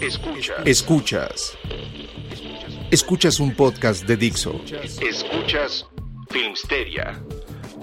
Escuchas. 0.00 0.56
Escuchas. 0.64 1.58
Escuchas 2.90 3.38
un 3.38 3.54
podcast 3.54 4.06
de 4.06 4.16
Dixo. 4.16 4.58
Escuchas 5.02 5.86
Filmsteria 6.30 7.22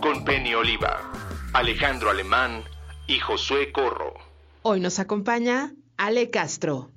con 0.01 0.25
Penny 0.25 0.55
Oliva, 0.55 1.11
Alejandro 1.53 2.09
Alemán 2.09 2.63
y 3.07 3.19
Josué 3.19 3.71
Corro. 3.71 4.15
Hoy 4.63 4.79
nos 4.79 4.97
acompaña 4.97 5.75
Ale 5.97 6.31
Castro. 6.31 6.89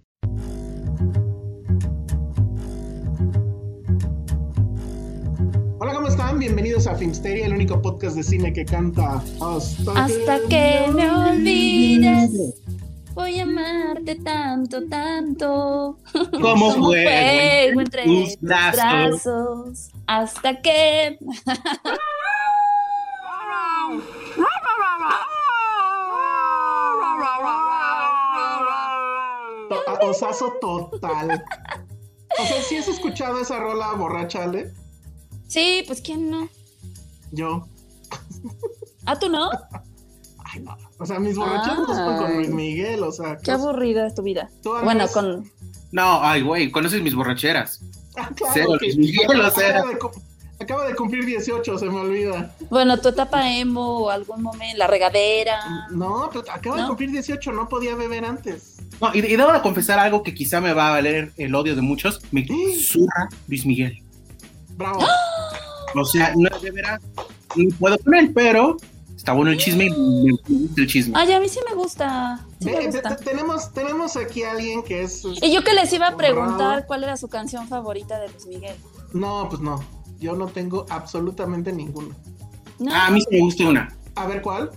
Hola, 5.80 5.94
¿cómo 5.94 6.08
están? 6.08 6.38
Bienvenidos 6.38 6.86
a 6.86 6.94
Filmsteria, 6.96 7.44
el 7.44 7.52
único 7.52 7.82
podcast 7.82 8.16
de 8.16 8.22
cine 8.22 8.54
que 8.54 8.64
canta 8.64 9.22
hasta, 9.42 9.92
Hasta 10.02 10.38
que 10.48 10.91
me 10.94 11.10
olvides. 11.10 12.59
Voy 13.20 13.38
a 13.38 13.42
amarte 13.42 14.14
tanto, 14.14 14.88
tanto. 14.88 15.98
Como 16.40 16.70
juego 16.72 17.80
entre 17.82 18.04
tus 18.04 18.40
brazos. 18.40 18.80
brazos. 18.80 19.88
Hasta 20.06 20.62
que. 20.62 21.18
Osazo 30.02 30.54
total. 30.60 31.44
O 32.41 32.46
sea, 32.46 32.62
¿sí 32.62 32.78
has 32.78 32.88
escuchado 32.88 33.38
esa 33.41 33.60
rola 33.60 33.92
borracha, 33.92 34.44
Ale? 34.44 34.72
Sí, 35.46 35.84
pues 35.86 36.00
quién 36.00 36.30
no. 36.30 36.48
Yo. 37.30 37.68
¿Ah, 39.04 39.18
tú 39.18 39.28
no? 39.28 39.50
Ay, 40.53 40.61
no. 40.61 40.77
O 40.98 41.06
sea, 41.06 41.19
mis 41.20 41.37
borracheros 41.37 41.87
son 41.87 42.17
con. 42.19 42.34
Luis 42.37 42.48
Miguel, 42.48 43.03
o 43.03 43.12
sea. 43.12 43.37
Qué 43.39 43.51
aburrida 43.53 44.06
es 44.06 44.15
tu 44.15 44.23
vida. 44.23 44.48
Bueno, 44.84 45.06
con. 45.09 45.51
No, 45.93 46.23
ay, 46.23 46.43
güey, 46.43 46.71
conoces 46.71 47.03
mis 47.03 47.15
borracheras. 47.15 47.81
Ah, 48.16 48.31
claro 48.34 48.53
Cero, 48.55 48.72
que- 48.78 48.87
Luis 48.87 48.99
Miguel, 48.99 49.41
o 49.41 49.50
sea. 49.50 49.71
acaba, 49.71 49.91
de, 49.91 49.99
cu- 49.99 50.10
acaba 50.60 50.87
de 50.87 50.94
cumplir 50.94 51.25
18, 51.25 51.78
se 51.78 51.87
me 51.87 52.00
olvida. 52.00 52.55
Bueno, 52.69 52.99
tu 53.00 53.09
etapa 53.09 53.49
emo 53.56 54.10
algún 54.10 54.43
momento, 54.43 54.77
la 54.78 54.87
regadera. 54.87 55.87
No, 55.91 56.25
acaba 56.25 56.81
de 56.83 56.87
cumplir 56.87 57.10
18, 57.10 57.53
no 57.53 57.69
podía 57.69 57.94
beber 57.97 58.25
antes. 58.25 58.77
No, 59.00 59.10
y, 59.15 59.19
y 59.19 59.37
debo 59.37 59.53
de 59.53 59.60
confesar 59.62 59.99
algo 59.99 60.22
que 60.22 60.34
quizá 60.34 60.60
me 60.60 60.72
va 60.72 60.89
a 60.89 60.93
valer 60.93 61.33
el 61.37 61.55
odio 61.55 61.75
de 61.77 61.83
muchos. 61.83 62.21
Me 62.33 62.47
zurra 62.91 63.28
Luis 63.49 63.65
Miguel. 63.66 64.03
Bravo. 64.77 65.00
O 65.93 66.05
sea, 66.05 66.33
no 66.37 66.56
de 66.60 66.71
veras, 66.71 67.00
no 67.56 67.77
puedo 67.77 67.99
con 67.99 68.15
él, 68.15 68.31
pero 68.33 68.77
está 69.20 69.32
bueno 69.34 69.50
el 69.50 69.58
chisme 69.58 69.86
y 69.86 69.91
me 69.91 70.32
gusta 70.32 70.81
el 70.81 70.86
chisme. 70.86 71.12
Ay, 71.16 71.32
a 71.32 71.41
mí 71.41 71.48
sí 71.48 71.60
me 71.69 71.75
gusta. 71.76 72.41
Sí 72.58 72.70
me 72.70 72.86
gusta. 72.86 73.16
tenemos, 73.16 73.70
tenemos 73.72 74.16
aquí 74.16 74.42
a 74.42 74.53
alguien 74.53 74.82
que 74.82 75.03
es. 75.03 75.22
Y 75.42 75.53
yo 75.53 75.62
que 75.62 75.75
les 75.75 75.92
iba 75.92 76.06
a 76.06 76.14
Honrado. 76.14 76.34
preguntar 76.34 76.86
cuál 76.86 77.04
era 77.04 77.16
su 77.16 77.28
canción 77.28 77.69
favorita 77.69 78.19
de 78.19 78.28
Luis 78.30 78.47
Miguel. 78.47 78.75
No, 79.12 79.47
pues 79.50 79.60
no. 79.60 79.84
Yo 80.19 80.34
no 80.36 80.47
tengo 80.48 80.86
absolutamente 80.88 81.70
ninguna. 81.72 82.14
No. 82.78 82.91
Ah, 82.94 83.09
a 83.09 83.10
mí 83.10 83.20
sí 83.20 83.26
me 83.30 83.41
gusta 83.41 83.64
una. 83.69 83.94
A 84.16 84.26
ver 84.26 84.41
cuál. 84.42 84.70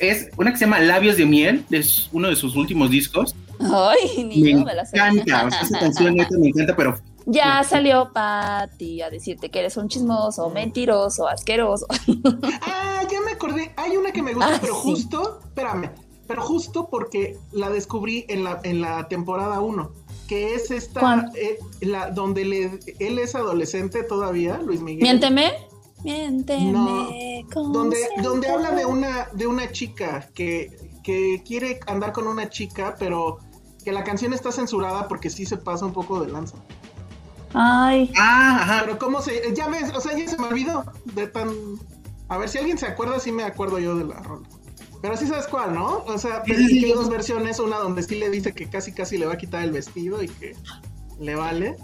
Es 0.00 0.28
una 0.36 0.50
que 0.52 0.56
se 0.58 0.64
llama 0.64 0.80
Labios 0.80 1.16
de 1.16 1.26
Miel, 1.26 1.64
es 1.70 2.08
uno 2.12 2.28
de 2.28 2.36
sus 2.36 2.54
últimos 2.56 2.90
discos. 2.90 3.34
Ay, 3.60 4.24
ni 4.24 4.42
Me 4.42 4.50
yo 4.52 4.64
me 4.64 4.74
la 4.74 4.84
sé. 4.84 4.96
encanta, 4.96 5.46
o 5.46 5.50
sea, 5.50 5.60
esa 5.62 5.78
canción 5.80 6.14
me 6.40 6.48
encanta, 6.48 6.74
pero 6.76 6.98
Ya 7.26 7.62
salió 7.64 8.10
Patti 8.12 9.02
a 9.02 9.10
decirte 9.10 9.50
que 9.50 9.60
eres 9.60 9.76
un 9.76 9.88
chismoso, 9.88 10.48
mentiroso, 10.50 11.28
asqueroso. 11.28 11.86
Ah, 12.62 13.02
ya 13.10 13.20
me 13.22 13.32
acordé. 13.32 13.72
Hay 13.76 13.96
una 13.96 14.12
que 14.12 14.22
me 14.22 14.34
gusta, 14.34 14.54
Ah, 14.54 14.58
pero 14.60 14.74
sí. 14.74 14.80
justo, 14.82 15.40
espérame, 15.44 15.90
pero 16.26 16.42
justo 16.42 16.88
porque 16.90 17.36
la 17.52 17.70
descubrí 17.70 18.24
en 18.28 18.44
la, 18.44 18.60
en 18.62 18.80
la 18.80 19.08
temporada 19.08 19.60
1, 19.60 19.90
que 20.28 20.54
es 20.54 20.70
esta, 20.70 21.30
eh, 21.34 21.58
la, 21.80 22.10
donde 22.10 22.44
le, 22.44 22.78
él 22.98 23.18
es 23.18 23.34
adolescente 23.34 24.02
todavía, 24.02 24.58
Luis 24.58 24.80
Miguel. 24.80 25.02
Miénteme. 25.02 25.52
Miénteme. 26.04 26.72
No, 26.72 27.08
Donde, 27.72 27.98
donde 28.22 28.48
habla 28.48 28.70
de 28.72 28.86
una, 28.86 29.28
de 29.32 29.46
una 29.46 29.70
chica 29.72 30.28
que, 30.34 30.70
que 31.02 31.42
quiere 31.46 31.80
andar 31.86 32.12
con 32.12 32.26
una 32.26 32.48
chica, 32.48 32.96
pero 32.98 33.38
que 33.84 33.92
la 33.92 34.04
canción 34.04 34.32
está 34.32 34.52
censurada 34.52 35.08
porque 35.08 35.30
sí 35.30 35.44
se 35.46 35.56
pasa 35.56 35.84
un 35.86 35.92
poco 35.92 36.20
de 36.20 36.30
lanza. 36.30 36.56
Ay, 37.54 38.12
ah, 38.18 38.60
ajá. 38.62 38.82
Pero 38.84 38.98
cómo 38.98 39.20
se, 39.20 39.54
ya 39.54 39.68
ves, 39.68 39.92
o 39.94 40.00
sea, 40.00 40.16
ya 40.16 40.28
se 40.28 40.38
me 40.38 40.48
olvidó 40.48 40.84
de 41.14 41.26
tan... 41.26 41.48
A 42.28 42.38
ver, 42.38 42.48
si 42.48 42.58
alguien 42.58 42.78
se 42.78 42.86
acuerda, 42.86 43.18
sí 43.18 43.32
me 43.32 43.42
acuerdo 43.42 43.78
yo 43.78 43.96
de 43.96 44.04
la 44.04 44.20
rola. 44.20 44.48
Pero 45.02 45.16
sí 45.16 45.26
sabes 45.26 45.46
cuál, 45.46 45.74
¿no? 45.74 46.04
O 46.04 46.18
sea, 46.18 46.42
pero 46.44 46.58
Sí, 46.58 46.68
sí, 46.68 46.80
que 46.80 46.86
hay 46.86 46.92
dos 46.92 47.08
versiones, 47.08 47.58
una 47.58 47.78
donde 47.78 48.02
sí 48.02 48.16
le 48.16 48.30
dice 48.30 48.52
que 48.52 48.68
casi 48.68 48.92
casi 48.92 49.18
le 49.18 49.26
va 49.26 49.32
a 49.32 49.38
quitar 49.38 49.64
el 49.64 49.72
vestido 49.72 50.22
y 50.22 50.28
que 50.28 50.54
le 51.18 51.34
vale. 51.34 51.76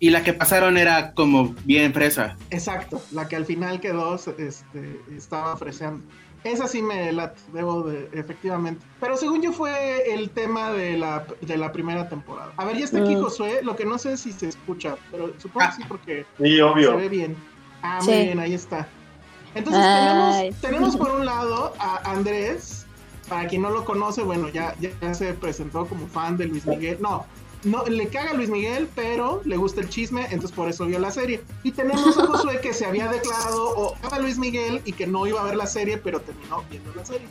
Y 0.00 0.10
la 0.10 0.24
que 0.24 0.32
pasaron 0.32 0.76
era 0.78 1.12
como 1.12 1.54
bien 1.64 1.92
fresa. 1.92 2.36
Exacto, 2.50 3.00
la 3.12 3.28
que 3.28 3.36
al 3.36 3.46
final 3.46 3.78
quedó, 3.80 4.16
este, 4.16 5.00
estaba 5.16 5.52
ofreciendo. 5.52 6.02
Esa 6.44 6.66
sí 6.66 6.82
me 6.82 7.12
late, 7.12 7.40
debo 7.52 7.82
de, 7.84 8.08
efectivamente. 8.14 8.84
Pero 9.00 9.16
según 9.16 9.42
yo 9.42 9.52
fue 9.52 10.12
el 10.12 10.30
tema 10.30 10.72
de 10.72 10.96
la, 10.98 11.24
de 11.40 11.56
la 11.56 11.70
primera 11.70 12.08
temporada. 12.08 12.52
A 12.56 12.64
ver, 12.64 12.76
ya 12.78 12.84
está 12.84 12.98
aquí 12.98 13.14
Mm. 13.14 13.22
Josué, 13.22 13.60
lo 13.62 13.76
que 13.76 13.84
no 13.84 13.96
sé 13.98 14.16
si 14.16 14.32
se 14.32 14.48
escucha, 14.48 14.96
pero 15.12 15.32
supongo 15.38 15.66
que 15.68 15.72
sí 15.76 15.82
porque 15.86 16.26
Sí, 16.38 16.56
se 16.56 16.62
obvio. 16.62 16.96
ve 16.96 17.08
bien. 17.08 17.36
Ah, 17.82 18.00
muy 18.02 18.14
bien, 18.24 18.40
ahí 18.40 18.54
está. 18.54 18.88
Entonces 19.54 19.84
tenemos, 19.94 20.60
tenemos 20.60 20.96
por 20.96 21.10
un 21.20 21.26
lado 21.26 21.74
a 21.78 22.10
Andrés, 22.10 22.86
para 23.28 23.46
quien 23.46 23.62
no 23.62 23.70
lo 23.70 23.84
conoce, 23.84 24.22
bueno, 24.22 24.48
ya, 24.48 24.74
ya 24.80 25.14
se 25.14 25.32
presentó 25.34 25.86
como 25.86 26.06
fan 26.08 26.36
de 26.36 26.46
Luis 26.46 26.66
Miguel. 26.66 26.98
No, 27.00 27.24
no, 27.64 27.84
le 27.84 28.08
caga 28.08 28.32
Luis 28.34 28.48
Miguel, 28.48 28.88
pero 28.94 29.40
le 29.44 29.56
gusta 29.56 29.80
el 29.80 29.88
chisme, 29.88 30.22
entonces 30.30 30.52
por 30.52 30.68
eso 30.68 30.84
vio 30.86 30.98
la 30.98 31.10
serie. 31.10 31.42
Y 31.62 31.72
tenemos 31.72 32.16
a 32.18 32.26
Josué 32.26 32.60
que 32.60 32.72
se 32.72 32.86
había 32.86 33.08
declarado 33.10 33.70
o 33.76 33.94
a 34.10 34.18
Luis 34.18 34.38
Miguel 34.38 34.80
y 34.84 34.92
que 34.92 35.06
no 35.06 35.26
iba 35.26 35.40
a 35.40 35.44
ver 35.44 35.56
la 35.56 35.66
serie, 35.66 35.96
pero 35.98 36.20
terminó 36.20 36.62
viendo 36.70 36.92
la 36.94 37.04
serie. 37.04 37.26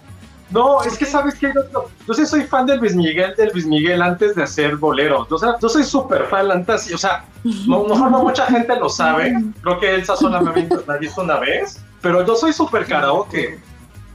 No, 0.49 0.83
es 0.83 0.97
que 0.97 1.05
sabes 1.05 1.35
que 1.35 1.47
yo, 1.55 1.85
yo 2.05 2.13
sí 2.13 2.25
soy 2.25 2.41
fan 2.43 2.65
de 2.65 2.75
Luis 2.75 2.93
Miguel, 2.93 3.33
de 3.37 3.49
Luis 3.51 3.65
Miguel 3.65 4.01
antes 4.01 4.35
de 4.35 4.43
hacer 4.43 4.75
bolero. 4.75 5.25
O 5.29 5.37
sea, 5.37 5.55
yo 5.61 5.69
soy 5.69 5.83
súper 5.85 6.25
fan 6.25 6.51
antes, 6.51 6.93
o 6.93 6.97
sea, 6.97 7.23
no, 7.67 7.87
no, 7.87 8.09
no 8.09 8.23
mucha 8.23 8.45
gente 8.47 8.75
lo 8.77 8.89
sabe. 8.89 9.33
Creo 9.61 9.79
que 9.79 9.95
Elsa 9.95 10.17
solamente 10.17 10.75
la 10.85 10.95
ha 10.95 10.97
visto 10.97 11.21
una 11.21 11.39
vez, 11.39 11.79
pero 12.01 12.25
yo 12.27 12.35
soy 12.35 12.51
súper 12.51 12.85
karaoke. 12.85 13.59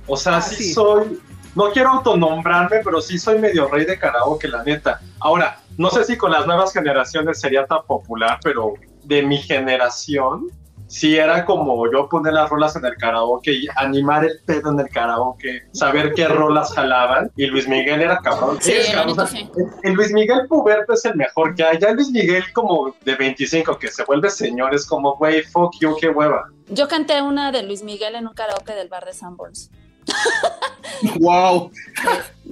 O 0.07 0.17
sea, 0.17 0.37
Ah, 0.37 0.43
sí, 0.43 0.57
sí. 0.57 0.73
soy, 0.75 1.19
no 1.56 1.70
quiero 1.73 1.88
autonombrarme, 1.91 2.81
pero 2.85 3.00
sí 3.00 3.19
soy 3.19 3.38
medio 3.38 3.67
rey 3.69 3.87
de 3.87 3.99
karaoke, 3.99 4.47
la 4.47 4.62
neta. 4.62 5.00
Ahora, 5.20 5.58
no 5.79 5.91
sé 5.91 6.05
si 6.05 6.17
con 6.17 6.31
las 6.31 6.47
nuevas 6.47 6.73
generaciones 6.73 7.41
sería 7.41 7.67
tan 7.67 7.82
popular, 7.87 8.38
pero 8.43 8.75
de 9.05 9.23
mi 9.23 9.38
generación, 9.38 10.49
sí 10.87 11.17
era 11.17 11.47
como 11.47 11.91
yo 11.91 12.11
poner 12.11 12.35
las 12.35 12.50
rolas 12.50 12.76
en 12.76 12.85
el 12.85 12.94
karaoke 12.97 13.53
y 13.53 13.69
animar 13.76 14.25
el 14.26 14.38
pedo 14.44 14.70
en 14.70 14.81
el 14.81 14.88
karaoke, 14.91 15.62
saber 15.73 16.12
qué 16.14 16.29
rolas 16.29 16.75
jalaban. 16.75 17.31
Y 17.37 17.47
Luis 17.47 17.67
Miguel 17.67 18.02
era 18.02 18.19
cabrón. 18.19 18.59
Sí, 18.61 18.73
Es 18.73 18.91
cabrón. 18.91 19.17
El, 19.35 19.67
el 19.82 19.93
Luis 19.94 20.12
Miguel 20.12 20.47
puberto 20.49 20.93
es 20.93 21.06
el 21.06 21.17
mejor 21.17 21.55
que 21.55 21.64
hay. 21.64 21.79
Ya 21.79 21.88
el 21.88 21.97
Luis 21.97 22.11
Miguel 22.11 22.44
como 22.52 22.94
de 23.02 23.14
25 23.14 23.79
que 23.79 23.88
se 23.88 24.05
vuelve 24.05 24.29
señor 24.29 24.75
es 24.75 24.85
como, 24.85 25.17
güey, 25.17 25.43
fuck 25.43 25.75
you, 25.81 25.97
qué 25.99 26.09
hueva. 26.09 26.50
Yo 26.69 26.87
canté 26.87 27.23
una 27.23 27.50
de 27.50 27.62
Luis 27.62 27.82
Miguel 27.82 28.14
en 28.14 28.26
un 28.26 28.35
karaoke 28.35 28.75
del 28.75 28.88
bar 28.88 29.06
de 29.06 29.14
Sanborns. 29.14 29.70
Wow. 31.20 31.70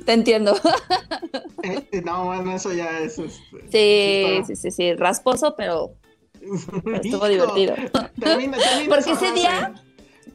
Te 0.04 0.12
entiendo. 0.12 0.54
Eh, 1.62 2.02
no, 2.04 2.26
bueno, 2.26 2.54
eso 2.54 2.74
ya 2.74 3.00
es. 3.00 3.18
este, 3.18 4.42
Sí, 4.42 4.42
sí, 4.46 4.56
sí, 4.56 4.70
sí. 4.70 4.94
Rasposo, 4.94 5.54
pero, 5.56 5.94
pero 6.84 6.96
estuvo 6.96 7.26
Hijo, 7.26 7.54
divertido. 7.54 7.74
Termina, 8.20 8.58
termina 8.58 8.94
Porque 8.94 9.12
ese 9.12 9.32
día. 9.32 9.72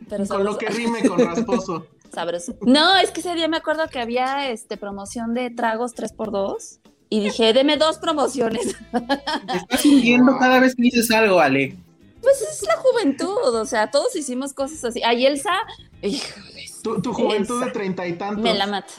Pero 0.10 0.25
Con 0.25 0.44
lo 0.44 0.57
que 0.57 0.69
rime 0.69 1.07
con 1.07 1.19
rasposo. 1.19 1.86
Sabroso. 2.12 2.56
No, 2.62 2.98
es 2.98 3.12
que 3.12 3.19
ese 3.19 3.36
día 3.36 3.48
me 3.48 3.57
acuerdo 3.57 3.88
que 3.89 4.00
había 4.00 4.50
este 4.50 4.75
promoción 4.75 5.36
de 5.36 5.51
tragos 5.51 5.94
3x2 5.95 6.80
y 7.10 7.19
dije, 7.19 7.54
deme 7.54 7.77
dos 7.77 8.00
promociones. 8.00 8.75
Te 8.92 9.57
estás 9.57 9.86
hundiendo 9.86 10.36
cada 10.39 10.60
vez 10.60 10.75
que 10.75 10.81
dices 10.81 11.12
algo, 11.12 11.39
Ale. 11.39 11.77
Pues 12.22 12.42
es 12.42 12.63
la 12.63 12.75
juventud, 12.77 13.56
o 13.56 13.65
sea, 13.65 13.92
todos 13.92 14.15
hicimos 14.15 14.54
cosas 14.54 14.83
así. 14.83 15.01
Ay, 15.04 15.25
Elsa, 15.27 15.54
híjoles, 16.01 16.49
Tu, 16.84 17.02
tu 17.02 17.14
juventud 17.14 17.64
de 17.64 17.72
treinta 17.72 18.08
y 18.08 18.14
tantos. 18.14 18.44
me 18.44 18.54
la 18.54 18.68
mata. 18.68 18.94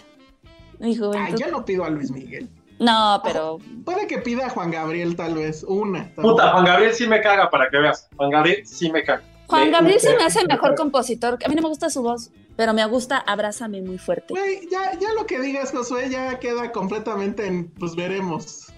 Mi 0.78 0.88
Ay, 0.88 0.96
juventud. 0.96 1.38
yo 1.38 1.50
no 1.50 1.64
pido 1.64 1.84
a 1.84 1.90
Luis 1.90 2.10
Miguel. 2.10 2.48
No, 2.78 3.20
pero 3.22 3.58
Puede 3.84 4.06
que 4.06 4.18
pida 4.18 4.46
a 4.46 4.50
Juan 4.50 4.70
Gabriel, 4.70 5.14
tal 5.16 5.34
vez. 5.34 5.62
Una. 5.68 6.04
tal 6.14 6.22
Puta, 6.24 6.44
vez. 6.44 6.52
Juan 6.52 6.64
Gabriel 6.64 6.94
sí 6.94 7.06
me 7.06 7.20
caga 7.20 7.50
para 7.50 7.68
que 7.70 7.76
veas. 7.78 8.08
Juan 8.16 8.30
Gabriel 8.30 8.66
sí 8.66 8.90
me 8.90 9.02
caga. 9.04 9.22
Juan 9.48 9.64
Me- 9.66 9.70
Gabriel 9.72 10.00
se 10.00 10.10
me 10.12 10.16
me- 10.18 10.24
hace 10.24 10.46
mejor 10.46 10.74
compositor. 10.76 11.36
A 11.44 11.48
mí 11.48 11.54
no 11.56 11.62
me 11.62 11.68
gusta 11.68 11.90
su 11.90 12.02
voz, 12.02 12.30
pero 12.56 12.72
me 12.72 12.84
gusta 12.86 13.18
Abrázame 13.18 13.82
muy 13.82 13.98
fuerte. 13.98 14.26
Güey, 14.30 14.66
ya, 14.70 14.98
ya 14.98 15.12
lo 15.12 15.26
que 15.26 15.40
digas, 15.40 15.72
Josué, 15.72 16.08
ya 16.08 16.38
queda 16.38 16.72
completamente 16.72 17.46
en. 17.46 17.68
Pues 17.68 17.94
veremos. 17.96 18.69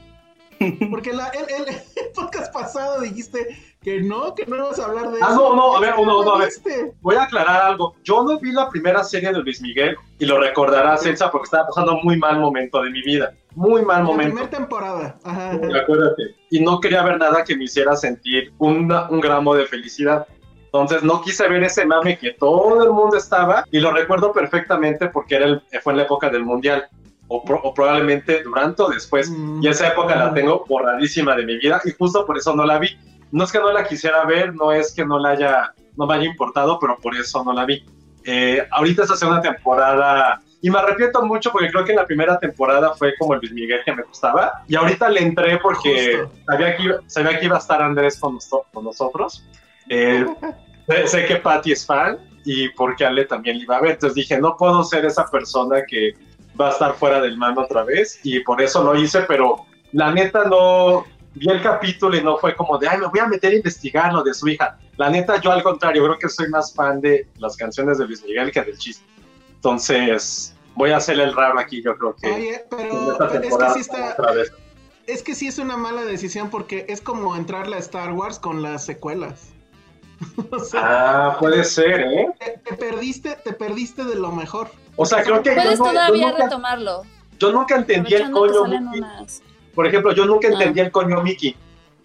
Porque 0.91 1.13
la, 1.13 1.29
el, 1.29 1.45
el- 1.63 1.69
el 1.75 2.13
podcast 2.15 2.53
pasado 2.53 3.01
dijiste 3.01 3.57
que 3.83 4.01
no, 4.03 4.35
que 4.35 4.47
no 4.47 4.57
ibas 4.57 4.79
a 4.79 4.85
hablar 4.85 5.11
de 5.11 5.19
Ah, 5.23 5.29
eso. 5.31 5.37
no, 5.37 5.57
no, 5.57 5.77
a 5.77 5.81
ver, 5.81 5.95
no, 5.97 6.23
no, 6.25 6.35
a 6.35 6.39
ver. 6.39 6.51
Voy 7.01 7.17
a 7.17 7.25
aclarar 7.25 7.63
algo. 7.63 7.95
Yo 8.05 8.23
no 8.23 8.39
vi 8.39 8.53
la 8.53 8.69
primera 8.69 9.03
serie 9.03 9.33
de 9.33 9.39
Luis 9.41 9.61
Miguel 9.61 9.97
y 10.19 10.27
lo 10.27 10.39
recordarás, 10.41 11.05
Elsa, 11.07 11.31
porque 11.31 11.45
estaba 11.47 11.67
pasando 11.67 11.95
un 11.95 12.01
muy 12.05 12.17
mal 12.17 12.39
momento 12.39 12.83
de 12.83 12.91
mi 12.91 13.03
vida. 13.03 13.33
Muy 13.55 13.83
mal 13.83 13.99
La 13.99 14.05
momento. 14.05 14.35
primera 14.35 14.51
temporada. 14.51 15.17
Ajá. 15.25 15.51
Acuérdate. 15.53 16.35
Y 16.51 16.61
no 16.61 16.81
quería 16.81 17.03
ver 17.03 17.19
nada 17.19 17.45
que 17.45 17.57
me 17.57 17.65
hiciera 17.65 17.97
sentir 17.97 18.53
una- 18.59 19.09
un 19.11 19.21
gramo 19.21 19.55
de 19.55 19.67
felicidad. 19.67 20.27
Entonces 20.67 21.03
no 21.03 21.21
quise 21.21 21.47
ver 21.49 21.63
ese 21.65 21.85
mame 21.85 22.17
que 22.19 22.33
todo 22.33 22.83
el 22.83 22.91
mundo 22.91 23.17
estaba 23.19 23.65
y 23.71 23.79
lo 23.81 23.91
recuerdo 23.91 24.33
perfectamente 24.33 25.09
porque 25.09 25.35
era 25.35 25.45
el- 25.45 25.63
fue 25.83 25.93
en 25.93 25.99
la 25.99 26.05
época 26.05 26.31
del 26.31 26.45
mundial 26.45 26.87
o, 27.35 27.45
pro- 27.45 27.61
o 27.63 27.73
probablemente 27.73 28.43
durante 28.43 28.83
o 28.83 28.89
después. 28.89 29.31
Mm. 29.31 29.63
Y 29.63 29.69
esa 29.69 29.89
época 29.89 30.15
la 30.17 30.35
tengo 30.35 30.65
borradísima 30.69 31.35
de 31.37 31.45
mi 31.47 31.57
vida 31.59 31.81
y 31.85 31.91
justo 31.93 32.25
por 32.27 32.37
eso 32.37 32.55
no 32.55 32.65
la 32.65 32.79
vi. 32.79 32.89
No 33.31 33.45
es 33.45 33.53
que 33.53 33.59
no 33.59 33.73
la 33.73 33.85
quisiera 33.85 34.25
ver, 34.25 34.55
no 34.55 34.73
es 34.73 34.93
que 34.95 35.05
no 35.05 35.19
la 35.19 35.31
haya, 35.31 35.73
no 35.97 36.07
me 36.07 36.15
haya 36.15 36.25
importado, 36.25 36.79
pero 36.79 36.99
por 36.99 37.15
eso 37.17 37.43
no 37.43 37.53
la 37.53 37.65
vi. 37.65 37.85
Eh, 38.25 38.67
ahorita 38.71 39.03
esta 39.03 39.17
segunda 39.17 39.41
temporada, 39.41 40.41
y 40.61 40.71
me 40.71 40.79
arrepiento 40.79 41.23
mucho 41.25 41.51
porque 41.51 41.71
creo 41.71 41.85
que 41.85 41.93
en 41.93 41.97
la 41.99 42.07
primera 42.07 42.39
temporada 42.39 42.93
fue 42.95 43.15
como 43.19 43.35
el 43.35 43.41
Luis 43.41 43.53
Miguel 43.53 43.81
que 43.85 43.93
me 43.97 44.03
gustaba, 44.03 44.63
y 44.69 44.77
ahorita 44.77 45.09
le 45.09 45.21
entré 45.23 45.59
porque 45.59 46.23
sabía 46.47 46.77
que, 46.77 46.83
iba, 46.85 46.97
sabía 47.07 47.39
que 47.41 47.47
iba 47.47 47.57
a 47.57 47.59
estar 47.59 47.81
Andrés 47.83 48.21
con, 48.21 48.35
noso- 48.37 48.65
con 48.73 48.85
nosotros. 48.85 49.45
Eh, 49.89 50.25
sé 51.07 51.25
que 51.27 51.37
Patty 51.37 51.73
es 51.73 51.87
fan 51.87 52.19
y 52.45 52.69
porque 52.71 53.05
Ale 53.07 53.25
también 53.25 53.57
le 53.57 53.63
iba 53.65 53.77
a 53.77 53.81
ver, 53.81 53.93
entonces 53.93 54.15
dije, 54.15 54.39
no 54.39 54.57
puedo 54.57 54.85
ser 54.85 55.05
esa 55.05 55.25
persona 55.31 55.83
que 55.89 56.13
va 56.61 56.69
a 56.69 56.73
estar 56.73 56.95
fuera 56.95 57.21
del 57.21 57.37
mano 57.37 57.63
otra 57.63 57.85
vez, 57.85 58.21
y 58.23 58.41
por 58.41 58.61
eso 58.61 58.83
lo 58.83 58.95
hice, 58.99 59.23
pero 59.23 59.67
la 59.93 60.13
neta 60.13 60.45
no 60.45 61.05
vi 61.35 61.49
el 61.51 61.63
capítulo 61.63 62.17
y 62.17 62.23
no 62.23 62.37
fue 62.39 62.55
como 62.55 62.79
de, 62.79 62.89
ay, 62.89 62.99
me 62.99 63.07
voy 63.07 63.21
a 63.21 63.27
meter 63.27 63.53
a 63.53 63.57
investigar 63.57 64.13
lo 64.13 64.23
de 64.23 64.35
su 64.35 64.49
hija. 64.49 64.79
La 64.97 65.09
neta, 65.09 65.41
yo 65.41 65.51
al 65.51 65.63
contrario, 65.63 66.05
creo 66.05 66.19
que 66.19 66.29
soy 66.29 66.49
más 66.49 66.75
fan 66.75 67.01
de 67.01 67.27
las 67.39 67.57
canciones 67.57 67.99
de 67.99 68.07
Luis 68.07 68.23
Miguel 68.25 68.53
que 68.53 68.63
del 68.63 68.77
chiste. 68.77 69.05
Entonces, 69.55 70.55
voy 70.75 70.91
a 70.91 70.99
hacer 70.99 71.19
el 71.21 71.35
raro 71.35 71.59
aquí, 71.59 71.83
yo 71.83 71.97
creo 71.97 72.17
que 72.17 72.31
Oye, 72.31 72.55
en 72.55 72.61
pero 72.71 73.13
esta 73.13 73.27
es 73.27 73.57
que 73.57 73.71
sí 73.75 73.81
está. 73.81 74.13
otra 74.19 74.33
vez. 74.33 74.53
Es 75.07 75.23
que 75.23 75.35
sí 75.35 75.49
es 75.49 75.59
una 75.59 75.77
mala 75.77 76.05
decisión 76.05 76.51
porque 76.51 76.87
es 76.89 77.01
como 77.01 77.35
entrarle 77.35 77.77
a 77.77 77.79
Star 77.79 78.13
Wars 78.13 78.39
con 78.39 78.63
las 78.63 78.85
secuelas. 78.85 79.52
o 80.51 80.59
sea, 80.59 80.81
Ah, 81.29 81.37
puede 81.39 81.65
ser, 81.65 82.01
¿eh? 82.01 82.27
te, 82.39 82.59
te 82.71 82.77
perdiste, 82.77 83.37
te 83.45 83.53
perdiste 83.53 84.05
de 84.05 84.15
lo 84.17 84.33
mejor. 84.33 84.69
O 84.97 85.07
sea, 85.07 85.23
creo 85.23 85.43
que 85.43 85.53
Puedes 85.53 85.79
yo, 85.79 85.85
no- 85.85 85.85
yo 85.87 85.91
todavía 85.93 86.31
nunca, 86.31 86.45
retomarlo. 86.45 87.03
yo 87.39 87.53
nunca 87.53 87.77
entendí 87.77 88.15
el 88.15 88.31
coño 88.31 88.65
Mickey. 88.67 88.99
unas- 88.99 89.43
Por 89.75 89.87
ejemplo, 89.87 90.13
yo 90.13 90.27
nunca 90.27 90.49
Ah. 90.49 90.53
entendí 90.53 90.81
el 90.81 90.91
coño 90.91 91.23
Mickey. 91.23 91.57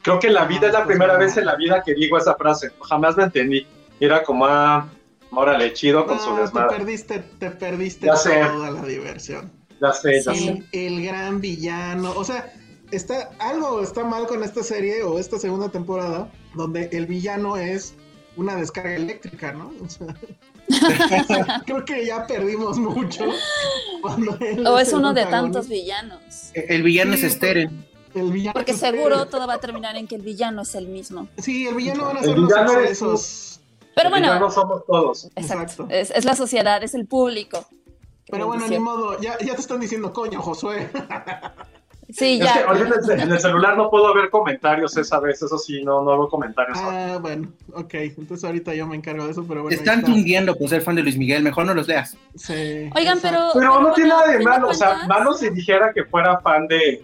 Creo 0.01 0.19
que 0.19 0.27
en 0.27 0.35
la 0.35 0.45
vida 0.45 0.67
es 0.67 0.73
la 0.73 0.79
pues 0.85 0.87
primera 0.95 1.13
no. 1.13 1.19
vez 1.19 1.35
en 1.37 1.45
la 1.45 1.55
vida 1.55 1.83
que 1.85 1.93
digo 1.93 2.17
esa 2.17 2.35
frase. 2.35 2.71
Jamás 2.81 3.17
la 3.17 3.25
entendí. 3.25 3.67
Era 3.99 4.23
como, 4.23 4.45
ah, 4.45 4.87
órale, 5.31 5.73
chido 5.73 6.05
con 6.05 6.17
su 6.19 6.33
te 6.35 6.41
desmadre. 6.41 6.77
perdiste, 6.77 7.19
te 7.39 7.51
perdiste 7.51 8.05
Ya 8.05 8.15
sé. 8.15 8.39
toda 8.41 8.71
la 8.71 8.83
diversión. 8.83 9.51
Ya 9.81 9.91
sé, 9.91 10.21
ya 10.23 10.33
Sí. 10.33 10.39
sé. 10.45 10.63
El, 10.71 10.93
el 10.99 11.05
gran 11.05 11.41
villano. 11.41 12.13
O 12.15 12.23
sea, 12.23 12.53
está, 12.91 13.31
algo 13.39 13.81
está 13.81 14.05
mal 14.05 14.27
con 14.27 14.43
esta 14.43 14.63
serie 14.63 15.03
o 15.03 15.19
esta 15.19 15.37
segunda 15.39 15.67
temporada, 15.69 16.31
donde 16.55 16.89
el 16.93 17.05
villano 17.05 17.57
es 17.57 17.93
una 18.37 18.55
descarga 18.55 18.95
eléctrica, 18.95 19.51
¿no? 19.51 19.71
O 19.83 19.89
sea, 19.89 20.15
creo 21.65 21.83
que 21.85 22.05
ya 22.05 22.25
perdimos 22.27 22.77
mucho. 22.77 23.25
cuando 24.01 24.37
él 24.39 24.65
O 24.65 24.77
es 24.79 24.87
es 24.87 24.93
el 24.93 24.99
uno 24.99 25.13
de 25.13 25.25
tantos 25.25 25.67
villanos. 25.67 26.51
El 26.53 26.83
villano 26.83 27.15
Sí, 27.17 27.25
es 27.25 27.33
Steren. 27.33 27.85
El 28.13 28.31
villano 28.31 28.53
Porque 28.53 28.71
es- 28.71 28.79
seguro 28.79 29.27
todo 29.27 29.45
va 29.47 29.55
a 29.55 29.59
terminar 29.59 29.95
en 29.97 30.07
que 30.07 30.15
el 30.15 30.21
villano 30.21 30.61
es 30.61 30.73
el 30.75 30.87
mismo. 30.87 31.27
Sí, 31.37 31.67
el 31.67 31.75
villano 31.75 32.05
van 32.05 32.17
a 32.17 32.19
El 32.21 32.25
ser 32.25 32.37
los 32.37 32.51
excesos. 32.51 33.59
Pero 33.95 34.09
bueno, 34.09 34.39
no 34.39 34.51
somos 34.51 34.85
todos. 34.85 35.25
exacto. 35.35 35.83
Exacto. 35.83 35.87
Es, 35.89 36.11
es 36.11 36.25
la 36.25 36.35
sociedad, 36.35 36.81
es 36.83 36.93
el 36.93 37.05
público. 37.07 37.65
Pero 38.29 38.45
bueno, 38.47 38.67
ni 38.67 38.77
modo, 38.77 39.19
ya, 39.21 39.37
ya 39.39 39.55
te 39.55 39.61
están 39.61 39.79
diciendo 39.79 40.11
coño, 40.13 40.41
Josué. 40.41 40.89
Sí, 42.09 42.39
Es 42.41 42.51
que 42.53 42.59
ya. 42.59 42.65
ahorita 42.67 42.95
en 43.03 43.11
el- 43.11 43.19
en 43.21 43.31
el 43.33 43.39
celular 43.39 43.75
no 43.75 43.89
puedo 43.89 44.13
ver 44.13 44.29
comentarios 44.29 44.95
esa 44.95 45.19
vez, 45.19 45.41
eso 45.41 45.57
sí, 45.57 45.83
no, 45.83 46.01
no 46.03 46.11
hago 46.11 46.29
comentarios. 46.29 46.77
ah, 46.81 47.17
bueno, 47.21 47.51
ok. 47.73 47.93
Entonces 47.95 48.43
ahorita 48.45 48.73
yo 48.73 48.87
me 48.87 48.95
encargo 48.95 49.25
de 49.25 49.31
eso, 49.31 49.43
pero 49.47 49.63
bueno. 49.63 49.75
Te 49.75 49.83
están 49.83 49.99
está. 49.99 50.11
tundiendo 50.11 50.55
por 50.55 50.69
ser 50.69 50.81
fan 50.81 50.95
de 50.95 51.03
Luis 51.03 51.17
Miguel. 51.17 51.43
Mejor 51.43 51.65
no 51.65 51.73
los 51.73 51.87
leas. 51.87 52.15
Sí, 52.35 52.89
Oigan, 52.95 53.19
pero. 53.21 53.49
Pero 53.53 53.81
no 53.81 53.91
tiene 53.93 54.09
nada 54.11 54.27
de 54.27 54.39
malo, 54.39 54.69
o 54.69 54.73
sea, 54.73 55.05
malo 55.07 55.33
si 55.33 55.49
dijera 55.49 55.91
que 55.93 56.05
fuera 56.05 56.39
fan 56.39 56.67
de 56.67 57.03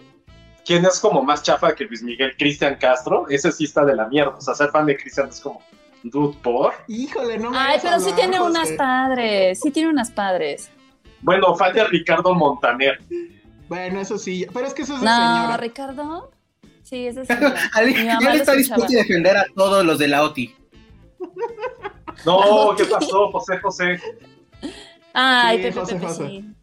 quién 0.64 0.84
es 0.86 0.98
como 0.98 1.22
más 1.22 1.42
chafa 1.42 1.74
que 1.74 1.84
Luis 1.84 2.02
Miguel, 2.02 2.34
Cristian 2.38 2.76
Castro, 2.80 3.26
ese 3.28 3.52
sí 3.52 3.64
está 3.64 3.84
de 3.84 3.94
la 3.94 4.06
mierda, 4.08 4.30
o 4.36 4.40
sea, 4.40 4.54
ser 4.54 4.70
fan 4.70 4.86
de 4.86 4.96
Cristian 4.96 5.28
es 5.28 5.38
como, 5.40 5.60
dude, 6.02 6.34
por. 6.42 6.72
Híjole, 6.88 7.38
no 7.38 7.50
me 7.50 7.58
Ay, 7.58 7.78
pero 7.82 8.00
sí 8.00 8.10
tiene 8.16 8.38
José. 8.38 8.50
unas 8.50 8.70
padres. 8.72 9.60
Sí 9.60 9.70
tiene 9.70 9.90
unas 9.90 10.10
padres. 10.10 10.70
Bueno, 11.20 11.54
fan 11.56 11.74
de 11.74 11.84
Ricardo 11.84 12.34
Montaner. 12.34 12.98
Bueno, 13.68 14.00
eso 14.00 14.18
sí, 14.18 14.46
pero 14.52 14.66
es 14.66 14.74
que 14.74 14.82
eso 14.82 14.94
es 14.94 15.00
de 15.00 15.06
No, 15.06 15.12
señora. 15.12 15.56
Ricardo. 15.56 16.30
Sí, 16.82 17.06
es 17.06 17.14
de 17.16 17.24
señora. 17.26 17.54
Ale, 17.72 17.86
Mi 17.92 18.04
ya 18.04 18.18
le 18.20 18.36
está 18.36 18.52
dispuesto 18.52 18.86
a 18.92 18.96
defender 18.96 19.36
a 19.36 19.44
todos 19.54 19.84
los 19.84 19.98
de 19.98 20.08
la 20.08 20.22
OTI. 20.22 20.54
No, 22.24 22.74
¿qué 22.76 22.84
pasó, 22.84 23.30
José 23.32 23.58
José? 23.58 24.00
Ay, 25.12 25.56
Sí, 25.58 25.62
Pepe, 25.64 25.80
José, 25.80 25.94
Pepe, 25.94 26.06
José. 26.06 26.26
sí. 26.28 26.54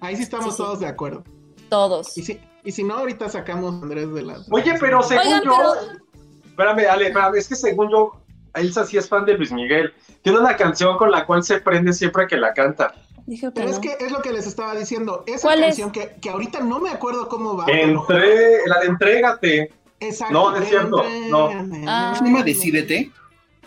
Ahí 0.00 0.16
sí 0.16 0.22
estamos 0.22 0.46
Sí, 0.46 0.50
sí. 0.52 0.56
todos 0.58 0.80
de 0.80 0.86
acuerdo. 0.86 1.24
Todos. 1.68 2.16
Y 2.16 2.22
si, 2.22 2.40
y 2.64 2.70
si 2.72 2.84
no, 2.84 2.94
ahorita 2.98 3.28
sacamos 3.28 3.74
a 3.74 3.82
Andrés 3.82 4.12
de 4.12 4.22
la. 4.22 4.38
Oye, 4.50 4.74
pero 4.78 5.02
según 5.02 5.24
Oigan, 5.26 5.42
yo, 5.44 5.56
pero- 5.56 5.98
espérame, 6.46 6.86
Ale, 6.90 7.06
espérame, 7.08 7.34
es 7.36 7.48
que 7.48 7.56
según 7.56 7.90
yo, 7.90 8.20
Elsa 8.54 8.86
sí 8.86 8.96
es 8.96 9.08
fan 9.08 9.24
de 9.24 9.34
Luis 9.36 9.50
Miguel. 9.52 9.92
Tiene 10.22 10.38
una 10.38 10.56
canción 10.56 10.96
con 10.96 11.10
la 11.10 11.26
cual 11.26 11.42
se 11.42 11.60
prende 11.60 11.92
siempre 11.92 12.26
que 12.28 12.36
la 12.36 12.52
canta. 12.54 12.94
Pero 13.26 13.68
es 13.70 13.76
no. 13.76 13.80
que 13.80 13.96
es 14.00 14.12
lo 14.12 14.20
que 14.20 14.32
les 14.32 14.46
estaba 14.46 14.74
diciendo. 14.74 15.24
Esa 15.26 15.48
¿Cuál 15.48 15.60
es? 15.60 15.66
canción 15.66 15.90
que, 15.92 16.16
que 16.20 16.30
ahorita 16.30 16.60
no 16.60 16.78
me 16.80 16.90
acuerdo 16.90 17.28
cómo 17.28 17.56
va. 17.56 17.64
pero- 17.66 18.00
Entre, 18.00 18.66
la 18.66 18.80
de 18.80 18.86
Entrégate. 18.86 19.72
Exacto. 20.00 20.34
No, 20.34 20.50
no 20.50 20.56
es 20.58 20.68
cierto, 20.68 21.02
no. 21.30 21.50
Ah. 21.86 22.14
¿Se 22.18 22.24
llama 22.24 22.42
Decídete? 22.42 23.10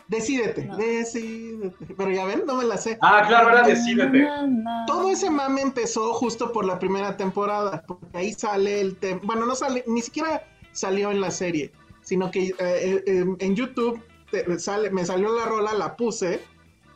Decídete, 0.07 0.63
No. 0.65 0.77
decídete. 0.77 1.93
Pero 1.97 2.11
ya 2.11 2.25
ven, 2.25 2.43
no 2.45 2.55
me 2.55 2.63
la 2.65 2.77
sé. 2.77 2.97
Ah, 3.01 3.23
claro, 3.27 3.49
era 3.49 3.63
Decídete. 3.67 4.19
Na. 4.19 4.85
Todo 4.85 5.09
ese 5.09 5.29
mame 5.29 5.61
empezó 5.61 6.13
justo 6.13 6.51
por 6.53 6.63
la 6.65 6.79
primera 6.79 7.17
temporada, 7.17 7.83
porque 7.85 8.05
ahí 8.17 8.33
sale 8.33 8.79
el 8.79 8.95
tema. 8.97 9.19
Bueno, 9.23 9.45
no 9.45 9.55
sale, 9.55 9.83
ni 9.87 10.01
siquiera 10.01 10.43
salió 10.71 11.11
en 11.11 11.19
la 11.19 11.31
serie, 11.31 11.71
sino 12.03 12.31
que 12.31 12.49
eh, 12.49 12.53
eh, 12.59 13.03
eh, 13.05 13.25
en 13.39 13.55
YouTube 13.55 14.01
te- 14.31 14.59
sale, 14.59 14.91
me 14.91 15.03
salió 15.05 15.29
la 15.35 15.45
rola, 15.45 15.73
la 15.73 15.97
puse 15.97 16.39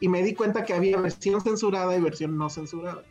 y 0.01 0.09
me 0.09 0.21
di 0.23 0.33
cuenta 0.33 0.65
que 0.65 0.73
había 0.73 0.97
versión 0.97 1.39
censurada 1.39 1.95
y 1.95 2.01
versión 2.01 2.37
no 2.37 2.49
censurada. 2.49 3.03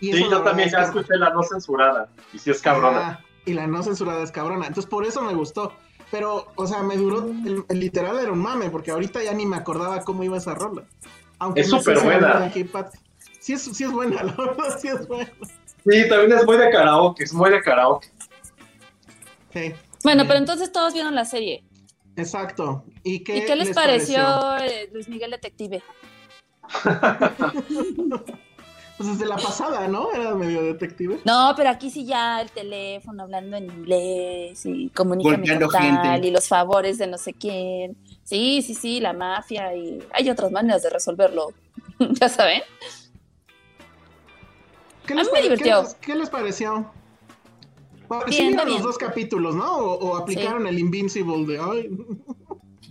Y 0.00 0.12
Sí, 0.12 0.24
yo 0.28 0.42
también 0.42 0.66
es 0.68 0.72
ya 0.72 0.82
escuché 0.82 1.14
la 1.16 1.30
no 1.30 1.42
censurada. 1.44 2.08
Y 2.32 2.38
sí 2.38 2.50
es 2.50 2.60
cabrona. 2.60 2.98
Ah, 3.00 3.20
y 3.44 3.52
la 3.52 3.66
no 3.68 3.82
censurada 3.84 4.22
es 4.24 4.32
cabrona. 4.32 4.66
Entonces 4.66 4.90
por 4.90 5.04
eso 5.06 5.22
me 5.22 5.34
gustó. 5.34 5.72
Pero, 6.10 6.46
o 6.56 6.66
sea, 6.66 6.82
me 6.82 6.96
duró, 6.96 7.26
el, 7.28 7.64
el 7.68 7.80
literal 7.80 8.18
era 8.18 8.32
un 8.32 8.38
mame, 8.38 8.70
porque 8.70 8.90
ahorita 8.90 9.22
ya 9.22 9.34
ni 9.34 9.44
me 9.44 9.56
acordaba 9.56 10.00
cómo 10.00 10.24
iba 10.24 10.38
esa 10.38 10.54
rola. 10.54 10.84
Aunque 11.38 11.60
Es 11.60 11.68
no 11.70 11.78
súper 11.78 11.98
si 11.98 12.04
buena. 12.04 12.50
Sí 13.40 13.52
es, 13.52 13.62
sí 13.62 13.84
es 13.84 13.92
buena, 13.92 14.22
la 14.24 14.32
verdad, 14.32 14.78
sí 14.80 14.88
es 14.88 15.06
buena. 15.06 15.30
Sí, 15.86 16.08
también 16.08 16.32
es 16.38 16.46
muy 16.46 16.56
de 16.56 16.70
karaoke, 16.70 17.24
es 17.24 17.32
muy 17.34 17.50
de 17.50 17.60
karaoke. 17.60 18.08
Sí, 19.52 19.72
Bueno, 20.04 20.24
pero 20.26 20.38
entonces 20.38 20.72
todos 20.72 20.94
vieron 20.94 21.14
la 21.14 21.24
serie. 21.24 21.64
exacto. 22.16 22.84
¿Y 23.04 23.22
qué, 23.24 23.38
¿Y 23.38 23.44
qué 23.44 23.56
les, 23.56 23.70
pareció, 23.74 24.56
eh, 24.58 24.88
Luis 24.92 25.08
Miguel 25.08 25.30
Detective? 25.30 25.82
Pues 28.96 29.10
desde 29.10 29.26
la 29.26 29.36
pasada, 29.36 29.86
¿no? 29.86 30.10
Era 30.12 30.34
medio 30.34 30.60
detective. 30.62 31.20
No, 31.24 31.52
pero 31.56 31.70
aquí 31.70 31.88
sí 31.88 32.04
ya 32.04 32.40
el 32.40 32.50
teléfono 32.50 33.22
hablando 33.22 33.56
en 33.56 33.64
inglés 33.66 34.66
y 34.66 34.88
comunícame 34.90 35.36
Golpeando 35.36 35.66
con 35.68 35.80
tal 35.80 36.02
gente. 36.12 36.26
y 36.26 36.30
los 36.32 36.48
favores 36.48 36.98
de 36.98 37.06
no 37.06 37.16
sé 37.16 37.32
quién. 37.32 37.96
Sí, 38.24 38.60
sí, 38.62 38.74
sí, 38.74 38.98
la 38.98 39.12
mafia 39.12 39.72
y 39.76 40.00
hay 40.12 40.28
otras 40.30 40.50
maneras 40.50 40.82
de 40.82 40.90
resolverlo. 40.90 41.52
ya 42.20 42.28
saben. 42.28 42.62
¿Qué 45.06 45.12
A 45.14 45.16
les, 45.16 45.26
mí 45.26 45.30
me 45.32 45.38
pare- 45.38 45.42
divirtió. 45.44 45.76
¿qué 45.76 45.82
les, 45.84 45.94
qué 45.94 46.14
les 46.16 46.30
pareció? 46.30 46.90
Bueno, 48.08 48.24
sí 48.28 48.40
Bien, 48.40 48.56
los 48.56 48.82
dos 48.82 48.98
capítulos, 48.98 49.54
¿no? 49.54 49.76
O, 49.76 49.94
o 50.08 50.16
aplicaron 50.16 50.66
el 50.66 50.76
Invincible 50.78 51.46
de 51.46 51.60
ay. 51.60 51.90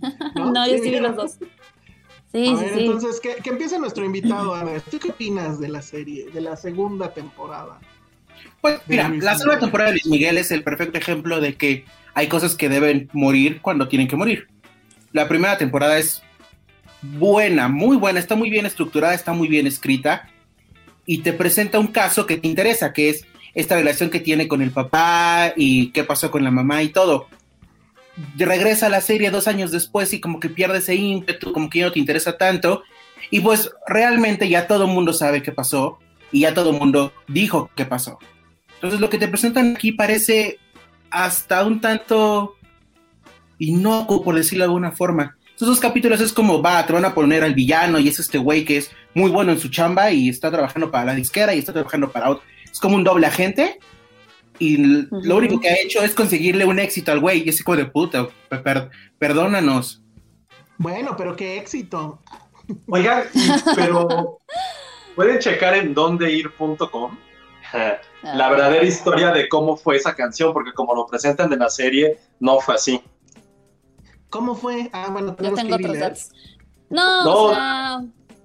No, 0.36 0.66
yo 0.66 0.78
sí 0.78 0.90
vi 0.90 1.00
los 1.00 1.14
dos. 1.16 1.38
Sí, 2.32 2.48
A 2.48 2.56
sí, 2.56 2.64
ver, 2.64 2.74
sí. 2.74 2.80
entonces, 2.80 3.20
que, 3.20 3.36
que 3.36 3.50
empiece 3.50 3.78
nuestro 3.78 4.04
invitado. 4.04 4.54
A 4.54 4.64
ver, 4.64 4.82
¿tú 4.82 4.98
qué 4.98 5.10
opinas 5.10 5.58
de 5.58 5.68
la 5.68 5.82
serie, 5.82 6.30
de 6.30 6.40
la 6.40 6.56
segunda 6.56 7.12
temporada? 7.12 7.80
Pues 8.60 8.80
mira, 8.86 9.08
Luis 9.08 9.22
la 9.22 9.36
segunda 9.36 9.60
temporada 9.60 9.90
de 9.90 9.94
Luis 9.94 10.06
Miguel 10.06 10.38
es 10.38 10.50
el 10.50 10.62
perfecto 10.62 10.98
ejemplo 10.98 11.40
de 11.40 11.54
que 11.54 11.84
hay 12.14 12.28
cosas 12.28 12.54
que 12.54 12.68
deben 12.68 13.08
morir 13.12 13.60
cuando 13.60 13.88
tienen 13.88 14.08
que 14.08 14.16
morir. 14.16 14.48
La 15.12 15.28
primera 15.28 15.56
temporada 15.56 15.98
es 15.98 16.22
buena, 17.02 17.68
muy 17.68 17.96
buena, 17.96 18.18
está 18.18 18.34
muy 18.34 18.50
bien 18.50 18.66
estructurada, 18.66 19.14
está 19.14 19.32
muy 19.32 19.48
bien 19.48 19.66
escrita 19.66 20.28
y 21.06 21.18
te 21.18 21.32
presenta 21.32 21.78
un 21.78 21.86
caso 21.86 22.26
que 22.26 22.36
te 22.36 22.48
interesa, 22.48 22.92
que 22.92 23.10
es 23.10 23.24
esta 23.54 23.76
relación 23.76 24.10
que 24.10 24.20
tiene 24.20 24.48
con 24.48 24.60
el 24.60 24.70
papá 24.70 25.52
y 25.56 25.90
qué 25.92 26.04
pasó 26.04 26.30
con 26.30 26.44
la 26.44 26.50
mamá 26.50 26.82
y 26.82 26.88
todo. 26.88 27.28
Regresa 28.36 28.86
a 28.86 28.90
la 28.90 29.00
serie 29.00 29.30
dos 29.30 29.48
años 29.48 29.70
después 29.70 30.12
y 30.12 30.20
como 30.20 30.40
que 30.40 30.48
pierde 30.48 30.78
ese 30.78 30.94
ímpetu, 30.94 31.52
como 31.52 31.70
que 31.70 31.80
ya 31.80 31.86
no 31.86 31.92
te 31.92 32.00
interesa 32.00 32.36
tanto. 32.36 32.82
Y 33.30 33.40
pues 33.40 33.70
realmente 33.86 34.48
ya 34.48 34.66
todo 34.66 34.84
el 34.84 34.90
mundo 34.90 35.12
sabe 35.12 35.42
qué 35.42 35.52
pasó 35.52 35.98
y 36.32 36.40
ya 36.40 36.54
todo 36.54 36.70
el 36.70 36.78
mundo 36.78 37.12
dijo 37.26 37.70
qué 37.76 37.84
pasó. 37.84 38.18
Entonces 38.74 39.00
lo 39.00 39.10
que 39.10 39.18
te 39.18 39.28
presentan 39.28 39.74
aquí 39.76 39.92
parece 39.92 40.58
hasta 41.10 41.64
un 41.64 41.80
tanto 41.80 42.56
inocuo, 43.58 44.22
por 44.22 44.34
decirlo 44.34 44.64
de 44.64 44.68
alguna 44.68 44.92
forma. 44.92 45.36
Estos 45.50 45.68
dos 45.68 45.80
capítulos 45.80 46.20
es 46.20 46.32
como, 46.32 46.62
va, 46.62 46.86
te 46.86 46.92
van 46.92 47.04
a 47.04 47.14
poner 47.14 47.42
al 47.42 47.54
villano 47.54 47.98
y 47.98 48.06
es 48.06 48.20
este 48.20 48.38
güey 48.38 48.64
que 48.64 48.76
es 48.76 48.92
muy 49.14 49.30
bueno 49.30 49.50
en 49.50 49.58
su 49.58 49.68
chamba 49.68 50.12
y 50.12 50.28
está 50.28 50.50
trabajando 50.50 50.90
para 50.90 51.06
la 51.06 51.14
disquera 51.14 51.54
y 51.54 51.58
está 51.58 51.72
trabajando 51.72 52.10
para 52.10 52.30
otro. 52.30 52.44
Es 52.70 52.78
como 52.78 52.94
un 52.94 53.02
doble 53.02 53.26
agente 53.26 53.80
y 54.58 54.76
lo 55.10 55.36
único 55.36 55.60
que 55.60 55.68
ha 55.68 55.74
hecho 55.80 56.02
es 56.02 56.14
conseguirle 56.14 56.64
un 56.64 56.78
éxito 56.78 57.12
al 57.12 57.20
güey 57.20 57.42
y 57.44 57.48
es 57.48 57.62
como 57.62 57.76
de 57.76 57.86
puta, 57.86 58.28
per- 58.48 58.62
per- 58.62 58.90
perdónanos. 59.18 60.02
Bueno, 60.78 61.14
pero 61.16 61.34
qué 61.36 61.58
éxito. 61.58 62.20
Oigan, 62.88 63.24
pero 63.76 64.38
pueden 65.16 65.38
checar 65.38 65.74
en 65.74 65.94
dondeir.com 65.94 67.16
la 68.22 68.48
verdadera 68.48 68.84
historia 68.84 69.30
de 69.30 69.48
cómo 69.48 69.76
fue 69.76 69.96
esa 69.96 70.14
canción, 70.14 70.52
porque 70.52 70.72
como 70.72 70.94
lo 70.94 71.06
presentan 71.06 71.52
en 71.52 71.58
la 71.58 71.68
serie, 71.68 72.18
no 72.40 72.58
fue 72.60 72.74
así. 72.76 73.00
¿Cómo 74.30 74.54
fue? 74.54 74.88
Ah, 74.92 75.08
bueno, 75.10 75.28
Yo 75.30 75.36
tenemos 75.36 75.60
tengo 75.60 75.76
que 75.78 75.84
otros 75.84 75.98
datos. 75.98 76.30
No, 76.90 77.24
No. 77.24 77.34
o 77.44 77.54
sea, 77.54 78.00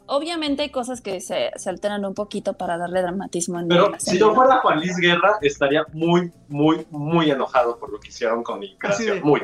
obviamente 0.08 0.64
hay 0.64 0.70
cosas 0.70 1.02
que 1.02 1.22
se, 1.22 1.52
se 1.56 1.70
alteran 1.70 2.06
un 2.06 2.14
poquito 2.14 2.54
para 2.54 2.78
darle 2.78 3.02
dramatismo 3.02 3.60
en 3.60 3.68
Pero 3.68 3.92
si 3.98 4.18
yo 4.18 4.34
fuera 4.36 4.60
Juan 4.60 4.80
Luis 4.80 4.98
Guerra, 4.98 5.38
estaría 5.42 5.86
muy, 5.94 6.32
muy, 6.48 6.86
muy 6.90 7.32
enojado 7.32 7.78
por 7.78 7.92
lo 7.92 8.00
que 8.00 8.10
hicieron 8.10 8.44
con 8.44 8.64
de- 9.06 9.22
Muy. 9.22 9.42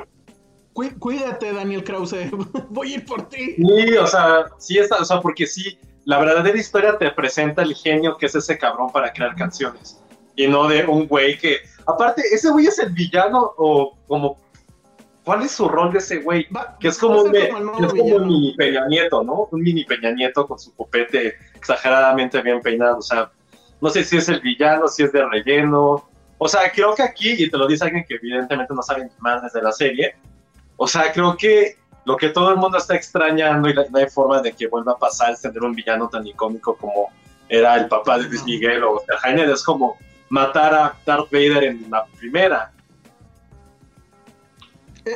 Cuí- 0.73 0.97
Cuídate, 0.99 1.51
Daniel 1.53 1.83
Krause. 1.83 2.29
Voy 2.69 2.93
a 2.93 2.95
ir 2.97 3.05
por 3.05 3.27
ti. 3.27 3.55
Sí, 3.55 3.97
o 3.97 4.07
sea, 4.07 4.45
sí 4.57 4.77
está, 4.77 4.97
o 4.97 5.05
sea, 5.05 5.19
porque 5.21 5.45
sí, 5.47 5.77
la 6.05 6.19
verdadera 6.19 6.57
historia 6.57 6.97
te 6.97 7.09
presenta 7.11 7.61
el 7.63 7.75
genio 7.75 8.17
que 8.17 8.27
es 8.27 8.35
ese 8.35 8.57
cabrón 8.57 8.91
para 8.91 9.11
crear 9.11 9.35
canciones. 9.35 9.99
Y 10.35 10.47
no 10.47 10.67
de 10.67 10.85
un 10.85 11.07
güey 11.07 11.37
que, 11.37 11.57
aparte, 11.85 12.21
ese 12.31 12.49
güey 12.51 12.67
es 12.67 12.79
el 12.79 12.91
villano 12.91 13.51
o 13.57 13.97
como, 14.07 14.37
¿cuál 15.23 15.43
es 15.43 15.51
su 15.51 15.67
rol 15.67 15.91
de 15.91 15.99
ese 15.99 16.17
güey? 16.17 16.47
Que 16.79 16.89
es 16.89 16.97
como 16.97 17.21
un, 17.21 17.31
como 17.31 17.85
es 17.85 17.93
un 17.93 18.27
mini 18.27 18.55
Peña 18.55 18.87
Nieto, 18.87 19.23
¿no? 19.23 19.47
Un 19.51 19.61
mini 19.61 19.83
Peña 19.85 20.11
Nieto 20.11 20.47
con 20.47 20.59
su 20.59 20.73
copete 20.75 21.35
exageradamente 21.55 22.41
bien 22.41 22.61
peinado. 22.61 22.97
O 22.97 23.01
sea, 23.01 23.31
no 23.81 23.89
sé 23.89 24.03
si 24.03 24.17
es 24.17 24.29
el 24.29 24.41
villano, 24.41 24.87
si 24.87 25.03
es 25.03 25.11
de 25.11 25.25
relleno. 25.25 26.09
O 26.37 26.47
sea, 26.47 26.71
creo 26.71 26.95
que 26.95 27.03
aquí, 27.03 27.35
y 27.37 27.49
te 27.49 27.57
lo 27.57 27.67
dice 27.67 27.85
alguien 27.85 28.05
que 28.07 28.15
evidentemente 28.15 28.73
no 28.73 28.81
sabe 28.81 29.09
más 29.19 29.41
desde 29.43 29.61
la 29.61 29.71
serie, 29.71 30.15
o 30.77 30.87
sea, 30.87 31.11
creo 31.11 31.35
que 31.35 31.75
lo 32.05 32.15
que 32.15 32.29
todo 32.29 32.51
el 32.51 32.57
mundo 32.57 32.77
está 32.77 32.95
extrañando 32.95 33.69
y 33.69 33.73
no 33.73 33.99
hay 33.99 34.07
forma 34.09 34.41
de 34.41 34.53
que 34.53 34.67
vuelva 34.67 34.93
a 34.93 34.97
pasar 34.97 35.33
es 35.33 35.41
tener 35.41 35.61
un 35.61 35.73
villano 35.73 36.07
tan 36.07 36.25
icónico 36.25 36.75
como 36.77 37.09
era 37.49 37.75
el 37.75 37.87
papá 37.87 38.17
de 38.17 38.23
Luis 38.23 38.43
Miguel 38.45 38.83
o 38.83 39.03
Jaime. 39.19 39.43
Es 39.51 39.63
como 39.63 39.97
matar 40.29 40.73
a 40.73 40.95
Darth 41.05 41.29
Vader 41.31 41.65
en 41.65 41.85
la 41.91 42.05
primera. 42.17 42.71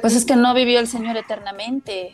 Pues 0.02 0.16
es 0.16 0.26
que 0.26 0.36
no 0.36 0.54
vivió 0.54 0.80
el 0.80 0.88
señor 0.88 1.18
eternamente. 1.18 2.14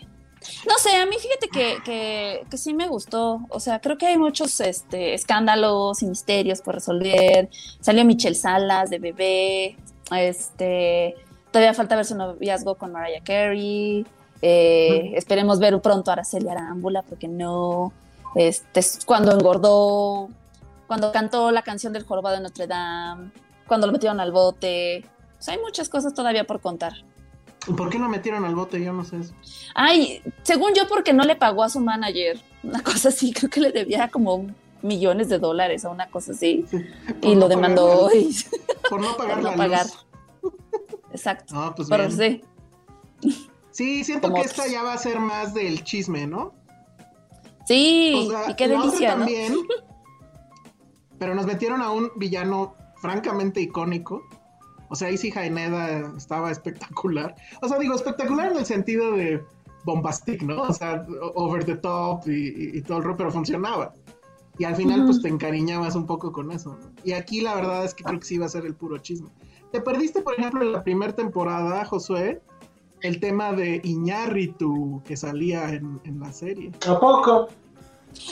No 0.67 0.77
sé, 0.77 0.95
a 0.95 1.05
mí 1.05 1.15
fíjate 1.19 1.49
que, 1.49 1.77
que, 1.83 2.45
que 2.49 2.57
sí 2.57 2.73
me 2.73 2.87
gustó. 2.87 3.41
O 3.49 3.59
sea, 3.59 3.79
creo 3.79 3.97
que 3.97 4.07
hay 4.07 4.17
muchos 4.17 4.59
este, 4.61 5.13
escándalos 5.13 6.01
y 6.01 6.05
misterios 6.05 6.61
por 6.61 6.75
resolver. 6.75 7.49
Salió 7.81 8.05
Michelle 8.05 8.35
Salas 8.35 8.89
de 8.89 8.99
bebé. 8.99 9.77
Este, 10.11 11.15
todavía 11.51 11.73
falta 11.73 11.95
ver 11.95 12.05
su 12.05 12.15
noviazgo 12.15 12.75
con 12.75 12.91
Mariah 12.91 13.21
Carey. 13.23 14.05
Eh, 14.41 15.11
Esperemos 15.15 15.59
ver 15.59 15.79
pronto 15.81 16.11
a 16.11 16.13
Araceli 16.13 16.47
Arámbula, 16.47 17.01
porque 17.01 17.27
no. 17.27 17.91
Este, 18.35 18.79
es 18.79 18.99
cuando 19.05 19.31
engordó, 19.31 20.29
cuando 20.87 21.11
cantó 21.11 21.51
la 21.51 21.63
canción 21.63 21.93
del 21.93 22.03
jorobado 22.03 22.35
de 22.37 22.43
Notre 22.43 22.67
Dame, 22.67 23.31
cuando 23.67 23.87
lo 23.87 23.93
metieron 23.93 24.19
al 24.19 24.31
bote. 24.31 25.03
O 25.39 25.41
sea, 25.41 25.53
hay 25.53 25.59
muchas 25.59 25.89
cosas 25.89 26.13
todavía 26.13 26.45
por 26.45 26.61
contar. 26.61 26.93
¿Por 27.75 27.89
qué 27.89 27.99
lo 27.99 28.09
metieron 28.09 28.45
al 28.45 28.55
bote? 28.55 28.83
Yo 28.83 28.93
no 28.93 29.03
sé 29.03 29.17
eso. 29.19 29.33
Ay, 29.75 30.21
según 30.43 30.73
yo, 30.73 30.87
porque 30.87 31.13
no 31.13 31.23
le 31.23 31.35
pagó 31.35 31.63
a 31.63 31.69
su 31.69 31.79
manager. 31.79 32.39
Una 32.63 32.81
cosa 32.81 33.09
así, 33.09 33.31
creo 33.37 33.49
que 33.49 33.59
le 33.61 33.71
debía 33.71 34.09
como 34.09 34.47
millones 34.81 35.29
de 35.29 35.39
dólares 35.39 35.83
o 35.85 35.91
una 35.91 36.07
cosa 36.09 36.31
así. 36.31 36.65
Y 37.21 37.33
no 37.35 37.41
lo 37.41 37.47
demandó. 37.49 38.09
y- 38.13 38.35
Por 38.89 39.01
no 39.01 39.15
pagar 39.17 39.35
por 39.41 39.43
no 39.43 39.51
la 39.51 39.57
pagar. 39.57 39.85
luz. 39.85 40.05
Exacto. 41.11 41.53
Ah, 41.57 41.73
pues 41.75 41.89
Pero 41.89 42.07
bien. 42.07 42.41
sí. 43.21 43.39
Sí, 43.71 44.03
siento 44.03 44.29
Como 44.29 44.41
que 44.41 44.47
esta 44.47 44.67
ya 44.67 44.83
va 44.83 44.93
a 44.93 44.97
ser 44.97 45.19
más 45.19 45.53
del 45.53 45.83
chisme, 45.83 46.27
¿no? 46.27 46.53
Sí, 47.65 48.13
O 48.27 48.29
sea, 48.31 48.49
y 48.51 48.55
qué 48.55 48.67
delicia, 48.67 49.11
¿no? 49.15 49.17
también. 49.25 49.55
Pero 51.17 51.35
nos 51.35 51.45
metieron 51.45 51.81
a 51.81 51.91
un 51.91 52.11
villano 52.15 52.75
francamente 53.01 53.61
icónico. 53.61 54.23
O 54.89 54.95
sea, 54.95 55.07
ahí 55.09 55.17
sí 55.17 55.31
Jaineda 55.31 56.11
estaba 56.17 56.51
espectacular. 56.51 57.35
O 57.61 57.67
sea, 57.67 57.77
digo, 57.79 57.95
espectacular 57.95 58.51
en 58.51 58.57
el 58.57 58.65
sentido 58.65 59.11
de 59.13 59.43
bombastic, 59.85 60.41
¿no? 60.43 60.63
O 60.63 60.73
sea, 60.73 61.05
over 61.35 61.63
the 61.63 61.75
top 61.75 62.27
y, 62.27 62.31
y- 62.49 62.77
y 62.77 62.81
todo 62.81 62.97
el 62.97 63.03
rollo, 63.03 63.17
pero 63.17 63.31
funcionaba. 63.31 63.93
Y 64.57 64.65
al 64.65 64.75
final, 64.75 65.05
pues 65.05 65.21
te 65.21 65.29
encariñabas 65.29 65.95
un 65.95 66.05
poco 66.05 66.31
con 66.33 66.51
eso, 66.51 66.71
¿no? 66.81 66.91
Y 67.05 67.13
aquí 67.13 67.39
la 67.39 67.55
verdad 67.55 67.85
es 67.85 67.93
que 67.93 68.03
creo 68.03 68.19
que 68.19 68.25
sí 68.25 68.37
va 68.37 68.45
a 68.47 68.49
ser 68.49 68.65
el 68.65 68.75
puro 68.75 68.97
chisme. 68.97 69.29
Te 69.71 69.79
perdiste, 69.79 70.21
por 70.21 70.33
ejemplo, 70.37 70.63
en 70.63 70.73
la 70.73 70.83
primera 70.83 71.13
temporada, 71.15 71.85
Josué, 71.85 72.41
el 73.01 73.19
tema 73.21 73.53
de 73.53 73.79
Iñárritu 73.85 75.01
que 75.05 75.15
salía 75.15 75.69
en, 75.69 76.01
en 76.03 76.19
la 76.19 76.33
serie. 76.33 76.71
¿A 76.87 76.99
poco? 76.99 77.47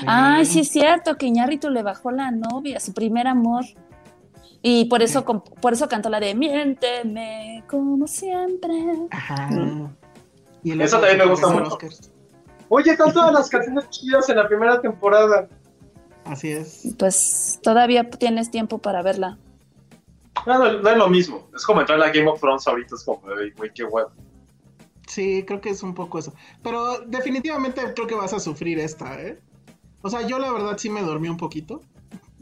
Ay, 0.05 0.45
sí 0.45 0.59
es 0.61 0.67
cierto 0.69 1.15
que 1.15 1.27
Iñárritu 1.27 1.69
le 1.69 1.83
bajó 1.83 2.11
la 2.11 2.31
novia, 2.31 2.79
su 2.81 2.93
primer 2.93 3.27
amor. 3.27 3.63
Y 4.69 4.85
por 4.85 5.01
eso, 5.01 5.23
comp- 5.23 5.53
por 5.61 5.71
eso 5.71 5.87
cantó 5.87 6.09
la 6.09 6.19
de 6.19 6.35
Miénteme 6.35 7.63
como 7.69 8.05
siempre. 8.05 8.73
Ajá. 9.11 9.47
Mm. 9.49 9.95
Y 10.63 10.71
el 10.71 10.81
Eso 10.81 10.97
otro 10.97 11.07
también 11.07 11.25
me 11.25 11.31
gusta 11.31 11.47
mucho. 11.47 11.67
Oscars. 11.75 12.11
Oye, 12.67 12.91
están 12.91 13.13
todas 13.13 13.31
las 13.31 13.47
canciones 13.49 13.89
chidas 13.91 14.27
en 14.27 14.35
la 14.35 14.45
primera 14.45 14.81
temporada. 14.81 15.47
Así 16.25 16.49
es. 16.51 16.93
Pues 16.99 17.59
todavía 17.63 18.09
tienes 18.09 18.51
tiempo 18.51 18.79
para 18.79 19.01
verla. 19.01 19.37
No, 20.45 20.59
no, 20.59 20.81
no 20.81 20.89
es 20.89 20.97
lo 20.97 21.07
mismo. 21.07 21.47
Es 21.55 21.65
como 21.65 21.79
entrar 21.79 21.97
a 22.01 22.07
la 22.07 22.11
Game 22.11 22.27
of 22.27 22.41
Thrones 22.41 22.67
ahorita, 22.67 22.95
es 22.95 23.05
como, 23.05 23.21
"Ay, 23.39 23.51
güey, 23.51 23.71
qué 23.73 23.85
huevo. 23.85 24.11
Sí, 25.07 25.43
creo 25.47 25.61
que 25.61 25.69
es 25.69 25.81
un 25.81 25.93
poco 25.93 26.19
eso. 26.19 26.33
Pero 26.61 26.99
definitivamente 27.07 27.81
creo 27.95 28.05
que 28.05 28.15
vas 28.15 28.33
a 28.33 28.39
sufrir 28.41 28.79
esta, 28.79 29.21
¿eh? 29.21 29.39
O 30.01 30.09
sea, 30.09 30.23
yo 30.27 30.39
la 30.39 30.51
verdad 30.51 30.77
sí 30.77 30.89
me 30.89 31.01
dormí 31.03 31.29
un 31.29 31.37
poquito. 31.37 31.79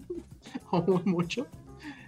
o 0.71 0.81
muy 0.81 1.03
mucho. 1.05 1.45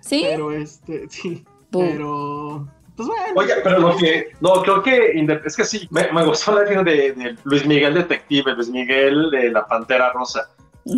¿Sí? 0.02 0.26
Pero 0.28 0.52
este, 0.52 1.08
sí. 1.10 1.44
Pero. 1.72 2.68
Pues 2.96 3.08
bueno. 3.08 3.24
Oye, 3.36 3.54
pero 3.64 3.80
lo 3.80 3.96
que, 3.98 4.30
no, 4.40 4.54
creo 4.64 4.82
que 4.82 5.12
es 5.46 5.56
que 5.56 5.66
sí, 5.66 5.88
me, 5.92 6.12
me 6.12 6.26
gustó 6.26 6.56
la 6.56 6.68
idea 6.68 6.82
de, 6.82 7.12
de 7.12 7.38
Luis 7.44 7.64
Miguel 7.64 7.94
Detective, 7.94 8.56
Luis 8.56 8.70
Miguel 8.70 9.30
de 9.30 9.52
la 9.52 9.68
Pantera 9.68 10.12
Rosa, 10.14 10.50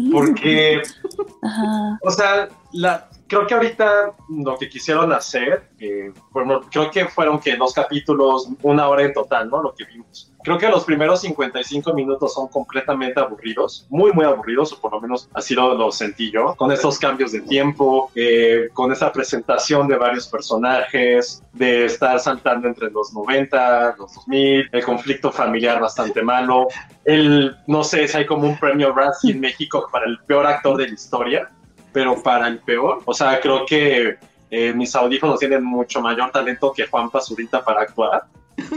porque, 0.09 0.81
Ajá. 1.41 1.99
o 2.01 2.11
sea, 2.11 2.47
la, 2.71 3.09
creo 3.29 3.47
que 3.47 3.53
ahorita 3.53 4.13
lo 4.29 4.57
que 4.57 4.67
quisieron 4.67 5.13
hacer, 5.13 5.69
eh, 5.79 6.11
bueno, 6.31 6.61
creo 6.69 6.91
que 6.91 7.05
fueron 7.05 7.39
que 7.39 7.55
dos 7.55 7.73
capítulos, 7.73 8.49
una 8.63 8.87
hora 8.87 9.03
en 9.03 9.13
total, 9.13 9.49
¿no? 9.49 9.61
Lo 9.61 9.73
que 9.73 9.85
vimos. 9.85 10.33
Creo 10.41 10.57
que 10.57 10.69
los 10.69 10.85
primeros 10.85 11.21
55 11.21 11.93
minutos 11.93 12.33
son 12.33 12.47
completamente 12.47 13.19
aburridos, 13.19 13.85
muy, 13.89 14.13
muy 14.13 14.23
aburridos, 14.23 14.71
o 14.71 14.79
por 14.79 14.93
lo 14.93 15.01
menos 15.01 15.29
así 15.33 15.53
lo, 15.53 15.91
sentí 15.91 16.31
yo, 16.31 16.55
con 16.55 16.71
estos 16.71 16.97
cambios 16.97 17.33
de 17.33 17.41
tiempo, 17.41 18.09
eh, 18.15 18.69
con 18.73 18.91
esa 18.91 19.11
presentación 19.11 19.87
de 19.87 19.97
varios 19.97 20.27
personajes, 20.27 21.43
de 21.51 21.85
estar 21.85 22.19
saltando 22.19 22.69
entre 22.69 22.89
los 22.89 23.13
90, 23.13 23.95
los 23.97 24.15
2000, 24.15 24.69
el 24.71 24.83
conflicto 24.85 25.31
familiar 25.31 25.81
bastante 25.81 26.21
malo, 26.21 26.67
el, 27.03 27.55
no 27.67 27.83
sé 27.83 28.07
si 28.07 28.17
hay 28.17 28.25
como 28.25 28.47
un 28.47 28.57
premio 28.57 28.93
Razzie 28.93 29.31
en 29.31 29.41
México 29.41 29.87
para 29.91 30.05
el 30.05 30.19
peor 30.19 30.45
actor 30.45 30.77
de 30.77 30.87
la 30.87 30.93
historia, 30.93 31.49
pero 31.91 32.21
para 32.23 32.47
el 32.47 32.59
peor, 32.59 33.01
o 33.03 33.13
sea, 33.13 33.41
creo 33.41 33.65
que 33.65 34.17
eh, 34.51 34.73
mis 34.73 34.95
audífonos 34.95 35.39
tienen 35.39 35.63
mucho 35.63 36.01
mayor 36.01 36.31
talento 36.31 36.71
que 36.71 36.87
Juan 36.87 37.09
Pazurita 37.09 37.63
para 37.63 37.81
actuar. 37.81 38.23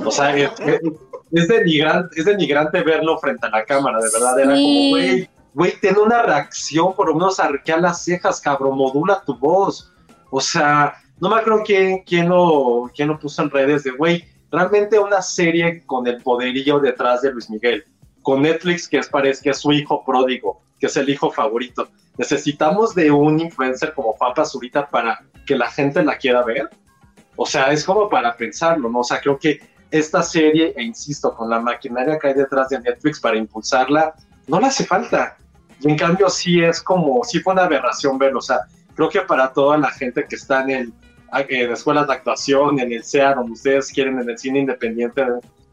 O 0.04 0.10
sea, 0.10 0.36
es, 0.36 0.50
es 1.32 1.48
denigrante, 1.48 2.18
es 2.20 2.24
denigrante 2.26 2.82
verlo 2.82 3.18
frente 3.18 3.46
a 3.46 3.50
la 3.50 3.64
cámara, 3.64 3.98
de 3.98 4.08
verdad. 4.12 4.38
Era 4.38 4.54
Sí. 4.54 4.62
como, 4.62 4.90
güey, 4.90 5.30
güey, 5.54 5.72
ten 5.80 5.98
una 5.98 6.22
reacción, 6.22 6.94
por 6.94 7.08
lo 7.08 7.14
menos 7.14 7.40
arquea 7.40 7.78
las 7.78 8.04
cejas, 8.04 8.40
cabrón, 8.40 8.76
modula 8.76 9.22
tu 9.24 9.36
voz. 9.36 9.92
O 10.30 10.40
sea, 10.40 10.94
no 11.20 11.28
me 11.28 11.36
acuerdo 11.36 11.62
quién, 11.64 12.02
quién, 12.04 12.28
lo, 12.28 12.90
quién 12.94 13.08
lo 13.08 13.18
puso 13.18 13.42
en 13.42 13.50
redes 13.50 13.84
de, 13.84 13.90
güey, 13.92 14.24
realmente 14.50 14.98
una 14.98 15.22
serie 15.22 15.82
con 15.86 16.06
el 16.06 16.22
poderío 16.22 16.78
detrás 16.78 17.22
de 17.22 17.32
Luis 17.32 17.48
Miguel, 17.50 17.84
con 18.22 18.42
Netflix, 18.42 18.88
que 18.88 18.98
es, 18.98 19.08
parece 19.08 19.42
que 19.42 19.50
es 19.50 19.58
su 19.58 19.72
hijo 19.72 20.04
pródigo, 20.04 20.62
que 20.78 20.86
es 20.86 20.96
el 20.96 21.08
hijo 21.08 21.30
favorito. 21.30 21.88
Necesitamos 22.18 22.94
de 22.94 23.10
un 23.10 23.40
influencer 23.40 23.94
como 23.94 24.12
Juan 24.12 24.34
Pazurita 24.34 24.86
para 24.88 25.20
que 25.46 25.56
la 25.56 25.70
gente 25.70 26.04
la 26.04 26.16
quiera 26.18 26.42
ver. 26.44 26.68
O 27.36 27.46
sea, 27.46 27.72
es 27.72 27.84
como 27.84 28.08
para 28.08 28.36
pensarlo, 28.36 28.90
¿no? 28.90 29.00
O 29.00 29.04
sea, 29.04 29.20
creo 29.20 29.38
que 29.38 29.60
esta 29.92 30.22
serie, 30.22 30.74
e 30.76 30.82
insisto, 30.82 31.34
con 31.34 31.48
la 31.48 31.60
maquinaria 31.60 32.18
que 32.18 32.28
hay 32.28 32.34
detrás 32.34 32.70
de 32.70 32.80
Netflix 32.80 33.20
para 33.20 33.36
impulsarla, 33.36 34.14
no 34.48 34.58
le 34.58 34.66
hace 34.66 34.84
falta. 34.84 35.36
Y 35.80 35.90
en 35.90 35.96
cambio 35.96 36.28
sí 36.30 36.62
es 36.62 36.82
como, 36.82 37.22
sí 37.24 37.40
fue 37.40 37.52
una 37.52 37.64
aberración 37.64 38.18
verlo. 38.18 38.38
O 38.38 38.42
sea, 38.42 38.60
creo 38.94 39.08
que 39.08 39.20
para 39.20 39.52
toda 39.52 39.76
la 39.76 39.90
gente 39.90 40.24
que 40.28 40.36
está 40.36 40.62
en, 40.62 40.70
el, 40.70 40.92
en 41.48 41.70
escuelas 41.70 42.06
de 42.06 42.14
actuación, 42.14 42.80
en 42.80 42.92
el 42.92 43.04
SEA, 43.04 43.34
donde 43.34 43.52
ustedes 43.52 43.92
quieren, 43.92 44.18
en 44.18 44.30
el 44.30 44.38
cine 44.38 44.60
independiente 44.60 45.24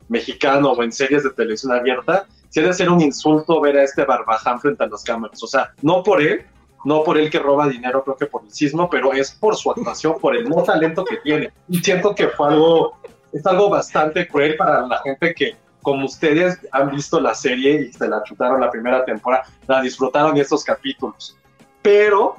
mexicano 0.09 0.71
o 0.71 0.83
en 0.83 0.91
series 0.91 1.23
de 1.23 1.29
televisión 1.29 1.71
abierta, 1.71 2.25
sí 2.49 2.59
ha 2.59 2.63
de 2.63 2.73
ser 2.73 2.89
un 2.89 3.01
insulto 3.01 3.61
ver 3.61 3.77
a 3.77 3.83
este 3.83 4.03
barbaján 4.03 4.59
frente 4.59 4.83
a 4.83 4.87
las 4.87 5.03
cámaras. 5.03 5.41
O 5.41 5.47
sea, 5.47 5.71
no 5.81 6.03
por 6.03 6.21
él, 6.21 6.45
no 6.83 7.03
por 7.03 7.17
él 7.17 7.29
que 7.29 7.39
roba 7.39 7.67
dinero, 7.67 8.03
creo 8.03 8.17
que 8.17 8.25
por 8.25 8.43
el 8.43 8.51
sismo, 8.51 8.89
pero 8.89 9.13
es 9.13 9.31
por 9.31 9.55
su 9.55 9.71
actuación, 9.71 10.15
por 10.19 10.35
el 10.35 10.49
no 10.49 10.63
talento 10.63 11.05
que 11.05 11.17
tiene. 11.17 11.51
Y 11.67 11.79
siento 11.79 12.15
que 12.15 12.29
fue 12.29 12.49
algo, 12.49 12.97
es 13.31 13.45
algo 13.45 13.69
bastante 13.69 14.27
cruel 14.27 14.55
para 14.57 14.85
la 14.85 14.99
gente 14.99 15.33
que, 15.33 15.55
como 15.81 16.05
ustedes 16.05 16.59
han 16.71 16.91
visto 16.91 17.19
la 17.19 17.33
serie 17.33 17.81
y 17.81 17.93
se 17.93 18.07
la 18.07 18.23
chutaron 18.23 18.59
la 18.59 18.71
primera 18.71 19.05
temporada, 19.05 19.45
la 19.67 19.81
disfrutaron 19.81 20.37
estos 20.37 20.63
capítulos. 20.63 21.37
Pero, 21.81 22.37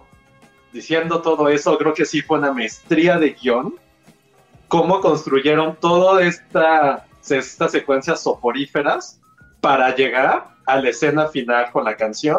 diciendo 0.73 1.23
todo 1.23 1.49
eso, 1.49 1.77
creo 1.79 1.95
que 1.95 2.05
sí 2.05 2.23
fue 2.23 2.39
una 2.39 2.53
maestría 2.53 3.19
de 3.19 3.31
guion, 3.31 3.75
cómo 4.69 5.01
construyeron 5.01 5.77
toda 5.77 6.23
esta, 6.23 7.07
estas 7.29 7.73
secuencias 7.73 8.23
soporíferas 8.23 9.21
para 9.61 9.95
llegar 9.95 10.49
a 10.67 10.81
la 10.81 10.89
escena 10.89 11.27
final 11.27 11.71
con 11.73 11.85
la 11.85 11.97
canción 11.97 12.39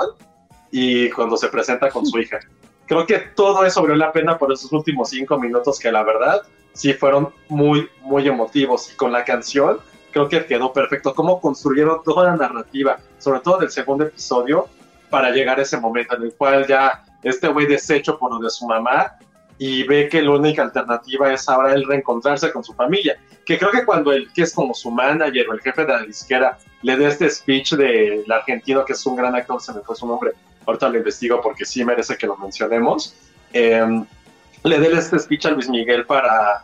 y 0.71 1.09
cuando 1.09 1.37
se 1.37 1.49
presenta 1.49 1.89
con 1.89 2.05
su 2.05 2.17
hija. 2.19 2.39
Creo 2.87 3.05
que 3.05 3.19
todo 3.19 3.65
eso 3.65 3.81
valió 3.81 3.95
la 3.95 4.11
pena 4.11 4.37
por 4.37 4.51
esos 4.51 4.71
últimos 4.71 5.09
cinco 5.09 5.37
minutos 5.37 5.79
que 5.79 5.91
la 5.91 6.03
verdad 6.03 6.41
sí 6.73 6.93
fueron 6.93 7.33
muy, 7.49 7.89
muy 8.01 8.27
emotivos 8.27 8.91
y 8.91 8.95
con 8.95 9.11
la 9.11 9.23
canción 9.23 9.79
creo 10.11 10.29
que 10.29 10.45
quedó 10.45 10.71
perfecto. 10.73 11.13
Cómo 11.13 11.41
construyeron 11.41 12.03
toda 12.03 12.25
la 12.25 12.35
narrativa, 12.35 12.99
sobre 13.17 13.39
todo 13.39 13.59
del 13.59 13.71
segundo 13.71 14.05
episodio, 14.05 14.67
para 15.09 15.31
llegar 15.31 15.59
a 15.59 15.63
ese 15.63 15.77
momento 15.77 16.15
en 16.15 16.23
el 16.23 16.33
cual 16.33 16.67
ya 16.67 17.03
este 17.23 17.47
güey 17.47 17.65
deshecho 17.65 18.17
por 18.17 18.31
lo 18.31 18.39
de 18.39 18.49
su 18.49 18.65
mamá 18.65 19.13
y 19.57 19.83
ve 19.83 20.09
que 20.09 20.21
la 20.21 20.31
única 20.31 20.63
alternativa 20.63 21.31
es 21.31 21.47
ahora 21.47 21.73
el 21.73 21.85
reencontrarse 21.85 22.51
con 22.51 22.63
su 22.63 22.73
familia. 22.73 23.17
Que 23.45 23.57
creo 23.57 23.71
que 23.71 23.85
cuando 23.85 24.11
el 24.11 24.31
que 24.33 24.43
es 24.43 24.53
como 24.53 24.73
su 24.73 24.89
manager 24.89 25.49
o 25.49 25.53
el 25.53 25.61
jefe 25.61 25.85
de 25.85 25.93
la 25.93 26.03
disquera 26.03 26.57
le 26.81 26.97
dé 26.97 27.07
este 27.07 27.29
speech 27.29 27.73
del 27.73 28.31
argentino, 28.31 28.83
que 28.85 28.93
es 28.93 29.05
un 29.05 29.15
gran 29.15 29.35
actor, 29.35 29.61
se 29.61 29.73
me 29.73 29.81
fue 29.81 29.95
su 29.95 30.07
nombre, 30.07 30.31
ahorita 30.65 30.89
lo 30.89 30.97
investigo 30.97 31.41
porque 31.41 31.65
sí 31.65 31.83
merece 31.85 32.17
que 32.17 32.25
lo 32.25 32.37
mencionemos, 32.37 33.15
eh, 33.53 34.03
le 34.63 34.79
dé 34.79 34.91
este 34.97 35.19
speech 35.19 35.45
a 35.45 35.51
Luis 35.51 35.69
Miguel 35.69 36.05
para, 36.05 36.63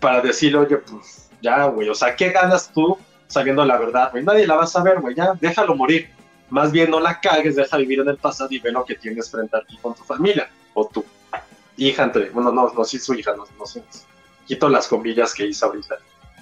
para 0.00 0.20
decirle, 0.20 0.58
oye, 0.58 0.76
pues 0.76 1.30
ya, 1.40 1.64
güey, 1.66 1.88
o 1.88 1.94
sea, 1.94 2.14
¿qué 2.14 2.30
ganas 2.30 2.70
tú 2.72 2.98
sabiendo 3.26 3.64
la 3.64 3.78
verdad, 3.78 4.10
güey? 4.10 4.24
Nadie 4.24 4.46
la 4.46 4.56
va 4.56 4.64
a 4.64 4.68
saber, 4.68 5.00
güey, 5.00 5.14
ya, 5.14 5.32
déjalo 5.40 5.74
morir. 5.74 6.10
Más 6.48 6.70
bien 6.70 6.90
no 6.90 7.00
la 7.00 7.20
cagues, 7.20 7.56
deja 7.56 7.76
vivir 7.76 8.00
en 8.00 8.08
el 8.08 8.18
pasado 8.18 8.48
y 8.52 8.60
ve 8.60 8.70
lo 8.70 8.84
que 8.84 8.94
tienes 8.94 9.30
frente 9.30 9.56
a 9.56 9.62
ti 9.62 9.76
con 9.82 9.94
tu 9.94 10.04
familia 10.04 10.48
o 10.74 10.86
tu 10.86 11.04
hija 11.76 12.04
entre, 12.04 12.30
bueno, 12.30 12.52
no, 12.52 12.72
no, 12.72 12.84
sí 12.84 12.98
su 12.98 13.14
hija, 13.14 13.34
no, 13.36 13.44
no 13.58 13.66
sé, 13.66 13.82
quito 14.46 14.68
las 14.68 14.86
comillas 14.86 15.34
que 15.34 15.46
hice 15.46 15.64
ahorita. 15.64 15.96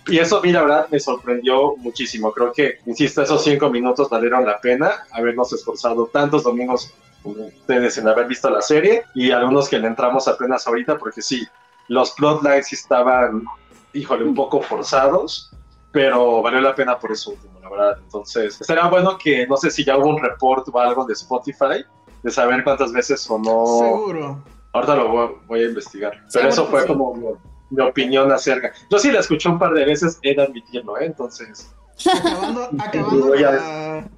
Y 0.06 0.18
eso, 0.18 0.42
mira, 0.42 0.60
verdad, 0.60 0.88
me 0.90 1.00
sorprendió 1.00 1.76
muchísimo. 1.76 2.30
Creo 2.30 2.52
que, 2.52 2.78
insisto, 2.84 3.22
esos 3.22 3.42
cinco 3.42 3.70
minutos 3.70 4.10
valieron 4.10 4.44
la 4.44 4.60
pena 4.60 4.92
habernos 5.10 5.50
esforzado 5.54 6.06
tantos 6.12 6.42
domingos 6.42 6.92
ustedes 7.24 7.98
en 7.98 8.08
haber 8.08 8.26
visto 8.26 8.50
la 8.50 8.60
serie 8.60 9.04
y 9.14 9.30
algunos 9.30 9.68
que 9.68 9.78
le 9.78 9.88
entramos 9.88 10.28
apenas 10.28 10.66
ahorita 10.66 10.98
porque 10.98 11.22
sí, 11.22 11.46
los 11.88 12.12
plotlines 12.12 12.72
estaban, 12.72 13.44
híjole, 13.92 14.24
un 14.24 14.34
poco 14.34 14.60
forzados, 14.60 15.50
pero 15.92 16.42
valió 16.42 16.60
la 16.60 16.74
pena 16.74 16.98
por 16.98 17.12
eso 17.12 17.32
último, 17.32 17.58
la 17.60 17.70
verdad. 17.70 17.98
Entonces, 18.02 18.60
estaría 18.60 18.86
bueno 18.88 19.16
que, 19.16 19.46
no 19.46 19.56
sé 19.56 19.70
si 19.70 19.84
ya 19.84 19.96
hubo 19.96 20.08
un 20.08 20.22
report 20.22 20.68
o 20.72 20.78
algo 20.78 21.04
de 21.04 21.12
Spotify 21.14 21.84
de 22.22 22.30
saber 22.30 22.64
cuántas 22.64 22.92
veces 22.92 23.20
sonó. 23.20 23.78
Seguro. 23.78 24.42
Ahorita 24.72 24.96
lo 24.96 25.08
voy, 25.08 25.30
voy 25.46 25.60
a 25.60 25.66
investigar. 25.66 26.12
Pero 26.12 26.28
Seguro 26.30 26.48
eso 26.48 26.66
fue 26.66 26.82
sí. 26.82 26.86
como 26.88 27.14
mi, 27.14 27.26
mi 27.70 27.82
opinión 27.82 28.32
acerca. 28.32 28.72
Yo 28.90 28.98
sí 28.98 29.12
la 29.12 29.20
escuché 29.20 29.48
un 29.48 29.58
par 29.58 29.72
de 29.72 29.84
veces, 29.84 30.18
he 30.22 30.34
de 30.34 30.42
admitirlo, 30.42 30.98
¿eh? 30.98 31.06
Entonces, 31.06 31.72
Acabando, 32.06 32.70
acabando, 32.78 33.34
la, 33.34 34.08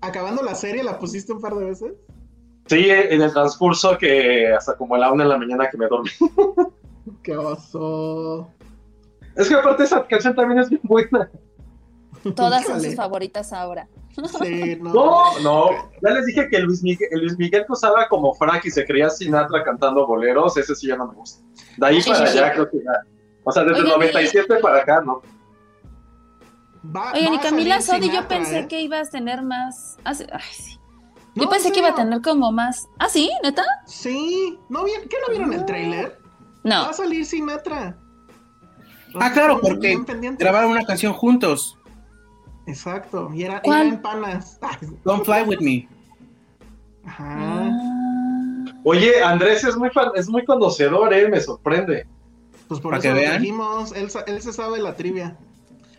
acabando 0.00 0.42
la 0.42 0.54
serie, 0.54 0.82
¿la 0.82 0.98
pusiste 0.98 1.32
un 1.32 1.40
par 1.40 1.54
de 1.54 1.64
veces? 1.64 1.92
Sí, 2.68 2.88
en 2.90 3.20
el 3.22 3.32
transcurso 3.32 3.96
que 3.98 4.52
hasta 4.52 4.76
como 4.76 4.94
a 4.94 4.98
la 4.98 5.12
una 5.12 5.24
de 5.24 5.30
la 5.30 5.38
mañana 5.38 5.68
que 5.70 5.76
me 5.76 5.86
dormí. 5.88 6.10
Qué 7.22 7.36
oso. 7.36 8.48
Es 9.36 9.48
que 9.48 9.54
aparte 9.54 9.84
esa 9.84 10.06
canción 10.06 10.34
también 10.34 10.60
es 10.60 10.68
bien 10.68 10.80
buena. 10.84 11.30
Todas 12.34 12.64
son 12.66 12.80
sus 12.80 12.94
favoritas 12.94 13.52
ahora. 13.52 13.88
Sí, 14.42 14.76
no. 14.80 14.92
No, 14.92 15.40
no, 15.40 15.70
ya 16.02 16.10
les 16.10 16.26
dije 16.26 16.48
que 16.48 16.58
Luis 16.58 16.82
Miguel, 16.82 17.08
el 17.12 17.20
Luis 17.20 17.38
Miguel 17.38 17.64
como 18.08 18.34
frac 18.34 18.64
y 18.64 18.70
se 18.70 18.84
creía 18.84 19.08
Sinatra 19.10 19.62
cantando 19.62 20.06
boleros, 20.06 20.56
ese 20.56 20.74
sí 20.74 20.88
ya 20.88 20.96
no 20.96 21.06
me 21.06 21.14
gusta. 21.14 21.44
De 21.76 21.86
ahí 21.86 22.02
para 22.02 22.24
allá 22.24 22.52
creo 22.52 22.68
que 22.70 22.78
ya. 22.78 23.06
O 23.44 23.52
sea, 23.52 23.62
desde 23.62 23.78
el 23.78 23.84
Oigan, 23.84 24.00
97 24.00 24.56
para 24.56 24.78
acá, 24.82 25.00
¿no? 25.02 25.22
Va- 26.84 27.12
y 27.18 27.26
a 27.26 27.40
Camila 27.40 27.80
Sodi, 27.80 28.10
yo 28.10 28.26
pensé 28.26 28.60
¿eh? 28.60 28.68
que 28.68 28.80
ibas 28.80 29.08
a 29.08 29.10
tener 29.12 29.42
más. 29.42 29.98
ah, 30.04 30.12
Ay, 30.32 30.40
sí. 30.52 30.77
Yo 31.34 31.44
No, 31.44 31.50
pensé 31.50 31.68
en 31.68 31.74
que 31.74 31.80
iba 31.80 31.88
a 31.90 31.94
tener 31.94 32.20
como 32.22 32.50
más. 32.52 32.88
¿Ah, 32.98 33.08
sí? 33.08 33.30
¿Neta? 33.42 33.64
Sí. 33.86 34.58
¿No 34.68 34.84
vi- 34.84 34.92
¿Qué 35.08 35.16
no 35.26 35.30
vieron 35.32 35.52
el 35.52 35.64
tráiler? 35.66 36.18
No. 36.64 36.82
Va 36.82 36.90
a 36.90 36.92
salir 36.92 37.24
Sinatra. 37.24 37.96
Ah, 39.20 39.32
claro, 39.32 39.60
porque 39.60 39.96
grabaron 40.38 40.72
una 40.72 40.84
canción 40.84 41.12
juntos. 41.12 41.78
Exacto. 42.66 43.30
Y 43.32 43.44
era, 43.44 43.60
eran 43.64 44.02
panas. 44.02 44.58
Don't 45.04 45.24
fly 45.24 45.42
with 45.46 45.60
me. 45.60 45.88
Ajá. 47.06 47.24
Ah. 47.38 48.64
Oye, 48.84 49.22
Andrés 49.22 49.64
es 49.64 49.76
muy 49.76 49.90
fan- 49.90 50.12
es 50.14 50.28
muy 50.28 50.44
conocedor, 50.44 51.12
eh, 51.14 51.28
me 51.28 51.40
sorprende. 51.40 52.06
Pues 52.68 52.80
por 52.80 52.90
Para 52.90 52.98
eso 52.98 53.02
que 53.02 53.08
lo 53.14 53.20
vean. 53.28 53.40
dijimos. 53.40 53.92
Él, 53.92 54.10
él 54.26 54.42
se 54.42 54.52
sabe 54.52 54.78
la 54.78 54.94
trivia. 54.94 55.36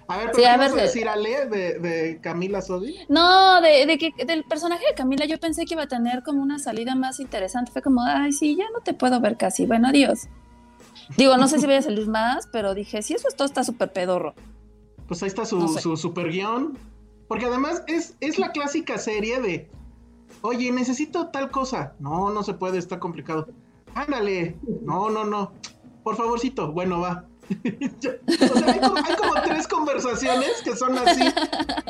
A 0.10 0.18
ver, 0.18 0.32
pero 0.32 0.38
Sí, 0.38 0.42
¿qué 0.42 0.48
a 0.48 0.58
ver, 0.58 0.72
de- 0.72 0.82
decir, 0.82 1.08
Ale, 1.08 1.46
de, 1.46 1.80
de 1.80 2.20
Camila 2.22 2.62
Sodi? 2.62 2.96
No, 3.10 3.62
de, 3.62 3.86
de 3.86 3.98
que 3.98 4.12
del 4.26 4.44
personaje 4.44 4.84
de 4.88 4.96
Camila 4.96 5.26
yo 5.26 5.40
pensé 5.40 5.66
que 5.66 5.76
iba 5.76 5.84
a 5.84 5.88
tener 5.88 6.24
como 6.24 6.42
una 6.42 6.58
salida 6.58 6.96
más 6.96 7.20
interesante. 7.20 7.72
Fue 7.72 7.82
como, 7.84 8.02
ay, 8.04 8.32
sí, 8.34 8.56
ya 8.58 8.66
no 8.74 8.80
te 8.82 8.94
puedo 8.96 9.20
ver 9.22 9.38
casi. 9.38 9.66
Bueno, 9.68 9.88
adiós. 9.90 10.28
Digo, 11.16 11.38
no 11.38 11.48
sé 11.48 11.60
si 11.60 11.66
voy 11.68 11.76
a 11.76 11.82
salir 11.84 12.08
más, 12.08 12.48
pero 12.52 12.74
dije, 12.74 13.02
sí, 13.04 13.14
eso 13.14 13.28
es 13.28 13.36
todo 13.36 13.46
está 13.46 13.64
súper 13.64 13.92
pedorro. 13.94 14.34
Pues 15.08 15.22
ahí 15.24 15.28
está 15.28 15.46
su, 15.46 15.60
No 15.60 15.68
sé. 15.68 15.80
su 15.82 15.96
super 15.96 16.30
guion. 16.32 16.78
Porque 17.28 17.46
además 17.46 17.84
es, 17.86 18.16
es 18.20 18.40
la 18.40 18.52
clásica 18.52 18.98
serie 18.98 19.40
de, 19.40 19.70
oye, 20.42 20.72
necesito 20.72 21.28
tal 21.28 21.52
cosa. 21.52 21.94
No, 22.00 22.32
no 22.32 22.42
se 22.42 22.56
puede, 22.56 22.80
está 22.80 23.00
complicado. 23.00 23.48
Ándale. 23.94 24.56
No, 24.84 25.12
no, 25.12 25.24
no. 25.24 25.52
Por 26.04 26.16
favorcito. 26.16 26.72
Bueno, 26.72 27.00
va. 27.00 27.26
hay 28.68 28.80
como, 28.80 28.98
hay 28.98 29.16
como 29.16 29.34
tres 29.44 29.68
conversaciones 29.68 30.62
que 30.64 30.76
son 30.76 30.98
así. 30.98 31.24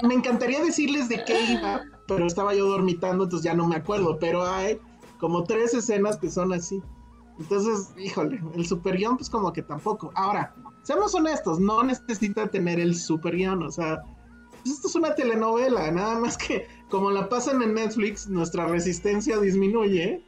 Me 0.04 0.13
encantaría 0.13 0.63
decirles 0.63 1.10
de 1.10 1.24
qué 1.26 1.52
iba, 1.52 1.82
pero 2.08 2.26
estaba 2.26 2.54
yo 2.54 2.67
dormitando, 2.67 3.26
entonces 3.26 3.45
ya 3.45 3.54
no 3.54 3.67
me 3.67 3.76
acuerdo. 3.76 4.17
Pero 4.19 4.45
hay 4.45 4.80
como 5.19 5.43
tres 5.43 5.74
escenas 5.74 6.17
que 6.17 6.30
son 6.30 6.54
así. 6.54 6.82
Entonces, 7.39 7.93
híjole, 7.98 8.41
el 8.56 8.65
super 8.65 8.98
guion, 8.98 9.17
pues 9.17 9.30
como 9.30 9.52
que 9.54 9.62
tampoco. 9.62 10.12
Ahora, 10.15 10.54
seamos 10.84 11.13
honestos, 11.15 11.60
no 11.60 11.84
necesita 11.84 12.48
tener 12.48 12.80
el 12.80 12.95
super 12.95 13.36
guion, 13.36 13.63
o 13.63 13.72
sea, 13.72 14.02
pues 14.63 14.76
esto 14.76 14.88
es 14.89 14.95
una 14.95 15.15
telenovela, 15.15 15.89
nada 15.91 16.19
más 16.19 16.38
que 16.38 16.67
como 16.89 17.12
la 17.12 17.30
pasan 17.30 17.62
en 17.62 17.76
Netflix, 17.76 18.28
nuestra 18.28 18.67
resistencia 18.67 19.39
disminuye. 19.39 20.24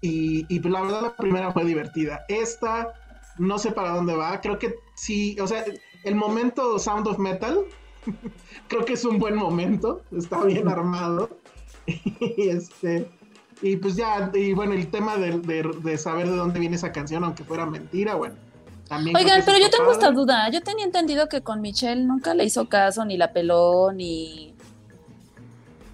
Y, 0.00 0.46
y 0.48 0.60
pues, 0.60 0.72
la 0.72 0.82
verdad, 0.82 1.02
la 1.02 1.16
primera 1.16 1.52
fue 1.52 1.64
divertida. 1.64 2.24
Esta, 2.28 2.92
no 3.38 3.58
sé 3.58 3.72
para 3.72 3.90
dónde 3.90 4.14
va, 4.14 4.40
creo 4.40 4.58
que 4.58 4.76
sí, 4.94 5.36
o 5.40 5.46
sea, 5.46 5.64
el 6.04 6.14
momento 6.14 6.78
Sound 6.78 7.06
of 7.06 7.18
Metal, 7.18 7.64
creo 8.68 8.84
que 8.84 8.94
es 8.94 9.04
un 9.04 9.18
buen 9.18 9.34
momento, 9.34 10.02
está 10.16 10.44
bien 10.44 10.68
armado. 10.68 11.30
y 11.86 12.48
este. 12.48 13.08
Y 13.60 13.76
pues 13.76 13.96
ya, 13.96 14.30
y 14.34 14.52
bueno, 14.52 14.74
el 14.74 14.86
tema 14.88 15.16
de, 15.16 15.38
de, 15.40 15.68
de 15.82 15.98
saber 15.98 16.28
de 16.28 16.36
dónde 16.36 16.60
viene 16.60 16.76
esa 16.76 16.92
canción, 16.92 17.24
aunque 17.24 17.42
fuera 17.42 17.66
mentira, 17.66 18.14
bueno, 18.14 18.36
también 18.88 19.16
Oigan, 19.16 19.42
pero 19.44 19.58
yo 19.58 19.68
tengo 19.68 19.92
esta 19.92 20.10
duda. 20.10 20.48
Yo 20.50 20.62
tenía 20.62 20.84
entendido 20.84 21.28
que 21.28 21.42
con 21.42 21.60
Michelle 21.60 22.02
nunca 22.02 22.34
le 22.34 22.44
hizo 22.44 22.68
caso, 22.68 23.04
ni 23.04 23.16
la 23.16 23.32
peló, 23.32 23.92
ni, 23.92 24.54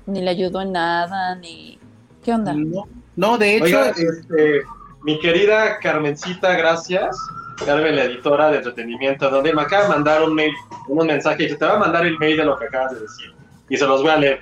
ni 0.06 0.22
le 0.22 0.30
ayudó 0.30 0.60
en 0.62 0.72
nada, 0.72 1.34
ni... 1.36 1.78
¿Qué 2.22 2.32
onda? 2.32 2.54
No, 2.54 2.86
no, 3.16 3.36
de 3.36 3.56
hecho, 3.56 3.64
Oiga, 3.64 3.88
este, 3.90 4.62
mi 5.04 5.18
querida 5.18 5.78
Carmencita, 5.80 6.56
gracias. 6.56 7.16
Carmen, 7.64 7.94
la 7.94 8.04
editora 8.04 8.50
de 8.50 8.56
entretenimiento, 8.56 9.30
donde 9.30 9.52
me 9.54 9.62
acaba 9.62 9.84
de 9.84 9.88
mandar 9.90 10.22
un 10.22 10.34
mail, 10.34 10.52
un 10.88 11.06
mensaje, 11.06 11.46
que 11.46 11.54
te 11.54 11.64
va 11.64 11.74
a 11.74 11.78
mandar 11.78 12.04
el 12.06 12.18
mail 12.18 12.38
de 12.38 12.44
lo 12.44 12.58
que 12.58 12.64
acabas 12.64 12.94
de 12.94 13.00
decir. 13.00 13.32
Y 13.68 13.76
se 13.76 13.86
los 13.86 14.02
voy 14.02 14.10
a 14.10 14.16
leer. 14.16 14.40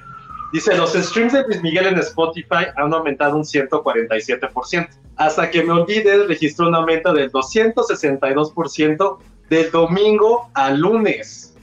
Dice, 0.52 0.76
los 0.76 0.92
streams 0.92 1.32
de 1.32 1.44
Luis 1.44 1.62
Miguel 1.62 1.86
en 1.86 1.98
Spotify 1.98 2.66
han 2.76 2.94
aumentado 2.94 3.36
un 3.36 3.42
147%. 3.42 4.88
Hasta 5.16 5.50
que 5.50 5.62
me 5.62 5.72
olvides, 5.72 6.28
registró 6.28 6.68
un 6.68 6.74
aumento 6.74 7.12
del 7.12 7.30
262% 7.32 9.18
del 9.50 9.70
domingo 9.70 10.50
al 10.54 10.78
lunes. 10.78 11.54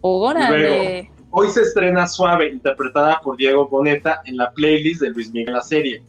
Órale. 0.00 1.10
Hoy 1.30 1.48
se 1.48 1.62
estrena 1.62 2.06
Suave, 2.06 2.48
interpretada 2.48 3.20
por 3.22 3.36
Diego 3.36 3.68
Boneta 3.68 4.22
en 4.24 4.36
la 4.36 4.50
playlist 4.52 5.00
de 5.02 5.10
Luis 5.10 5.32
Miguel 5.32 5.54
la 5.54 5.62
serie. 5.62 6.02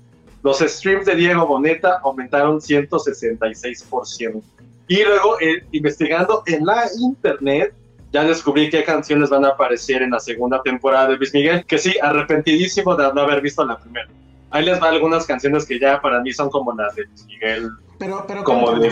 Los 0.43 0.59
streams 0.59 1.05
de 1.05 1.15
Diego 1.15 1.45
Boneta 1.45 1.99
aumentaron 2.03 2.59
166%. 2.59 4.41
Y 4.87 5.03
luego, 5.03 5.39
eh, 5.39 5.63
investigando 5.71 6.43
en 6.47 6.65
la 6.65 6.89
internet, 6.99 7.73
ya 8.11 8.23
descubrí 8.23 8.69
qué 8.69 8.83
canciones 8.83 9.29
van 9.29 9.45
a 9.45 9.49
aparecer 9.49 10.01
en 10.01 10.11
la 10.11 10.19
segunda 10.19 10.61
temporada 10.63 11.09
de 11.09 11.17
Luis 11.17 11.33
Miguel, 11.33 11.63
que 11.65 11.77
sí, 11.77 11.93
arrepentidísimo 12.01 12.95
de 12.95 13.13
no 13.13 13.21
haber 13.21 13.41
visto 13.41 13.63
la 13.65 13.77
primera. 13.77 14.07
Ahí 14.49 14.65
les 14.65 14.81
va 14.81 14.89
algunas 14.89 15.27
canciones 15.27 15.65
que 15.65 15.79
ya 15.79 16.01
para 16.01 16.21
mí 16.21 16.33
son 16.33 16.49
como 16.49 16.73
las 16.73 16.95
de 16.95 17.03
Luis 17.03 17.25
Miguel, 17.27 17.69
Pero, 17.99 18.25
pero 18.27 18.43
como 18.43 18.71
de, 18.79 18.89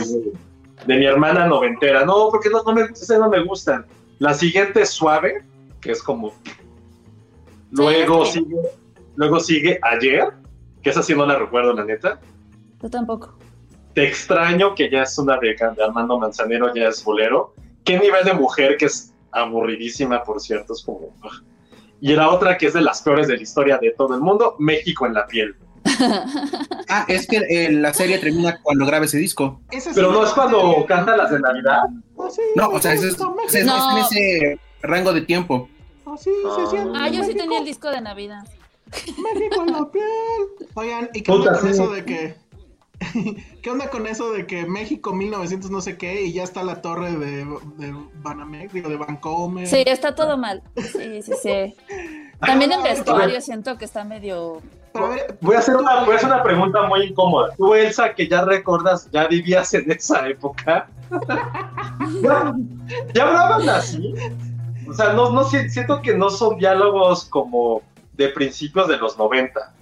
de 0.86 0.98
mi 0.98 1.06
hermana 1.06 1.48
noventera. 1.48 2.06
No, 2.06 2.30
porque 2.30 2.50
no, 2.50 2.62
no 2.64 2.74
me, 2.74 2.82
esas 2.84 3.18
no 3.18 3.30
me 3.30 3.44
gustan. 3.44 3.86
La 4.20 4.34
siguiente 4.34 4.82
es 4.82 4.90
Suave, 4.90 5.44
que 5.82 5.92
es 5.92 6.04
como... 6.04 6.34
Luego 7.72 8.26
Sí, 8.26 8.40
sigue, 8.40 8.56
luego 9.16 9.40
sigue 9.40 9.80
Ayer, 9.82 10.30
que 10.88 10.91
esa 10.91 11.04
sí 11.04 11.13
no 11.13 11.26
la 11.26 11.38
recuerdo, 11.38 11.73
la 11.73 11.84
neta. 11.84 12.17
Yo 12.82 12.89
tampoco. 12.89 13.38
Te 13.93 14.08
extraño, 14.08 14.73
que 14.73 14.89
ya 14.89 15.02
es 15.04 15.17
una 15.17 15.38
de, 15.38 15.50
de 15.54 15.84
Armando 15.84 16.17
Manzanero, 16.17 16.73
ya 16.73 16.88
es 16.88 17.04
bolero. 17.04 17.54
¿Qué 17.84 18.00
nivel 18.00 18.23
de 18.23 18.32
mujer 18.34 18.78
que 18.78 18.86
es 18.86 19.13
aburridísima, 19.34 20.23
por 20.23 20.39
cierto? 20.39 20.71
Es 20.71 20.84
como... 20.84 21.00
ugh. 21.21 21.43
Y 22.00 22.13
la 22.13 22.30
otra 22.30 22.58
que 22.58 22.67
es 22.67 22.73
de 22.73 22.80
las 22.80 23.02
peores 23.02 23.28
de 23.28 23.36
la 23.36 23.43
historia 23.43 23.78
de 23.80 23.91
todo 23.97 24.15
el 24.15 24.21
mundo, 24.21 24.56
México 24.60 25.06
en 25.06 25.13
la 25.15 25.28
piel. 25.28 25.58
ah, 26.89 27.04
es 27.10 27.28
que 27.28 27.38
eh, 27.50 27.69
la 27.73 27.93
serie 27.93 28.17
termina 28.19 28.62
cuando 28.62 28.86
graba 28.86 29.04
ese 29.04 29.17
disco. 29.17 29.60
Pero 29.93 30.13
no 30.13 30.23
es 30.23 30.32
cuando 30.32 30.86
canta 30.88 31.17
las 31.17 31.32
de 31.32 31.39
Navidad. 31.41 31.82
Ah, 32.17 32.28
sí, 32.30 32.41
No, 32.56 32.69
o 32.69 32.80
sea, 32.80 32.93
es, 32.93 33.04
es- 33.04 33.19
No. 33.19 33.36
es 33.45 33.56
en 33.56 33.67
ese 33.69 34.60
rango 34.84 35.12
de 35.12 35.21
tiempo. 35.21 35.67
Siente. 36.17 36.91
Ah, 36.95 37.10
yo 37.10 37.26
sí 37.26 37.36
tenía 37.36 37.60
el 37.60 37.65
disco 37.65 37.89
de 37.89 38.00
Navidad. 38.00 38.45
México 38.91 39.63
en 39.65 39.71
la 39.73 39.91
piel. 39.91 40.67
Oigan, 40.76 41.10
¿y 41.13 41.21
qué 41.21 41.32
Puta, 41.32 41.50
onda 41.50 41.60
con 41.60 41.67
sí. 41.69 41.73
eso 41.82 41.91
de 41.91 42.06
que. 42.06 42.36
¿Qué 43.62 43.69
onda 43.69 43.89
con 43.91 44.08
eso 44.08 44.32
de 44.32 44.47
que 44.47 44.65
México 44.65 45.13
1900 45.13 45.69
no 45.69 45.82
sé 45.82 45.97
qué 45.97 46.23
y 46.23 46.34
ya 46.34 46.43
está 46.43 46.63
la 46.63 46.82
torre 46.82 47.12
de, 47.12 47.45
de 47.78 47.95
Banamex, 48.23 48.73
digo, 48.73 48.89
de 48.89 48.97
Bancomer? 48.97 49.67
Sí, 49.67 49.84
está 49.86 50.15
todo 50.15 50.36
mal. 50.38 50.63
Sí, 50.76 51.21
sí, 51.21 51.34
sí. 51.41 51.76
También 52.39 52.71
el 52.71 52.82
vestuario 52.82 53.39
siento 53.41 53.78
que 53.78 53.86
está 53.86 54.04
medio... 54.04 54.62
Pero 54.93 55.06
a 55.06 55.10
ver, 55.10 55.38
Voy 55.41 55.56
a 55.56 55.60
hacer 55.60 55.76
una, 55.76 56.06
voy 56.06 56.13
a 56.13 56.15
hacer 56.17 56.30
una 56.30 56.41
pregunta 56.41 56.84
muy 56.88 57.04
incómoda. 57.04 57.54
Tú, 57.56 57.76
Elsa, 57.76 58.15
que 58.15 58.28
ya 58.28 58.43
recordas, 58.45 59.10
ya 59.12 59.28
vivías 59.28 59.71
en 59.76 59.91
esa 59.91 60.28
época. 60.28 60.89
¿Ya, 62.23 62.54
ya 63.13 63.28
hablaban 63.28 63.69
así? 63.69 64.13
O 64.89 64.93
sea, 64.93 65.13
no, 65.13 65.32
no 65.32 65.43
si- 65.43 65.69
siento 65.69 66.02
que 66.02 66.15
no 66.15 66.30
son 66.32 66.58
diálogos 66.58 67.26
como 67.26 67.82
de 68.17 68.30
principios 68.30 68.88
de 68.88 68.97
los 68.97 69.17
90. 69.17 69.73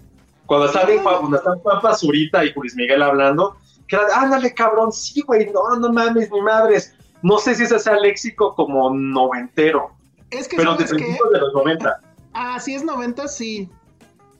Cuando 0.45 0.67
están, 0.67 0.89
en, 0.89 1.01
cuando 1.01 1.37
están 1.37 1.59
Juan 1.59 1.81
Pazurita 1.81 2.45
y 2.45 2.53
Luis 2.53 2.75
Miguel 2.75 3.01
hablando, 3.01 3.57
que 3.87 3.95
era, 3.95 4.05
ándale, 4.21 4.53
cabrón, 4.53 4.91
sí, 4.91 5.21
güey, 5.21 5.49
no, 5.51 5.77
no 5.79 5.91
mames, 5.91 6.29
mi 6.31 6.41
madres. 6.41 6.93
No 7.23 7.39
sé 7.39 7.55
si 7.55 7.63
ese 7.63 7.79
sea 7.79 7.95
léxico 7.99 8.53
como 8.53 8.91
noventero, 8.93 9.91
es 10.29 10.47
que 10.47 10.57
pero 10.57 10.75
de 10.75 10.85
principios 10.85 11.31
de 11.31 11.39
los 11.39 11.53
90. 11.53 11.99
Ah, 12.33 12.59
sí 12.59 12.75
es 12.75 12.83
90, 12.83 13.27
sí. 13.27 13.69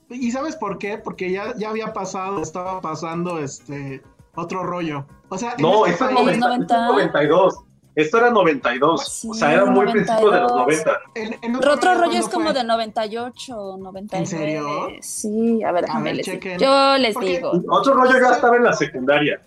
¿Y 0.10 0.32
sabes 0.32 0.56
por 0.56 0.78
qué? 0.78 1.00
Porque 1.00 1.32
ya, 1.32 1.56
ya 1.58 1.70
había 1.70 1.94
pasado, 1.94 2.42
estaba 2.44 2.80
pasando 2.82 3.40
este 3.40 4.04
otro 4.36 4.62
rollo. 4.64 5.08
O 5.30 5.38
sea, 5.38 5.56
No, 5.58 5.86
este 5.88 6.04
es 6.06 6.12
país- 6.12 6.38
90, 6.38 6.54
esto 6.62 6.76
es 6.76 6.82
92. 6.92 7.56
Esto 7.96 8.18
era 8.18 8.30
92. 8.30 9.08
Sí, 9.08 9.28
o 9.30 9.34
sea, 9.34 9.54
era 9.54 9.66
muy 9.66 9.86
principio 9.90 10.30
de 10.30 10.42
los 10.42 10.52
92. 10.52 10.86
90. 10.86 11.00
en- 11.16 11.38
en 11.42 11.56
Otro 11.56 11.94
rollo 11.96 12.12
es 12.12 12.20
¿cuándo 12.22 12.30
como 12.32 12.46
fue? 12.46 12.54
de 12.54 12.64
98, 12.66 13.78
99. 13.80 14.18
¿En 14.20 14.28
serio? 14.28 14.66
Sí, 15.02 15.64
a 15.64 15.72
ver, 15.72 15.84
A 15.86 15.88
déjame 15.88 16.04
ver, 16.06 16.16
les 16.18 16.26
chequen. 16.26 16.58
digo. 16.58 16.72
Yo 16.72 16.98
les 16.98 17.14
Porque- 17.14 17.30
digo. 17.30 17.52
Otro 17.70 17.94
rollo 17.94 18.20
ya 18.20 18.32
estaba 18.36 18.58
en 18.58 18.64
la 18.64 18.74
secundaria. 18.74 19.42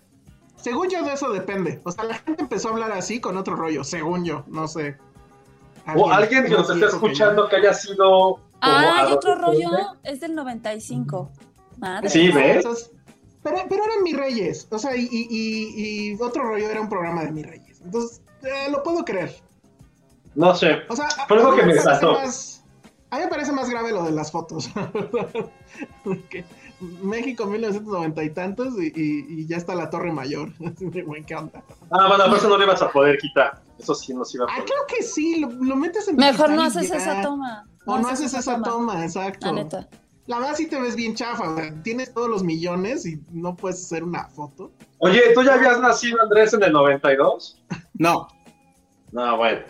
Según 0.56 0.88
yo 0.88 1.02
de 1.04 1.12
eso 1.12 1.30
depende. 1.30 1.80
O 1.84 1.92
sea, 1.92 2.04
la 2.04 2.14
gente 2.14 2.42
empezó 2.42 2.68
a 2.68 2.72
hablar 2.72 2.92
así 2.92 3.20
con 3.20 3.36
otro 3.36 3.54
rollo, 3.54 3.84
según 3.84 4.24
yo, 4.24 4.44
no 4.48 4.66
sé. 4.66 4.96
O 5.96 6.10
alguien 6.10 6.44
que 6.44 6.50
nos 6.50 6.68
esté 6.68 6.86
escuchando 6.86 7.48
que 7.48 7.56
haya 7.56 7.72
sido. 7.74 8.40
Ah, 8.60 9.06
y 9.08 9.12
otro 9.12 9.36
rollo 9.36 9.70
es 10.02 10.20
del 10.20 10.34
95. 10.34 11.30
Madre. 11.78 12.08
Sí. 12.10 12.30
¿ves? 12.32 12.90
Pero, 13.42 13.56
pero 13.68 13.84
eran 13.84 14.02
mis 14.02 14.16
reyes. 14.16 14.66
O 14.70 14.78
sea, 14.78 14.96
y, 14.96 15.02
y- 15.10 15.28
y- 15.30 16.10
y 16.12 16.16
otro 16.20 16.42
rollo 16.42 16.68
era 16.68 16.80
un 16.80 16.88
programa 16.88 17.22
de 17.24 17.30
mis 17.30 17.46
reyes. 17.46 17.80
Entonces, 17.82 18.20
eh, 18.42 18.70
lo 18.70 18.82
puedo 18.82 19.04
creer. 19.04 19.34
No 20.34 20.54
sé. 20.54 20.78
O 20.88 20.96
sea, 20.96 21.08
Fue 21.26 21.36
algo 21.38 21.50
que 21.56 21.62
me 21.62 21.68
parece 21.74 21.82
saltó. 21.84 22.12
más- 22.14 22.64
A 23.10 23.16
mí 23.16 23.22
me 23.24 23.28
parece 23.30 23.52
más 23.52 23.70
grave 23.70 23.90
lo 23.92 24.04
de 24.04 24.12
las 24.12 24.30
fotos. 24.30 24.68
Porque 26.04 26.44
México 27.02 27.46
1990 27.46 28.22
y 28.22 28.30
tantos 28.30 28.74
y, 28.78 28.86
y- 28.94 29.24
y 29.40 29.46
ya 29.46 29.56
está 29.56 29.74
la 29.74 29.90
Torre 29.90 30.12
Mayor. 30.12 30.52
Güey, 31.06 31.24
¿qué 31.24 31.34
onda? 31.34 31.62
Ah, 31.90 32.06
bueno, 32.08 32.24
pero 32.24 32.36
eso 32.36 32.48
no 32.48 32.58
le 32.58 32.64
ibas 32.64 32.82
a 32.82 32.90
poder 32.90 33.18
quitar. 33.18 33.62
Eso 33.78 33.94
sí 33.94 34.12
nos 34.14 34.34
iba 34.34 34.44
a 34.44 34.48
Ah, 34.48 34.54
poder. 34.56 34.64
creo 34.68 34.86
que 34.88 35.02
sí, 35.02 35.40
lo, 35.40 35.48
lo 35.50 35.76
metes 35.76 36.06
en 36.08 36.16
Mejor 36.16 36.50
no 36.50 36.62
haces 36.62 36.88
ya. 36.88 36.96
esa 36.96 37.22
toma. 37.22 37.66
O 37.86 37.98
no 37.98 38.08
haces 38.08 38.34
esa 38.34 38.60
toma, 38.62 39.04
exacto. 39.04 39.46
La 39.46 39.52
neta. 39.52 39.88
La 40.26 40.38
verdad 40.40 40.54
sí 40.56 40.66
te 40.66 40.78
ves 40.78 40.94
bien 40.94 41.14
chafa, 41.14 41.48
o 41.50 41.56
sea, 41.56 41.72
tienes 41.82 42.12
todos 42.12 42.28
los 42.28 42.44
millones 42.44 43.06
y 43.06 43.18
no 43.32 43.56
puedes 43.56 43.82
hacer 43.82 44.04
una 44.04 44.24
foto. 44.28 44.70
Oye, 44.98 45.20
¿tú 45.34 45.42
ya 45.42 45.54
habías 45.54 45.80
nacido, 45.80 46.20
Andrés, 46.22 46.52
en 46.54 46.62
el 46.62 46.72
92? 46.72 47.60
No, 47.94 48.28
No, 49.12 49.36
bueno. 49.36 49.60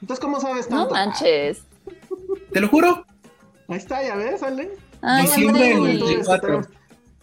Entonces, 0.00 0.20
¿cómo 0.24 0.40
sabes 0.40 0.70
No 0.70 0.86
tanto? 0.88 0.94
manches. 0.94 1.62
te 2.52 2.60
lo 2.60 2.68
juro. 2.68 3.04
Ahí 3.68 3.76
está, 3.76 4.02
ya 4.02 4.14
ves, 4.16 4.42
Ale. 4.42 4.70
Ay, 5.02 5.22
Diciembre 5.26 5.62
del 5.68 5.76
Andrés. 5.76 6.00
94. 6.28 6.60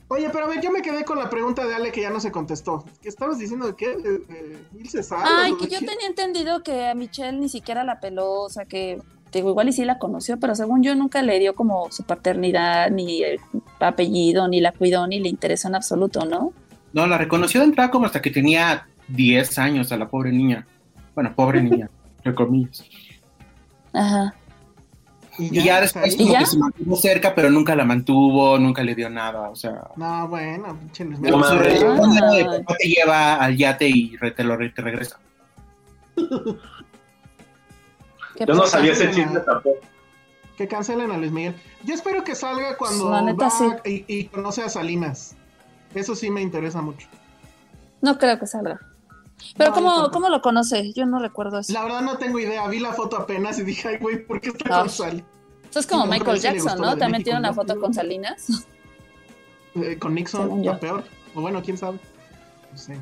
Oye, 0.07 0.29
pero 0.31 0.45
a 0.45 0.49
ver, 0.49 0.61
yo 0.61 0.69
me 0.71 0.83
quedé 0.83 1.03
con 1.03 1.17
la 1.17 1.29
pregunta 1.31 1.65
de 1.65 1.73
Ale 1.73 1.91
que 1.91 2.01
ya 2.01 2.11
no 2.11 2.19
se 2.19 2.31
contestó. 2.31 2.85
¿Qué 3.01 3.09
estabas 3.09 3.39
diciendo 3.39 3.65
de 3.65 3.75
qué? 3.75 3.95
¿De, 3.97 4.19
de 4.19 4.59
Ilse 4.79 5.01
Salas 5.01 5.27
Ay, 5.33 5.53
que 5.59 5.67
yo 5.67 5.79
qué? 5.79 5.85
tenía 5.87 6.05
entendido 6.07 6.61
que 6.61 6.85
a 6.89 6.93
Michelle 6.95 7.39
ni 7.39 7.49
siquiera 7.49 7.83
la 7.83 7.99
peló, 7.99 8.41
o 8.43 8.49
sea 8.49 8.65
que, 8.65 9.01
digo, 9.31 9.49
igual 9.49 9.69
y 9.69 9.73
sí 9.73 9.83
la 9.83 9.97
conoció, 9.97 10.39
pero 10.39 10.53
según 10.53 10.83
yo 10.83 10.93
nunca 10.93 11.23
le 11.23 11.39
dio 11.39 11.55
como 11.55 11.91
su 11.91 12.03
paternidad, 12.03 12.91
ni 12.91 13.23
el 13.23 13.39
apellido, 13.79 14.47
ni 14.47 14.61
la 14.61 14.73
cuidó, 14.73 15.07
ni 15.07 15.19
le 15.19 15.29
interesó 15.29 15.69
en 15.69 15.75
absoluto, 15.75 16.23
¿no? 16.25 16.53
No, 16.95 17.05
la 17.05 17.17
reconoció 17.19 17.59
de 17.59 17.67
entrada 17.67 17.91
como 17.91 18.05
hasta 18.05 18.21
que 18.21 18.31
tenía 18.31 18.87
10 19.09 19.59
años 19.59 19.91
a 19.91 19.97
la 19.97 20.07
pobre 20.07 20.31
niña. 20.31 20.65
Bueno, 21.13 21.33
pobre 21.35 21.61
niña, 21.69 21.89
entre 22.17 22.33
comillas. 22.33 22.83
Ajá. 23.93 24.33
Y 25.37 25.61
ya 25.61 25.81
después 25.81 26.05
está 26.07 26.23
¿Y 26.23 26.25
como 26.27 26.31
ya? 26.33 26.39
que 26.39 26.45
se 26.45 26.57
mantuvo 26.57 26.95
cerca, 26.95 27.35
pero 27.35 27.49
nunca 27.49 27.75
la 27.75 27.83
mantuvo, 27.83 28.57
nunca 28.57 28.81
le 28.83 28.95
dio 28.95 29.09
nada, 29.09 29.49
o 29.49 29.55
sea... 29.57 29.81
No, 29.97 30.29
bueno, 30.29 30.77
pinche 30.79 31.03
No 31.03 31.17
de 31.19 31.29
Ay. 31.29 32.45
papá 32.45 32.75
te 32.79 32.87
lleva 32.87 33.35
al 33.35 33.57
yate 33.57 33.89
y 33.89 34.15
re- 34.15 34.31
te 34.31 34.45
lo 34.45 34.57
te 34.57 34.81
regresa. 34.81 35.19
¿Qué 38.35 38.45
Yo 38.45 38.53
no 38.53 38.65
sabía 38.65 38.93
ese 38.93 39.11
chisme 39.11 39.41
tampoco. 39.41 39.79
Que 40.57 40.69
cancelen 40.69 41.11
a 41.11 41.17
Luis 41.17 41.33
Miguel. 41.33 41.55
Yo 41.83 41.93
espero 41.95 42.23
que 42.23 42.33
salga 42.35 42.77
cuando 42.77 43.11
La 43.11 43.21
neta, 43.21 43.45
va 43.45 43.49
sí. 43.51 43.65
y, 43.83 44.05
y 44.07 44.25
conoce 44.27 44.63
a 44.63 44.69
Salinas. 44.69 45.35
Eso 45.95 46.15
sí 46.15 46.29
me 46.29 46.41
interesa 46.41 46.81
mucho. 46.81 47.07
No 48.01 48.17
creo 48.19 48.37
que 48.37 48.45
salga. 48.45 48.79
Pero 49.57 49.69
No, 49.71 49.75
¿cómo. 49.75 50.11
¿cómo 50.11 50.29
lo 50.29 50.41
conoce? 50.41 50.93
Yo 50.93 51.05
no 51.05 51.19
recuerdo 51.19 51.59
eso. 51.59 51.73
La 51.73 51.83
verdad 51.83 52.01
no 52.01 52.17
tengo 52.17 52.39
idea. 52.39 52.67
Vi 52.67 52.79
la 52.79 52.93
foto 52.93 53.17
apenas 53.17 53.57
y 53.59 53.63
dije, 53.63 53.87
ay, 53.89 53.97
güey, 53.97 54.25
¿por 54.25 54.39
qué 54.41 54.49
está 54.49 54.65
Ah. 54.77 54.79
con 54.81 54.89
Sal? 54.89 55.23
Eso 55.69 55.79
es 55.79 55.87
como 55.87 56.05
no, 56.05 56.11
Michael 56.11 56.39
Jackson, 56.39 56.77
¿no? 56.79 56.89
También 56.91 57.11
México, 57.11 57.23
tiene 57.25 57.39
una 57.39 57.49
¿no? 57.49 57.53
foto 57.55 57.79
con 57.79 57.93
Salinas. 57.93 58.47
Eh, 59.75 59.97
con 59.99 60.13
Nixon, 60.15 60.63
la 60.63 60.79
peor. 60.79 61.03
O 61.35 61.41
bueno, 61.41 61.61
quién 61.61 61.77
sabe. 61.77 61.99
No 62.71 62.77
sé. 62.77 62.97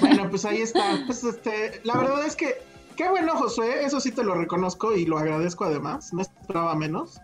Bueno, 0.00 0.30
pues 0.30 0.44
ahí 0.44 0.60
está. 0.62 1.02
Pues 1.04 1.24
este, 1.24 1.80
la 1.82 1.96
verdad 1.96 2.24
es 2.24 2.36
que, 2.36 2.62
qué 2.96 3.08
bueno, 3.08 3.32
Josué, 3.34 3.84
eso 3.84 3.98
sí 4.00 4.12
te 4.12 4.22
lo 4.22 4.34
reconozco 4.36 4.94
y 4.94 5.04
lo 5.04 5.18
agradezco 5.18 5.64
además, 5.64 6.12
no 6.12 6.22
esperaba 6.22 6.76
menos. 6.76 7.18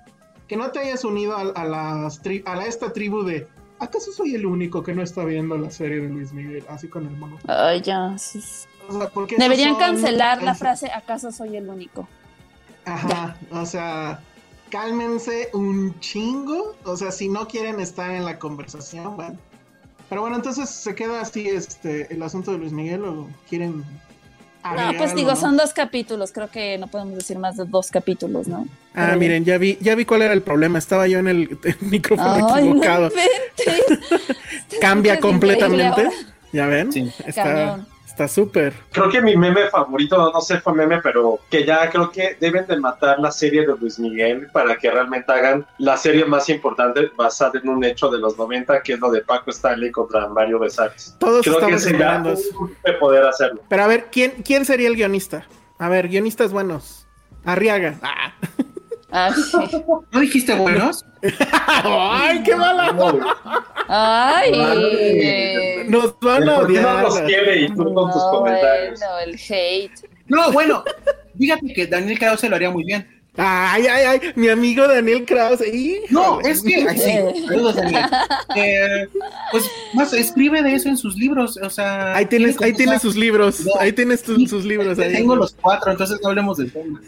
Que 0.48 0.56
no 0.56 0.72
te 0.72 0.80
hayas 0.80 1.04
unido 1.04 1.36
a, 1.36 1.42
a 1.42 1.64
las 1.64 2.20
tri- 2.24 2.42
a 2.44 2.56
la- 2.56 2.66
esta 2.66 2.92
tribu 2.92 3.22
de, 3.22 3.46
¿acaso 3.82 4.12
soy 4.12 4.34
el 4.34 4.46
único 4.46 4.82
que 4.82 4.94
no 4.94 5.02
está 5.02 5.24
viendo 5.24 5.56
la 5.58 5.70
serie 5.70 6.00
de 6.00 6.08
Luis 6.08 6.32
Miguel? 6.32 6.64
Así 6.68 6.88
con 6.88 7.06
el 7.06 7.16
mono. 7.16 7.38
Ay, 7.46 7.80
ya. 7.82 8.16
sí. 8.18 8.40
O 8.88 8.98
sea, 8.98 9.10
Deberían 9.38 9.70
son- 9.72 9.78
cancelar 9.78 10.42
la 10.42 10.54
frase 10.54 10.90
¿acaso 10.90 11.30
soy 11.30 11.56
el 11.56 11.68
único? 11.68 12.08
Ajá, 12.84 13.36
o 13.52 13.64
sea, 13.64 14.20
cálmense 14.70 15.50
un 15.52 15.98
chingo. 16.00 16.74
O 16.84 16.96
sea, 16.96 17.12
si 17.12 17.28
no 17.28 17.46
quieren 17.46 17.78
estar 17.78 18.10
en 18.10 18.24
la 18.24 18.38
conversación, 18.38 19.16
bueno. 19.16 19.38
Pero 20.08 20.20
bueno, 20.22 20.36
entonces 20.36 20.68
se 20.68 20.94
queda 20.94 21.20
así 21.20 21.48
este 21.48 22.12
el 22.12 22.22
asunto 22.22 22.52
de 22.52 22.58
Luis 22.58 22.72
Miguel 22.72 23.04
o 23.04 23.28
quieren. 23.48 23.84
No, 24.64 24.70
agregar 24.70 24.96
pues 24.96 25.10
algo, 25.10 25.16
digo, 25.18 25.30
¿no? 25.30 25.36
son 25.36 25.56
dos 25.56 25.72
capítulos. 25.72 26.32
Creo 26.32 26.48
que 26.50 26.78
no 26.78 26.86
podemos 26.86 27.14
decir 27.16 27.38
más 27.38 27.56
de 27.56 27.64
dos 27.64 27.90
capítulos, 27.90 28.46
¿no? 28.48 28.66
Ah, 28.94 29.06
Pero- 29.08 29.18
miren, 29.18 29.44
ya 29.44 29.58
vi, 29.58 29.76
ya 29.80 29.94
vi 29.94 30.04
cuál 30.04 30.22
era 30.22 30.32
el 30.34 30.42
problema. 30.42 30.78
Estaba 30.78 31.06
yo 31.08 31.18
en 31.18 31.28
el, 31.28 31.58
el 31.64 31.76
micrófono 31.80 32.32
Ay, 32.54 32.64
no 32.64 32.70
equivocado. 32.70 33.10
inventes. 33.10 34.28
Cambia 34.80 35.18
completamente. 35.20 36.08
¿Ya 36.52 36.66
ven? 36.66 36.92
Sí. 36.92 37.10
Está 37.26 37.42
Cañón. 37.44 37.86
Está 38.12 38.28
súper. 38.28 38.74
Creo 38.92 39.08
que 39.08 39.22
mi 39.22 39.36
meme 39.36 39.68
favorito, 39.68 40.30
no, 40.32 40.40
sé, 40.40 40.60
fue 40.60 40.74
meme, 40.74 41.00
pero 41.02 41.40
que 41.50 41.64
ya 41.64 41.88
creo 41.90 42.10
que 42.10 42.36
deben 42.38 42.66
de 42.66 42.76
matar 42.78 43.18
la 43.18 43.30
serie 43.30 43.66
de 43.66 43.74
Luis 43.76 43.98
Miguel 43.98 44.48
para 44.52 44.76
que 44.76 44.90
realmente 44.90 45.32
hagan 45.32 45.66
la 45.78 45.96
serie 45.96 46.24
más 46.26 46.48
importante 46.50 47.10
basada 47.16 47.58
en 47.62 47.68
un 47.68 47.82
hecho 47.84 48.10
de 48.10 48.18
los 48.18 48.36
90, 48.36 48.82
que 48.82 48.94
es 48.94 49.00
lo 49.00 49.10
de 49.10 49.22
Paco 49.22 49.50
Stanley 49.50 49.90
contra 49.90 50.28
Mario 50.28 50.58
Besares. 50.58 51.16
Todos 51.18 51.42
Creo 51.42 51.56
que 51.56 51.60
estamos 51.60 51.82
sería 51.82 52.16
esperando 52.16 52.40
de 52.84 52.92
poder 52.94 53.24
hacerlo. 53.24 53.62
Pero 53.68 53.82
a 53.82 53.86
ver, 53.86 54.08
¿quién, 54.12 54.42
¿quién 54.44 54.64
sería 54.66 54.88
el 54.88 54.96
guionista? 54.96 55.46
A 55.78 55.88
ver, 55.88 56.08
guionistas 56.08 56.52
buenos. 56.52 57.06
Arriaga. 57.44 57.98
Ah. 58.02 58.34
Ay, 59.12 59.32
sí. 59.34 59.58
¿No 60.10 60.20
dijiste 60.20 60.54
buenos? 60.54 61.04
¡Ay, 61.84 62.42
qué 62.42 62.56
mala! 62.56 62.96
Ay. 63.88 64.52
Ay. 64.54 65.84
Nos 65.88 66.18
van 66.20 66.34
a 66.34 66.38
qué 66.38 66.44
no 66.46 66.58
odiar. 66.58 67.02
los 67.04 67.20
quiere 67.20 67.60
y 67.62 67.68
tú 67.68 67.92
con 67.94 68.10
tus 68.10 68.22
No, 68.22 68.30
comentarios. 68.30 68.98
bueno, 68.98 69.18
el 69.20 69.34
hate. 69.48 70.08
No, 70.28 70.50
bueno, 70.52 70.82
fíjate 71.38 71.72
que 71.74 71.86
Daniel 71.86 72.18
Krause 72.18 72.44
lo 72.48 72.56
haría 72.56 72.70
muy 72.70 72.84
bien. 72.84 73.21
Ay, 73.34 73.86
ay, 73.86 74.04
ay, 74.06 74.20
mi 74.36 74.48
amigo 74.50 74.86
Daniel 74.86 75.24
Krause. 75.24 75.64
No, 76.10 76.40
es 76.42 76.60
que, 76.62 76.86
ay, 76.86 76.98
sí, 76.98 77.46
saludos, 77.46 77.76
Daniel. 77.76 78.04
Eh, 78.56 79.08
pues 79.50 79.64
más 79.94 80.12
escribe 80.12 80.62
de 80.62 80.74
eso 80.74 80.90
en 80.90 80.98
sus 80.98 81.16
libros, 81.16 81.56
o 81.56 81.70
sea. 81.70 82.14
Ahí 82.14 82.26
tienes, 82.26 82.56
tiene 82.58 82.72
ahí 82.72 82.76
tienes 82.76 83.00
sus 83.00 83.16
libros. 83.16 83.60
No. 83.64 83.72
Ahí 83.80 83.92
tienes 83.92 84.22
tus- 84.22 84.50
sus 84.50 84.64
libros. 84.66 84.98
Ahí. 84.98 85.14
Tengo 85.14 85.34
los 85.36 85.54
cuatro, 85.54 85.90
entonces 85.90 86.18
no 86.22 86.28
hablemos 86.28 86.58
del 86.58 86.70
tema. 86.70 87.00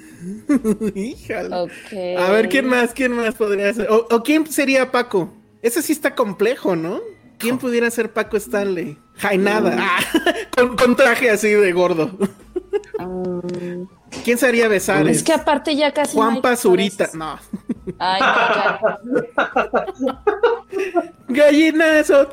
Híjole. 0.95 1.55
Ok. 1.55 2.19
A 2.19 2.31
ver, 2.31 2.49
¿quién 2.49 2.67
más? 2.67 2.93
¿Quién 2.95 3.13
más 3.13 3.35
podría 3.35 3.73
ser? 3.75 3.91
¿O, 3.91 4.07
o 4.11 4.23
quién 4.23 4.47
sería 4.51 4.91
Paco? 4.91 5.31
Ese 5.61 5.83
sí 5.83 5.93
está 5.93 6.15
complejo, 6.15 6.75
¿no? 6.77 7.01
¿Quién 7.37 7.59
pudiera 7.59 7.91
ser 7.91 8.13
Paco 8.13 8.39
Stanley? 8.39 8.97
Jainada. 9.17 9.77
Ah, 9.79 9.99
con, 10.57 10.77
con 10.77 10.97
traje 10.97 11.29
así 11.29 11.49
de 11.49 11.73
gordo. 11.73 12.17
¿Quién 14.25 14.39
sería 14.39 14.67
Besares? 14.69 15.19
es 15.19 15.23
que 15.23 15.33
aparte 15.33 15.77
ya 15.77 15.93
casi. 15.93 16.17
no 16.17 16.23
Juan 16.25 16.41
Pazurita. 16.43 17.05
actores. 17.05 17.15
No. 17.19 17.39
Ay, 17.99 18.21
no. 18.21 20.15
Gallinazo. 21.29 22.29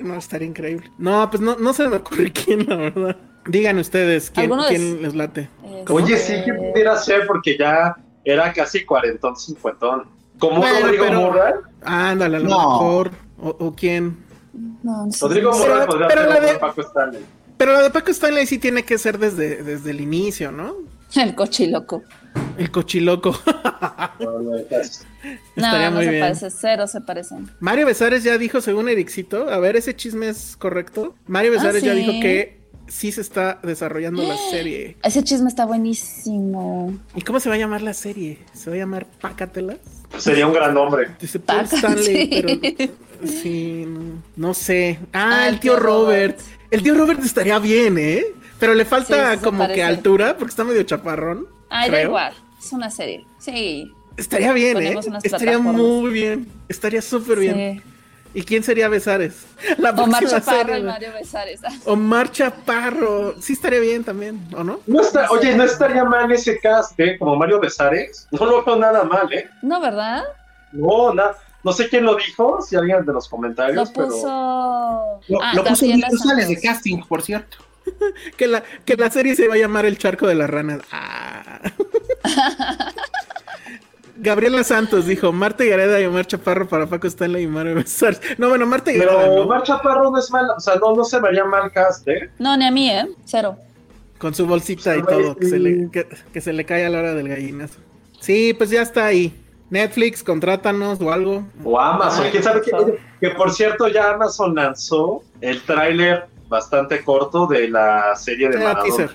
No, 0.00 0.14
estaría 0.16 0.48
increíble. 0.48 0.90
No, 0.98 1.28
pues 1.30 1.40
no, 1.40 1.56
no 1.56 1.72
se 1.72 1.88
me 1.88 1.96
ocurre 1.96 2.32
quién, 2.32 2.68
la 2.68 2.76
verdad. 2.76 3.16
Digan 3.46 3.78
ustedes 3.78 4.30
quién, 4.30 4.44
¿Alguno 4.44 4.64
de- 4.64 4.68
quién 4.70 5.02
les 5.02 5.14
late. 5.14 5.48
Este, 5.64 5.92
Oye, 5.92 6.16
sí, 6.16 6.34
que 6.44 6.54
pudiera 6.54 6.96
ser 6.96 7.26
porque 7.26 7.56
ya 7.58 7.96
era 8.24 8.52
casi 8.52 8.84
cuarentón, 8.84 9.36
cincuentón. 9.36 10.04
Como 10.38 10.58
Bueno, 10.58 10.80
Rodrigo 10.80 11.04
pero- 11.06 11.20
Murray. 11.20 11.52
Ándale, 11.82 12.36
a 12.36 12.40
lo 12.40 12.48
No. 12.48 12.58
mejor. 12.58 13.10
O, 13.40 13.48
o 13.58 13.74
quién. 13.74 14.16
No, 14.82 15.06
no 15.06 15.12
sé. 15.12 15.24
Rodrigo 15.24 15.52
Murray 15.52 15.86
podría 15.86 16.08
ser 16.10 16.40
de- 16.42 16.58
Paco 16.58 16.80
Stanley. 16.82 17.24
Pero 17.56 17.72
la 17.72 17.82
de 17.82 17.90
Paco 17.90 18.10
Stanley 18.10 18.46
sí 18.46 18.58
tiene 18.58 18.84
que 18.84 18.98
ser 18.98 19.18
desde, 19.18 19.62
desde 19.62 19.90
el 19.90 20.00
inicio, 20.00 20.50
¿no? 20.52 20.74
El 21.16 21.34
cochiloco. 21.34 22.02
El 22.58 22.70
cochiloco. 22.70 23.38
No, 24.20 24.38
no, 24.40 24.56
es- 24.56 25.04
No, 25.56 25.64
Estaría 25.66 25.90
no 25.90 25.96
muy 25.96 26.04
se 26.04 26.10
bien. 26.10 26.22
parece, 26.22 26.50
cero 26.50 26.86
se 26.86 27.00
parecen. 27.00 27.50
Mario 27.60 27.86
Besares 27.86 28.24
ya 28.24 28.38
dijo, 28.38 28.60
según 28.60 28.88
Ericito, 28.88 29.48
a 29.50 29.58
ver, 29.58 29.76
ese 29.76 29.94
chisme 29.94 30.28
es 30.28 30.56
correcto. 30.56 31.14
Mario 31.26 31.52
Besares 31.52 31.82
ya 31.82 31.92
¿sí? 31.92 31.98
dijo 32.00 32.12
que 32.20 32.60
sí 32.88 33.12
se 33.12 33.20
está 33.20 33.58
desarrollando 33.62 34.22
la 34.22 34.36
serie. 34.50 34.96
Ese 35.02 35.22
chisme 35.22 35.48
está 35.48 35.64
buenísimo. 35.66 36.94
¿Y 37.14 37.22
cómo 37.22 37.40
se 37.40 37.48
va 37.48 37.54
a 37.56 37.58
llamar 37.58 37.82
la 37.82 37.94
serie? 37.94 38.38
¿Se 38.54 38.70
va 38.70 38.76
a 38.76 38.78
llamar 38.78 39.06
Pácatelas? 39.20 39.78
Sería 40.18 40.46
un 40.46 40.52
gran 40.52 40.74
nombre. 40.74 41.08
Dice 41.20 41.38
Paul 41.38 41.64
Stanley, 41.64 42.28
pero 42.78 42.92
sí, 43.24 43.84
no, 43.86 44.22
no 44.36 44.54
sé. 44.54 44.98
Ah, 45.12 45.42
Ah, 45.44 45.48
el 45.48 45.58
tío 45.60 45.76
Robert. 45.78 46.38
El 46.70 46.82
tío 46.82 46.94
Robert 46.94 47.20
estaría 47.24 47.58
bien, 47.58 47.96
¿eh? 47.98 48.24
Pero 48.62 48.74
le 48.76 48.84
falta 48.84 49.32
Sí, 49.34 49.38
como 49.42 49.66
que 49.66 49.82
altura 49.82 50.36
porque 50.38 50.50
está 50.50 50.62
medio 50.62 50.84
chaparrón. 50.84 51.48
Ay, 51.68 51.90
da 51.90 51.96
creo. 51.96 52.08
igual. 52.10 52.32
Es 52.60 52.72
una 52.72 52.90
serie. 52.90 53.26
Sí. 53.38 53.92
Estaría 54.16 54.52
bien, 54.52 54.76
¿eh? 54.80 54.92
Ponemos 54.94 55.24
Estaría 55.24 55.58
muy 55.58 56.12
bien. 56.12 56.48
Estaría 56.68 57.02
súper 57.02 57.40
bien. 57.40 57.82
sí. 57.82 57.88
¿Y 58.34 58.42
quién 58.44 58.62
sería 58.62 58.88
Besares? 58.88 59.46
La 59.78 59.90
Omar 59.90 60.24
Chaparro 60.24 60.66
serie, 60.68 60.78
y. 60.78 60.82
Mario 60.84 61.12
Besares. 61.12 61.60
Omar 61.86 62.30
Chaparro. 62.30 63.34
Sí 63.42 63.54
estaría 63.54 63.80
bien 63.80 64.04
también, 64.04 64.40
¿o 64.56 64.62
no? 64.62 64.78
No 64.86 65.00
está, 65.00 65.28
oye, 65.32 65.56
no 65.56 65.64
estaría 65.64 66.04
mal 66.04 66.30
ese 66.30 66.60
cast, 66.60 66.98
¿eh? 67.00 67.18
Como 67.18 67.34
Mario 67.34 67.58
Besares. 67.58 68.28
No 68.30 68.46
lo 68.46 68.64
veo 68.64 68.76
nada 68.76 69.02
mal, 69.02 69.30
¿eh? 69.32 69.50
No, 69.62 69.80
¿verdad? 69.80 70.22
No, 70.70 71.12
nada. 71.12 71.36
No 71.64 71.72
sé 71.72 71.88
quién 71.88 72.04
lo 72.04 72.14
dijo, 72.14 72.62
si 72.62 72.76
alguien 72.76 73.04
de 73.04 73.12
los 73.12 73.28
comentarios, 73.28 73.88
Lo 73.88 73.92
puso. 73.92 75.20
Lo, 75.26 75.42
Ah, 75.42 75.52
lo 75.56 75.64
puso 75.64 75.84
González 75.86 76.48
de 76.48 76.60
casting, 76.60 77.00
por 77.02 77.22
cierto. 77.22 77.56
Que 78.36 78.46
la, 78.46 78.62
que 78.84 78.96
la 78.96 79.10
serie 79.10 79.34
se 79.36 79.48
va 79.48 79.54
a 79.54 79.58
llamar 79.58 79.84
El 79.86 79.98
Charco 79.98 80.26
de 80.26 80.34
las 80.34 80.48
Ranas. 80.50 80.80
Ah. 80.90 81.60
Gabriela 84.16 84.62
Santos 84.62 85.06
dijo, 85.06 85.32
Marta 85.32 85.64
Gareda 85.64 86.00
y 86.00 86.04
Omar 86.04 86.26
Chaparro 86.26 86.68
para 86.68 86.86
Paco 86.86 87.06
Stanley 87.06 87.44
y 87.44 87.46
Mario 87.46 87.74
Besares. 87.76 88.20
No, 88.38 88.50
bueno, 88.50 88.66
Marta 88.66 88.90
Pero 88.96 89.16
Gareda, 89.16 89.34
¿no? 89.34 89.42
Omar 89.42 89.62
Chaparro 89.62 90.10
no 90.10 90.18
es 90.18 90.30
mal, 90.30 90.46
o 90.56 90.60
sea, 90.60 90.76
no, 90.76 90.94
no 90.94 91.04
se 91.04 91.18
vería 91.18 91.44
mal 91.44 91.72
cast, 91.72 92.06
¿eh? 92.08 92.30
No, 92.38 92.56
ni 92.56 92.66
a 92.66 92.70
mí, 92.70 92.90
¿eh? 92.90 93.06
Cero. 93.24 93.56
Con 94.18 94.34
su 94.34 94.46
bolsita 94.46 94.96
y 94.96 95.02
todo, 95.02 95.34
que 95.36 95.46
se, 95.46 95.58
le, 95.58 95.90
que, 95.90 96.06
que 96.32 96.40
se 96.40 96.52
le 96.52 96.64
cae 96.64 96.86
a 96.86 96.90
la 96.90 96.98
hora 97.00 97.14
del 97.14 97.28
gallinazo. 97.28 97.80
Sí, 98.20 98.54
pues 98.54 98.70
ya 98.70 98.82
está 98.82 99.06
ahí. 99.06 99.36
Netflix, 99.70 100.22
contrátanos 100.22 101.00
o 101.00 101.10
algo. 101.10 101.44
O 101.64 101.80
Amazon, 101.80 102.24
Ay, 102.26 102.30
quién 102.30 102.42
sabe 102.42 102.60
qué- 102.60 102.98
que 103.20 103.30
por 103.34 103.50
cierto 103.52 103.88
ya 103.88 104.10
Amazon 104.10 104.54
lanzó 104.54 105.24
el 105.40 105.60
tráiler 105.62 106.26
bastante 106.52 107.02
corto 107.02 107.46
de 107.48 107.68
la 107.68 108.14
serie 108.14 108.48
de 108.48 108.56
Era 108.56 108.74
Maradona. 108.74 109.10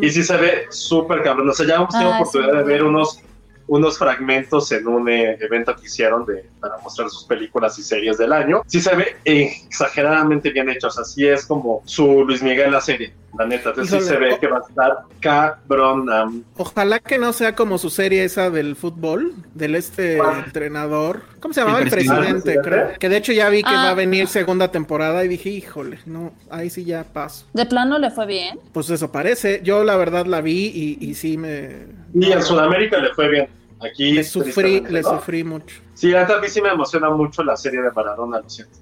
Y 0.00 0.08
sí 0.08 0.22
se 0.22 0.36
ve 0.38 0.66
súper 0.70 1.22
cabrón. 1.22 1.50
O 1.50 1.52
sea, 1.52 1.66
ya 1.66 1.74
hemos 1.74 1.90
tenido 1.90 2.12
Ah, 2.12 2.20
oportunidad 2.20 2.52
sí. 2.52 2.58
de 2.58 2.64
ver 2.64 2.82
unos, 2.82 3.20
unos 3.66 3.98
fragmentos 3.98 4.72
en 4.72 4.88
un 4.88 5.06
eh, 5.10 5.36
evento 5.40 5.76
que 5.76 5.84
hicieron 5.86 6.24
de, 6.24 6.48
para 6.68 6.82
mostrar 6.82 7.08
sus 7.10 7.24
películas 7.24 7.78
y 7.78 7.82
series 7.82 8.18
del 8.18 8.32
año. 8.32 8.62
Sí 8.66 8.80
se 8.80 8.94
ve 8.94 9.16
exageradamente 9.24 10.50
bien 10.50 10.68
hecho. 10.68 10.88
O 10.88 10.90
sea, 10.90 11.04
sí 11.04 11.26
es 11.26 11.46
como 11.46 11.82
su 11.84 12.24
Luis 12.24 12.42
Miguel 12.42 12.72
la 12.72 12.80
serie, 12.80 13.12
la 13.38 13.46
neta. 13.46 13.70
Entonces 13.70 14.02
sí 14.02 14.08
se 14.08 14.16
ve 14.16 14.36
que 14.40 14.46
va 14.46 14.58
a 14.58 14.68
estar 14.68 14.98
cabrón. 15.20 16.10
am. 16.10 16.42
Ojalá 16.56 16.98
que 16.98 17.18
no 17.18 17.32
sea 17.32 17.54
como 17.54 17.78
su 17.78 17.90
serie 17.90 18.24
esa 18.24 18.50
del 18.50 18.76
fútbol, 18.76 19.34
del 19.54 19.74
este 19.74 20.18
entrenador. 20.18 21.22
¿Cómo 21.40 21.54
se 21.54 21.60
llamaba? 21.60 21.78
El 21.78 21.84
El 21.86 21.90
presidente. 21.90 22.58
creo. 22.62 22.90
Que 22.98 23.08
de 23.08 23.16
hecho 23.16 23.32
ya 23.32 23.48
vi 23.48 23.62
que 23.62 23.68
Ah. 23.70 23.84
va 23.84 23.90
a 23.90 23.94
venir 23.94 24.26
segunda 24.28 24.70
temporada 24.70 25.24
y 25.24 25.28
dije, 25.28 25.50
híjole, 25.50 25.98
no, 26.06 26.32
ahí 26.50 26.70
sí 26.70 26.84
ya 26.84 27.04
paso. 27.04 27.46
De 27.52 27.66
plano 27.66 27.98
le 27.98 28.10
fue 28.10 28.26
bien. 28.26 28.58
Pues 28.72 28.90
eso 28.90 29.12
parece. 29.12 29.60
Yo 29.62 29.84
la 29.84 29.96
verdad 29.96 30.26
la 30.26 30.40
vi 30.40 30.66
y, 30.74 30.98
y 31.00 31.14
sí 31.14 31.36
me... 31.36 31.86
Y 32.14 32.32
en 32.32 32.42
Sudamérica 32.42 32.98
le 32.98 33.12
fue 33.14 33.28
bien. 33.28 33.48
Aquí 33.80 34.12
Le 34.12 34.24
sufrí, 34.24 34.80
le 34.80 35.02
¿no? 35.02 35.10
sufrí 35.10 35.44
mucho. 35.44 35.80
Sí, 35.94 36.14
a 36.14 36.24
mí 36.40 36.48
sí 36.48 36.62
me 36.62 36.70
emociona 36.70 37.10
mucho 37.10 37.42
la 37.44 37.56
serie 37.56 37.82
de 37.82 37.90
Maradona, 37.90 38.40
lo 38.40 38.48
siento. 38.48 38.78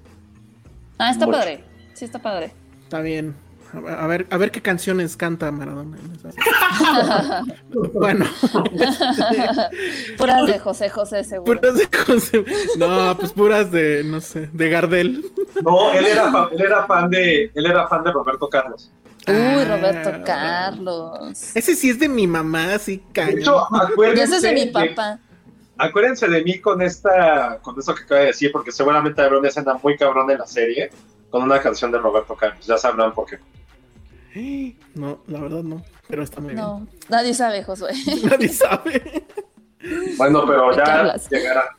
Ah, 0.97 1.11
está 1.11 1.25
Mucho. 1.25 1.37
padre. 1.39 1.63
Sí, 1.93 2.05
está 2.05 2.19
padre. 2.19 2.53
Está 2.83 3.01
bien. 3.01 3.35
A 3.73 4.07
ver, 4.07 4.25
a 4.29 4.37
ver 4.37 4.51
qué 4.51 4.61
canciones 4.61 5.17
canta 5.17 5.51
Maradona. 5.51 5.97
bueno. 7.93 8.25
puras 10.17 10.47
de 10.47 10.59
José 10.59 10.89
José, 10.89 11.23
seguro. 11.25 11.59
Puras 11.59 11.77
de 11.77 11.89
José. 12.05 12.45
No, 12.77 13.17
pues 13.17 13.33
puras 13.33 13.71
de, 13.71 14.03
no 14.05 14.21
sé, 14.21 14.49
de 14.53 14.69
Gardel. 14.69 15.25
No, 15.61 15.91
él 15.91 16.05
era, 16.05 16.31
fan, 16.31 16.47
él 16.53 16.61
era 16.61 16.85
fan 16.85 17.09
de, 17.09 17.51
él 17.53 17.65
era 17.65 17.87
fan 17.87 18.03
de 18.03 18.11
Roberto 18.13 18.47
Carlos. 18.49 18.89
Uy, 19.27 19.63
Roberto 19.65 20.11
Carlos. 20.25 21.55
Ese 21.55 21.75
sí 21.75 21.89
es 21.89 21.99
de 21.99 22.07
mi 22.09 22.27
mamá, 22.27 22.77
sí, 22.79 23.03
cañón. 23.13 23.35
De 23.35 23.41
hecho, 23.41 23.75
acuérdense. 23.75 24.23
ese 24.23 24.35
es 24.37 24.41
de 24.43 24.53
mi 24.53 24.65
papá. 24.71 25.19
acuérdense 25.77 26.27
de 26.27 26.43
mí 26.43 26.59
con 26.59 26.81
esta, 26.81 27.59
con 27.61 27.77
eso 27.79 27.93
que 27.95 28.03
acabo 28.03 28.21
de 28.21 28.27
decir, 28.27 28.51
porque 28.51 28.71
seguramente 28.71 29.21
habrá 29.21 29.39
una 29.39 29.47
escena 29.49 29.77
muy 29.81 29.97
cabrón 29.97 30.29
en 30.31 30.37
la 30.37 30.47
serie 30.47 30.89
con 31.29 31.43
una 31.43 31.59
canción 31.59 31.91
de 31.91 31.97
Roberto 31.97 32.35
Carlos. 32.35 32.65
Ya 32.65 32.77
sabrán 32.77 33.13
por 33.13 33.25
qué. 33.27 33.39
No, 34.95 35.19
la 35.27 35.39
verdad 35.39 35.63
no, 35.63 35.81
pero 36.07 36.23
está 36.23 36.41
muy 36.41 36.53
No, 36.53 36.79
bien. 36.81 36.89
nadie 37.09 37.33
sabe, 37.33 37.63
Josué. 37.63 37.91
Nadie 38.23 38.49
sabe. 38.49 39.23
Bueno, 40.17 40.43
pero 40.45 40.69
¿De 40.71 40.75
qué 40.75 40.83
ya 40.85 41.15
llegará. 41.29 41.69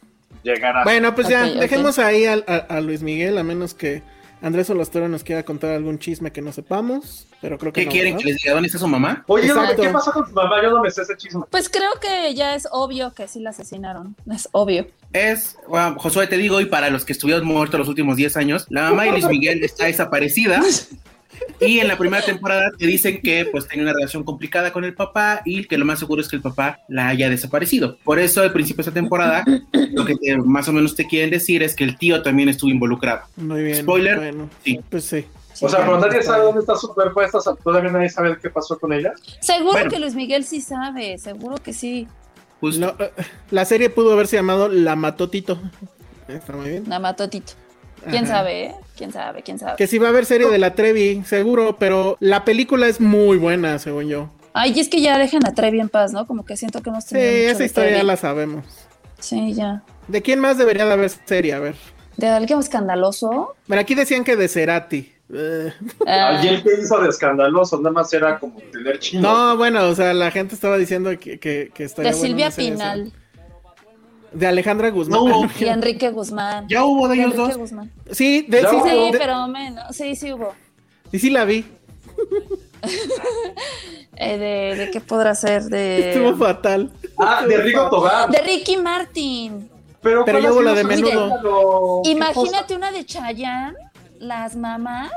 Llegará. 0.43 0.85
Bueno, 0.85 1.15
pues 1.15 1.29
ya, 1.29 1.43
dejemos 1.45 1.99
ahí 1.99 2.25
a 2.25 2.81
Luis 2.81 3.03
Miguel, 3.03 3.37
a 3.37 3.43
menos 3.43 3.75
que 3.75 4.03
Andrés 4.47 4.71
Olastero 4.71 5.09
nos 5.09 5.25
quiera 5.25 5.43
contar 5.43 5.73
algún 5.73 5.99
chisme 5.99 6.31
que 6.31 6.41
no 6.41 6.53
sepamos, 6.53 7.27
pero 7.41 7.59
creo 7.59 7.73
que 7.73 7.81
¿Qué 7.81 7.87
no, 7.87 7.91
quieren 7.91 8.13
¿verdad? 8.13 8.25
que 8.25 8.33
les 8.33 8.43
diga 8.43 8.55
dónde 8.55 8.69
está 8.69 8.79
su 8.79 8.87
mamá? 8.87 9.25
Oye, 9.27 9.49
Exacto. 9.49 9.83
¿qué 9.83 9.89
pasó 9.89 10.13
con 10.13 10.25
tu 10.25 10.33
mamá? 10.33 10.63
Yo 10.63 10.71
no 10.71 10.81
me 10.83 10.89
sé 10.89 11.03
ese 11.03 11.17
chisme. 11.17 11.43
Pues 11.51 11.69
creo 11.69 11.91
que 12.01 12.33
ya 12.33 12.55
es 12.55 12.69
obvio 12.71 13.13
que 13.13 13.27
sí 13.27 13.41
la 13.41 13.51
asesinaron. 13.51 14.15
Es 14.31 14.49
obvio. 14.53 14.87
Es, 15.13 15.59
bueno, 15.67 15.97
Josué, 15.99 16.29
te 16.29 16.37
digo, 16.37 16.61
y 16.61 16.67
para 16.67 16.91
los 16.91 17.05
que 17.05 17.13
estuvieron 17.13 17.45
muertos 17.45 17.81
los 17.81 17.89
últimos 17.89 18.17
10 18.17 18.37
años, 18.37 18.67
la 18.69 18.83
mamá 18.91 19.03
de 19.03 19.11
Luis 19.11 19.27
Miguel 19.27 19.65
está 19.65 19.87
desaparecida. 19.87 20.63
Y 21.61 21.79
en 21.81 21.89
la 21.89 21.97
primera 21.97 22.23
temporada 22.25 22.71
te 22.79 22.87
dicen 22.87 23.21
que 23.23 23.47
pues 23.51 23.67
tenía 23.67 23.85
una 23.85 23.93
relación 23.95 24.25
complicada 24.25 24.73
con 24.73 24.85
el 24.85 24.95
papá 24.95 25.41
y 25.45 25.65
que 25.65 25.79
lo 25.79 25.85
más 25.85 25.99
seguro 25.99 26.21
es 26.21 26.29
que 26.29 26.37
el 26.37 26.43
papá 26.43 26.81
la 26.89 27.09
haya 27.09 27.31
desaparecido. 27.31 27.97
Por 28.05 28.19
eso 28.19 28.43
al 28.43 28.53
principio 28.53 28.85
de 28.85 28.91
esta 28.91 28.95
temporada 29.01 29.45
lo 29.93 30.05
que 30.05 30.17
te- 30.17 30.37
más 30.39 30.69
o 30.69 30.73
menos 30.73 30.95
te 30.95 31.07
quieren 31.07 31.31
decir 31.31 31.63
es 31.63 31.75
que 31.75 31.85
el 31.85 31.97
tío 31.97 32.23
también 32.23 32.49
estuvo 32.49 32.71
involucrado. 32.71 33.23
Muy 33.37 33.63
bien. 33.63 33.77
Spoiler, 33.83 34.17
Bueno, 34.19 34.51
sí. 34.65 34.81
pues 34.91 35.05
sí. 35.05 35.25
O 35.63 35.69
sea, 35.71 35.79
pero 35.81 35.99
nadie 35.99 36.23
sabe 36.23 36.45
dónde 36.45 36.61
está 36.61 36.77
su 36.77 36.93
cuerpo. 36.93 37.21
a 37.21 37.25
Estas, 37.25 37.45
todavía 37.65 37.91
nadie 37.91 38.11
sabe 38.11 38.37
qué 38.41 38.51
pasó 38.51 38.79
con 38.79 38.93
ella. 38.93 39.13
Seguro 39.41 39.73
Bueno. 39.73 39.91
que 39.91 39.99
Luis 39.99 40.15
Miguel 40.15 40.45
sí 40.45 40.61
sabe, 40.61 41.17
seguro 41.17 41.57
que 41.57 41.73
sí. 41.73 42.07
Justo. 42.61 42.81
No, 42.99 43.05
eh, 43.05 43.11
la 43.51 43.65
serie 43.65 43.89
pudo 43.89 44.13
haberse 44.13 44.37
llamado 44.37 44.69
La 44.69 44.97
Mató 44.97 45.31
Tito. 45.31 45.59
Está 46.29 46.53
muy 46.53 46.69
bien. 46.71 46.85
La 46.89 46.99
mató 46.99 47.29
Tito. 47.31 47.53
¿Quién 48.09 48.25
Ajá. 48.25 48.35
sabe, 48.39 48.65
eh? 48.67 48.75
¿Quién 48.97 49.13
sabe? 49.13 49.43
¿Quién 49.43 49.59
sabe? 49.59 49.77
Que 49.77 49.87
sí 49.87 49.99
va 49.99 50.07
a 50.09 50.11
haber 50.11 50.27
serie 50.27 50.49
de 50.49 50.59
la 50.59 50.75
Trevi, 50.75 51.23
seguro, 51.25 51.77
pero 51.79 52.17
la 52.21 52.45
película 52.45 52.87
es 52.87 53.01
muy 53.01 53.37
buena, 53.37 53.79
según 53.79 54.09
yo. 54.09 54.31
Ay, 54.53 54.73
y 54.75 54.81
es 54.81 54.89
que 54.89 55.01
ya 55.03 55.19
dejen 55.19 55.45
a 55.47 55.53
Trevi 55.55 55.81
en 55.81 55.89
paz, 55.89 56.13
¿no? 56.13 56.27
Como 56.27 56.45
que 56.45 56.57
siento 56.57 56.83
que 56.83 56.91
hemos 56.91 57.05
Sí, 57.05 57.15
tenido 57.15 57.31
mucho 57.33 57.51
esa 57.53 57.65
historia 57.65 57.97
ya 57.99 58.03
la 58.05 58.17
sabemos. 58.17 58.65
Sí, 59.19 59.53
ya. 59.55 59.83
¿De 60.09 60.23
quién 60.23 60.41
más 60.41 60.57
debería 60.57 60.87
de 60.87 60.93
haber 60.93 61.11
serie? 61.11 61.53
A 61.55 61.59
ver. 61.59 61.75
¿De 62.17 62.29
alguien 62.29 62.59
escandaloso? 62.61 63.55
Bueno, 63.67 63.81
aquí 63.83 63.95
decían 63.95 64.25
que 64.25 64.37
de 64.37 64.49
Cerati. 64.49 65.13
Eh, 65.35 65.73
Ah, 66.07 66.39
Ayer 66.39 66.63
que 66.63 66.71
hizo 66.81 66.99
de 67.01 67.09
escandaloso, 67.09 67.77
nada 67.79 67.91
más 67.91 68.13
era 68.15 68.39
como 68.39 68.59
tener 68.73 68.99
chino. 69.01 69.23
No, 69.23 69.57
bueno, 69.57 69.89
o 69.89 69.95
sea, 69.95 70.15
la 70.15 70.31
gente 70.31 70.55
estaba 70.55 70.79
diciendo 70.79 71.11
que, 71.19 71.39
que, 71.39 71.71
que 71.75 71.85
estaría 71.85 72.13
de 72.13 72.17
bueno 72.17 72.29
Silvia 72.29 72.51
Pinal. 72.51 73.13
De 74.33 74.47
Alejandra 74.47 74.91
Guzmán. 74.91 75.25
No, 75.25 75.51
y 75.61 75.65
Enrique 75.65 76.11
Guzmán. 76.11 76.67
Ya 76.69 76.85
hubo 76.85 77.09
de 77.09 77.15
ellos 77.17 77.27
Enrique 77.33 77.49
dos. 77.49 77.57
Guzmán. 77.59 77.91
Sí, 78.11 78.45
de, 78.49 78.61
sí, 78.61 78.67
hubo. 78.73 78.85
Sí, 78.89 79.13
de- 79.13 79.19
pero 79.19 79.47
menos. 79.49 79.97
Sí, 79.97 80.15
sí 80.17 80.33
hubo. 80.33 80.53
sí, 81.11 81.19
sí 81.19 81.31
la 81.31 81.45
vi. 81.45 81.65
Eh, 84.19 84.39
de, 84.39 84.77
¿De 84.85 84.91
qué 84.91 85.01
podrá 85.01 85.35
ser? 85.35 85.63
Estuvo 85.75 86.33
De, 86.33 86.37
fatal. 86.39 86.91
Ah, 87.19 87.45
de 87.47 87.59
Rigo 87.59 87.91
Tobar. 87.91 88.31
de 88.31 88.39
Ricky 88.39 88.77
Martin. 88.79 89.69
Pero, 90.01 90.25
Pero 90.25 90.39
¿cuál 90.39 90.43
ya 90.43 90.49
ha 90.49 90.53
hubo 90.53 90.61
sido 90.61 90.73
la 90.75 90.75
de 90.79 90.85
menudo. 90.85 92.03
Imagínate 92.05 92.77
una 92.77 92.93
de 92.93 93.05
Chayanne, 93.05 93.77
las 94.19 94.57
mamás. 94.57 95.11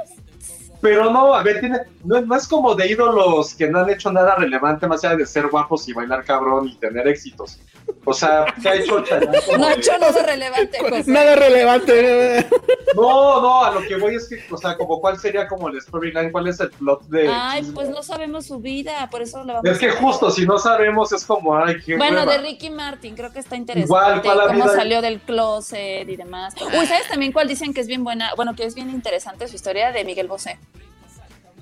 Pero 0.82 1.12
no, 1.12 1.34
a 1.34 1.44
ver, 1.44 1.60
tiene, 1.60 1.80
no, 2.06 2.22
no 2.22 2.36
es 2.36 2.48
como 2.48 2.74
de 2.74 2.88
ídolos 2.88 3.54
que 3.54 3.68
no 3.70 3.80
han 3.80 3.90
hecho 3.90 4.12
nada 4.12 4.36
relevante 4.36 4.88
más 4.88 5.04
allá 5.04 5.18
de 5.18 5.26
ser 5.26 5.48
guapos 5.48 5.88
y 5.90 5.94
bailar 5.94 6.24
cabrón 6.24 6.68
y 6.68 6.76
tener 6.76 7.08
éxitos. 7.08 7.60
O 8.06 8.14
sea, 8.14 8.46
¿qué 8.62 8.70
ha 8.70 8.76
hecho 8.76 9.00
Chayanne? 9.04 9.38
No 9.58 9.66
ha 9.68 9.74
hecho 9.74 9.92
nada 10.00 10.24
relevante, 10.26 10.78
José. 10.80 11.04
Nada 11.12 11.36
relevante. 11.36 12.48
No, 12.96 13.42
no, 13.42 13.64
a 13.64 13.72
lo 13.72 13.82
que 13.82 13.98
voy 13.98 14.16
es 14.16 14.30
que, 14.30 14.42
o 14.52 14.58
sea, 14.58 14.78
como 14.78 15.00
cuál 15.02 15.18
sería 15.20 15.48
como 15.48 15.68
el 15.70 15.82
storyline, 15.82 16.32
cuál 16.32 16.48
es 16.48 16.60
el 16.60 16.70
plot 16.72 17.04
de... 17.08 17.28
Ay, 17.30 17.64
pues 17.74 17.90
no 17.90 18.02
sabemos 18.04 18.46
su 18.46 18.60
vida, 18.60 19.08
por 19.12 19.22
eso 19.22 19.44
lo 19.44 19.54
vamos 19.54 19.70
Es 19.70 19.78
que 19.80 19.90
a 19.90 19.94
justo, 19.94 20.32
si 20.32 20.46
no 20.46 20.58
sabemos, 20.58 21.12
es 21.12 21.26
como, 21.26 21.58
ay, 21.58 21.76
qué 21.86 21.98
Bueno, 21.98 22.22
hueva. 22.22 22.32
de 22.34 22.38
Ricky 22.40 22.70
Martin, 22.70 23.16
creo 23.16 23.32
que 23.32 23.40
está 23.40 23.56
interesante. 23.56 23.88
Igual, 23.88 24.22
¿cuál 24.22 24.40
ha 24.40 24.48
cómo 24.48 24.64
habido? 24.64 24.76
salió 24.76 25.02
del 25.02 25.20
closet 25.20 26.08
y 26.08 26.16
demás. 26.16 26.54
Uy, 26.62 26.86
¿sabes 26.86 27.08
también 27.08 27.32
cuál 27.32 27.48
dicen 27.48 27.74
que 27.74 27.82
es 27.82 27.88
bien 27.88 28.04
buena? 28.04 28.32
Bueno, 28.36 28.56
que 28.56 28.64
es 28.64 28.76
bien 28.76 28.90
interesante 28.90 29.48
su 29.48 29.56
historia 29.56 29.92
de 29.92 30.04
Miguel 30.06 30.28
Bosé. 30.28 30.58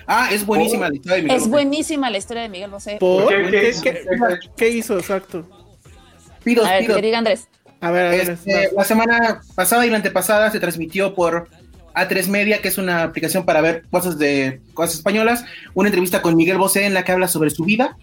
Ah, 0.09 0.29
es 0.31 0.45
buenísima 0.45 0.87
la 0.89 0.95
historia 0.95 1.15
de 1.17 1.21
Miguel 1.23 1.35
Es 1.37 1.41
Bosé. 1.43 1.51
buenísima 1.51 2.09
la 2.09 2.17
historia 2.17 2.43
de 2.43 2.49
Miguel 2.49 2.69
Bosé. 2.71 2.97
¿Por? 2.99 3.27
¿Qué- 3.27 3.73
qué 3.83 4.39
¿Qué, 4.55 4.69
hizo? 4.69 4.97
Exacto. 4.97 5.45
Pidos, 6.43 6.65
A 6.65 6.71
ver, 6.71 6.81
pidos. 6.83 6.95
que 6.95 7.01
diga 7.01 7.17
Andrés. 7.17 7.47
A 7.81 7.91
ver, 7.91 8.05
a 8.05 8.09
ver. 8.11 8.29
Este, 8.31 8.69
la 8.75 8.83
semana 8.85 9.41
pasada 9.55 9.85
y 9.85 9.89
la 9.89 9.97
antepasada 9.97 10.49
se 10.49 10.59
transmitió 10.61 11.13
por 11.13 11.49
A3 11.93 12.27
Media, 12.29 12.61
que 12.61 12.69
es 12.69 12.77
una 12.77 13.03
aplicación 13.03 13.43
para 13.45 13.59
ver 13.59 13.83
cosas 13.91 14.17
de 14.17 14.61
cosas 14.73 14.95
españolas, 14.95 15.43
una 15.73 15.89
entrevista 15.89 16.21
con 16.21 16.37
Miguel 16.37 16.57
Bosé 16.57 16.85
en 16.85 16.93
la 16.93 17.03
que 17.03 17.11
habla 17.11 17.27
sobre 17.27 17.49
su 17.49 17.65
vida 17.65 17.97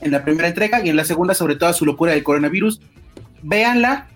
en 0.00 0.12
la 0.12 0.22
primera 0.24 0.48
entrega 0.48 0.84
y 0.84 0.90
en 0.90 0.96
la 0.96 1.04
segunda 1.04 1.34
sobre 1.34 1.56
toda 1.56 1.72
su 1.72 1.86
locura 1.86 2.12
del 2.12 2.22
coronavirus. 2.22 2.80
Véanla 3.42 4.06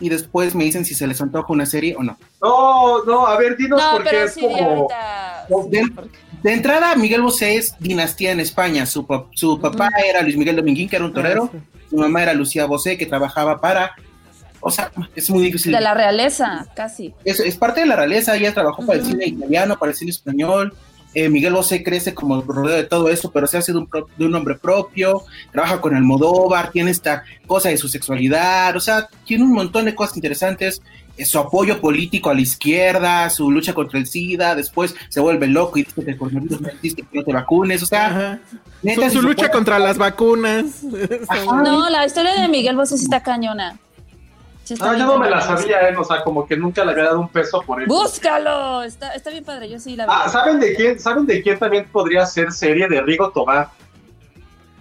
y 0.00 0.08
después 0.08 0.54
me 0.54 0.64
dicen 0.64 0.84
si 0.86 0.94
se 0.94 1.06
les 1.06 1.20
antoja 1.20 1.52
una 1.52 1.66
serie 1.66 1.94
o 1.94 2.02
no. 2.02 2.16
No, 2.42 3.04
no, 3.04 3.26
a 3.26 3.36
ver, 3.38 3.56
dinos 3.56 3.78
No, 3.80 3.92
porque 3.92 4.08
pero 4.10 4.24
es 4.24 4.32
sí, 4.34 4.40
como... 4.40 4.56
ahorita. 4.56 5.39
De, 5.70 5.82
porque- 5.94 6.18
de 6.42 6.52
entrada, 6.52 6.94
Miguel 6.96 7.22
Bosé 7.22 7.56
es 7.56 7.74
dinastía 7.78 8.32
en 8.32 8.40
España. 8.40 8.86
Su, 8.86 9.06
su 9.32 9.60
papá 9.60 9.88
era 10.08 10.22
Luis 10.22 10.36
Miguel 10.36 10.56
Dominguín, 10.56 10.88
que 10.88 10.96
era 10.96 11.04
un 11.04 11.12
torero. 11.12 11.50
Ah, 11.52 11.58
sí. 11.58 11.78
Su 11.90 11.96
mamá 11.96 12.22
era 12.22 12.34
Lucía 12.34 12.66
Bosé, 12.66 12.96
que 12.96 13.06
trabajaba 13.06 13.60
para... 13.60 13.92
O 14.62 14.70
sea, 14.70 14.92
es 15.16 15.30
muy 15.30 15.42
difícil. 15.44 15.72
De 15.72 15.80
la 15.80 15.94
realeza, 15.94 16.66
casi. 16.76 17.14
es, 17.24 17.40
es 17.40 17.56
parte 17.56 17.80
de 17.80 17.86
la 17.86 17.96
realeza, 17.96 18.36
ella 18.36 18.52
trabajó 18.52 18.84
para 18.84 18.98
el 18.98 19.04
cine 19.06 19.26
italiano, 19.26 19.78
para 19.78 19.90
el 19.92 19.96
cine 19.96 20.10
español. 20.10 20.74
Eh, 21.14 21.28
Miguel 21.30 21.54
Bosé 21.54 21.82
crece 21.82 22.14
como 22.14 22.40
rodeo 22.42 22.76
de 22.76 22.84
todo 22.84 23.08
eso, 23.08 23.32
pero 23.32 23.46
se 23.46 23.56
hace 23.58 23.72
de 23.72 23.78
un, 23.78 23.86
pro- 23.86 24.06
de 24.16 24.24
un 24.26 24.34
hombre 24.34 24.54
propio, 24.56 25.24
trabaja 25.50 25.80
con 25.80 25.96
Almodóvar, 25.96 26.70
tiene 26.70 26.90
esta 26.90 27.24
cosa 27.46 27.70
de 27.70 27.78
su 27.78 27.88
sexualidad, 27.88 28.76
o 28.76 28.80
sea, 28.80 29.08
tiene 29.24 29.42
un 29.44 29.52
montón 29.52 29.86
de 29.86 29.94
cosas 29.94 30.16
interesantes. 30.16 30.80
Su 31.24 31.38
apoyo 31.38 31.80
político 31.80 32.30
a 32.30 32.34
la 32.34 32.40
izquierda, 32.40 33.28
su 33.30 33.50
lucha 33.50 33.72
contra 33.74 33.98
el 33.98 34.06
SIDA, 34.06 34.54
después 34.54 34.94
se 35.08 35.20
vuelve 35.20 35.46
loco 35.46 35.78
y 35.78 35.84
dice 35.84 36.04
que 36.04 36.10
el 36.12 36.16
coronavirus 36.18 36.60
no 36.60 36.68
existe, 36.68 37.02
que 37.02 37.18
no 37.18 37.24
te 37.24 37.32
vacunes, 37.32 37.82
o 37.82 37.86
sea, 37.86 38.40
neta, 38.82 39.10
Su, 39.10 39.22
lucha 39.22 39.42
puede- 39.42 39.50
contra 39.52 39.78
las 39.78 39.98
vacunas. 39.98 40.82
Ajá. 41.28 41.62
No, 41.62 41.88
la 41.90 42.06
historia 42.06 42.40
de 42.40 42.48
Miguel 42.48 42.76
Bosé 42.76 42.96
sí 42.98 43.04
está 43.04 43.22
cañona. 43.22 43.78
Sí 44.64 44.74
está 44.74 44.90
Ah, 44.90 44.94
bien 44.94 45.06
yo 45.06 45.12
no 45.14 45.18
me 45.18 45.28
la 45.30 45.40
sabía, 45.40 45.88
¿eh? 45.88 45.96
O 45.96 46.04
sea, 46.04 46.22
como 46.22 46.46
que 46.46 46.56
nunca 46.56 46.84
le 46.84 46.92
había 46.92 47.04
dado 47.04 47.20
un 47.20 47.28
peso 47.28 47.60
por 47.62 47.82
eso. 47.82 47.92
Búscalo, 47.92 48.82
está, 48.84 49.12
está 49.14 49.30
bien 49.30 49.42
padre, 49.44 49.68
yo 49.68 49.80
sí 49.80 49.96
la 49.96 50.04
vi. 50.06 50.12
Ah, 50.14 50.28
¿saben 50.28 50.60
de 50.60 50.74
quién? 50.74 51.00
¿Saben 51.00 51.26
de 51.26 51.42
quién 51.42 51.58
también 51.58 51.86
podría 51.90 52.24
ser 52.26 52.52
serie 52.52 52.86
de 52.86 53.00
Rigo 53.00 53.30
Tobar? 53.30 53.70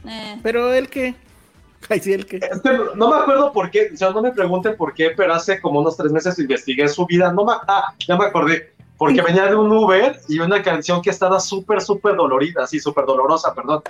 Eh, 0.07 0.37
Pero 0.43 0.71
él 0.73 0.89
que. 0.89 1.15
Que. 1.89 2.39
No 2.95 3.09
me 3.09 3.15
acuerdo 3.15 3.51
por 3.51 3.71
qué, 3.71 3.89
o 3.93 3.97
sea, 3.97 4.11
no 4.11 4.21
me 4.21 4.31
pregunten 4.31 4.75
por 4.75 4.93
qué, 4.93 5.11
pero 5.15 5.33
hace 5.33 5.59
como 5.61 5.79
unos 5.79 5.97
tres 5.97 6.11
meses 6.11 6.37
investigué 6.37 6.87
su 6.87 7.05
vida. 7.05 7.31
No 7.31 7.45
me, 7.45 7.53
ah, 7.67 7.93
ya 8.07 8.17
me 8.17 8.25
acordé. 8.25 8.73
Porque 8.97 9.21
venía 9.21 9.45
de 9.45 9.55
un 9.55 9.71
Uber 9.71 10.19
y 10.27 10.39
una 10.39 10.61
canción 10.61 11.01
que 11.01 11.09
estaba 11.09 11.39
súper, 11.39 11.81
súper 11.81 12.17
dolorida, 12.17 12.63
así, 12.63 12.81
súper 12.81 13.05
dolorosa, 13.05 13.53
perdón. 13.55 13.81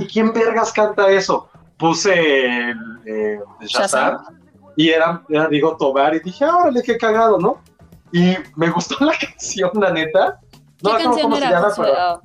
¿Y 0.00 0.06
quién 0.06 0.32
vergas 0.32 0.72
canta 0.72 1.10
eso? 1.10 1.50
Puse 1.76 2.46
el, 2.70 2.76
eh, 3.04 3.38
Shazam 3.60 4.16
y 4.74 4.88
era, 4.88 5.22
era 5.28 5.46
Rigo 5.48 5.76
Tobar 5.76 6.14
y 6.14 6.20
dije, 6.20 6.46
"Ah, 6.46 6.56
órale, 6.56 6.82
qué 6.82 6.96
cagado, 6.96 7.38
¿no? 7.38 7.60
Y 8.12 8.34
me 8.56 8.70
gustó 8.70 8.96
la 9.04 9.12
canción, 9.18 9.70
la 9.74 9.90
neta. 9.90 10.40
No 10.82 10.96
¿Qué 10.96 11.02
canción 11.04 11.22
cómo 11.24 11.36
se 11.36 11.42
era? 11.42 11.50
llama, 11.50 11.68
Josué? 11.68 11.86
pero 11.92 12.22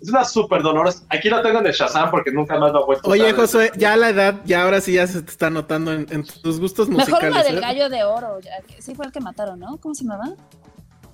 es 0.00 0.08
una 0.10 0.24
súper 0.24 0.62
dolorosa. 0.62 1.04
Aquí 1.08 1.28
la 1.30 1.42
tengo 1.42 1.60
en 1.60 1.66
el 1.66 1.72
Shazam 1.72 2.10
porque 2.10 2.30
nunca 2.30 2.58
más 2.58 2.72
lo 2.72 2.82
he 2.82 2.86
vuelto 2.86 3.08
a 3.08 3.12
Oye. 3.12 3.32
Josué, 3.32 3.72
ya 3.76 3.94
a 3.94 3.96
la 3.96 4.10
edad, 4.10 4.40
ya 4.44 4.62
ahora 4.62 4.80
sí 4.80 4.92
ya 4.92 5.06
se 5.06 5.22
te 5.22 5.30
está 5.30 5.48
notando 5.50 5.92
en, 5.92 6.06
en 6.10 6.24
tus 6.24 6.60
gustos 6.60 6.88
Mejor 6.88 7.08
musicales. 7.08 7.32
una 7.34 7.42
del 7.44 7.56
¿eh? 7.58 7.60
gallo 7.60 7.88
de 7.88 8.04
oro, 8.04 8.40
ya 8.40 8.52
sí 8.78 8.94
fue 8.94 9.06
el 9.06 9.12
que 9.12 9.20
mataron, 9.20 9.58
¿no? 9.58 9.76
¿Cómo 9.78 9.94
se 9.94 10.04
llamaba? 10.04 10.34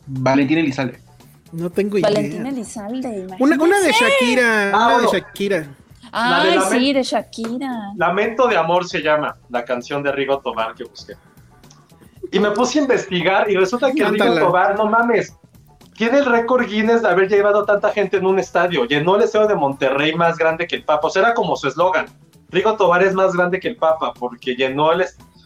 Valentín 0.06 0.58
Elizalde. 0.58 1.00
No 1.52 1.70
tengo 1.70 1.98
idea. 1.98 2.08
Valentín 2.10 2.46
Elizalde, 2.46 3.26
Una, 3.38 3.56
una 3.62 3.80
de. 3.80 3.92
Shakira. 3.92 4.70
Ah, 4.72 4.76
una 4.86 4.92
bueno. 4.94 5.10
de 5.10 5.18
Shakira. 5.18 5.66
La 6.12 6.44
la 6.44 6.68
sí, 6.68 6.92
de 6.92 7.02
Shakira. 7.02 7.92
Lamento 7.96 8.46
de 8.48 8.56
amor 8.56 8.86
se 8.86 9.00
llama 9.00 9.36
la 9.48 9.64
canción 9.64 10.02
de 10.02 10.12
Rigo 10.12 10.40
Tobar 10.40 10.74
que 10.74 10.84
busqué. 10.84 11.14
Y 12.30 12.38
me 12.38 12.50
puse 12.50 12.78
a 12.78 12.82
investigar 12.82 13.50
y 13.50 13.56
resulta 13.56 13.92
que. 13.92 14.04
Rigo 14.04 14.34
Tobar, 14.38 14.76
no 14.76 14.86
mames, 14.86 15.34
tiene 15.94 16.18
el 16.18 16.26
récord 16.26 16.66
Guinness 16.66 17.02
de 17.02 17.08
haber 17.08 17.28
llevado 17.28 17.64
tanta 17.64 17.90
gente 17.90 18.16
en 18.16 18.26
un 18.26 18.38
estadio. 18.38 18.84
Llenó 18.84 19.16
el 19.16 19.22
estadio 19.22 19.46
de 19.48 19.54
Monterrey 19.54 20.14
más 20.14 20.36
grande 20.38 20.66
que 20.66 20.76
el 20.76 20.84
Papa. 20.84 21.06
O 21.08 21.10
sea, 21.10 21.22
era 21.22 21.34
como 21.34 21.56
su 21.56 21.68
eslogan. 21.68 22.06
Rigo 22.48 22.76
Tobar 22.76 23.02
es 23.02 23.14
más 23.14 23.32
grande 23.34 23.60
que 23.60 23.68
el 23.68 23.76
Papa 23.76 24.12
porque 24.12 24.54
llenó 24.54 24.92
el... 24.92 25.04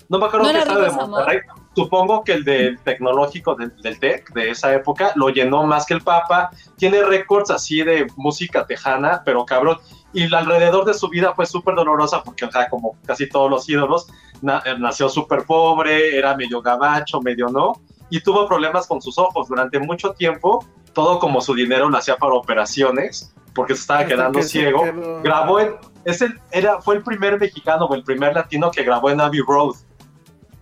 No 0.09 0.18
me 0.18 0.26
acuerdo 0.26 0.47
¿No 0.47 0.53
qué 0.53 0.59
estadio 0.59 0.82
de? 0.82 0.90
Monterrey. 0.90 1.38
Supongo 1.74 2.24
que 2.24 2.32
el 2.32 2.44
del 2.44 2.78
tecnológico 2.80 3.55
del, 3.55 3.76
del 3.82 3.99
TEC 3.99 4.32
de 4.32 4.51
esa 4.51 4.72
época 4.72 5.12
lo 5.14 5.28
llenó 5.28 5.64
más 5.64 5.84
que 5.84 5.94
el 5.94 6.01
Papa. 6.01 6.51
Tiene 6.76 7.03
récords 7.03 7.51
así 7.51 7.82
de 7.82 8.07
música 8.16 8.66
tejana, 8.66 9.22
pero 9.24 9.44
cabrón. 9.44 9.78
Y 10.12 10.32
alrededor 10.32 10.84
de 10.86 10.94
su 10.94 11.09
vida 11.09 11.34
fue 11.34 11.44
súper 11.44 11.74
dolorosa 11.74 12.22
porque, 12.22 12.44
o 12.47 12.51
sea, 12.51 12.68
como 12.70 12.97
casi 13.05 13.28
todos 13.28 13.51
los 13.51 13.68
ídolos, 13.68 14.07
na- 14.40 14.62
nació 14.78 15.09
súper 15.09 15.44
pobre, 15.44 16.16
era 16.16 16.34
medio 16.36 16.62
gabacho, 16.62 17.20
medio 17.20 17.49
no, 17.49 17.74
y 18.11 18.20
tuvo 18.20 18.46
problemas 18.46 18.86
con 18.86 19.00
sus 19.02 19.18
ojos 19.18 19.48
durante 19.48 19.78
mucho 19.78 20.12
tiempo. 20.12 20.64
Todo 20.92 21.18
como 21.18 21.40
su 21.40 21.54
dinero 21.54 21.88
lo 21.90 21.98
hacía 21.98 22.16
para 22.16 22.34
operaciones, 22.34 23.34
porque 23.54 23.74
se 23.74 23.80
estaba 23.82 24.00
Hasta 24.00 24.14
quedando 24.14 24.38
que 24.38 24.44
ciego. 24.46 24.82
quedó- 24.82 25.22
Grabó 25.22 25.61
en, 25.61 25.74
es 26.04 26.22
el, 26.22 26.40
era, 26.50 26.80
fue 26.80 26.96
el 26.96 27.02
primer 27.02 27.38
mexicano 27.38 27.84
o 27.86 27.94
el 27.94 28.02
primer 28.02 28.34
latino 28.34 28.70
que 28.70 28.82
grabó 28.82 29.11
en 29.11 29.20
Abbey 29.20 29.40
Road. 29.46 29.74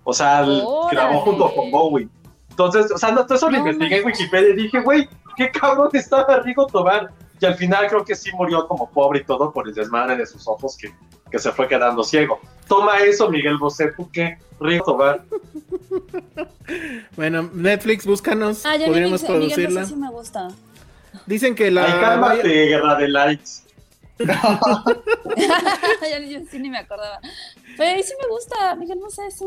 O 0.03 0.13
sea, 0.13 0.41
el- 0.41 0.63
grabó 0.91 1.21
junto 1.21 1.55
con 1.55 1.71
Bowie. 1.71 2.09
Entonces, 2.51 2.91
o 2.93 2.99
sea, 2.99 3.11
no, 3.13 3.25
todo 3.25 3.35
eso 3.37 3.47
lo 3.51 3.59
No 3.59 3.59
investigué 3.69 3.99
en. 4.01 4.07
Wikipedia 4.07 4.51
y 4.51 4.57
dije, 4.57 4.81
güey, 4.81 5.09
qué 5.37 5.51
cabrón 5.51 5.89
estaba 5.93 6.39
Rigo 6.41 6.67
Tobar. 6.67 7.11
Y 7.41 7.47
al 7.47 7.55
final 7.57 7.87
creo 7.89 8.05
que 8.05 8.15
sí 8.15 8.31
murió 8.35 8.67
como 8.69 8.89
pobre 8.91 9.21
y 9.21 9.25
todo 9.25 9.53
por 9.53 9.69
el 9.69 9.75
desmadre 9.75 10.17
de 10.17 10.25
sus 10.27 10.47
ojos 10.49 10.77
que, 10.77 10.95
que 11.35 11.41
se 11.41 11.51
fue 11.51 11.67
quedando 11.67 12.05
ciego. 12.05 12.39
Toma 12.69 13.01
eso, 13.01 13.29
Miguel 13.29 13.59
Bosé, 13.59 13.91
¿tú 13.97 14.09
qué? 14.13 14.39
Tobar. 14.85 15.25
Bueno, 17.17 17.51
Netflix, 17.53 18.07
búscanos. 18.07 18.65
Ah, 18.65 18.77
Podríamos 18.87 19.21
Miguel, 19.23 19.39
Miguel 19.41 19.53
producirla. 19.53 19.81
Bosé 19.81 19.95
sí 19.95 19.99
me 20.01 20.11
gusta. 20.11 20.49
Dicen 21.27 21.57
que 21.57 21.73
la. 21.73 21.87
Ay, 21.87 21.93
cálmate, 22.01 22.49
guerra 22.67 22.95
de 22.95 23.09
likes. 23.09 23.51
ni- 24.21 24.27
yo 26.33 26.39
sí 26.49 26.61
ni 26.61 26.71
me 26.71 26.79
acordaba. 26.79 27.19
Pero 27.77 28.01
sí 28.05 28.13
me 28.23 28.29
gusta, 28.29 28.77
Miguel 28.77 29.01
Bosé, 29.01 29.29
sí. 29.33 29.45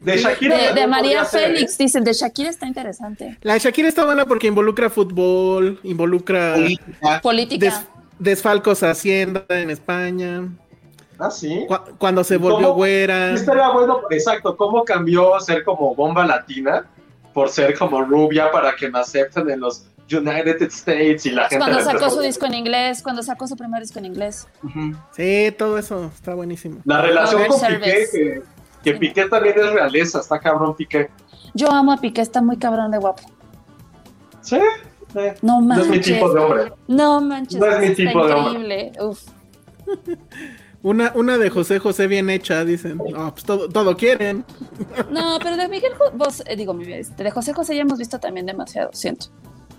De 0.00 0.18
Shakira. 0.18 0.54
De, 0.54 0.60
de 0.62 0.66
también 0.68 0.90
María. 0.90 1.24
Félix, 1.24 1.78
dicen, 1.78 2.04
de 2.04 2.12
Shakira 2.12 2.50
está 2.50 2.66
interesante. 2.66 3.38
La 3.40 3.54
de 3.54 3.60
Shakira 3.60 3.88
está 3.88 4.04
buena 4.04 4.26
porque 4.26 4.48
involucra 4.48 4.90
fútbol, 4.90 5.80
involucra 5.82 6.56
Política. 6.56 7.20
Política. 7.22 7.64
des- 7.64 7.86
desfalcos 8.18 8.82
a 8.82 8.90
Hacienda 8.90 9.46
en 9.48 9.70
España. 9.70 10.42
Ah, 11.22 11.30
sí. 11.30 11.64
Cu- 11.68 11.94
cuando 11.98 12.24
se 12.24 12.36
volvió 12.36 12.68
¿Cómo? 12.68 12.74
güera. 12.74 13.32
Estaría 13.32 13.70
bueno, 13.70 14.00
exacto, 14.10 14.56
cómo 14.56 14.84
cambió 14.84 15.38
ser 15.40 15.62
como 15.64 15.94
bomba 15.94 16.26
latina 16.26 16.86
por 17.32 17.48
ser 17.48 17.78
como 17.78 18.02
rubia 18.02 18.50
para 18.50 18.74
que 18.74 18.90
me 18.90 18.98
acepten 18.98 19.48
en 19.50 19.60
los 19.60 19.86
United 20.10 20.60
States 20.62 21.24
y 21.24 21.30
la 21.30 21.48
gente... 21.48 21.58
Cuando 21.64 21.80
sacó 21.80 22.10
su 22.10 22.20
disco 22.20 22.44
en 22.46 22.54
inglés, 22.54 23.02
cuando 23.02 23.22
sacó 23.22 23.46
su 23.46 23.56
primer 23.56 23.80
disco 23.80 23.98
en 24.00 24.06
inglés. 24.06 24.46
Sí, 25.12 25.54
todo 25.56 25.78
eso 25.78 26.10
está 26.14 26.34
buenísimo. 26.34 26.80
La 26.84 27.00
relación 27.00 27.46
con 27.46 27.58
Piqué, 27.60 27.80
que, 28.12 28.42
que 28.82 28.92
Sí. 28.92 28.98
Piqué 28.98 29.26
también 29.28 29.54
es 29.58 29.72
realeza, 29.72 30.20
está 30.20 30.38
cabrón 30.40 30.74
Piqué. 30.76 31.08
Yo 31.54 31.70
amo 31.70 31.92
a 31.92 31.96
Piqué, 31.98 32.20
está 32.20 32.42
muy 32.42 32.56
cabrón 32.58 32.90
de 32.90 32.98
guapo. 32.98 33.22
Sí, 34.42 34.58
eh, 35.14 35.34
No 35.40 35.60
no 35.62 35.74
es 35.74 35.86
mi 35.86 35.96
manches. 35.96 36.14
tipo 36.16 36.32
de 36.34 36.40
hombre. 36.40 36.72
No 36.88 37.20
manches. 37.20 37.60
No 37.60 37.66
es 37.66 37.88
mi 37.88 37.94
tipo 37.94 38.26
de 38.26 38.32
hombre. 38.34 38.60
increíble. 38.60 38.92
Uf. 39.00 39.22
Una, 40.82 41.12
una 41.14 41.38
de 41.38 41.48
José 41.48 41.78
José 41.78 42.06
bien 42.08 42.28
hecha, 42.28 42.64
dicen. 42.64 42.98
No, 42.98 43.32
pues 43.32 43.44
todo, 43.44 43.68
todo 43.68 43.96
quieren. 43.96 44.44
No, 45.10 45.38
pero 45.42 45.56
de 45.56 45.68
Miguel 45.68 45.92
vos, 46.14 46.42
eh, 46.46 46.56
digo, 46.56 46.74
mi- 46.74 46.84
de 46.86 47.30
José 47.30 47.52
José 47.52 47.76
ya 47.76 47.82
hemos 47.82 47.98
visto 47.98 48.18
también 48.18 48.46
demasiado, 48.46 48.90
siento. 48.92 49.26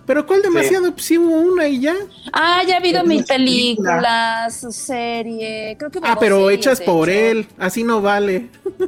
Pero 0.06 0.26
¿cuál 0.26 0.42
demasiado? 0.42 0.92
Pues 0.92 1.04
sí 1.06 1.16
hubo 1.18 1.36
una 1.36 1.66
y 1.66 1.80
ya. 1.80 1.94
Ah, 2.32 2.62
ya 2.66 2.74
ha 2.74 2.78
habido 2.78 2.98
Pero 3.00 3.08
mil 3.08 3.20
es 3.20 3.26
película. 3.26 3.90
películas, 3.92 4.60
su 4.60 4.70
serie, 4.72 5.76
creo 5.78 5.90
que 5.90 5.98
hubo 5.98 6.06
Ah, 6.06 6.16
pero 6.20 6.40
series, 6.44 6.58
hechas 6.58 6.80
por 6.82 7.08
hecho. 7.08 7.20
él. 7.30 7.48
Así 7.58 7.84
no 7.84 8.00
vale. 8.02 8.50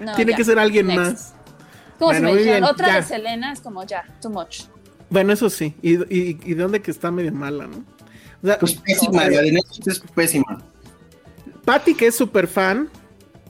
No, 0.00 0.14
Tiene 0.16 0.32
ya, 0.32 0.36
que 0.38 0.44
ser 0.44 0.58
alguien 0.58 0.86
next. 0.86 0.98
más. 1.00 1.34
Como 1.98 2.12
si 2.12 2.20
Bueno, 2.20 2.32
me 2.32 2.38
dijeran, 2.38 2.64
otra 2.64 2.88
ya. 2.88 2.94
de 2.96 3.02
Selena 3.02 3.52
es 3.52 3.60
como 3.60 3.84
ya, 3.84 4.02
too 4.22 4.30
much. 4.30 4.62
Bueno, 5.10 5.32
eso 5.34 5.50
sí. 5.50 5.74
Y, 5.82 5.96
y, 5.96 6.38
y 6.42 6.54
de 6.54 6.62
dónde 6.62 6.80
que 6.80 6.90
está 6.90 7.10
medio 7.10 7.32
mala, 7.32 7.66
¿no? 7.66 7.84
O 8.42 8.46
sea, 8.46 8.58
Pues 8.58 8.76
pésima, 8.76 9.24
la 9.28 9.42
de 9.42 9.52
Netflix 9.52 9.86
es 9.86 10.00
pésima. 10.14 10.62
Patty, 11.70 11.94
que 11.94 12.08
es 12.08 12.16
súper 12.16 12.48
fan, 12.48 12.90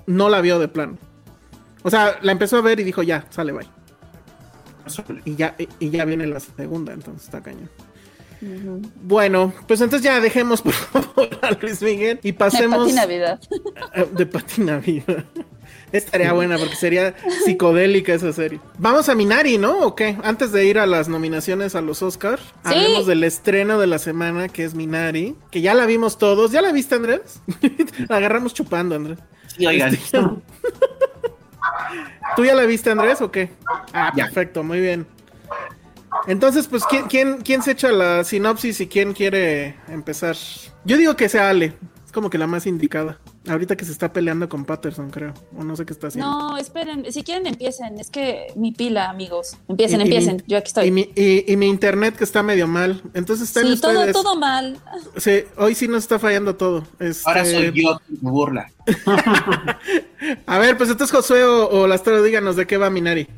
no 0.05 0.29
la 0.29 0.43
vio 0.43 0.59
de 0.59 0.69
plano. 0.69 0.99
O 1.83 1.89
sea, 1.89 2.19
la 2.21 2.33
empezó 2.33 2.59
a 2.59 2.61
ver 2.61 2.79
y 2.79 2.85
dijo, 2.85 3.03
ya, 3.03 3.25
sale, 3.31 3.51
bye. 3.51 3.67
Y 5.25 5.37
ya, 5.37 5.55
y, 5.59 5.67
y 5.79 5.89
ya 5.89 6.05
viene 6.05 6.27
la 6.27 6.39
segunda, 6.39 6.93
entonces 6.93 7.25
está 7.25 7.43
cañón. 7.43 7.71
Bueno, 9.03 9.53
pues 9.67 9.81
entonces 9.81 10.05
ya 10.05 10.21
dejemos 10.21 10.63
por 10.63 10.73
favor 10.73 11.29
a 11.43 11.51
Luis 11.61 11.83
Miguel 11.83 12.19
y 12.23 12.29
De 12.33 12.39
pasemos 12.39 12.85
Pati 12.87 12.93
Navidad. 12.95 13.41
Eh, 13.95 14.07
de 14.13 14.27
Patina 14.27 14.79
Vida. 14.79 15.25
Estaría 15.93 16.33
buena 16.33 16.57
porque 16.57 16.77
sería 16.77 17.15
psicodélica 17.45 18.15
esa 18.15 18.33
serie. 18.33 18.61
Vamos 18.79 19.09
a 19.09 19.15
Minari, 19.17 19.59
¿no? 19.59 19.81
¿O 19.81 19.95
qué? 19.97 20.17
Antes 20.23 20.53
de 20.53 20.65
ir 20.65 20.79
a 20.79 20.87
las 20.87 21.09
nominaciones 21.09 21.75
a 21.75 21.81
los 21.81 22.01
Oscars, 22.03 22.43
hablemos 22.63 23.07
del 23.07 23.25
estreno 23.25 23.79
de 23.81 23.89
la 23.89 23.99
semana 23.99 24.49
que 24.49 24.65
es 24.65 24.75
Minari, 24.75 25.35
que 25.51 25.61
ya 25.63 25.75
la 25.75 25.87
vimos 25.87 26.17
todos. 26.17 26.53
¿Ya 26.53 26.63
la 26.63 26.71
viste, 26.73 26.95
Andrés? 26.95 27.41
la 28.09 28.17
agarramos 28.19 28.55
chupando, 28.55 28.95
Andrés. 28.95 29.19
Sí, 29.57 29.67
oigan. 29.67 29.93
Este, 29.95 30.19
¿Tú 32.37 32.45
ya 32.45 32.55
la 32.55 32.65
viste, 32.65 32.91
Andrés, 32.91 33.21
o 33.21 33.31
qué? 33.33 33.51
Ah, 33.93 34.13
Ya. 34.17 34.25
perfecto, 34.27 34.63
muy 34.63 34.81
bien. 34.81 35.07
Entonces, 36.27 36.67
pues, 36.67 36.85
¿quién, 36.85 37.07
quién, 37.07 37.39
quién 37.43 37.63
se 37.63 37.73
echa 37.73 37.91
la 37.93 38.25
sinopsis 38.25 38.81
y 38.81 38.87
quién 38.89 39.13
quiere 39.13 39.77
empezar? 39.89 40.37
Yo 40.85 40.97
digo 40.97 41.17
que 41.17 41.29
sea 41.29 41.51
Ale. 41.51 41.75
Es 42.05 42.13
como 42.13 42.29
que 42.29 42.39
la 42.39 42.49
más 42.49 42.67
indicada. 42.67 43.21
Ahorita 43.49 43.77
que 43.77 43.85
se 43.85 43.93
está 43.93 44.13
peleando 44.13 44.49
con 44.49 44.65
Patterson, 44.65 45.11
creo. 45.11 45.33
O 45.57 45.63
no 45.63 45.77
sé 45.77 45.87
qué 45.87 45.93
está 45.93 46.09
haciendo. 46.09 46.29
No, 46.29 46.57
esperen, 46.59 47.07
si 47.13 47.23
quieren 47.23 47.47
empiecen, 47.47 48.01
es 48.01 48.11
que 48.11 48.49
mi 48.57 48.73
pila, 48.73 49.09
amigos. 49.11 49.57
Empiecen, 49.69 50.01
Y- 50.01 50.03
y 50.03 50.07
empiecen, 50.07 50.37
mi- 50.39 50.43
yo 50.49 50.59
aquí 50.59 50.67
estoy. 50.67 50.87
Y 50.89 50.91
mi, 50.91 51.13
y- 51.15 51.45
y 51.53 51.57
mi 51.57 51.69
internet 51.69 52.17
que 52.17 52.25
está 52.25 52.43
medio 52.43 52.67
mal. 52.67 53.01
Entonces 53.15 53.47
están 53.49 53.65
sí, 53.69 53.81
todo, 53.81 53.93
ustedes. 53.93 54.13
todo 54.13 54.35
mal. 54.35 54.77
Sí, 55.19 55.45
hoy 55.57 55.77
sí 55.77 55.87
nos 55.87 55.99
está 56.03 56.19
fallando 56.19 56.57
todo. 56.57 56.85
Este, 56.99 57.23
Ahora 57.31 57.45
soy 57.45 57.71
yo 57.81 58.01
burla. 58.21 58.73
A 60.47 60.59
ver, 60.59 60.77
pues 60.77 60.91
entonces 60.91 61.15
Josué 61.17 61.45
o, 61.45 61.69
o 61.69 61.87
Lastaro, 61.87 62.23
díganos 62.25 62.57
de 62.57 62.67
qué 62.67 62.77
va 62.77 62.91
Minari. 62.91 63.29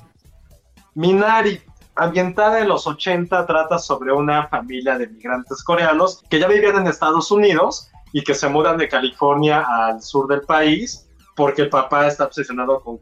Minari, 0.95 1.61
ambientada 1.95 2.61
en 2.61 2.68
los 2.68 2.86
80, 2.86 3.47
trata 3.47 3.78
sobre 3.78 4.12
una 4.12 4.49
familia 4.49 4.99
de 4.99 5.09
migrantes 5.09 5.62
coreanos 5.62 6.22
que 6.30 6.38
ya 6.38 6.49
vivían 6.49 6.76
en 6.76 6.86
Estados 6.86 7.30
Unidos 7.30 7.90
y 8.12 8.22
que 8.22 8.34
se 8.34 8.49
mudan 8.49 8.78
de 8.78 8.88
California 8.88 9.66
al 9.68 10.03
sur 10.03 10.28
del 10.28 10.43
país 10.43 11.09
porque 11.34 11.62
el 11.62 11.70
papá 11.70 12.07
está 12.07 12.24
obsesionado 12.24 12.80
con, 12.80 12.99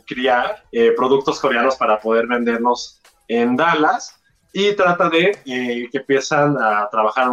criar 0.00 0.64
eh, 0.72 0.92
productos 0.96 1.40
coreanos 1.40 1.76
para 1.76 2.00
poder 2.00 2.26
venderlos 2.26 3.00
en 3.28 3.56
Dallas 3.56 4.18
y 4.52 4.74
trata 4.74 5.10
de 5.10 5.38
eh, 5.44 5.88
que 5.90 5.98
empiezan 5.98 6.56
a 6.58 6.88
trabajar 6.90 7.28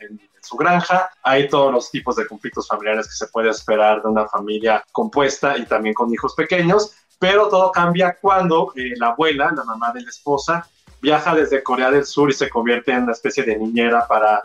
en 0.00 0.20
su 0.42 0.56
granja. 0.56 1.10
Hay 1.22 1.48
todos 1.48 1.72
los 1.72 1.90
tipos 1.90 2.16
de 2.16 2.26
conflictos 2.26 2.66
familiares 2.66 3.06
que 3.06 3.14
se 3.14 3.28
puede 3.28 3.50
esperar 3.50 4.02
de 4.02 4.08
una 4.08 4.26
familia 4.26 4.84
compuesta 4.90 5.56
y 5.56 5.66
también 5.66 5.94
con 5.94 6.12
hijos 6.12 6.34
pequeños, 6.34 6.92
pero 7.18 7.48
todo 7.48 7.72
cambia 7.72 8.16
cuando 8.20 8.72
eh, 8.76 8.94
la 8.96 9.08
abuela, 9.08 9.52
la 9.54 9.64
mamá 9.64 9.92
de 9.92 10.02
la 10.02 10.10
esposa, 10.10 10.68
viaja 11.00 11.34
desde 11.34 11.62
Corea 11.62 11.90
del 11.90 12.06
Sur 12.06 12.30
y 12.30 12.34
se 12.34 12.48
convierte 12.48 12.92
en 12.92 13.04
una 13.04 13.12
especie 13.12 13.44
de 13.44 13.56
niñera 13.56 14.06
para, 14.06 14.42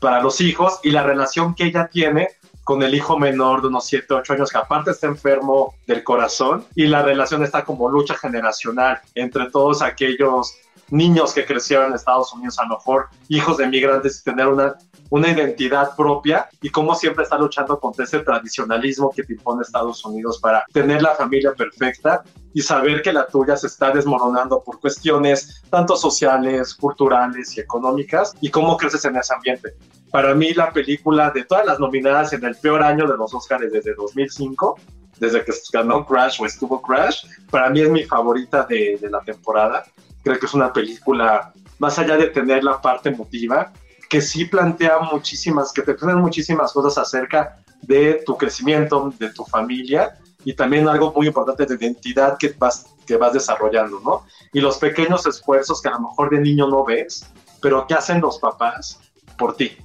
para 0.00 0.22
los 0.22 0.40
hijos. 0.40 0.80
Y 0.82 0.90
la 0.90 1.02
relación 1.02 1.54
que 1.54 1.64
ella 1.64 1.88
tiene 1.90 2.28
con 2.64 2.82
el 2.82 2.94
hijo 2.94 3.18
menor 3.18 3.60
de 3.60 3.68
unos 3.68 3.86
7, 3.86 4.06
8 4.14 4.32
años 4.34 4.50
que 4.50 4.58
aparte 4.58 4.92
está 4.92 5.06
enfermo 5.06 5.74
del 5.86 6.04
corazón 6.04 6.64
y 6.74 6.86
la 6.86 7.02
relación 7.02 7.42
está 7.42 7.64
como 7.64 7.88
lucha 7.88 8.14
generacional 8.14 9.00
entre 9.14 9.50
todos 9.50 9.82
aquellos 9.82 10.54
niños 10.88 11.32
que 11.32 11.44
crecieron 11.44 11.86
en 11.88 11.94
Estados 11.94 12.32
Unidos, 12.32 12.58
a 12.58 12.64
lo 12.64 12.76
mejor 12.76 13.08
hijos 13.28 13.56
de 13.56 13.66
migrantes 13.66 14.20
y 14.20 14.24
tener 14.24 14.46
una, 14.46 14.76
una 15.12 15.28
identidad 15.28 15.94
propia 15.94 16.48
y 16.62 16.70
como 16.70 16.94
siempre 16.94 17.24
está 17.24 17.36
luchando 17.36 17.78
contra 17.78 18.06
ese 18.06 18.20
tradicionalismo 18.20 19.10
que 19.14 19.22
te 19.22 19.34
impone 19.34 19.60
Estados 19.60 20.02
Unidos 20.06 20.40
para 20.40 20.64
tener 20.72 21.02
la 21.02 21.14
familia 21.14 21.52
perfecta 21.52 22.22
y 22.54 22.62
saber 22.62 23.02
que 23.02 23.12
la 23.12 23.26
tuya 23.26 23.54
se 23.58 23.66
está 23.66 23.90
desmoronando 23.90 24.62
por 24.64 24.80
cuestiones 24.80 25.62
tanto 25.68 25.96
sociales, 25.96 26.74
culturales 26.74 27.54
y 27.58 27.60
económicas 27.60 28.32
y 28.40 28.48
cómo 28.48 28.78
creces 28.78 29.04
en 29.04 29.16
ese 29.16 29.34
ambiente. 29.34 29.74
Para 30.10 30.34
mí 30.34 30.54
la 30.54 30.72
película 30.72 31.30
de 31.30 31.44
todas 31.44 31.66
las 31.66 31.78
nominadas 31.78 32.32
en 32.32 32.46
el 32.46 32.56
peor 32.56 32.82
año 32.82 33.06
de 33.06 33.18
los 33.18 33.34
Oscars 33.34 33.70
desde 33.70 33.94
2005, 33.94 34.78
desde 35.20 35.44
que 35.44 35.52
ganó 35.74 36.06
Crash 36.06 36.40
o 36.40 36.46
estuvo 36.46 36.80
Crash, 36.80 37.26
para 37.50 37.68
mí 37.68 37.82
es 37.82 37.90
mi 37.90 38.04
favorita 38.04 38.64
de 38.64 38.98
la 39.10 39.20
temporada. 39.20 39.84
Creo 40.24 40.38
que 40.38 40.46
es 40.46 40.54
una 40.54 40.72
película, 40.72 41.52
más 41.78 41.98
allá 41.98 42.16
de 42.16 42.28
tener 42.28 42.64
la 42.64 42.80
parte 42.80 43.10
emotiva, 43.10 43.70
que 44.12 44.20
sí 44.20 44.44
plantea 44.44 44.98
muchísimas, 44.98 45.72
que 45.72 45.80
te 45.80 45.94
plantean 45.94 46.20
muchísimas 46.20 46.70
cosas 46.74 46.98
acerca 46.98 47.56
de 47.80 48.22
tu 48.26 48.36
crecimiento, 48.36 49.10
de 49.18 49.30
tu 49.30 49.42
familia 49.42 50.18
y 50.44 50.52
también 50.52 50.86
algo 50.86 51.14
muy 51.16 51.28
importante 51.28 51.64
de 51.64 51.76
identidad 51.76 52.36
que 52.36 52.54
vas, 52.58 52.88
que 53.06 53.16
vas 53.16 53.32
desarrollando, 53.32 54.00
¿no? 54.00 54.26
Y 54.52 54.60
los 54.60 54.76
pequeños 54.76 55.24
esfuerzos 55.24 55.80
que 55.80 55.88
a 55.88 55.92
lo 55.92 56.00
mejor 56.00 56.28
de 56.28 56.40
niño 56.40 56.68
no 56.68 56.84
ves, 56.84 57.24
pero 57.62 57.86
que 57.86 57.94
hacen 57.94 58.20
los 58.20 58.38
papás 58.38 59.00
por 59.38 59.56
ti, 59.56 59.78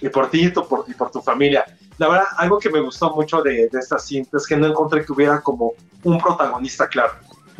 y 0.00 0.08
por 0.08 0.30
ti 0.30 0.46
y, 0.46 0.48
por, 0.48 0.86
y 0.88 0.94
por 0.94 1.10
tu 1.10 1.20
familia. 1.20 1.66
La 1.98 2.08
verdad, 2.08 2.28
algo 2.38 2.58
que 2.58 2.70
me 2.70 2.80
gustó 2.80 3.14
mucho 3.14 3.42
de, 3.42 3.68
de 3.68 3.78
esta 3.78 3.98
cinta 3.98 4.38
es 4.38 4.46
que 4.46 4.56
no 4.56 4.66
encontré 4.66 5.04
que 5.04 5.12
hubiera 5.12 5.42
como 5.42 5.74
un 6.04 6.18
protagonista 6.18 6.88
claro 6.88 7.12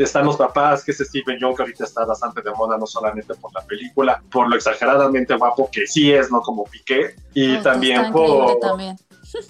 están 0.04 0.26
los 0.26 0.36
papás, 0.36 0.84
que 0.84 0.92
es 0.92 0.98
Stephen 0.98 1.38
Young, 1.40 1.56
que 1.56 1.62
ahorita 1.62 1.84
está 1.84 2.04
bastante 2.04 2.40
de 2.42 2.50
moda, 2.52 2.76
no 2.78 2.86
solamente 2.86 3.34
por 3.34 3.52
la 3.54 3.62
película, 3.62 4.22
por 4.30 4.48
lo 4.48 4.56
exageradamente 4.56 5.34
guapo 5.36 5.68
que 5.70 5.86
sí 5.86 6.12
es, 6.12 6.30
¿no? 6.30 6.40
Como 6.40 6.64
Piqué, 6.64 7.14
y 7.34 7.56
Ay, 7.56 7.62
también 7.62 8.12
por... 8.12 8.58
también. 8.60 8.96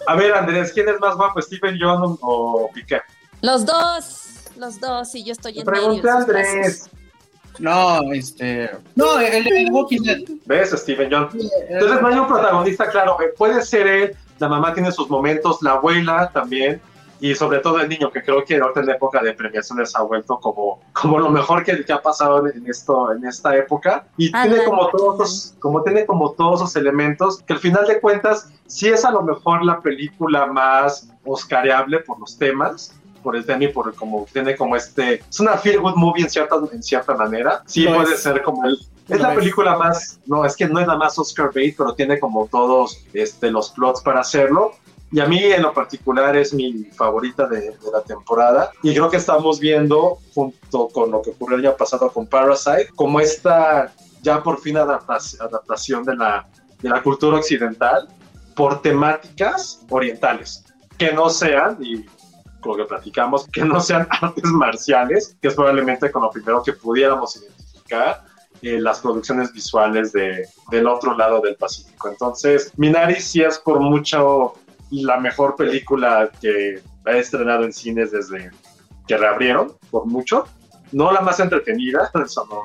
A 0.07 0.15
ver, 0.17 0.35
Andrés, 0.35 0.73
¿quién 0.73 0.89
es 0.89 0.99
más 1.01 1.17
guapo, 1.17 1.41
Stephen 1.43 1.77
Young 1.79 2.19
o 2.21 2.71
Piqué? 2.73 3.01
Los 3.43 3.65
dos, 3.65 4.47
los 4.57 4.81
dos, 4.81 5.15
y 5.15 5.25
yo 5.25 5.33
estoy 5.33 5.59
en 5.61 5.65
Pregunté 5.65 6.03
medio. 6.03 6.17
a 6.17 6.19
de 6.21 6.25
sus 6.25 6.33
brazos. 6.33 6.55
Andrés. 6.55 6.91
No, 7.61 8.13
este. 8.13 8.71
No, 8.95 9.19
el, 9.19 9.47
el 9.47 9.73
Walking 9.73 10.03
Dead. 10.03 10.19
¿Ves, 10.47 10.71
Stephen 10.71 11.11
Young? 11.11 11.29
Entonces 11.69 12.01
no 12.01 12.07
hay 12.09 12.15
un 12.19 12.29
protagonista 12.29 12.89
claro. 12.89 13.17
eh, 13.21 13.33
Puede 13.37 13.63
ser 13.63 13.87
él, 13.87 14.17
la 14.39 14.49
mamá 14.49 14.73
tiene 14.75 14.93
sus 14.93 15.11
momentos, 15.11 15.61
la 15.63 15.73
abuela 15.73 16.31
también, 16.33 16.81
y 17.21 17.35
sobre 17.35 17.59
todo 17.59 17.81
el 17.81 17.89
niño, 17.89 18.11
que 18.13 18.23
creo 18.23 18.45
que 18.45 18.57
ahorita 18.59 18.81
en 18.81 18.87
la 18.87 18.93
época 18.95 19.21
de 19.23 19.33
premiaciones 19.33 19.95
ha 19.97 20.03
vuelto 20.03 20.39
como, 20.39 20.81
como 20.93 21.19
lo 21.19 21.29
mejor 21.31 21.65
que, 21.65 21.85
que 21.85 21.93
ha 21.93 22.01
pasado 22.01 22.47
en, 22.47 22.65
esto, 22.69 23.11
en 23.13 23.25
esta 23.27 23.57
época. 23.57 24.07
Y 24.17 24.31
Ah, 24.35 24.45
tiene 24.47 24.65
como 24.65 24.89
todos, 24.89 25.19
los- 25.19 25.55
como 25.59 25.83
tiene 25.83 26.07
como 26.07 26.33
todos 26.33 26.61
esos 26.61 26.77
elementos, 26.77 27.43
que 27.43 27.55
al 27.55 27.59
final 27.59 27.87
de 27.87 28.01
cuentas 28.01 28.49
sí 28.67 28.89
es 28.89 29.05
a 29.05 29.11
lo 29.11 29.23
mejor 29.23 29.65
la 29.65 29.81
película 29.81 30.47
más 30.47 31.09
oscareable 31.25 32.01
por 32.01 32.19
los 32.21 32.39
temas, 32.39 32.95
por 33.23 33.35
el 33.35 33.45
tema 33.45 33.65
y 33.65 33.69
por 33.69 33.93
como 33.97 34.27
tiene 34.33 34.57
como 34.57 34.77
este 34.77 35.15
es 35.29 35.41
una 35.41 35.57
feel 35.59 35.81
good 35.81 35.97
movie 35.97 36.23
en 36.23 36.31
cierta 36.31 36.55
en 36.73 36.83
cierta 36.85 37.15
manera 37.17 37.63
sí 37.67 37.83
Lo 37.83 37.97
puede 37.97 38.15
es. 38.15 38.23
ser 38.23 38.43
como 38.45 38.65
el 38.65 38.75
es 39.09 39.17
Lo 39.19 39.25
la 39.25 39.33
es. 39.33 39.39
película 39.41 39.77
más 39.77 40.21
no 40.27 40.45
es 40.45 40.55
que 40.57 40.69
no 40.69 40.79
es 40.79 40.87
la 40.87 40.97
más 40.97 41.19
Oscar 41.19 41.51
bait 41.53 41.75
pero 41.77 41.95
tiene 41.95 42.21
como 42.21 42.47
todos 42.47 43.05
este 43.13 43.51
los 43.51 43.71
plots 43.71 44.03
para 44.03 44.21
hacerlo 44.21 44.71
y 45.11 45.21
a 45.21 45.27
mí 45.27 45.43
en 45.43 45.63
lo 45.63 45.73
particular 45.73 46.37
es 46.37 46.53
mi 46.53 46.85
favorita 46.85 47.47
de, 47.47 47.61
de 47.61 47.91
la 47.93 48.03
temporada 48.03 48.71
y 48.83 48.93
creo 48.93 49.11
que 49.11 49.17
estamos 49.17 49.59
viendo 49.59 50.19
junto 50.35 50.89
con 50.89 51.11
lo 51.11 51.23
que 51.23 51.31
ocurrió 51.31 51.59
el 51.59 51.67
año 51.67 51.77
pasado 51.77 52.11
con 52.11 52.27
Parasite 52.27 52.89
como 52.95 53.21
esta 53.21 53.93
ya 54.23 54.43
por 54.43 54.61
fin 54.61 54.77
adaptación, 54.77 56.05
de 56.05 56.17
la 56.17 56.47
de 56.81 56.89
la 56.89 57.03
cultura 57.03 57.39
occidental 57.39 58.09
por 58.55 58.83
temáticas 58.83 59.85
orientales 59.91 60.65
que 60.97 61.13
no 61.13 61.31
sean 61.31 61.79
y 61.81 62.05
con 62.61 62.73
lo 62.73 62.77
que 62.77 62.85
platicamos, 62.89 63.47
que 63.49 63.65
no 63.65 63.81
sean 63.81 64.07
artes 64.21 64.45
marciales, 64.45 65.37
que 65.41 65.49
es 65.49 65.55
probablemente 65.55 66.11
con 66.11 66.23
lo 66.23 66.31
primero 66.31 66.63
que 66.63 66.73
pudiéramos 66.73 67.37
identificar 67.37 68.25
eh, 68.63 68.81
las 68.81 68.99
producciones 68.99 69.53
visuales 69.53 70.13
de, 70.13 70.47
del 70.71 70.89
otro 70.89 71.17
lado 71.17 71.41
del 71.41 71.55
Pacífico. 71.55 72.09
Entonces, 72.09 72.73
Minari 72.77 73.21
sí 73.21 73.43
es 73.43 73.59
por 73.61 73.79
mucho 73.79 74.55
la 74.91 75.19
mejor 75.19 75.57
película 75.57 76.31
que 76.41 76.83
ha 77.05 77.13
estrenado 77.13 77.65
en 77.65 77.73
cines 77.73 78.11
desde 78.11 78.51
que 79.07 79.17
reabrieron, 79.17 79.77
por 79.91 80.07
mucho. 80.07 80.45
No 80.93 81.13
la 81.13 81.21
más 81.21 81.41
entretenida, 81.41 82.11
eso 82.25 82.47
no 82.51 82.63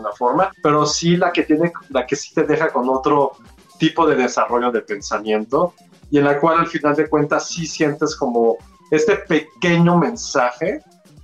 de 0.00 0.16
forma, 0.16 0.50
pero 0.62 0.86
sí 0.86 1.16
la 1.16 1.32
que 1.32 1.42
tiene, 1.42 1.72
la 1.90 2.06
que 2.06 2.16
sí 2.16 2.32
te 2.34 2.44
deja 2.44 2.72
con 2.72 2.88
otro 2.88 3.32
tipo 3.78 4.06
de 4.06 4.16
desarrollo 4.16 4.70
de 4.70 4.80
pensamiento 4.80 5.74
y 6.10 6.18
en 6.18 6.24
la 6.24 6.38
cual 6.38 6.60
al 6.60 6.66
final 6.66 6.94
de 6.94 7.08
cuentas 7.08 7.48
sí 7.48 7.66
sientes 7.66 8.16
como 8.16 8.56
este 8.90 9.16
pequeño 9.16 9.98
mensaje 9.98 10.80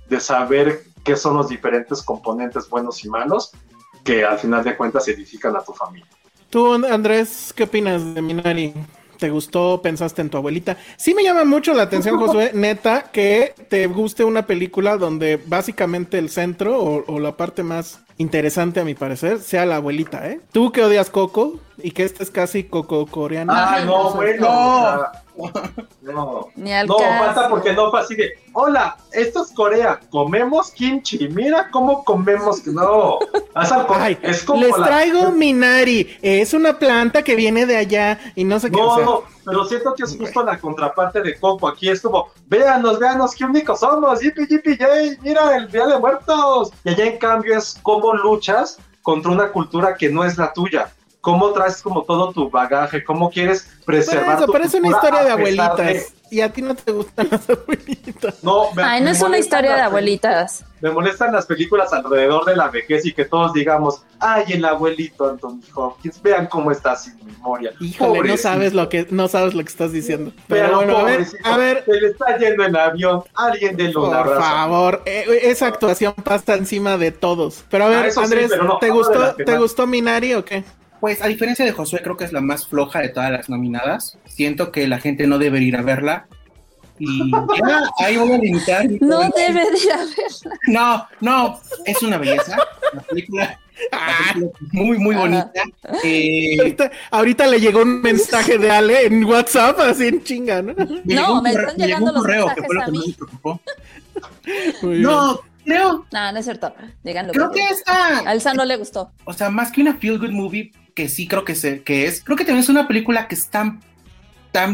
de 0.09 0.19
saber 0.19 0.81
qué 1.03 1.15
son 1.15 1.37
los 1.37 1.49
diferentes 1.49 2.03
componentes 2.03 2.69
buenos 2.69 3.03
y 3.05 3.09
malos 3.09 3.51
que 4.03 4.25
al 4.25 4.37
final 4.37 4.63
de 4.63 4.75
cuentas 4.75 5.07
edifican 5.07 5.55
a 5.55 5.61
tu 5.61 5.73
familia. 5.73 6.07
Tú, 6.49 6.73
Andrés, 6.73 7.53
¿qué 7.55 7.63
opinas 7.63 8.13
de 8.13 8.21
Minari? 8.21 8.73
¿Te 9.19 9.29
gustó? 9.29 9.81
¿Pensaste 9.81 10.21
en 10.21 10.29
tu 10.29 10.37
abuelita? 10.37 10.77
Sí 10.95 11.13
me 11.13 11.23
llama 11.23 11.43
mucho 11.43 11.73
la 11.73 11.83
atención, 11.83 12.17
Josué, 12.19 12.51
neta, 12.53 13.11
que 13.11 13.53
te 13.67 13.85
guste 13.87 14.23
una 14.23 14.47
película 14.47 14.95
donde 14.95 15.37
básicamente 15.45 16.17
el 16.17 16.29
centro 16.29 16.79
o, 16.79 17.03
o 17.05 17.19
la 17.19 17.35
parte 17.35 17.61
más 17.61 17.99
interesante, 18.19 18.79
a 18.79 18.83
mi 18.83 18.93
parecer, 18.93 19.39
sea 19.39 19.65
la 19.65 19.77
abuelita, 19.77 20.27
¿eh? 20.29 20.39
Tú 20.51 20.71
que 20.71 20.83
odias 20.83 21.09
Coco 21.09 21.55
y 21.81 21.91
que 21.91 22.03
este 22.03 22.21
es 22.23 22.29
casi 22.29 22.65
Coco 22.65 23.07
coreano. 23.07 23.51
Ah, 23.55 23.79
no, 23.85 24.11
bueno. 24.13 24.47
No. 26.01 26.47
Ni 26.55 26.73
al 26.73 26.85
no, 26.87 26.97
caso. 26.97 27.23
falta 27.25 27.49
porque 27.49 27.71
no 27.73 27.89
fue 27.91 28.01
así 28.01 28.15
de, 28.15 28.31
hola, 28.53 28.97
esto 29.13 29.43
es 29.43 29.51
Corea, 29.53 29.99
comemos 30.09 30.71
kimchi, 30.71 31.29
mira 31.29 31.69
cómo 31.71 32.03
comemos, 32.03 32.65
no, 32.67 33.19
Ay, 33.55 34.17
es 34.21 34.43
como 34.43 34.61
les 34.61 34.77
la- 34.77 34.85
traigo 34.85 35.31
Minari. 35.31 36.17
Es 36.21 36.53
una 36.53 36.77
planta 36.77 37.23
que 37.23 37.35
viene 37.35 37.65
de 37.65 37.77
allá 37.77 38.19
y 38.35 38.43
no 38.43 38.59
sé 38.59 38.69
qué. 38.69 38.81
o 38.81 38.85
No, 38.85 38.95
sea, 38.95 39.05
no, 39.05 39.23
pero 39.49 39.65
siento 39.65 39.93
que 39.95 40.03
es 40.03 40.15
justo 40.17 40.43
la 40.43 40.59
contraparte 40.59 41.21
de 41.21 41.39
Coco. 41.39 41.67
Aquí 41.67 41.89
es 41.89 42.01
como, 42.01 42.29
véanos, 42.47 42.99
véanos, 42.99 43.35
qué 43.35 43.45
únicos 43.45 43.79
somos, 43.79 44.21
yipi, 44.21 44.47
yipi, 44.47 44.77
yay, 44.77 45.17
mira 45.21 45.55
el 45.57 45.71
Día 45.71 45.87
de 45.87 45.97
Muertos. 45.97 46.71
Y 46.83 46.89
allá 46.89 47.05
en 47.05 47.17
cambio 47.17 47.57
es 47.57 47.77
cómo 47.81 48.13
luchas 48.13 48.77
contra 49.01 49.31
una 49.31 49.51
cultura 49.51 49.95
que 49.95 50.09
no 50.09 50.23
es 50.23 50.37
la 50.37 50.53
tuya. 50.53 50.91
Cómo 51.21 51.51
traes 51.51 51.81
como 51.81 52.03
todo 52.03 52.31
tu 52.31 52.49
bagaje, 52.49 53.03
cómo 53.03 53.29
quieres 53.29 53.67
preservar 53.85 54.37
eso, 54.37 54.45
tu 54.45 54.55
es 54.55 54.73
una 54.73 54.87
historia 54.87 55.23
de 55.23 55.31
abuelitas. 55.31 56.13
Y 56.31 56.41
a 56.41 56.51
ti 56.51 56.61
no 56.61 56.75
te 56.75 56.91
gustan 56.91 57.27
las 57.31 57.49
abuelitas. 57.49 58.43
No, 58.43 58.71
me- 58.73 58.83
Ay, 58.83 58.99
no 59.01 59.05
me 59.05 59.11
es 59.11 59.21
una 59.21 59.37
historia 59.37 59.75
de 59.75 59.81
abuelitas. 59.81 60.63
Me 60.81 60.91
molestan 60.91 61.33
las 61.33 61.45
películas 61.45 61.91
alrededor 61.91 62.45
de 62.45 62.55
la 62.55 62.69
vejez 62.69 63.05
y 63.05 63.11
que 63.13 63.25
todos 63.25 63.51
digamos, 63.51 64.03
ay, 64.19 64.45
el 64.53 64.63
abuelito 64.63 65.29
Anthony 65.29 65.59
Hopkins, 65.75 66.21
vean 66.21 66.47
cómo 66.47 66.71
está 66.71 66.95
sin 66.95 67.17
memoria. 67.25 67.73
Híjole, 67.81 68.23
no 68.23 68.37
sabes 68.37 68.73
lo 68.73 68.87
que 68.87 69.05
no 69.09 69.27
sabes 69.27 69.53
lo 69.55 69.61
que 69.63 69.67
estás 69.69 69.91
diciendo. 69.91 70.31
Pero 70.47 70.65
Pero 70.67 70.75
bueno, 70.77 70.97
a 70.99 71.03
ver, 71.03 71.27
a 71.43 71.57
ver, 71.57 71.83
se 71.85 71.99
le 71.99 72.07
está 72.07 72.37
yendo 72.37 72.63
en 72.63 72.75
avión, 72.77 73.23
alguien 73.35 73.75
de 73.75 73.89
por 73.91 74.13
abrazo. 74.15 74.39
favor, 74.41 75.01
eh, 75.05 75.25
esa 75.43 75.67
actuación 75.67 76.13
pasa 76.23 76.53
encima 76.55 76.97
de 76.97 77.11
todos. 77.11 77.65
Pero 77.69 77.83
a 77.85 77.87
Ah, 77.87 78.01
ver, 78.01 78.11
sí, 78.13 78.19
Andrés, 78.23 78.51
no, 78.63 78.77
¿te 78.77 78.89
gustó 78.89 79.35
te 79.35 79.57
gustó 79.57 79.85
Minari 79.85 80.33
o 80.35 80.45
qué? 80.45 80.63
Pues 80.99 81.21
a 81.21 81.27
diferencia 81.27 81.63
de 81.65 81.71
Josué, 81.71 82.01
creo 82.03 82.17
que 82.17 82.25
es 82.25 82.33
la 82.33 82.41
más 82.41 82.67
floja 82.67 82.99
de 82.99 83.09
todas 83.09 83.31
las 83.31 83.49
nominadas. 83.49 84.17
Siento 84.25 84.71
que 84.71 84.87
la 84.87 84.99
gente 84.99 85.27
no 85.27 85.37
debe 85.37 85.59
ir 85.61 85.75
a 85.77 85.81
verla. 85.81 86.27
Y 87.01 87.31
ya, 87.31 87.83
ahí 87.99 88.17
voy 88.17 88.33
a 88.33 88.37
limitar. 88.37 88.87
mi 88.89 88.97
No 88.99 89.17
comentario. 89.17 89.53
debe 89.53 89.71
de 89.71 89.77
ir 89.77 89.91
a 89.93 89.97
verla. 89.97 90.59
No, 90.67 91.07
no, 91.21 91.59
es 91.85 92.01
una 92.03 92.17
belleza. 92.17 92.57
La 92.93 93.01
película, 93.01 93.59
la 93.91 93.97
película 94.33 94.51
es 94.65 94.73
muy, 94.73 94.97
muy 94.97 95.15
bonita. 95.15 95.51
Eh, 96.03 96.57
Ahorita, 96.59 96.91
ahorita 97.11 97.47
le 97.47 97.61
llegó 97.61 97.83
un 97.83 98.01
mensaje 98.01 98.57
de 98.57 98.69
Ale 98.69 99.05
en 99.05 99.23
WhatsApp, 99.23 99.79
así 99.79 100.07
en 100.07 100.21
chinga, 100.25 100.61
¿no? 100.61 100.73
me 101.05 101.15
No, 101.15 101.35
un 101.35 101.43
me 101.43 101.51
correo- 101.53 101.67
están 101.69 101.77
me 101.77 101.85
llegando 101.85 102.11
los 102.11 102.21
correo, 102.21 102.47
que 102.53 102.61
mensajes 102.61 102.65
fue 102.65 102.75
lo 102.75 102.81
a 102.81 102.85
que 102.85 102.91
mí. 102.91 103.03
me 103.07 103.13
preocupó. 103.13 103.61
Muy 104.81 104.91
bien. 104.91 105.01
No, 105.03 105.39
creo, 105.63 106.05
No, 106.11 106.31
no 106.33 106.37
es 106.39 106.43
cierto. 106.45 106.73
Díganlo. 107.03 107.31
creo 107.31 107.51
que 107.51 107.61
esta, 107.61 108.27
A 108.27 108.33
Elsa 108.33 108.53
no 108.53 108.65
le 108.65 108.75
gustó. 108.75 109.11
o 109.23 109.31
sea, 109.31 109.49
más 109.49 109.71
que 109.71 109.81
una 109.81 109.95
feel 109.95 110.19
good 110.19 110.31
movie, 110.31 110.71
que 110.99 111.07
sí 111.07 111.29
creo 111.29 111.45
que, 111.45 111.55
se, 111.55 111.81
que 111.81 112.07
es, 112.07 112.21
creo 112.21 112.35
que 112.35 112.43
también 112.43 112.61
es 112.61 112.67
una 112.67 112.85
película 112.85 113.29
que 113.29 113.35
es 113.35 113.49
tan, 113.49 113.79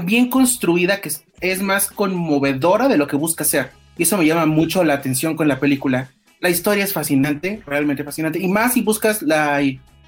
bien 0.05 0.27
construida 0.27 0.99
que 0.99 1.09
es, 1.09 1.23
es 1.39 1.61
más 1.61 1.91
conmovedora 1.91 2.87
de 2.87 2.97
lo 2.97 3.05
que 3.05 3.15
busca 3.15 3.43
ser. 3.43 3.69
Y 3.95 4.03
eso 4.03 4.17
me 4.17 4.25
llama 4.25 4.47
mucho 4.47 4.83
la 4.83 4.95
atención 4.95 5.35
con 5.35 5.47
la 5.47 5.59
película. 5.59 6.09
La 6.39 6.49
historia 6.49 6.83
es 6.83 6.93
fascinante, 6.93 7.61
realmente 7.67 8.03
fascinante. 8.03 8.39
Y 8.39 8.47
más 8.47 8.73
si 8.73 8.81
buscas 8.81 9.21
la 9.21 9.61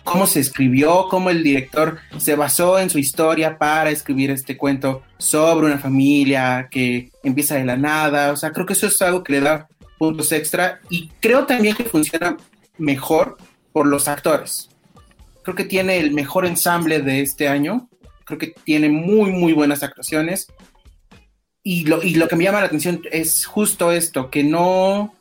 cómo 0.03 0.26
se 0.26 0.39
escribió, 0.39 1.05
cómo 1.07 1.30
el 1.30 1.43
director 1.43 1.99
se 2.18 2.36
basó 2.36 2.80
en 2.80 2.89
su 2.89 2.97
historia 2.97 3.59
para 3.59 3.91
escribir 3.91 4.32
este 4.32 4.57
cuento 4.57 5.03
sobre 5.20 5.68
una 5.68 5.78
familia 5.78 6.68
que 6.72 7.11
empieza 7.22 7.57
de 7.57 7.65
la 7.65 7.78
nada. 7.78 8.32
O 8.32 8.38
sea, 8.38 8.51
creo 8.51 8.65
que 8.65 8.74
eso 8.74 8.88
es 8.88 8.99
algo 9.03 9.24
que 9.24 9.34
le 9.34 9.41
da 9.41 9.68
puntos 9.99 10.32
extra 10.32 10.80
y 10.89 11.09
creo 11.20 11.45
también 11.45 11.76
que 11.76 11.84
funciona 11.84 12.38
mejor 12.80 13.38
por 13.72 13.86
los 13.86 14.07
actores. 14.07 14.70
Creo 15.48 15.56
que 15.56 15.64
tiene 15.64 15.98
el 15.98 16.12
mejor 16.12 16.45
ensamble 16.45 17.00
de 17.00 17.22
este 17.22 17.48
año. 17.48 17.88
Creo 18.26 18.38
que 18.38 18.54
tiene 18.66 18.89
muy, 18.89 19.32
muy 19.32 19.54
buenas 19.54 19.82
actuaciones. 19.82 20.48
Y 21.64 21.86
lo, 21.86 22.04
y 22.04 22.16
lo 22.16 22.28
que 22.28 22.36
me 22.36 22.43
llama 22.43 22.60
la 22.60 22.66
atención 22.66 23.02
es 23.14 23.45
justo 23.45 23.93
esto, 23.93 24.30
que 24.30 24.43
no, 24.43 25.16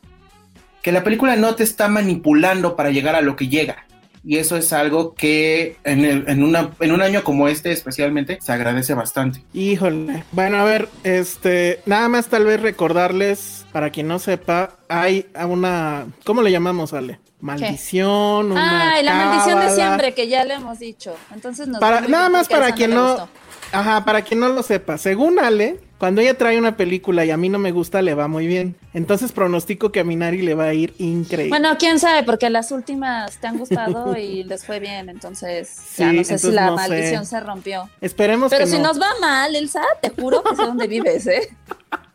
que 0.83 0.91
la 0.91 1.05
película 1.05 1.37
no 1.37 1.55
te 1.55 1.63
está 1.63 1.87
manipulando 1.87 2.75
para 2.75 2.91
llegar 2.91 3.15
a 3.15 3.21
lo 3.21 3.37
que 3.37 3.47
llega. 3.47 3.86
Y 4.23 4.37
eso 4.37 4.57
es 4.57 4.73
algo 4.73 5.13
que 5.13 5.77
en, 5.83 6.03
el- 6.05 6.25
en, 6.27 6.43
una, 6.43 6.71
en 6.79 6.91
un 6.91 7.01
año 7.01 7.23
como 7.23 7.47
este 7.47 7.71
especialmente 7.71 8.39
se 8.41 8.51
agradece 8.51 8.93
bastante. 8.93 9.43
Híjole. 9.53 10.23
Bueno, 10.31 10.57
a 10.57 10.63
ver, 10.63 10.89
este, 11.03 11.81
nada 11.85 12.09
más 12.09 12.27
tal 12.27 12.45
vez 12.45 12.59
recordarles, 12.61 13.65
para 13.71 13.89
quien 13.89 14.07
no 14.07 14.19
sepa, 14.19 14.77
hay 14.89 15.27
una, 15.47 16.07
¿cómo 16.25 16.41
le 16.41 16.51
llamamos, 16.51 16.93
Ale? 16.93 17.19
Maldición, 17.39 18.51
una 18.51 18.93
Ay, 18.93 19.03
la 19.03 19.13
maldición 19.13 19.59
de 19.59 19.69
siempre, 19.69 20.13
que 20.13 20.27
ya 20.27 20.43
le 20.43 20.55
hemos 20.55 20.79
dicho. 20.79 21.15
Entonces 21.33 21.67
nos 21.67 21.79
Para, 21.79 22.01
nada 22.01 22.29
más 22.29 22.47
para 22.47 22.71
quien 22.73 22.91
no, 22.95 23.09
gustó. 23.09 23.29
Ajá, 23.71 24.05
para 24.05 24.21
quien 24.21 24.39
no 24.39 24.49
lo 24.49 24.63
sepa, 24.63 24.97
según 24.97 25.39
Ale, 25.39 25.79
cuando 25.97 26.21
ella 26.21 26.37
trae 26.37 26.57
una 26.57 26.77
película 26.77 27.25
y 27.25 27.31
a 27.31 27.37
mí 27.37 27.49
no 27.49 27.57
me 27.59 27.71
gusta, 27.71 28.01
le 28.01 28.13
va 28.13 28.27
muy 28.27 28.47
bien. 28.47 28.75
Entonces 28.93 29.31
pronostico 29.31 29.91
que 29.91 29.99
a 29.99 30.03
Minari 30.03 30.41
le 30.41 30.53
va 30.53 30.65
a 30.65 30.73
ir 30.73 30.93
increíble. 30.99 31.49
Bueno, 31.49 31.75
quién 31.79 31.99
sabe, 31.99 32.23
porque 32.23 32.49
las 32.49 32.71
últimas 32.71 33.37
te 33.39 33.47
han 33.47 33.57
gustado 33.57 34.17
y 34.19 34.43
les 34.43 34.65
fue 34.65 34.79
bien, 34.79 35.09
entonces 35.09 35.75
ya 35.97 36.13
no 36.13 36.23
sé 36.23 36.37
si 36.37 36.51
la 36.51 36.71
maldición 36.71 37.25
se 37.25 37.39
rompió. 37.39 37.89
Esperemos 38.01 38.51
Pero 38.51 38.65
que 38.65 38.71
si 38.71 38.77
no. 38.77 38.83
nos 38.89 39.01
va 39.01 39.09
mal, 39.19 39.55
Elsa, 39.55 39.83
te 40.01 40.09
juro 40.09 40.43
que 40.43 40.55
sé 40.55 40.61
dónde 40.63 40.87
vives, 40.87 41.27
¿eh? 41.27 41.49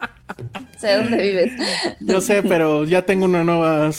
sé 0.78 0.96
dónde 0.96 1.16
vives. 1.22 1.52
Yo 2.00 2.20
sé, 2.20 2.42
pero 2.42 2.84
ya 2.84 3.02
tengo 3.02 3.24
una 3.26 3.44
nueva 3.44 3.90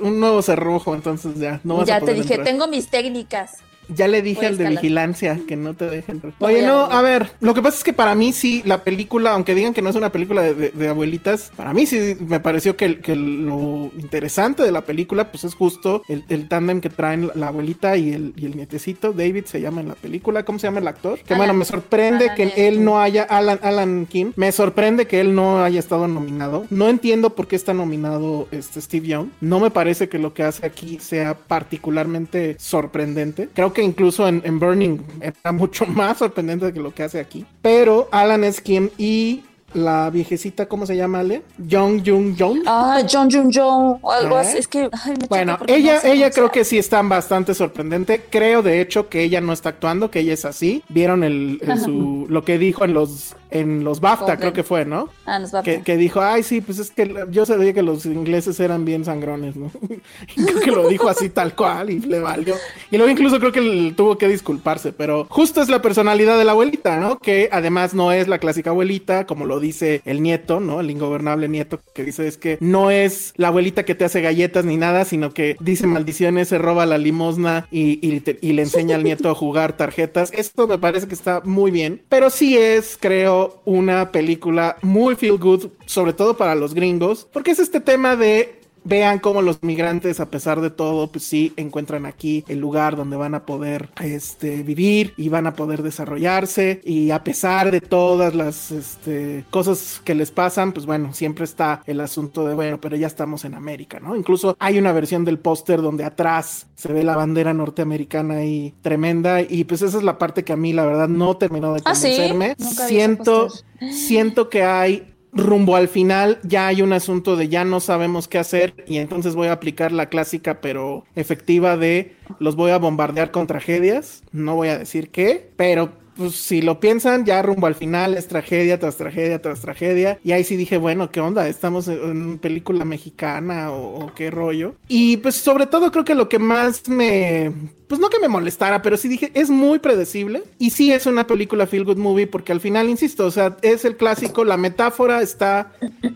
un 0.00 0.20
nuevo 0.20 0.40
cerrojo, 0.42 0.94
entonces 0.94 1.38
ya 1.38 1.60
no 1.64 1.76
vas 1.78 1.84
a 1.84 1.86
ya 1.86 1.94
te 1.96 2.00
poder 2.00 2.16
dije, 2.16 2.34
entrar. 2.34 2.46
tengo 2.46 2.68
mis 2.68 2.88
técnicas. 2.88 3.58
Ya 3.94 4.08
le 4.08 4.22
dije 4.22 4.46
al 4.46 4.56
de 4.58 4.64
vigilancia 4.68 5.38
que 5.46 5.56
no 5.56 5.74
te 5.74 5.88
dejen. 5.88 6.22
Oye, 6.38 6.62
no, 6.66 6.84
a 6.84 7.02
ver, 7.02 7.30
lo 7.40 7.54
que 7.54 7.62
pasa 7.62 7.78
es 7.78 7.84
que 7.84 7.92
para 7.92 8.14
mí 8.14 8.32
sí, 8.32 8.62
la 8.64 8.84
película, 8.84 9.32
aunque 9.32 9.54
digan 9.54 9.74
que 9.74 9.82
no 9.82 9.90
es 9.90 9.96
una 9.96 10.10
película 10.12 10.42
de, 10.42 10.54
de- 10.54 10.70
de 10.70 10.88
abuelitas, 10.88 11.52
para 11.56 11.72
mí 11.72 11.86
sí 11.86 12.16
me 12.26 12.40
pareció 12.40 12.76
que, 12.76 13.00
que 13.00 13.16
lo 13.16 13.90
interesante 13.98 14.62
de 14.62 14.72
la 14.72 14.82
película, 14.82 15.30
pues 15.30 15.44
es 15.44 15.54
justo 15.54 16.02
el, 16.08 16.24
el 16.28 16.48
tándem 16.48 16.80
que 16.80 16.90
traen 16.90 17.30
la 17.34 17.48
abuelita 17.48 17.96
y 17.96 18.12
el, 18.12 18.32
y 18.36 18.46
el 18.46 18.56
nietecito, 18.56 19.12
David 19.12 19.44
se 19.46 19.60
llama 19.60 19.80
en 19.80 19.88
la 19.88 19.94
película, 19.94 20.44
¿cómo 20.44 20.58
se 20.58 20.66
llama 20.66 20.80
el 20.80 20.88
actor? 20.88 21.18
Que 21.20 21.34
Alan- 21.34 21.38
bueno, 21.38 21.54
me 21.54 21.64
sorprende 21.64 22.24
Alan 22.26 22.36
que 22.36 22.68
él 22.68 22.84
no 22.84 23.00
haya, 23.00 23.22
Alan, 23.24 23.58
Alan 23.62 24.06
Kim, 24.06 24.32
me 24.36 24.52
sorprende 24.52 25.06
que 25.06 25.20
él 25.20 25.34
no 25.34 25.62
haya 25.62 25.78
estado 25.78 26.08
nominado. 26.08 26.66
No 26.70 26.88
entiendo 26.88 27.34
por 27.34 27.46
qué 27.48 27.56
está 27.56 27.74
nominado 27.74 28.48
este 28.50 28.80
Steve 28.80 29.08
Young. 29.08 29.28
No 29.40 29.60
me 29.60 29.70
parece 29.70 30.08
que 30.08 30.18
lo 30.18 30.32
que 30.34 30.42
hace 30.42 30.64
aquí 30.66 30.98
sea 31.00 31.34
particularmente 31.34 32.56
sorprendente. 32.58 33.48
Creo 33.54 33.72
que 33.72 33.81
incluso 33.82 34.26
en, 34.28 34.42
en 34.44 34.58
Burning 34.58 34.98
era 35.20 35.52
mucho 35.52 35.86
más 35.86 36.18
sorprendente 36.18 36.72
que 36.72 36.80
lo 36.80 36.94
que 36.94 37.02
hace 37.02 37.20
aquí. 37.20 37.44
Pero 37.60 38.08
Alan 38.12 38.44
es 38.44 38.60
quien 38.60 38.90
y 38.98 39.42
la 39.74 40.10
viejecita, 40.10 40.66
¿cómo 40.66 40.84
se 40.84 40.96
llama, 40.96 41.20
Ale? 41.20 41.42
Jung 41.58 42.02
Jung 42.06 42.34
Jung. 42.38 42.62
Ah, 42.66 43.00
John 43.10 43.30
Jun 43.30 43.50
Jung 43.50 43.98
o 44.02 44.12
algo 44.12 44.36
¿Eh? 44.36 44.40
así. 44.40 44.58
Es 44.58 44.68
que, 44.68 44.90
ay, 44.92 45.14
me 45.18 45.26
Bueno, 45.28 45.58
ella, 45.66 45.98
no 46.04 46.10
ella 46.10 46.30
creo 46.30 46.50
que 46.50 46.62
sí 46.64 46.76
está 46.76 47.00
bastante 47.00 47.54
sorprendente. 47.54 48.22
Creo 48.28 48.62
de 48.62 48.82
hecho 48.82 49.08
que 49.08 49.22
ella 49.22 49.40
no 49.40 49.52
está 49.54 49.70
actuando, 49.70 50.10
que 50.10 50.20
ella 50.20 50.34
es 50.34 50.44
así. 50.44 50.82
Vieron 50.90 51.24
el, 51.24 51.58
el- 51.62 51.80
su, 51.80 52.26
lo 52.28 52.44
que 52.44 52.58
dijo 52.58 52.84
en 52.84 52.92
los 52.92 53.34
en 53.52 53.84
los 53.84 54.00
BAFTA, 54.00 54.24
Golden. 54.24 54.38
creo 54.40 54.52
que 54.52 54.62
fue, 54.62 54.84
¿no? 54.84 55.08
Ah, 55.26 55.38
nos 55.38 55.54
va 55.54 55.62
Que, 55.62 55.82
que 55.82 55.96
dijo, 55.96 56.20
ay, 56.20 56.42
sí, 56.42 56.60
pues 56.60 56.78
es 56.78 56.90
que 56.90 57.14
yo 57.30 57.46
sabía 57.46 57.72
que 57.72 57.82
los 57.82 58.06
ingleses 58.06 58.58
eran 58.60 58.84
bien 58.84 59.04
sangrones, 59.04 59.56
¿no? 59.56 59.70
Y 60.36 60.44
creo 60.44 60.60
que 60.60 60.70
lo 60.70 60.88
dijo 60.88 61.08
así 61.08 61.28
tal 61.28 61.54
cual 61.54 61.90
y 61.90 61.98
le 62.00 62.18
valió. 62.20 62.54
Y 62.90 62.96
luego 62.96 63.10
incluso 63.10 63.38
creo 63.38 63.52
que 63.52 63.92
tuvo 63.96 64.16
que 64.18 64.28
disculparse, 64.28 64.92
pero 64.92 65.26
justo 65.28 65.60
es 65.62 65.68
la 65.68 65.82
personalidad 65.82 66.38
de 66.38 66.44
la 66.44 66.52
abuelita, 66.52 66.98
¿no? 66.98 67.18
Que 67.18 67.48
además 67.52 67.94
no 67.94 68.12
es 68.12 68.28
la 68.28 68.38
clásica 68.38 68.70
abuelita, 68.70 69.26
como 69.26 69.46
lo 69.46 69.60
dice 69.60 70.02
el 70.04 70.22
nieto, 70.22 70.60
¿no? 70.60 70.80
El 70.80 70.90
ingobernable 70.90 71.48
nieto, 71.48 71.80
que 71.94 72.04
dice 72.04 72.26
es 72.28 72.36
que 72.38 72.58
no 72.60 72.90
es 72.90 73.32
la 73.36 73.48
abuelita 73.48 73.84
que 73.84 73.94
te 73.94 74.04
hace 74.04 74.20
galletas 74.20 74.64
ni 74.64 74.76
nada, 74.76 75.04
sino 75.04 75.32
que 75.32 75.56
dice 75.60 75.86
maldiciones, 75.86 76.48
se 76.48 76.58
roba 76.58 76.86
la 76.86 76.98
limosna 76.98 77.66
y, 77.70 77.98
y 78.06 78.20
te- 78.20 78.38
y 78.40 78.52
le 78.52 78.62
enseña 78.62 78.96
al 78.96 79.04
nieto 79.04 79.28
a 79.30 79.34
jugar 79.34 79.76
tarjetas. 79.76 80.30
Esto 80.32 80.66
me 80.68 80.78
parece 80.78 81.08
que 81.08 81.14
está 81.14 81.40
muy 81.44 81.70
bien, 81.70 82.02
pero 82.08 82.30
sí 82.30 82.56
es, 82.56 82.96
creo, 83.00 83.41
una 83.64 84.10
película 84.10 84.76
muy 84.82 85.14
feel 85.16 85.38
good, 85.38 85.66
sobre 85.86 86.12
todo 86.12 86.36
para 86.36 86.54
los 86.54 86.74
gringos, 86.74 87.26
porque 87.32 87.52
es 87.52 87.58
este 87.58 87.80
tema 87.80 88.16
de 88.16 88.61
vean 88.84 89.18
cómo 89.18 89.42
los 89.42 89.62
migrantes, 89.62 90.20
a 90.20 90.30
pesar 90.30 90.60
de 90.60 90.70
todo, 90.70 91.10
pues 91.10 91.24
sí 91.24 91.52
encuentran 91.56 92.06
aquí 92.06 92.44
el 92.48 92.58
lugar 92.58 92.96
donde 92.96 93.16
van 93.16 93.34
a 93.34 93.46
poder 93.46 93.90
este, 94.00 94.62
vivir 94.62 95.14
y 95.16 95.28
van 95.28 95.46
a 95.46 95.54
poder 95.54 95.82
desarrollarse. 95.82 96.80
Y 96.84 97.10
a 97.10 97.22
pesar 97.24 97.70
de 97.70 97.80
todas 97.80 98.34
las 98.34 98.70
este, 98.70 99.44
cosas 99.50 100.00
que 100.04 100.14
les 100.14 100.30
pasan, 100.30 100.72
pues 100.72 100.86
bueno, 100.86 101.12
siempre 101.12 101.44
está 101.44 101.82
el 101.86 102.00
asunto 102.00 102.46
de, 102.46 102.54
bueno, 102.54 102.80
pero 102.80 102.96
ya 102.96 103.06
estamos 103.06 103.44
en 103.44 103.54
América, 103.54 104.00
¿no? 104.00 104.16
Incluso 104.16 104.56
hay 104.58 104.78
una 104.78 104.92
versión 104.92 105.24
del 105.24 105.38
póster 105.38 105.82
donde 105.82 106.04
atrás 106.04 106.66
se 106.74 106.92
ve 106.92 107.04
la 107.04 107.16
bandera 107.16 107.54
norteamericana 107.54 108.34
ahí 108.36 108.74
tremenda. 108.82 109.40
Y 109.42 109.64
pues 109.64 109.82
esa 109.82 109.98
es 109.98 110.02
la 110.04 110.18
parte 110.18 110.44
que 110.44 110.52
a 110.52 110.56
mí, 110.56 110.72
la 110.72 110.84
verdad, 110.84 111.08
no 111.08 111.36
terminó 111.36 111.74
de 111.74 111.82
Ah, 111.84 111.94
¿sí? 111.94 112.08
convencerme. 112.08 112.56
Siento, 112.58 113.48
siento 113.92 114.48
que 114.48 114.62
hay 114.64 115.11
rumbo 115.32 115.76
al 115.76 115.88
final 115.88 116.38
ya 116.42 116.66
hay 116.66 116.82
un 116.82 116.92
asunto 116.92 117.36
de 117.36 117.48
ya 117.48 117.64
no 117.64 117.80
sabemos 117.80 118.28
qué 118.28 118.38
hacer 118.38 118.84
y 118.86 118.98
entonces 118.98 119.34
voy 119.34 119.48
a 119.48 119.52
aplicar 119.52 119.90
la 119.90 120.06
clásica 120.06 120.60
pero 120.60 121.04
efectiva 121.16 121.76
de 121.76 122.14
los 122.38 122.54
voy 122.54 122.70
a 122.70 122.78
bombardear 122.78 123.30
con 123.30 123.46
tragedias, 123.46 124.22
no 124.32 124.54
voy 124.54 124.68
a 124.68 124.78
decir 124.78 125.10
qué, 125.10 125.50
pero 125.56 125.92
pues 126.16 126.34
si 126.34 126.60
lo 126.60 126.78
piensan 126.78 127.24
ya 127.24 127.40
rumbo 127.40 127.66
al 127.66 127.74
final 127.74 128.14
es 128.14 128.28
tragedia 128.28 128.78
tras 128.78 128.96
tragedia 128.96 129.40
tras 129.40 129.62
tragedia. 129.62 130.18
Y 130.22 130.32
ahí 130.32 130.44
sí 130.44 130.56
dije 130.56 130.76
bueno 130.76 131.10
qué 131.10 131.20
onda 131.20 131.48
estamos 131.48 131.88
en 131.88 132.38
película 132.38 132.84
mexicana 132.84 133.72
o, 133.72 134.04
o 134.04 134.14
qué 134.14 134.30
rollo 134.30 134.74
y 134.88 135.16
pues 135.18 135.36
sobre 135.36 135.66
todo 135.66 135.90
creo 135.90 136.04
que 136.04 136.14
lo 136.14 136.28
que 136.28 136.38
más 136.38 136.88
me 136.88 137.52
pues 137.92 138.00
no 138.00 138.08
que 138.08 138.18
me 138.18 138.28
molestara, 138.28 138.80
pero 138.80 138.96
sí 138.96 139.06
dije, 139.06 139.30
es 139.34 139.50
muy 139.50 139.78
predecible. 139.78 140.44
Y 140.58 140.70
sí 140.70 140.90
es 140.90 141.04
una 141.04 141.26
película 141.26 141.66
feel 141.66 141.84
good 141.84 141.98
movie, 141.98 142.26
porque 142.26 142.50
al 142.50 142.58
final, 142.58 142.88
insisto, 142.88 143.26
o 143.26 143.30
sea, 143.30 143.58
es 143.60 143.84
el 143.84 143.98
clásico, 143.98 144.44
la 144.46 144.56
metáfora 144.56 145.20
está 145.20 145.72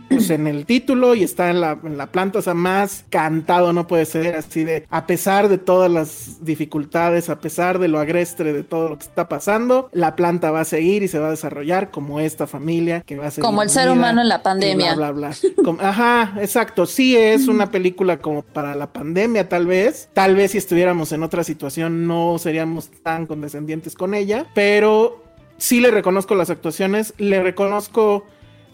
pues, 0.09 0.31
en 0.31 0.47
el 0.47 0.65
título 0.65 1.15
y 1.15 1.23
está 1.23 1.51
en 1.51 1.61
la, 1.61 1.79
en 1.85 1.99
la 1.99 2.07
planta, 2.07 2.39
o 2.39 2.43
sea, 2.43 2.55
más 2.55 3.05
cantado 3.11 3.75
no 3.75 3.87
puede 3.87 4.07
ser, 4.07 4.37
así 4.37 4.65
de, 4.65 4.87
a 4.89 5.07
pesar 5.07 5.51
de 5.51 5.59
todas 5.59 5.91
las 5.91 6.43
dificultades, 6.47 7.29
a 7.29 7.41
pesar 7.41 7.79
de 7.79 7.89
lo 7.89 7.99
agrestre 7.99 8.55
de 8.55 8.63
todo 8.63 8.89
lo 8.89 8.97
que 8.97 9.05
está 9.05 9.29
pasando, 9.29 9.91
la 9.93 10.17
planta 10.17 10.51
va 10.51 10.61
a 10.61 10.65
seguir 10.65 11.03
y 11.03 11.09
se 11.09 11.19
va 11.19 11.27
a 11.27 11.33
desarrollar 11.33 11.91
como 11.91 12.21
esta 12.21 12.47
familia 12.47 13.03
que 13.03 13.17
va 13.17 13.27
a 13.27 13.31
ser 13.31 13.45
Como 13.45 13.63
el 13.63 13.69
ser 13.69 13.91
humano 13.91 14.23
en 14.23 14.31
la 14.31 14.43
pandemia. 14.43 14.95
Bla, 14.95 15.13
bla, 15.13 15.29
bla. 15.29 15.53
Como- 15.63 15.83
ajá, 15.83 16.39
exacto. 16.41 16.87
Sí 16.87 17.15
es 17.19 17.49
una 17.49 17.71
película 17.71 18.17
como 18.17 18.41
para 18.41 18.75
la 18.75 18.95
pandemia, 18.95 19.47
tal 19.51 19.67
vez. 19.67 20.09
Tal 20.15 20.35
vez 20.35 20.53
si 20.53 20.57
estuviéramos 20.57 21.13
en 21.13 21.23
otra 21.23 21.45
situación 21.45 21.66
no 21.91 22.39
seríamos 22.39 22.91
tan 23.03 23.27
condescendientes 23.27 23.95
con 23.95 24.15
ella, 24.15 24.47
pero 24.55 25.23
sí 25.59 25.81
le 25.81 25.91
reconozco 25.91 26.35
las 26.35 26.51
actuaciones, 26.51 27.15
le 27.19 27.43
reconozco 27.43 28.25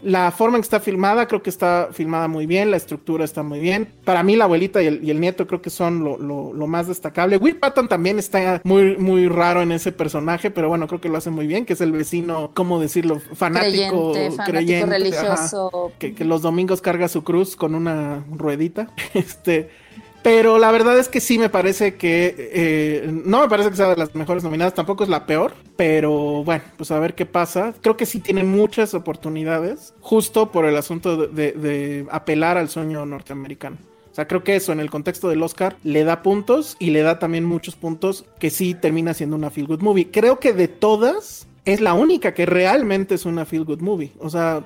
la 0.04 0.32
forma 0.32 0.56
en 0.56 0.62
que 0.62 0.66
está 0.66 0.80
filmada, 0.80 1.28
creo 1.28 1.44
que 1.44 1.50
está 1.50 1.90
filmada 1.92 2.26
muy 2.26 2.44
bien, 2.44 2.72
la 2.72 2.76
estructura 2.76 3.24
está 3.24 3.44
muy 3.44 3.60
bien. 3.60 3.86
Para 4.04 4.24
mí 4.24 4.34
la 4.34 4.46
abuelita 4.46 4.82
y 4.82 4.88
el, 4.88 5.04
y 5.04 5.12
el 5.12 5.20
nieto 5.20 5.46
creo 5.46 5.62
que 5.62 5.70
son 5.70 6.02
lo, 6.02 6.18
lo- 6.18 6.52
lo 6.52 6.66
más 6.66 6.88
destacable. 6.88 7.36
Will 7.36 7.54
Patton 7.54 7.86
también 7.86 8.18
está 8.18 8.60
muy, 8.64 8.96
muy 8.96 9.28
raro 9.28 9.62
en 9.62 9.70
ese 9.70 9.92
personaje, 9.92 10.50
pero 10.50 10.68
bueno, 10.68 10.88
creo 10.88 11.00
que 11.00 11.08
lo 11.08 11.18
hace 11.18 11.30
muy 11.30 11.46
bien, 11.46 11.64
que 11.64 11.74
es 11.74 11.80
el 11.80 11.92
vecino, 11.92 12.50
¿cómo 12.52 12.80
decirlo? 12.80 13.20
Fanático, 13.34 14.10
Creyente, 14.10 14.30
fanático 14.36 14.44
creyente, 14.50 14.82
ajá 14.82 14.92
religioso. 15.36 15.92
que, 16.00 16.14
que 16.16 16.24
los 16.24 16.42
domingos 16.42 16.80
carga 16.82 17.06
su 17.06 17.22
cruz 17.22 17.54
con 17.54 17.76
una 17.76 18.24
ruedita. 18.28 18.88
Este, 19.14 19.70
pero 20.22 20.58
la 20.58 20.70
verdad 20.70 20.98
es 20.98 21.08
que 21.08 21.20
sí 21.20 21.38
me 21.38 21.48
parece 21.48 21.96
que 21.96 22.34
eh, 22.38 23.10
no 23.24 23.40
me 23.40 23.48
parece 23.48 23.70
que 23.70 23.76
sea 23.76 23.88
de 23.88 23.96
las 23.96 24.14
mejores 24.14 24.44
nominadas, 24.44 24.74
tampoco 24.74 25.02
es 25.04 25.10
la 25.10 25.26
peor, 25.26 25.54
pero 25.76 26.44
bueno, 26.44 26.62
pues 26.76 26.90
a 26.90 26.98
ver 26.98 27.14
qué 27.14 27.26
pasa. 27.26 27.74
Creo 27.80 27.96
que 27.96 28.06
sí 28.06 28.20
tiene 28.20 28.44
muchas 28.44 28.94
oportunidades, 28.94 29.94
justo 30.00 30.52
por 30.52 30.64
el 30.64 30.76
asunto 30.76 31.26
de, 31.26 32.06
apelar 32.10 32.56
al 32.56 32.68
sueño 32.68 33.04
norteamericano. 33.04 33.76
O 34.10 34.14
sea, 34.14 34.28
creo 34.28 34.44
que 34.44 34.56
eso 34.56 34.72
en 34.72 34.80
el 34.80 34.90
contexto 34.90 35.28
del 35.28 35.42
Oscar 35.42 35.76
le 35.84 36.04
da 36.04 36.22
puntos 36.22 36.76
y 36.78 36.90
le 36.90 37.02
da 37.02 37.18
también 37.18 37.44
muchos 37.44 37.76
puntos 37.76 38.26
que 38.38 38.50
sí 38.50 38.74
termina 38.74 39.14
siendo 39.14 39.36
una 39.36 39.50
feel 39.50 39.66
good 39.66 39.80
movie. 39.80 40.10
Creo 40.10 40.38
que 40.38 40.52
de 40.52 40.68
todas 40.68 41.46
es 41.64 41.80
la 41.80 41.94
única 41.94 42.34
que 42.34 42.44
realmente 42.44 43.14
es 43.14 43.24
una 43.24 43.46
feel 43.46 43.64
good 43.64 43.80
movie. 43.80 44.12
O 44.18 44.28
sea, 44.28 44.64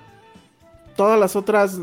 todas 0.97 1.19
las 1.19 1.37
otras, 1.37 1.79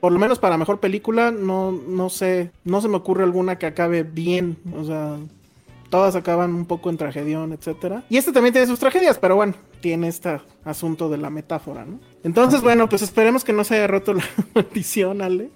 por 0.00 0.12
lo 0.12 0.18
menos 0.18 0.38
para 0.38 0.56
mejor 0.56 0.80
película, 0.80 1.30
no, 1.30 1.72
no 1.72 2.10
sé, 2.10 2.52
no 2.64 2.80
se 2.80 2.88
me 2.88 2.96
ocurre 2.96 3.24
alguna 3.24 3.58
que 3.58 3.66
acabe 3.66 4.02
bien. 4.02 4.58
O 4.76 4.84
sea, 4.84 5.16
todas 5.90 6.14
acaban 6.14 6.54
un 6.54 6.66
poco 6.66 6.90
en 6.90 6.96
tragedión, 6.96 7.52
etcétera. 7.52 8.04
Y 8.08 8.16
este 8.18 8.32
también 8.32 8.52
tiene 8.52 8.66
sus 8.66 8.78
tragedias, 8.78 9.18
pero 9.18 9.36
bueno, 9.36 9.54
tiene 9.80 10.08
este 10.08 10.40
asunto 10.64 11.08
de 11.08 11.18
la 11.18 11.30
metáfora, 11.30 11.84
¿no? 11.84 11.98
Entonces, 12.24 12.60
bueno, 12.60 12.88
pues 12.88 13.02
esperemos 13.02 13.44
que 13.44 13.52
no 13.52 13.64
se 13.64 13.76
haya 13.76 13.86
roto 13.86 14.14
la 14.14 14.24
maldición, 14.54 15.22
Ale. 15.22 15.50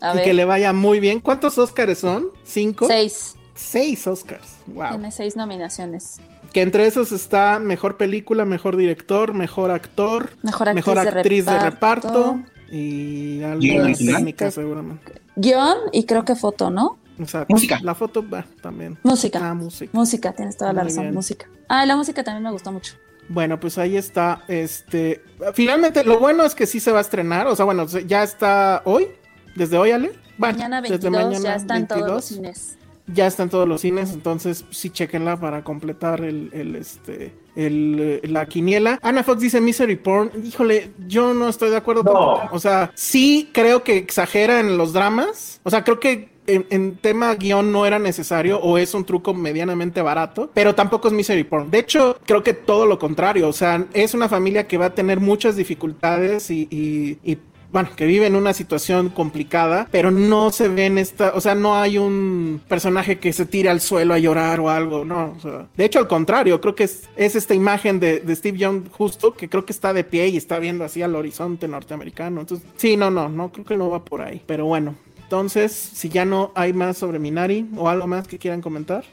A 0.00 0.12
y 0.12 0.16
ver. 0.16 0.24
que 0.24 0.34
le 0.34 0.44
vaya 0.44 0.72
muy 0.72 1.00
bien. 1.00 1.20
¿Cuántos 1.20 1.58
Oscars 1.58 1.98
son? 1.98 2.28
¿Cinco? 2.44 2.86
Seis. 2.86 3.36
Seis 3.54 4.06
Oscars. 4.06 4.58
Wow. 4.66 4.90
Tiene 4.90 5.10
seis 5.10 5.34
nominaciones. 5.34 6.20
Que 6.56 6.62
entre 6.62 6.86
esos 6.86 7.12
está 7.12 7.58
mejor 7.58 7.98
película, 7.98 8.46
mejor 8.46 8.78
director, 8.78 9.34
mejor 9.34 9.70
actor, 9.70 10.30
Mejor 10.42 10.70
actriz 10.70 10.94
de 10.94 11.00
actriz 11.10 11.44
de 11.44 11.58
reparto. 11.58 12.08
reparto 12.08 12.40
y 12.72 13.42
algo 13.42 13.60
de 13.60 13.94
técnica 13.94 14.50
seguramente. 14.50 15.20
Guión 15.34 15.76
y 15.92 16.06
creo 16.06 16.24
que 16.24 16.34
foto, 16.34 16.70
¿no? 16.70 16.96
O 17.22 17.26
sea, 17.26 17.44
Música. 17.50 17.78
La 17.82 17.94
foto 17.94 18.26
va 18.26 18.46
también. 18.62 18.96
Música. 19.02 19.38
Ah, 19.42 19.52
música. 19.52 19.90
Música, 19.92 20.32
tienes 20.32 20.56
toda 20.56 20.72
la 20.72 20.80
Muy 20.80 20.88
razón, 20.88 21.02
bien. 21.04 21.14
música. 21.14 21.46
Ah, 21.68 21.84
la 21.84 21.94
música 21.94 22.24
también 22.24 22.44
me 22.44 22.50
gustó 22.52 22.72
mucho. 22.72 22.94
Bueno, 23.28 23.60
pues 23.60 23.76
ahí 23.76 23.98
está. 23.98 24.42
Este, 24.48 25.22
finalmente, 25.52 26.04
lo 26.04 26.18
bueno 26.18 26.42
es 26.46 26.54
que 26.54 26.66
sí 26.66 26.80
se 26.80 26.90
va 26.90 27.00
a 27.00 27.02
estrenar. 27.02 27.48
O 27.48 27.54
sea, 27.54 27.66
bueno, 27.66 27.84
ya 27.86 28.22
está 28.22 28.80
hoy, 28.86 29.08
desde 29.54 29.76
hoy, 29.76 29.90
Ale. 29.90 30.12
Bueno, 30.38 30.54
Mañana 30.56 30.80
desde 30.80 30.96
22 31.10 31.12
ya 31.20 31.26
mañana 31.28 31.56
están 31.56 31.86
todos 31.86 32.00
los 32.00 32.08
22. 32.10 32.24
cines. 32.24 32.78
Ya 33.08 33.26
está 33.28 33.44
en 33.44 33.50
todos 33.50 33.68
los 33.68 33.82
cines, 33.82 34.12
entonces 34.12 34.64
sí 34.70 34.90
chequenla 34.90 35.36
para 35.38 35.62
completar 35.62 36.22
el, 36.22 36.50
el 36.52 36.74
este 36.74 37.32
el, 37.54 37.98
eh, 38.00 38.20
la 38.28 38.46
quiniela. 38.46 38.98
Ana 39.02 39.22
Fox 39.22 39.40
dice 39.40 39.60
Misery 39.60 39.96
Porn. 39.96 40.30
Híjole, 40.44 40.90
yo 41.06 41.32
no 41.32 41.48
estoy 41.48 41.70
de 41.70 41.76
acuerdo. 41.76 42.02
No. 42.02 42.40
O 42.50 42.58
sea, 42.58 42.90
sí 42.94 43.48
creo 43.52 43.84
que 43.84 43.96
exagera 43.96 44.58
en 44.60 44.76
los 44.76 44.92
dramas. 44.92 45.60
O 45.62 45.70
sea, 45.70 45.84
creo 45.84 46.00
que 46.00 46.30
en, 46.48 46.66
en 46.70 46.96
tema 46.96 47.34
guion 47.36 47.72
no 47.72 47.86
era 47.86 47.98
necesario 47.98 48.58
o 48.60 48.76
es 48.78 48.92
un 48.94 49.04
truco 49.04 49.34
medianamente 49.34 50.02
barato, 50.02 50.50
pero 50.52 50.74
tampoco 50.74 51.08
es 51.08 51.14
misery 51.14 51.44
porn. 51.44 51.70
De 51.70 51.78
hecho, 51.78 52.18
creo 52.26 52.42
que 52.42 52.54
todo 52.54 52.86
lo 52.86 52.98
contrario. 52.98 53.48
O 53.48 53.52
sea, 53.52 53.84
es 53.94 54.14
una 54.14 54.28
familia 54.28 54.66
que 54.66 54.78
va 54.78 54.86
a 54.86 54.94
tener 54.94 55.20
muchas 55.20 55.54
dificultades 55.56 56.50
y, 56.50 56.66
y- 56.70 57.18
y, 57.32 57.38
bueno, 57.76 57.90
que 57.94 58.06
vive 58.06 58.26
en 58.26 58.36
una 58.36 58.54
situación 58.54 59.10
complicada, 59.10 59.86
pero 59.90 60.10
no 60.10 60.50
se 60.50 60.68
ve 60.68 60.86
en 60.86 60.96
esta, 60.96 61.32
o 61.34 61.42
sea, 61.42 61.54
no 61.54 61.76
hay 61.76 61.98
un 61.98 62.58
personaje 62.68 63.18
que 63.18 63.34
se 63.34 63.44
tire 63.44 63.68
al 63.68 63.82
suelo 63.82 64.14
a 64.14 64.18
llorar 64.18 64.60
o 64.60 64.70
algo, 64.70 65.04
no. 65.04 65.34
o 65.36 65.40
sea, 65.40 65.66
de 65.76 65.84
hecho, 65.84 65.98
al 65.98 66.08
contrario, 66.08 66.58
creo 66.62 66.74
que 66.74 66.84
es, 66.84 67.06
es 67.16 67.36
esta 67.36 67.52
imagen 67.52 68.00
de, 68.00 68.20
de 68.20 68.34
Steve 68.34 68.56
Young 68.56 68.88
justo, 68.90 69.34
que 69.34 69.50
creo 69.50 69.66
que 69.66 69.74
está 69.74 69.92
de 69.92 70.04
pie 70.04 70.28
y 70.28 70.38
está 70.38 70.58
viendo 70.58 70.84
así 70.84 71.02
al 71.02 71.14
horizonte 71.14 71.68
norteamericano. 71.68 72.40
Entonces, 72.40 72.66
sí, 72.76 72.96
no, 72.96 73.10
no, 73.10 73.28
no, 73.28 73.52
creo 73.52 73.66
que 73.66 73.76
no 73.76 73.90
va 73.90 74.02
por 74.02 74.22
ahí. 74.22 74.40
Pero 74.46 74.64
bueno, 74.64 74.94
entonces, 75.22 75.70
si 75.72 76.08
ya 76.08 76.24
no 76.24 76.52
hay 76.54 76.72
más 76.72 76.96
sobre 76.96 77.18
Minari 77.18 77.68
o 77.76 77.90
algo 77.90 78.06
más 78.06 78.26
que 78.26 78.38
quieran 78.38 78.62
comentar. 78.62 79.04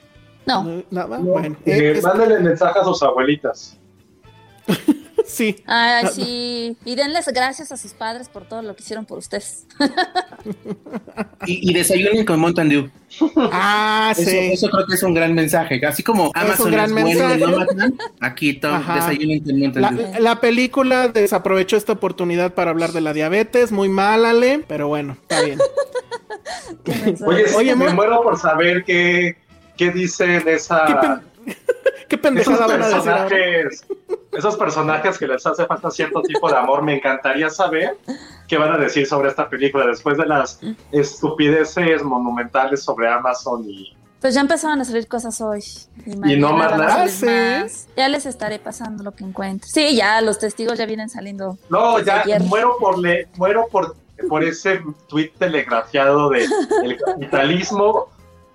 No. 0.46 0.84
Nada, 0.90 1.18
No, 1.20 1.26
bueno. 1.26 1.58
eh, 1.66 1.72
eh, 1.80 1.94
es- 1.98 2.04
mándenle 2.04 2.40
mensaje 2.40 2.80
a 2.80 2.84
sus 2.86 3.04
abuelitas. 3.04 3.78
sí. 5.26 5.64
Ay, 5.66 6.08
sí. 6.14 6.78
Y 6.86 6.96
denles 6.96 7.28
gracias 7.34 7.72
a 7.72 7.78
sus 7.78 7.94
padres 7.94 8.30
por 8.30 8.48
todo 8.48 8.62
lo 8.62 8.76
que 8.76 8.84
hicieron 8.84 9.06
por 9.06 9.18
ustedes. 9.20 9.66
Y, 11.46 11.70
y 11.70 11.74
desayunen 11.74 12.26
con 12.26 12.40
Mountain 12.40 12.70
Dew. 12.70 12.90
Ah, 13.52 14.14
Eso, 14.18 14.30
sí. 14.30 14.38
eso 14.54 14.70
creo 14.70 14.86
que 14.88 14.96
es 14.96 15.04
un 15.04 15.14
gran 15.14 15.34
mensaje. 15.34 15.80
Así 15.86 16.02
como 16.04 16.32
Amazon 16.34 16.68
un 16.68 16.72
gran 16.74 16.86
es 16.86 16.92
bueno 16.94 17.08
mensaje. 17.10 17.34
en 17.34 17.40
Nomadland, 17.52 18.02
aquí 18.22 18.54
desayunen 18.54 19.44
con 19.44 19.60
Mountain 19.60 19.82
La, 19.82 19.92
Dew. 19.92 20.22
la 20.24 20.42
película 20.42 21.08
desaprovechó 21.10 21.78
esta 21.78 21.94
oportunidad 21.94 22.54
para 22.54 22.72
hablar 22.72 22.92
de 22.92 23.02
la 23.02 23.14
diabetes, 23.14 23.72
muy 23.72 23.90
mal, 23.90 24.26
Ale, 24.26 24.64
pero 24.68 24.88
bueno, 24.88 25.18
está 25.22 25.42
bien. 25.42 25.60
Oye, 27.26 27.48
sí, 27.48 27.56
Oye, 27.56 27.76
me 27.76 27.90
muero 27.94 28.22
por 28.24 28.38
saber 28.38 28.84
qué, 28.84 29.38
qué 29.78 29.92
dicen 29.92 30.44
esa, 30.48 30.86
¿Qué, 30.88 30.96
pen- 30.96 31.22
qué 32.10 32.16
esos 32.16 32.22
pendejada 32.22 32.68
van 32.68 32.82
a 32.84 32.88
decir 32.90 33.10
ahora? 33.12 33.28
Esos 34.38 34.58
personajes 34.58 35.18
que 35.18 35.28
les 35.28 35.46
hace 35.46 35.66
falta 35.66 35.92
cierto 35.92 36.22
tipo 36.22 36.50
de 36.50 36.58
amor. 36.58 36.84
Me 36.84 36.96
encantaría 36.96 37.50
saber 37.50 37.98
qué 38.48 38.58
van 38.58 38.74
a 38.74 38.78
decir 38.78 39.06
sobre 39.06 39.30
esta 39.30 39.50
película 39.50 39.86
después 39.86 40.18
de 40.18 40.26
las 40.26 40.60
estupideces 40.92 42.04
monumentales 42.04 42.84
sobre 42.84 43.08
Amazon 43.10 43.64
y 43.68 43.96
Pues 44.20 44.34
ya 44.36 44.42
empezaron 44.42 44.82
a 44.82 44.86
salir 44.86 45.08
cosas 45.08 45.40
hoy. 45.42 45.64
Y, 46.06 46.38
no 46.38 46.54
más 46.54 46.72
nada. 46.72 47.04
Ah, 47.04 47.62
más. 47.62 47.88
Ya 47.96 48.08
les 48.08 48.26
estaré 48.26 48.60
pasando 48.60 49.04
lo 49.04 49.12
que 49.12 49.24
encuentre. 49.24 49.70
Sí, 49.70 49.96
ya 49.96 50.22
los 50.22 50.40
testigos 50.40 50.78
ya 50.78 50.86
vienen 50.86 51.10
saliendo. 51.10 51.58
No, 51.70 52.00
ya 52.00 52.22
ayer. 52.22 52.42
muero 52.44 52.78
por 52.80 53.00
le, 53.00 53.28
muero 53.36 53.68
por, 53.72 53.96
por 54.30 54.44
ese 54.44 54.82
tuit 55.08 55.34
telegrafiado 55.38 56.30
de 56.30 56.48
el 56.84 56.98
capitalismo, 56.98 58.10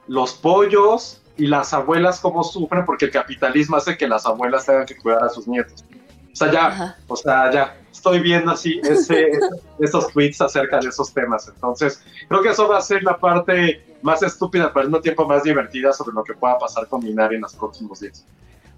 los 0.07 0.33
pollos 0.33 1.21
y 1.39 1.47
las 1.47 1.73
abuelas 1.73 2.21
cómo 2.21 2.43
sufren 2.45 2.85
porque 2.85 3.07
el 3.07 3.11
capitalismo 3.13 3.77
hace 3.77 3.97
que 3.97 4.09
las 4.09 4.27
abuelas 4.27 4.67
tengan 4.67 4.85
que 4.85 4.97
cuidar 4.97 5.25
a 5.25 5.29
sus 5.29 5.47
nietos. 5.47 5.85
O 6.33 6.37
sea, 6.37 6.53
ya, 6.53 6.67
Ajá. 6.67 6.97
o 7.07 7.17
sea, 7.17 7.51
ya 7.51 7.77
estoy 7.91 8.21
viendo 8.21 8.51
así 8.51 8.81
ese, 8.85 9.31
esos 9.79 10.09
tweets 10.09 10.41
acerca 10.41 10.81
de 10.81 10.89
esos 10.89 11.13
temas. 11.15 11.49
Entonces, 11.49 12.03
creo 12.29 12.43
que 12.43 12.51
eso 12.51 12.69
va 12.69 12.79
a 12.79 12.83
ser 12.83 13.03
la 13.05 13.17
parte 13.17 13.85
más 14.03 14.23
estúpida, 14.23 14.69
pero 14.73 14.83
al 14.83 14.87
mismo 14.89 15.01
tiempo 15.01 15.27
más 15.27 15.45
divertida 15.45 15.93
sobre 15.93 16.13
lo 16.13 16.25
que 16.25 16.35
pueda 16.35 16.59
pasar 16.59 16.87
con 16.89 17.03
Minari 17.03 17.37
en 17.37 17.43
los 17.43 17.55
próximos 17.55 18.01
días. 18.01 18.25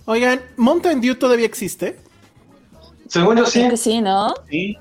Oigan, 0.05 0.41
Mountain 0.57 1.01
Dew 1.01 1.15
todavía 1.15 1.47
existe, 1.47 1.99
Según 3.07 3.37
yo 3.37 3.47
sí, 3.47 3.59
Creo 3.59 3.71
que 3.71 3.77
sí, 3.77 4.01
¿no? 4.01 4.35
Sí. 4.49 4.79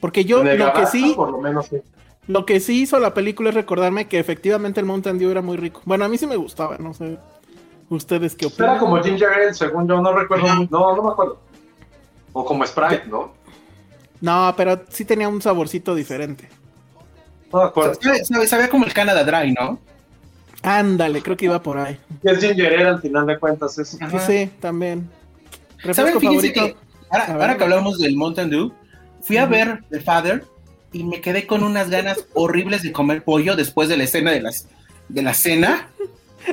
porque 0.00 0.24
yo 0.24 0.44
lo 0.44 0.72
que 0.72 0.86
sí, 0.86 1.14
por 1.16 1.30
lo 1.30 1.38
menos 1.38 1.66
sí. 1.66 1.82
Lo 2.26 2.46
que 2.46 2.60
sí 2.60 2.82
hizo 2.82 2.98
la 3.00 3.14
película 3.14 3.50
es 3.50 3.54
recordarme 3.54 4.08
que 4.08 4.18
efectivamente 4.18 4.80
el 4.80 4.86
Mountain 4.86 5.18
Dew 5.18 5.30
era 5.30 5.42
muy 5.42 5.56
rico. 5.56 5.82
Bueno, 5.84 6.04
a 6.04 6.08
mí 6.08 6.18
sí 6.18 6.26
me 6.26 6.36
gustaba, 6.36 6.78
no 6.78 6.94
sé. 6.94 7.18
¿Ustedes 7.88 8.36
qué 8.36 8.46
opinan? 8.46 8.70
Era 8.70 8.78
como 8.78 9.02
Ginger 9.02 9.28
Ale, 9.28 9.54
según 9.54 9.88
yo, 9.88 10.00
no 10.00 10.12
recuerdo. 10.12 10.46
No, 10.70 10.96
no 10.96 11.02
me 11.02 11.10
acuerdo. 11.10 11.40
O 12.32 12.44
como 12.44 12.64
Sprite, 12.64 13.06
¿no? 13.06 13.32
No, 14.20 14.54
pero 14.56 14.80
sí 14.88 15.04
tenía 15.04 15.28
un 15.28 15.42
saborcito 15.42 15.94
diferente. 15.94 16.48
No 17.52 17.60
me 17.60 17.64
acuerdo. 17.64 17.98
Sabía 18.46 18.68
como 18.68 18.84
el 18.84 18.92
Canada 18.92 19.24
Dry, 19.24 19.52
¿no? 19.52 19.80
Ándale, 20.62 21.22
creo 21.22 21.36
que 21.36 21.46
iba 21.46 21.60
por 21.60 21.78
ahí. 21.78 21.98
Es 22.22 22.38
Ginger 22.38 22.74
Ale 22.74 22.88
al 22.88 23.00
final 23.00 23.26
de 23.26 23.38
cuentas. 23.38 23.76
Es... 23.78 23.88
Sí, 23.88 24.18
sí, 24.24 24.50
también. 24.60 25.10
¿Saben? 25.92 26.20
Fíjense 26.20 26.52
favorito. 26.52 26.66
que 26.66 26.76
ahora 27.10 27.56
que 27.56 27.64
hablamos 27.64 27.98
del 27.98 28.14
Mountain 28.14 28.50
Dew, 28.50 28.72
fui 29.22 29.38
a 29.38 29.46
ver 29.46 29.82
The 29.90 30.00
Father 30.00 30.44
y 30.92 31.04
me 31.04 31.20
quedé 31.20 31.46
con 31.46 31.62
unas 31.62 31.88
ganas 31.90 32.24
horribles 32.34 32.82
de 32.82 32.92
comer 32.92 33.22
pollo 33.24 33.56
después 33.56 33.88
de 33.88 33.96
la 33.96 34.04
escena 34.04 34.30
de, 34.32 34.40
las, 34.40 34.66
de 35.08 35.22
la 35.22 35.34
cena, 35.34 35.88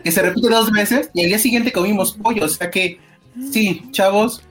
que 0.04 0.12
se 0.12 0.22
repite 0.22 0.50
dos 0.50 0.72
veces, 0.72 1.10
y 1.14 1.22
al 1.24 1.28
día 1.30 1.40
siguiente 1.40 1.72
comimos 1.72 2.14
pollo. 2.14 2.46
O 2.46 2.50
sea 2.50 2.70
que, 2.70 3.00
sí, 3.52 3.84
chavos, 3.92 4.44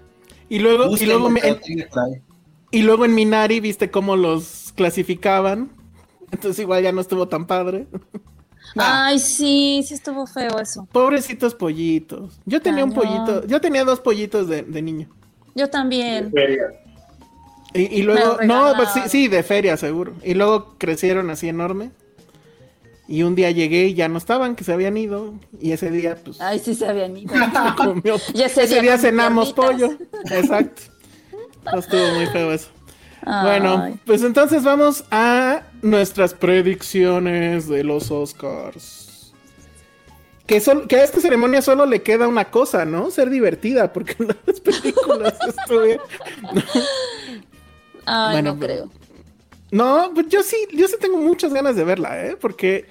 Y 0.48 0.58
luego, 0.58 0.96
y 0.96 1.06
luego, 1.06 1.30
me- 1.30 1.40
ahí. 1.42 1.56
y 2.70 2.82
luego 2.82 3.04
en 3.04 3.14
Minari 3.14 3.60
viste 3.60 3.90
cómo 3.90 4.16
los 4.16 4.72
clasificaban. 4.76 5.70
Entonces 6.32 6.58
igual 6.60 6.82
ya 6.82 6.90
no 6.92 7.00
estuvo 7.00 7.28
tan 7.28 7.46
padre. 7.46 7.86
Ay, 8.74 9.18
sí, 9.20 9.84
sí 9.86 9.94
estuvo 9.94 10.26
feo 10.26 10.58
eso. 10.58 10.86
Pobrecitos 10.90 11.54
pollitos. 11.54 12.40
Yo 12.44 12.60
tenía 12.60 12.84
un 12.84 12.92
pollito, 12.92 13.46
yo 13.46 13.60
tenía 13.60 13.84
dos 13.84 14.00
pollitos 14.00 14.48
de, 14.48 14.62
de 14.62 14.82
niño. 14.82 15.08
Yo 15.54 15.70
también. 15.70 16.32
Y, 17.76 18.00
y 18.00 18.02
luego, 18.02 18.38
no, 18.42 18.72
pues 18.76 18.90
sí, 18.92 19.00
sí, 19.08 19.28
de 19.28 19.42
feria 19.42 19.76
seguro. 19.76 20.14
Y 20.22 20.34
luego 20.34 20.74
crecieron 20.78 21.30
así 21.30 21.48
enorme. 21.48 21.90
Y 23.08 23.22
un 23.22 23.36
día 23.36 23.50
llegué 23.52 23.86
y 23.86 23.94
ya 23.94 24.08
no 24.08 24.18
estaban, 24.18 24.56
que 24.56 24.64
se 24.64 24.72
habían 24.72 24.96
ido. 24.96 25.34
Y 25.60 25.72
ese 25.72 25.90
día, 25.90 26.16
pues, 26.24 26.40
Ay, 26.40 26.58
sí 26.58 26.74
se 26.74 26.86
habían 26.86 27.16
ido. 27.16 27.32
comió. 27.76 28.16
Y 28.34 28.42
ese 28.42 28.64
Ese 28.64 28.80
día 28.80 28.98
cenamos 28.98 29.52
pollo. 29.52 29.90
Exacto. 30.30 30.82
No 31.72 31.78
estuvo 31.78 32.14
muy 32.14 32.26
feo 32.26 32.52
eso. 32.52 32.68
Ay. 33.22 33.44
Bueno, 33.60 33.98
pues 34.04 34.22
entonces 34.22 34.62
vamos 34.62 35.04
a 35.10 35.62
nuestras 35.82 36.34
predicciones 36.34 37.68
de 37.68 37.82
los 37.84 38.10
Oscars. 38.10 39.32
Que, 40.46 40.60
sol- 40.60 40.86
que 40.86 40.96
a 40.96 41.02
esta 41.04 41.20
ceremonia 41.20 41.60
solo 41.60 41.86
le 41.86 42.02
queda 42.02 42.28
una 42.28 42.50
cosa, 42.52 42.84
¿no? 42.84 43.10
Ser 43.10 43.30
divertida, 43.30 43.92
porque 43.92 44.14
las 44.46 44.60
películas 44.60 45.34
estuvieron... 45.48 46.06
Ay, 48.06 48.34
Bueno, 48.34 48.54
no 48.54 48.60
creo. 48.60 48.90
No, 49.70 50.10
pues 50.14 50.28
yo 50.28 50.42
sí, 50.42 50.56
yo 50.72 50.86
sí 50.88 50.96
tengo 51.00 51.18
muchas 51.18 51.52
ganas 51.52 51.76
de 51.76 51.84
verla, 51.84 52.24
¿eh? 52.26 52.36
Porque 52.40 52.86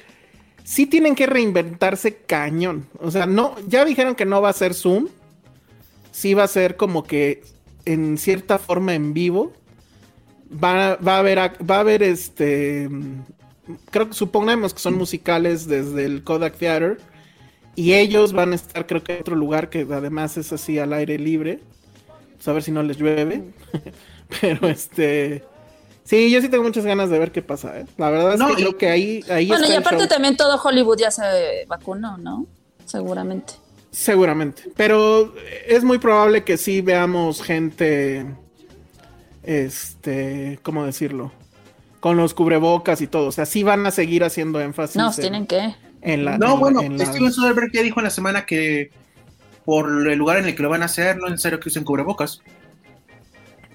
sí 0.64 0.86
tienen 0.86 1.16
que 1.16 1.26
reinventarse 1.26 2.18
cañón. 2.18 2.88
O 3.00 3.12
sea, 3.12 3.26
no, 3.26 3.56
ya 3.68 3.86
dijeron 3.86 4.16
que 4.16 4.26
no 4.26 4.42
va 4.42 4.50
a 4.50 4.54
ser 4.54 4.74
Zoom. 4.74 5.08
Sí 6.12 6.34
va 6.34 6.44
a 6.44 6.48
ser 6.48 6.76
como 6.76 7.04
que 7.04 7.44
en 7.86 8.18
cierta 8.18 8.58
forma 8.58 8.94
en 8.94 9.14
vivo. 9.14 9.54
Va, 10.52 10.96
va 10.98 11.16
a 11.16 11.20
haber, 11.20 11.40
va 11.40 11.78
a 11.78 11.80
haber 11.80 12.04
este. 12.04 12.90
Creo 13.90 14.10
que 14.10 14.14
supongamos 14.14 14.74
que 14.74 14.80
son 14.80 14.96
musicales 14.96 15.68
desde 15.68 16.06
el 16.06 16.24
Kodak 16.24 16.58
Theater. 16.58 16.98
Y 17.76 17.94
ellos 17.94 18.32
van 18.32 18.54
a 18.54 18.56
estar, 18.56 18.88
creo 18.88 19.04
que 19.04 19.14
en 19.14 19.22
otro 19.22 19.36
lugar 19.36 19.70
que 19.70 19.82
además 19.82 20.38
es 20.38 20.54
así 20.54 20.80
al 20.80 20.94
aire 20.94 21.18
libre. 21.20 21.60
Pues 22.36 22.48
a 22.48 22.54
ver 22.54 22.64
si 22.64 22.72
no 22.72 22.84
les 22.84 22.98
llueve. 22.98 23.44
Pero 24.42 24.68
este. 24.68 25.44
Sí, 26.04 26.30
yo 26.30 26.40
sí 26.42 26.50
tengo 26.50 26.64
muchas 26.64 26.86
ganas 26.86 27.10
de 27.10 27.18
ver 27.18 27.32
qué 27.32 27.42
pasa, 27.42 27.80
¿eh? 27.80 27.86
La 27.98 28.10
verdad 28.12 28.34
es 28.34 28.40
No, 28.40 28.48
que 28.48 28.54
y- 28.54 28.56
creo 28.58 28.78
que 28.78 28.90
ahí, 28.90 29.24
ahí 29.30 29.48
Bueno, 29.48 29.64
está 29.64 29.74
y 29.74 29.78
el 29.78 29.82
aparte 29.82 30.00
show. 30.02 30.08
también 30.08 30.38
todo 30.38 30.62
Hollywood 30.64 30.98
ya 31.00 31.10
se 31.12 31.66
vacunó, 31.68 32.18
¿no? 32.18 32.46
Seguramente. 32.86 33.54
Seguramente. 33.90 34.64
Pero 34.76 35.34
es 35.68 35.84
muy 35.84 35.98
probable 35.98 36.44
que 36.44 36.58
sí 36.58 36.82
veamos 36.82 37.42
gente. 37.42 38.26
Este. 39.44 40.60
¿Cómo 40.64 40.86
decirlo? 40.86 41.32
Con 42.00 42.18
los 42.18 42.34
cubrebocas 42.34 43.02
y 43.02 43.08
todo. 43.08 43.28
O 43.28 43.32
sea, 43.32 43.46
sí 43.46 43.64
van 43.64 43.86
a 43.86 43.92
seguir 43.92 44.24
haciendo 44.24 44.60
énfasis. 44.62 44.96
No, 44.98 45.10
en, 45.10 45.16
tienen 45.16 45.48
que. 45.48 45.76
en 46.02 46.26
la. 46.26 46.38
No, 46.38 46.54
en- 46.56 46.60
bueno, 46.60 46.82
en 46.82 46.98
la- 46.98 47.06
Steven 47.06 47.32
Soderbergh 47.32 47.72
ya 47.74 47.82
dijo 47.82 48.00
en 48.00 48.06
la 48.06 48.10
semana 48.10 48.46
que 48.46 48.92
por 49.66 49.88
el 50.08 50.18
lugar 50.18 50.38
en 50.38 50.46
el 50.46 50.56
que 50.56 50.62
lo 50.64 50.70
van 50.70 50.84
a 50.84 50.86
hacer, 50.86 51.18
no 51.18 51.26
es 51.26 51.32
necesario 51.32 51.60
que 51.60 51.70
usen 51.70 51.84
cubrebocas. 51.84 52.42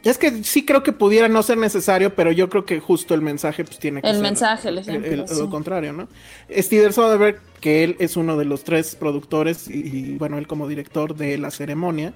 Es 0.03 0.17
que 0.17 0.43
sí 0.45 0.65
creo 0.65 0.83
que 0.83 0.93
pudiera 0.93 1.29
no 1.29 1.43
ser 1.43 1.59
necesario, 1.59 2.15
pero 2.15 2.33
yo 2.33 2.49
creo 2.49 2.65
que 2.65 2.81
justo 2.81 3.15
el 3.15 3.21
mensaje 3.21 3.65
pues 3.65 3.79
tiene 3.79 4.01
que 4.01 4.09
El 4.09 4.15
ser 4.17 4.23
mensaje, 4.23 4.69
el 4.69 4.79
el- 4.79 4.89
ejemplo. 4.89 5.13
el- 5.13 5.29
sí. 5.29 5.35
lo 5.39 5.51
contrario, 5.51 5.93
¿no? 5.93 6.09
Steven 6.51 6.93
Soderbergh, 6.93 7.39
que 7.61 7.85
él 7.85 7.97
es 7.99 8.17
uno 8.17 8.37
de 8.39 8.47
los 8.47 8.65
tres 8.65 8.97
productores 8.97 9.69
y, 9.69 9.75
y, 10.13 10.17
bueno, 10.17 10.39
él 10.39 10.47
como 10.47 10.67
director 10.69 11.15
de 11.15 11.37
la 11.37 11.51
ceremonia. 11.51 12.15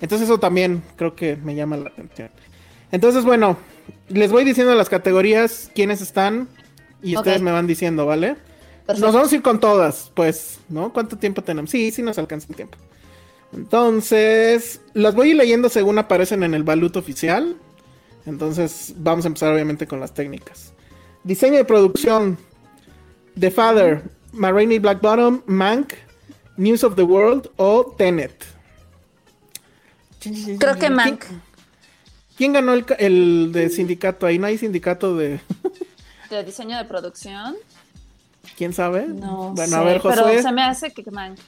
Entonces 0.00 0.28
eso 0.28 0.38
también 0.38 0.82
creo 0.96 1.16
que 1.16 1.36
me 1.36 1.54
llama 1.56 1.76
la 1.78 1.88
atención. 1.88 2.30
Entonces, 2.92 3.24
bueno, 3.24 3.56
les 4.08 4.30
voy 4.30 4.44
diciendo 4.44 4.74
las 4.76 4.88
categorías, 4.88 5.70
quiénes 5.74 6.00
están 6.02 6.48
y 7.02 7.16
ustedes 7.16 7.42
me 7.42 7.50
van 7.50 7.66
diciendo, 7.66 8.06
¿vale? 8.06 8.36
Nos 8.86 9.00
vamos 9.12 9.32
a 9.32 9.34
ir 9.34 9.42
con 9.42 9.58
todas, 9.58 10.12
pues, 10.14 10.60
¿no? 10.68 10.92
¿Cuánto 10.92 11.16
tiempo 11.18 11.42
tenemos? 11.42 11.70
Sí, 11.70 11.90
sí 11.90 12.02
nos 12.02 12.18
alcanza 12.18 12.46
el 12.50 12.54
tiempo. 12.54 12.78
Entonces, 13.56 14.80
las 14.92 15.14
voy 15.14 15.28
a 15.28 15.30
ir 15.30 15.36
leyendo 15.36 15.68
según 15.68 15.98
aparecen 15.98 16.42
en 16.42 16.54
el 16.54 16.62
balut 16.62 16.96
oficial. 16.96 17.56
Entonces, 18.26 18.94
vamos 18.98 19.24
a 19.24 19.28
empezar 19.28 19.52
obviamente 19.52 19.86
con 19.86 19.98
las 19.98 20.12
técnicas. 20.12 20.72
Diseño 21.24 21.56
de 21.56 21.64
producción. 21.64 22.38
The 23.38 23.50
Father, 23.50 24.02
Marraine 24.32 24.78
Black 24.78 25.00
Bottom, 25.00 25.42
Mank, 25.46 25.94
News 26.56 26.84
of 26.84 26.96
the 26.96 27.02
World 27.02 27.50
o 27.56 27.94
Tenet. 27.96 28.44
Creo 30.58 30.76
que 30.76 30.90
Mank. 30.90 31.24
¿Quién, 32.36 32.52
ganó 32.52 32.74
el, 32.74 32.84
el, 32.98 33.52
de 33.52 33.70
sindicato? 33.70 34.26
Ahí 34.26 34.38
no 34.38 34.46
hay 34.46 34.58
sindicato 34.58 35.16
de... 35.16 35.40
¿De 36.30 36.44
diseño 36.44 36.76
de 36.76 36.84
producción? 36.84 37.56
¿Quién 38.56 38.72
sabe? 38.72 39.06
No 39.06 39.52
bueno, 39.54 39.70
sé, 39.70 39.74
a 39.76 39.82
ver, 39.82 39.98
Josué. 40.00 40.22
pero 40.26 40.42
se 40.42 40.52
me 40.52 40.62
hace 40.62 40.92
que 40.92 41.10
Mank. 41.10 41.38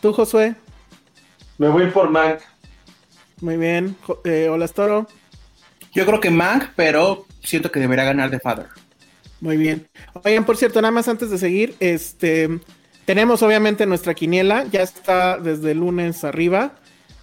¿Tú, 0.00 0.12
Josué? 0.12 0.56
Me 1.58 1.68
voy 1.68 1.90
por 1.90 2.10
Mank. 2.10 2.40
Muy 3.40 3.56
bien. 3.56 3.96
Eh, 4.24 4.48
hola, 4.50 4.66
Toro. 4.68 5.06
Yo 5.92 6.06
creo 6.06 6.20
que 6.20 6.30
Mank, 6.30 6.70
pero 6.76 7.26
siento 7.42 7.70
que 7.70 7.80
debería 7.80 8.04
ganar 8.04 8.30
The 8.30 8.40
Father. 8.40 8.66
Muy 9.40 9.56
bien. 9.56 9.86
Oigan, 10.24 10.44
por 10.44 10.56
cierto, 10.56 10.80
nada 10.80 10.92
más 10.92 11.08
antes 11.08 11.30
de 11.30 11.38
seguir, 11.38 11.74
este 11.80 12.48
tenemos 13.04 13.42
obviamente 13.42 13.84
nuestra 13.84 14.14
quiniela, 14.14 14.64
ya 14.72 14.80
está 14.82 15.38
desde 15.38 15.72
el 15.72 15.78
lunes 15.80 16.24
arriba. 16.24 16.72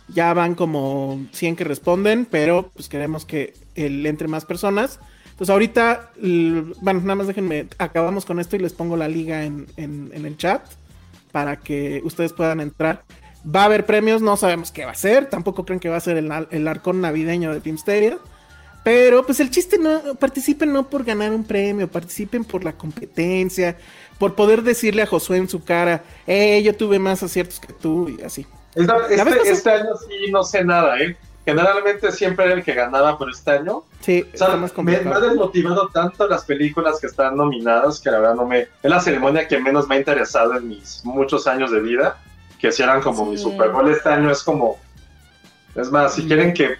Ya 0.07 0.33
van 0.33 0.55
como 0.55 1.25
100 1.31 1.55
que 1.55 1.63
responden, 1.63 2.25
pero 2.29 2.69
pues 2.75 2.89
queremos 2.89 3.25
que 3.25 3.53
el, 3.75 4.05
entre 4.05 4.27
más 4.27 4.43
personas. 4.45 4.99
Entonces 5.31 5.49
ahorita, 5.49 6.11
bueno, 6.81 6.99
nada 6.99 7.15
más 7.15 7.27
déjenme, 7.27 7.67
acabamos 7.77 8.25
con 8.25 8.39
esto 8.39 8.57
y 8.57 8.59
les 8.59 8.73
pongo 8.73 8.97
la 8.97 9.07
liga 9.07 9.45
en, 9.45 9.67
en- 9.77 10.11
en 10.13 10.25
el 10.25 10.35
chat 10.37 10.61
para 11.31 11.55
que 11.57 12.01
ustedes 12.03 12.33
puedan 12.33 12.59
entrar. 12.59 13.03
Va 13.43 13.63
a 13.63 13.65
haber 13.65 13.85
premios, 13.85 14.21
no 14.21 14.37
sabemos 14.37 14.71
qué 14.71 14.85
va 14.85 14.91
a 14.91 14.95
ser, 14.95 15.25
tampoco 15.29 15.65
creen 15.65 15.79
que 15.79 15.89
va 15.89 15.97
a 15.97 16.01
ser 16.01 16.17
el, 16.17 16.31
el 16.51 16.67
arcón 16.67 17.01
navideño 17.01 17.53
de 17.53 17.61
Filmsteria. 17.61 18.17
Pero 18.83 19.23
pues 19.25 19.39
el 19.39 19.51
chiste 19.51 19.77
no, 19.77 20.15
participen 20.15 20.73
no 20.73 20.89
por 20.89 21.03
ganar 21.03 21.31
un 21.31 21.43
premio, 21.43 21.87
participen 21.87 22.43
por 22.43 22.63
la 22.63 22.73
competencia, 22.73 23.77
por 24.17 24.33
poder 24.33 24.63
decirle 24.63 25.03
a 25.03 25.05
Josué 25.07 25.37
en 25.37 25.47
su 25.49 25.63
cara, 25.63 26.03
eh, 26.25 26.61
yo 26.63 26.75
tuve 26.75 26.97
más 26.97 27.21
aciertos 27.21 27.59
que 27.59 27.73
tú 27.73 28.09
y 28.09 28.23
así. 28.23 28.45
Esta- 28.73 28.97
¿La 29.09 29.23
vez 29.23 29.35
este, 29.35 29.51
este 29.51 29.69
año 29.71 29.89
sí 30.07 30.31
no 30.31 30.43
sé 30.43 30.63
nada, 30.63 30.99
¿eh? 30.99 31.15
Generalmente 31.45 32.11
siempre 32.11 32.45
era 32.45 32.53
el 32.55 32.63
que 32.63 32.73
ganaba, 32.73 33.17
pero 33.17 33.31
este 33.31 33.51
año 33.51 33.83
Sí, 33.99 34.21
o 34.33 34.37
sea, 34.37 34.47
está 34.47 34.57
más 34.57 34.75
me, 34.77 34.99
me 35.01 35.11
ha 35.13 35.19
desmotivado 35.19 35.89
tanto 35.89 36.27
las 36.27 36.45
películas 36.45 36.99
que 36.99 37.07
están 37.07 37.35
nominadas 37.35 37.99
que 37.99 38.09
la 38.11 38.19
verdad 38.19 38.35
no 38.35 38.47
me... 38.47 38.61
Es 38.61 38.69
la 38.83 38.99
ceremonia 38.99 39.47
que 39.47 39.59
menos 39.59 39.87
me 39.87 39.95
ha 39.95 39.97
interesado 39.99 40.55
en 40.55 40.67
mis 40.69 41.01
muchos 41.03 41.45
años 41.47 41.71
de 41.71 41.79
vida, 41.81 42.17
que 42.61 42.71
si 42.71 42.83
eran 42.83 43.01
como 43.01 43.25
mi. 43.25 43.37
Super 43.37 43.71
Bowl 43.71 43.89
este 43.89 44.07
año 44.09 44.31
es 44.31 44.43
como... 44.43 44.77
Es 45.75 45.89
más, 45.89 46.13
si 46.13 46.27
quieren 46.27 46.53
que 46.53 46.75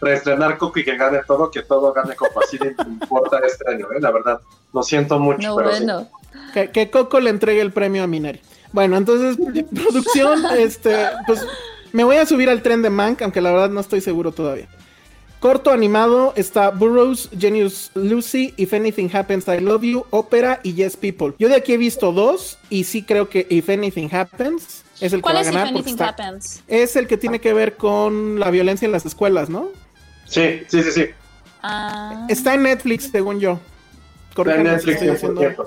reestrenar 0.00 0.58
Coco 0.58 0.78
y 0.80 0.84
que 0.84 0.96
gane 0.96 1.20
todo, 1.26 1.50
que 1.50 1.62
todo 1.62 1.92
gane 1.92 2.16
Coco, 2.16 2.40
así 2.40 2.58
no 2.58 2.66
importa 2.66 3.38
este 3.46 3.70
año, 3.70 3.86
¿eh? 3.92 4.00
La 4.00 4.10
verdad, 4.10 4.40
lo 4.72 4.82
siento 4.82 5.18
mucho, 5.18 5.48
No, 5.48 5.56
pero 5.56 5.72
sí. 5.72 5.84
bueno. 5.84 6.08
Que, 6.52 6.70
que 6.70 6.90
Coco 6.90 7.20
le 7.20 7.30
entregue 7.30 7.60
el 7.60 7.70
premio 7.70 8.02
a 8.02 8.06
Minari. 8.06 8.40
Bueno, 8.72 8.96
entonces, 8.96 9.36
producción, 9.74 10.44
este, 10.56 10.96
pues 11.26 11.46
me 11.92 12.02
voy 12.02 12.16
a 12.16 12.26
subir 12.26 12.48
al 12.48 12.62
tren 12.62 12.82
de 12.82 12.90
Mank, 12.90 13.22
aunque 13.22 13.40
la 13.40 13.52
verdad 13.52 13.70
no 13.70 13.80
estoy 13.80 14.00
seguro 14.00 14.32
todavía. 14.32 14.68
Corto 15.38 15.70
animado 15.70 16.32
está 16.36 16.70
Burroughs, 16.70 17.30
Genius 17.38 17.90
Lucy, 17.94 18.52
If 18.56 18.74
Anything 18.74 19.08
Happens, 19.12 19.48
I 19.48 19.60
Love 19.60 19.82
You, 19.82 20.06
Ópera 20.10 20.60
y 20.62 20.74
Yes 20.74 20.96
People. 20.96 21.34
Yo 21.38 21.48
de 21.48 21.54
aquí 21.54 21.72
he 21.72 21.78
visto 21.78 22.12
dos 22.12 22.58
y 22.68 22.84
sí 22.84 23.02
creo 23.02 23.28
que 23.30 23.46
If 23.48 23.70
Anything 23.70 24.08
Happens 24.12 24.84
es 25.00 25.12
el 25.12 25.18
que 25.18 25.22
¿Cuál 25.22 25.34
va 25.36 25.38
a 25.40 25.42
es 25.42 25.50
ganar. 25.52 25.72
porque 25.72 25.90
está- 25.90 26.14
es 26.68 26.96
el 26.96 27.06
que 27.06 27.16
tiene 27.16 27.40
que 27.40 27.52
ver 27.52 27.76
con 27.76 28.38
la 28.40 28.50
violencia 28.50 28.86
en 28.86 28.92
las 28.92 29.06
escuelas, 29.06 29.48
¿no? 29.48 29.68
Sí, 30.26 30.62
sí, 30.68 30.82
sí, 30.82 30.92
sí. 30.92 31.04
Ah, 31.62 32.26
Está 32.28 32.54
en 32.54 32.62
Netflix, 32.62 33.10
según 33.10 33.40
yo. 33.40 33.58
Está 34.36 34.54
en 34.54 34.62
Netflix, 34.64 34.94
estoy 34.96 35.10
diciendo- 35.10 35.40
100%. 35.40 35.64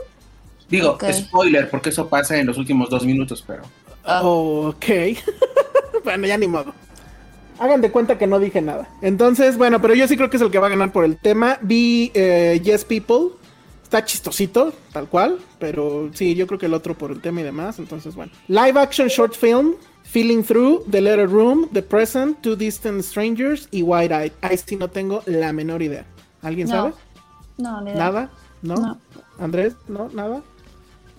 Digo, 0.70 0.98
spoiler, 1.12 1.70
porque 1.70 1.90
eso 1.90 2.08
pasa 2.08 2.38
en 2.38 2.48
los 2.48 2.58
últimos 2.58 2.90
dos 2.90 3.06
minutos, 3.06 3.44
pero. 3.46 3.64
ah, 4.06 4.22
Ok. 4.24 4.86
bueno, 6.04 6.26
ya 6.28 6.38
ni 6.38 6.48
modo. 6.48 6.74
Hagan 7.60 7.82
de 7.82 7.92
cuenta 7.92 8.18
que 8.18 8.26
no 8.26 8.40
dije 8.40 8.62
nada. 8.62 8.90
Entonces, 9.02 9.58
bueno, 9.58 9.80
pero 9.82 9.94
yo 9.94 10.08
sí 10.08 10.16
creo 10.18 10.30
que 10.30 10.38
es 10.38 10.44
el 10.44 10.50
que 10.50 10.58
va 10.60 10.68
a 10.68 10.70
ganar 10.72 10.92
por 10.92 11.06
el 11.06 11.18
tema. 11.18 11.60
Vi 11.62 12.12
eh, 12.16 12.60
Yes 12.64 12.84
People. 12.86 13.36
Está 13.94 14.06
chistosito, 14.06 14.74
tal 14.92 15.08
cual. 15.08 15.38
Pero 15.60 16.10
sí, 16.16 16.34
yo 16.34 16.48
creo 16.48 16.58
que 16.58 16.66
el 16.66 16.74
otro 16.74 16.98
por 16.98 17.12
el 17.12 17.22
tema 17.22 17.42
y 17.42 17.44
demás. 17.44 17.78
Entonces, 17.78 18.16
bueno. 18.16 18.32
Live 18.48 18.80
action 18.80 19.08
short 19.08 19.36
film. 19.36 19.76
Feeling 20.02 20.42
Through, 20.42 20.86
The 20.90 21.00
Letter 21.00 21.30
Room, 21.30 21.70
The 21.72 21.84
Present, 21.84 22.42
Two 22.42 22.56
Distant 22.56 23.04
Strangers 23.04 23.68
y 23.70 23.84
Wide 23.84 24.14
Eyed. 24.14 24.32
Ahí 24.42 24.58
sí 24.58 24.78
no 24.78 24.90
tengo 24.90 25.22
la 25.28 25.54
menor 25.54 25.84
idea. 25.84 26.06
¿Alguien 26.42 26.68
No. 26.70 26.74
sabe? 26.76 26.94
no, 27.60 27.84
idea. 27.84 27.94
¿Nada? 27.96 28.32
¿No? 28.64 28.76
No. 28.78 28.98
¿Andrés? 29.38 29.76
¿No? 29.88 30.10
¿Nada? 30.12 30.42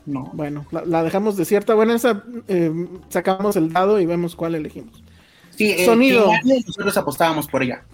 No. 0.05 0.31
Bueno, 0.35 0.67
la, 0.73 0.85
la 0.85 1.03
dejamos 1.05 1.37
desierta. 1.37 1.75
Bueno, 1.75 1.95
esa 1.95 2.25
eh, 2.49 2.73
sacamos 3.09 3.55
el 3.55 3.73
dado 3.73 4.01
y 4.01 4.07
vemos 4.07 4.35
cuál 4.35 4.57
elegimos. 4.57 5.05
Sí, 5.51 5.71
eh, 5.71 5.85
Sonido. 5.85 6.29
nosotros 6.67 6.97
apostábamos 6.97 7.47
por 7.47 7.63
ella. 7.63 7.85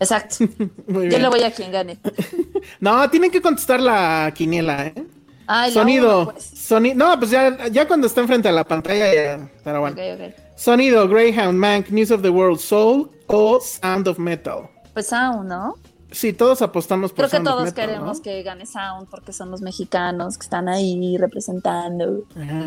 Exacto. 0.00 0.36
Muy 0.88 1.10
Yo 1.10 1.18
le 1.18 1.28
voy 1.28 1.42
a 1.42 1.50
quien 1.50 1.72
gane. 1.72 1.98
No, 2.80 3.08
tienen 3.10 3.30
que 3.30 3.40
contestar 3.40 3.80
la 3.80 4.32
quiniela, 4.34 4.86
¿eh? 4.88 5.04
Ay, 5.46 5.72
Sonido. 5.72 6.22
uno, 6.22 6.32
pues. 6.32 6.52
Soni- 6.70 6.94
No, 6.94 7.16
pues 7.18 7.30
ya, 7.30 7.68
ya 7.68 7.86
cuando 7.86 8.06
está 8.08 8.20
enfrente 8.20 8.48
a 8.48 8.52
la 8.52 8.64
pantalla 8.64 9.14
ya. 9.14 9.48
Pero 9.62 9.80
bueno. 9.80 9.96
Sonido, 10.56 11.06
Greyhound, 11.08 11.56
Mank, 11.56 11.90
News 11.90 12.10
of 12.10 12.22
the 12.22 12.28
World, 12.30 12.58
Soul 12.58 13.08
o 13.28 13.60
Sound 13.60 14.08
of 14.08 14.18
Metal. 14.18 14.68
Pues 14.92 15.06
Sound, 15.06 15.48
¿no? 15.48 15.76
Sí, 16.10 16.32
todos 16.32 16.62
apostamos 16.62 17.12
por 17.12 17.28
Creo 17.28 17.30
que 17.30 17.36
of 17.48 17.54
todos 17.54 17.64
Metal, 17.66 17.86
queremos 17.88 18.16
¿no? 18.18 18.22
que 18.22 18.42
gane 18.42 18.64
Sound 18.66 19.08
porque 19.08 19.32
son 19.32 19.50
los 19.50 19.60
mexicanos 19.60 20.38
que 20.38 20.44
están 20.44 20.68
ahí 20.68 21.16
representando. 21.18 22.24
Ajá, 22.34 22.62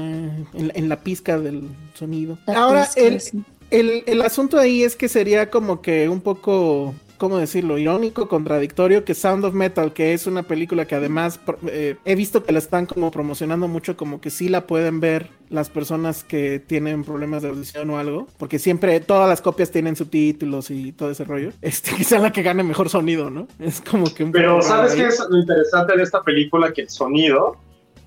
en, 0.53 0.71
en 0.73 0.87
la 0.89 0.97
pizca 1.01 1.37
del 1.37 1.67
sonido. 1.95 2.37
La 2.47 2.59
Ahora, 2.63 2.85
pizca, 2.85 3.01
el, 3.01 3.19
sí. 3.21 3.43
el, 3.71 4.03
el 4.05 4.21
asunto 4.21 4.57
ahí 4.59 4.83
es 4.83 4.95
que 4.95 5.09
sería 5.09 5.49
como 5.49 5.81
que 5.81 6.07
un 6.09 6.21
poco, 6.21 6.93
¿cómo 7.19 7.37
decirlo? 7.37 7.77
Irónico, 7.77 8.27
contradictorio, 8.27 9.05
que 9.05 9.13
Sound 9.13 9.45
of 9.45 9.53
Metal, 9.53 9.93
que 9.93 10.13
es 10.13 10.25
una 10.25 10.43
película 10.43 10.85
que 10.85 10.95
además 10.95 11.39
eh, 11.67 11.97
he 12.05 12.15
visto 12.15 12.43
que 12.43 12.51
la 12.51 12.57
están 12.57 12.87
como 12.87 13.11
promocionando 13.11 13.67
mucho, 13.67 13.95
como 13.95 14.19
que 14.19 14.31
sí 14.31 14.49
la 14.49 14.65
pueden 14.65 14.99
ver 14.99 15.29
las 15.49 15.69
personas 15.69 16.23
que 16.23 16.59
tienen 16.59 17.03
problemas 17.03 17.43
de 17.43 17.49
audición 17.49 17.89
o 17.91 17.99
algo, 17.99 18.27
porque 18.37 18.57
siempre 18.57 18.99
todas 19.01 19.29
las 19.29 19.41
copias 19.41 19.69
tienen 19.69 19.95
subtítulos 19.95 20.71
y 20.71 20.93
todo 20.93 21.11
ese 21.11 21.25
rollo. 21.25 21.51
Este, 21.61 21.91
quizá 21.95 22.17
la 22.17 22.31
que 22.31 22.41
gane 22.41 22.63
mejor 22.63 22.89
sonido, 22.89 23.29
¿no? 23.29 23.47
Es 23.59 23.81
como 23.81 24.11
que 24.11 24.23
un 24.23 24.31
Pero 24.31 24.61
¿sabes 24.61 24.95
qué 24.95 25.05
es 25.05 25.19
lo 25.29 25.37
interesante 25.37 25.95
de 25.95 26.03
esta 26.03 26.23
película? 26.23 26.71
Que 26.73 26.83
el 26.83 26.89
sonido 26.89 27.57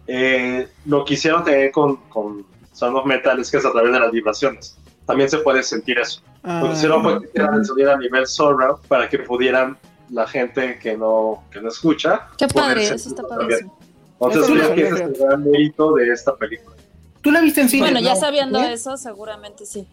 eh, 0.06 0.66
lo 0.86 1.04
quisieron 1.04 1.44
tener 1.44 1.70
con, 1.70 1.96
con 2.08 2.44
Sound 2.72 2.96
of 2.96 3.06
Metal 3.06 3.38
es 3.38 3.50
que 3.50 3.58
es 3.58 3.64
a 3.64 3.70
través 3.70 3.92
de 3.92 4.00
las 4.00 4.10
vibraciones. 4.10 4.76
También 5.06 5.28
se 5.28 5.38
puede 5.38 5.62
sentir 5.62 5.98
eso. 5.98 6.22
Ah, 6.44 6.60
Lo 6.62 6.68
que 6.68 6.74
hicieron 6.74 7.02
fue 7.02 7.20
que 7.20 7.26
hicieran 7.28 7.54
el 7.54 7.64
sonido 7.64 7.92
a 7.92 7.98
nivel 7.98 8.26
surround 8.26 8.80
para 8.88 9.08
que 9.08 9.18
pudieran 9.20 9.76
la 10.10 10.26
gente 10.26 10.78
que 10.78 10.96
no, 10.96 11.44
que 11.50 11.60
no 11.60 11.68
escucha. 11.68 12.28
Qué 12.36 12.48
padre, 12.48 12.84
eso 12.84 13.08
está 13.08 13.22
padrísimo. 13.22 13.78
Entonces 14.20 14.42
Eso 14.42 14.52
creo 14.52 14.74
que 14.74 14.82
ese 14.86 14.94
es 14.94 15.00
el 15.00 15.12
gran 15.14 15.44
mérito 15.44 15.92
de 15.94 16.08
esta 16.12 16.36
película. 16.36 16.76
¿Tú 17.20 17.30
la 17.30 17.40
viste 17.40 17.60
en 17.60 17.68
cine? 17.68 17.82
Bueno, 17.82 18.00
ya 18.00 18.16
sabiendo 18.16 18.60
¿Eh? 18.60 18.72
eso, 18.72 18.96
seguramente 18.96 19.64
sí. 19.66 19.86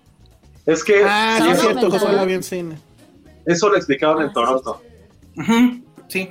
Es 0.65 0.83
que 0.83 1.01
Ah, 1.05 1.39
sí, 1.41 1.49
es 1.49 1.59
cierto. 1.61 1.89
José 1.89 2.11
la 2.11 2.25
vio 2.25 2.35
en 2.35 2.43
cine. 2.43 2.77
eso 3.45 3.69
lo 3.69 3.77
explicaron 3.77 4.19
Ah, 4.19 4.23
en 4.23 4.27
sí, 4.29 4.33
Toronto. 4.33 4.81
Ujú, 5.37 5.83
Sí. 6.07 6.29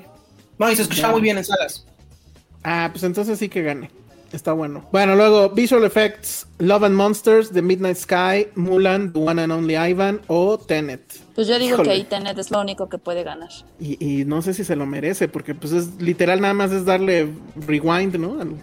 No, 0.58 0.70
y 0.70 0.76
se 0.76 0.82
escuchaba 0.82 1.12
muy 1.12 1.22
bien 1.22 1.38
en 1.38 1.44
salas. 1.44 1.86
Ah, 2.64 2.88
pues 2.92 3.04
entonces 3.04 3.38
sí 3.38 3.48
que 3.48 3.62
gane. 3.62 3.90
Está 4.32 4.52
bueno. 4.52 4.86
Bueno, 4.92 5.16
luego 5.16 5.48
Visual 5.50 5.84
Effects, 5.84 6.46
Love 6.58 6.84
and 6.84 6.94
Monsters, 6.94 7.50
The 7.50 7.62
Midnight 7.62 7.96
Sky, 7.96 8.48
Mulan, 8.56 9.12
The 9.14 9.20
One 9.20 9.40
and 9.42 9.50
Only 9.52 9.74
Ivan 9.76 10.20
o 10.26 10.58
Tenet. 10.58 11.00
Pues 11.34 11.48
yo 11.48 11.58
digo 11.58 11.74
Híjole. 11.76 11.88
que 11.88 11.94
ahí 11.94 12.04
Tenet 12.04 12.36
es 12.38 12.50
lo 12.50 12.60
único 12.60 12.90
que 12.90 12.98
puede 12.98 13.22
ganar. 13.24 13.48
Y, 13.80 13.96
y 14.20 14.24
no 14.26 14.42
sé 14.42 14.52
si 14.52 14.64
se 14.64 14.76
lo 14.76 14.84
merece, 14.84 15.28
porque 15.28 15.54
pues 15.54 15.72
es 15.72 15.94
literal 16.00 16.42
nada 16.42 16.52
más 16.52 16.72
es 16.72 16.84
darle 16.84 17.30
rewind, 17.66 18.16
¿no? 18.16 18.40
Al- 18.40 18.56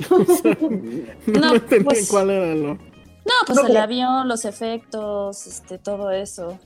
O 0.10 0.24
sea, 0.24 0.56
no, 1.26 1.40
No, 1.40 1.54
entendí 1.56 1.84
pues- 1.84 2.08
cuál 2.08 2.30
era 2.30 2.54
lo. 2.54 2.74
No, 2.74 3.34
pues 3.46 3.56
No, 3.58 3.66
el 3.66 3.72
pero- 3.72 3.82
avión, 3.84 4.28
los 4.28 4.46
efectos, 4.46 5.46
este, 5.46 5.76
todo 5.76 6.10
eso. 6.10 6.58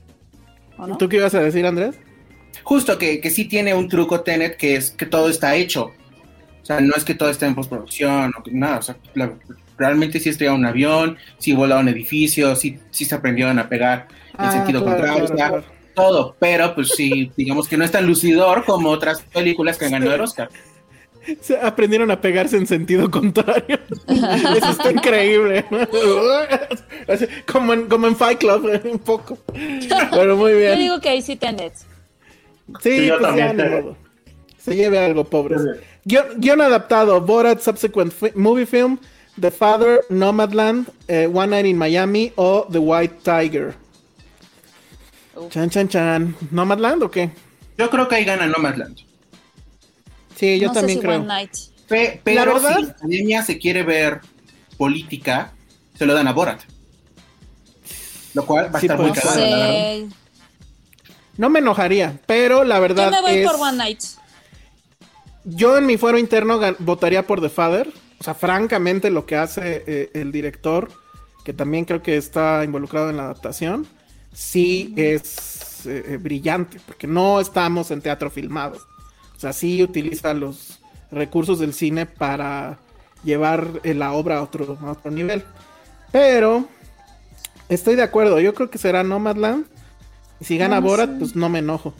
¿O 0.77 0.87
no? 0.87 0.97
¿Tú 0.97 1.09
qué 1.09 1.17
ibas 1.17 1.35
a 1.35 1.41
decir, 1.41 1.65
Andrés? 1.65 1.95
Justo 2.63 2.97
que, 2.97 3.19
que 3.19 3.29
sí 3.29 3.43
tiene 3.45 3.73
un 3.73 3.89
truco 3.89 4.21
Tenet 4.21 4.55
que 4.55 4.77
es 4.77 4.91
que 4.91 5.05
todo 5.05 5.27
está 5.29 5.55
hecho. 5.57 5.91
O 6.65 6.67
sea, 6.67 6.81
no 6.81 6.95
es 6.95 7.05
que 7.05 7.13
todo 7.13 7.29
esté 7.29 7.45
en 7.45 7.53
postproducción 7.53 8.33
o 8.35 8.41
que 8.41 8.49
nada. 8.51 8.79
O 8.79 8.81
sea, 8.81 8.97
la- 9.13 9.33
realmente 9.77 10.19
sí 10.19 10.29
estrellaron 10.29 10.61
un 10.61 10.65
avión, 10.65 11.17
sí 11.37 11.53
volaron 11.53 11.87
edificios, 11.89 12.57
sí, 12.59 12.79
sí 12.89 13.05
se 13.05 13.13
aprendieron 13.13 13.59
a 13.59 13.69
pegar 13.69 14.07
en 14.33 14.45
Ah, 14.45 14.51
sentido 14.51 14.83
claro, 14.83 14.97
contrario. 14.97 15.25
claro, 15.27 15.33
o 15.35 15.37
sea, 15.37 15.47
claro. 15.49 15.63
Todo, 15.93 16.35
pero 16.39 16.73
pues 16.73 16.89
sí, 16.89 17.31
digamos 17.37 17.67
que 17.67 17.77
no 17.77 17.85
es 17.85 17.91
tan 17.91 18.07
lucidor 18.07 18.65
como 18.65 18.89
otras 18.89 19.21
películas 19.21 19.77
que 19.77 19.85
han 19.85 19.91
ganado 19.91 20.15
el 20.15 20.21
Oscar. 20.21 20.49
Se 21.41 21.57
aprendieron 21.59 22.09
a 22.11 22.19
pegarse 22.19 22.57
en 22.57 22.65
sentido 22.67 23.09
contrario. 23.11 23.79
Eso 24.07 24.71
está 24.71 24.91
increíble. 24.91 25.65
Como, 27.51 27.73
en, 27.73 27.87
como 27.87 28.07
en 28.07 28.15
Fight 28.15 28.39
Club, 28.39 28.81
un 28.91 28.99
poco. 28.99 29.37
Pero 30.11 30.35
muy 30.35 30.53
bien. 30.53 30.73
Yo 30.73 30.79
digo 30.79 30.99
que 30.99 31.09
ahí 31.09 31.21
sí 31.21 31.35
tenés. 31.35 31.85
Sí, 32.81 32.97
Sí, 32.99 33.05
yo 33.07 33.19
pues 33.19 33.35
ya 33.35 33.53
modo. 33.53 33.97
Se 34.57 34.75
lleve 34.75 34.97
algo, 34.99 35.23
pobres. 35.23 35.61
Guión, 36.05 36.25
guion 36.39 36.61
adaptado: 36.61 37.19
Borat 37.21 37.61
Subsequent 37.61 38.13
fi- 38.13 38.31
Movie 38.35 38.65
Film, 38.65 38.99
The 39.39 39.51
Father, 39.51 40.05
Nomadland, 40.09 40.87
eh, 41.07 41.27
One 41.31 41.47
Night 41.47 41.65
in 41.65 41.77
Miami 41.77 42.31
o 42.35 42.67
The 42.71 42.77
White 42.79 43.15
Tiger. 43.23 43.75
Chan, 45.49 45.69
chan, 45.69 45.89
chan. 45.89 46.35
¿Nomadland 46.51 47.03
o 47.03 47.11
qué? 47.11 47.29
Yo 47.77 47.89
creo 47.89 48.07
que 48.07 48.15
ahí 48.15 48.23
gana 48.23 48.45
Nomadland. 48.47 48.97
Sí, 50.35 50.59
yo 50.59 50.67
no 50.67 50.73
también 50.73 50.99
sé 50.99 51.01
si 51.01 51.07
creo. 51.07 51.19
One 51.19 51.27
Night. 51.27 51.51
Pe- 51.87 52.21
pero 52.23 52.53
verdad- 52.53 52.75
si 52.77 52.83
la 52.85 52.91
academia 52.91 53.43
se 53.43 53.57
quiere 53.57 53.83
ver 53.83 54.21
política, 54.77 55.51
se 55.97 56.05
lo 56.05 56.13
dan 56.13 56.27
a 56.27 56.33
Borat. 56.33 56.61
Lo 58.33 58.45
cual 58.45 58.73
va 58.73 58.77
a 58.77 58.81
Sí, 58.81 58.85
estar 58.87 58.99
muy 58.99 59.09
pues, 59.09 59.21
cagado, 59.21 59.39
la 59.41 59.57
verdad. 59.57 60.05
No 61.37 61.49
me 61.49 61.59
enojaría, 61.59 62.17
pero 62.25 62.63
la 62.63 62.79
verdad 62.79 63.05
Yo 63.05 63.11
me 63.11 63.21
voy 63.21 63.39
es... 63.39 63.47
por 63.51 63.59
One 63.59 63.77
Night. 63.77 64.01
Yo 65.45 65.77
en 65.77 65.85
mi 65.85 65.97
fuero 65.97 66.17
interno 66.17 66.59
votaría 66.79 67.25
por 67.25 67.39
The 67.39 67.49
Father. 67.49 67.91
O 68.19 68.23
sea, 68.23 68.33
francamente 68.33 69.09
lo 69.09 69.25
que 69.25 69.35
hace 69.35 69.83
eh, 69.85 70.11
el 70.13 70.31
director, 70.31 70.89
que 71.43 71.53
también 71.53 71.85
creo 71.85 72.01
que 72.01 72.17
está 72.17 72.63
involucrado 72.63 73.09
en 73.09 73.17
la 73.17 73.25
adaptación, 73.25 73.85
sí 74.33 74.93
es 74.97 75.85
eh, 75.85 76.03
eh, 76.07 76.17
brillante, 76.17 76.79
porque 76.85 77.07
no 77.07 77.39
estamos 77.39 77.91
en 77.91 78.01
teatro 78.01 78.29
filmado. 78.29 78.77
O 79.35 79.39
sea, 79.39 79.53
sí 79.53 79.81
utiliza 79.83 80.33
los 80.33 80.79
recursos 81.11 81.59
del 81.59 81.73
cine 81.73 82.05
para 82.05 82.77
llevar 83.23 83.67
eh, 83.83 83.93
la 83.93 84.13
obra 84.13 84.37
a 84.37 84.43
otro, 84.43 84.77
a 84.81 84.91
otro 84.91 85.11
nivel. 85.11 85.43
Pero 86.11 86.67
estoy 87.69 87.95
de 87.95 88.03
acuerdo, 88.03 88.39
yo 88.39 88.53
creo 88.53 88.69
que 88.69 88.77
será 88.77 89.03
Nomadland. 89.03 89.65
Y 90.39 90.45
si 90.45 90.57
gana 90.57 90.81
No 90.81 90.87
Borat, 90.87 91.17
pues 91.17 91.35
no 91.35 91.49
me 91.49 91.59
enojo. 91.59 91.93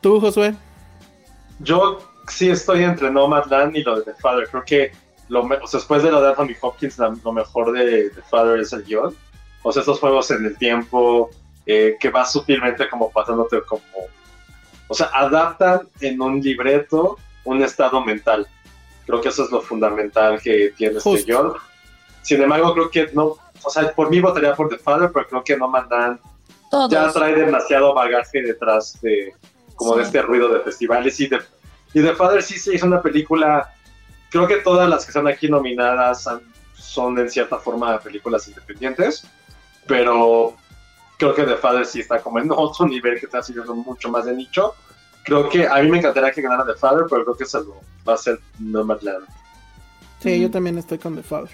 ¿Tú, 0.00 0.20
Josué? 0.20 0.54
Yo 1.60 1.98
sí 2.32 2.50
estoy 2.50 2.82
entre 2.84 3.10
Nomadland 3.10 3.76
y 3.76 3.82
lo 3.82 3.96
de 3.96 4.02
The 4.12 4.14
Father. 4.20 4.48
Creo 4.50 4.64
que 4.64 4.92
lo 5.28 5.44
me- 5.44 5.56
o 5.56 5.66
sea, 5.66 5.78
después 5.78 6.02
de 6.02 6.10
lo 6.10 6.20
de 6.20 6.28
Anthony 6.30 6.54
Hopkins, 6.60 6.98
la- 6.98 7.14
lo 7.24 7.32
mejor 7.32 7.72
de 7.72 8.10
The 8.10 8.22
Father 8.22 8.58
es 8.60 8.72
el 8.72 8.84
guion. 8.84 9.14
O 9.62 9.72
sea, 9.72 9.80
estos 9.80 10.00
juegos 10.00 10.30
en 10.30 10.44
el 10.46 10.56
tiempo 10.58 11.30
eh, 11.64 11.96
que 12.00 12.10
va 12.10 12.24
sutilmente 12.24 12.88
como 12.88 13.10
pasándote 13.12 13.62
como... 13.62 13.82
O 14.88 14.94
sea, 14.94 15.06
adaptan 15.14 15.82
en 16.00 16.20
un 16.20 16.40
libreto 16.40 17.16
un 17.44 17.62
estado 17.62 18.04
mental. 18.04 18.48
Creo 19.06 19.20
que 19.20 19.28
eso 19.28 19.44
es 19.44 19.50
lo 19.52 19.60
fundamental 19.60 20.40
que 20.42 20.72
tiene 20.76 20.98
este 20.98 21.22
guion. 21.22 21.52
Sin 22.22 22.42
embargo, 22.42 22.74
creo 22.74 22.90
que 22.90 23.10
no... 23.14 23.36
O 23.64 23.70
sea, 23.70 23.92
por 23.92 24.10
mí 24.10 24.18
votaría 24.20 24.54
por 24.56 24.68
The 24.68 24.78
Father, 24.78 25.10
pero 25.14 25.28
creo 25.28 25.44
que 25.44 25.56
Nomadland 25.56 26.18
Todos. 26.68 26.90
ya 26.90 27.12
trae 27.12 27.32
demasiado 27.34 27.94
bagaje 27.94 28.42
detrás 28.42 29.00
de 29.00 29.32
como 29.76 29.96
de 29.96 30.02
este 30.02 30.20
ruido 30.20 30.48
de 30.48 30.60
festivales 30.60 31.18
y 31.20 31.28
de 31.28 31.40
y 31.94 32.02
The 32.02 32.14
Father 32.14 32.42
sí 32.42 32.58
se 32.58 32.74
hizo 32.74 32.86
una 32.86 33.02
película 33.02 33.72
creo 34.30 34.46
que 34.46 34.56
todas 34.56 34.88
las 34.88 35.04
que 35.04 35.10
están 35.10 35.28
aquí 35.28 35.48
nominadas 35.48 36.28
son 36.74 37.18
en 37.18 37.30
cierta 37.30 37.58
forma 37.58 37.98
películas 37.98 38.48
independientes 38.48 39.26
pero 39.86 40.56
creo 41.18 41.34
que 41.34 41.44
The 41.44 41.56
Father 41.56 41.86
sí 41.86 42.00
está 42.00 42.20
como 42.20 42.38
en 42.38 42.50
otro 42.56 42.86
nivel 42.86 43.18
que 43.18 43.26
está 43.26 43.42
siguiendo 43.42 43.74
mucho 43.74 44.10
más 44.10 44.26
de 44.26 44.34
nicho 44.34 44.74
creo 45.24 45.48
que 45.48 45.66
a 45.66 45.76
mí 45.82 45.90
me 45.90 45.98
encantaría 45.98 46.32
que 46.32 46.42
ganara 46.42 46.64
The 46.64 46.78
Father 46.78 47.04
pero 47.08 47.24
creo 47.24 47.36
que 47.36 47.46
se 47.46 47.58
lo 47.58 47.80
va 48.06 48.12
a 48.12 48.16
hacer 48.16 48.38
Nomadland 48.58 49.26
Sí, 50.22 50.40
yo 50.40 50.50
también 50.50 50.78
estoy 50.78 50.98
con 50.98 51.16
The 51.16 51.22
Father. 51.24 51.50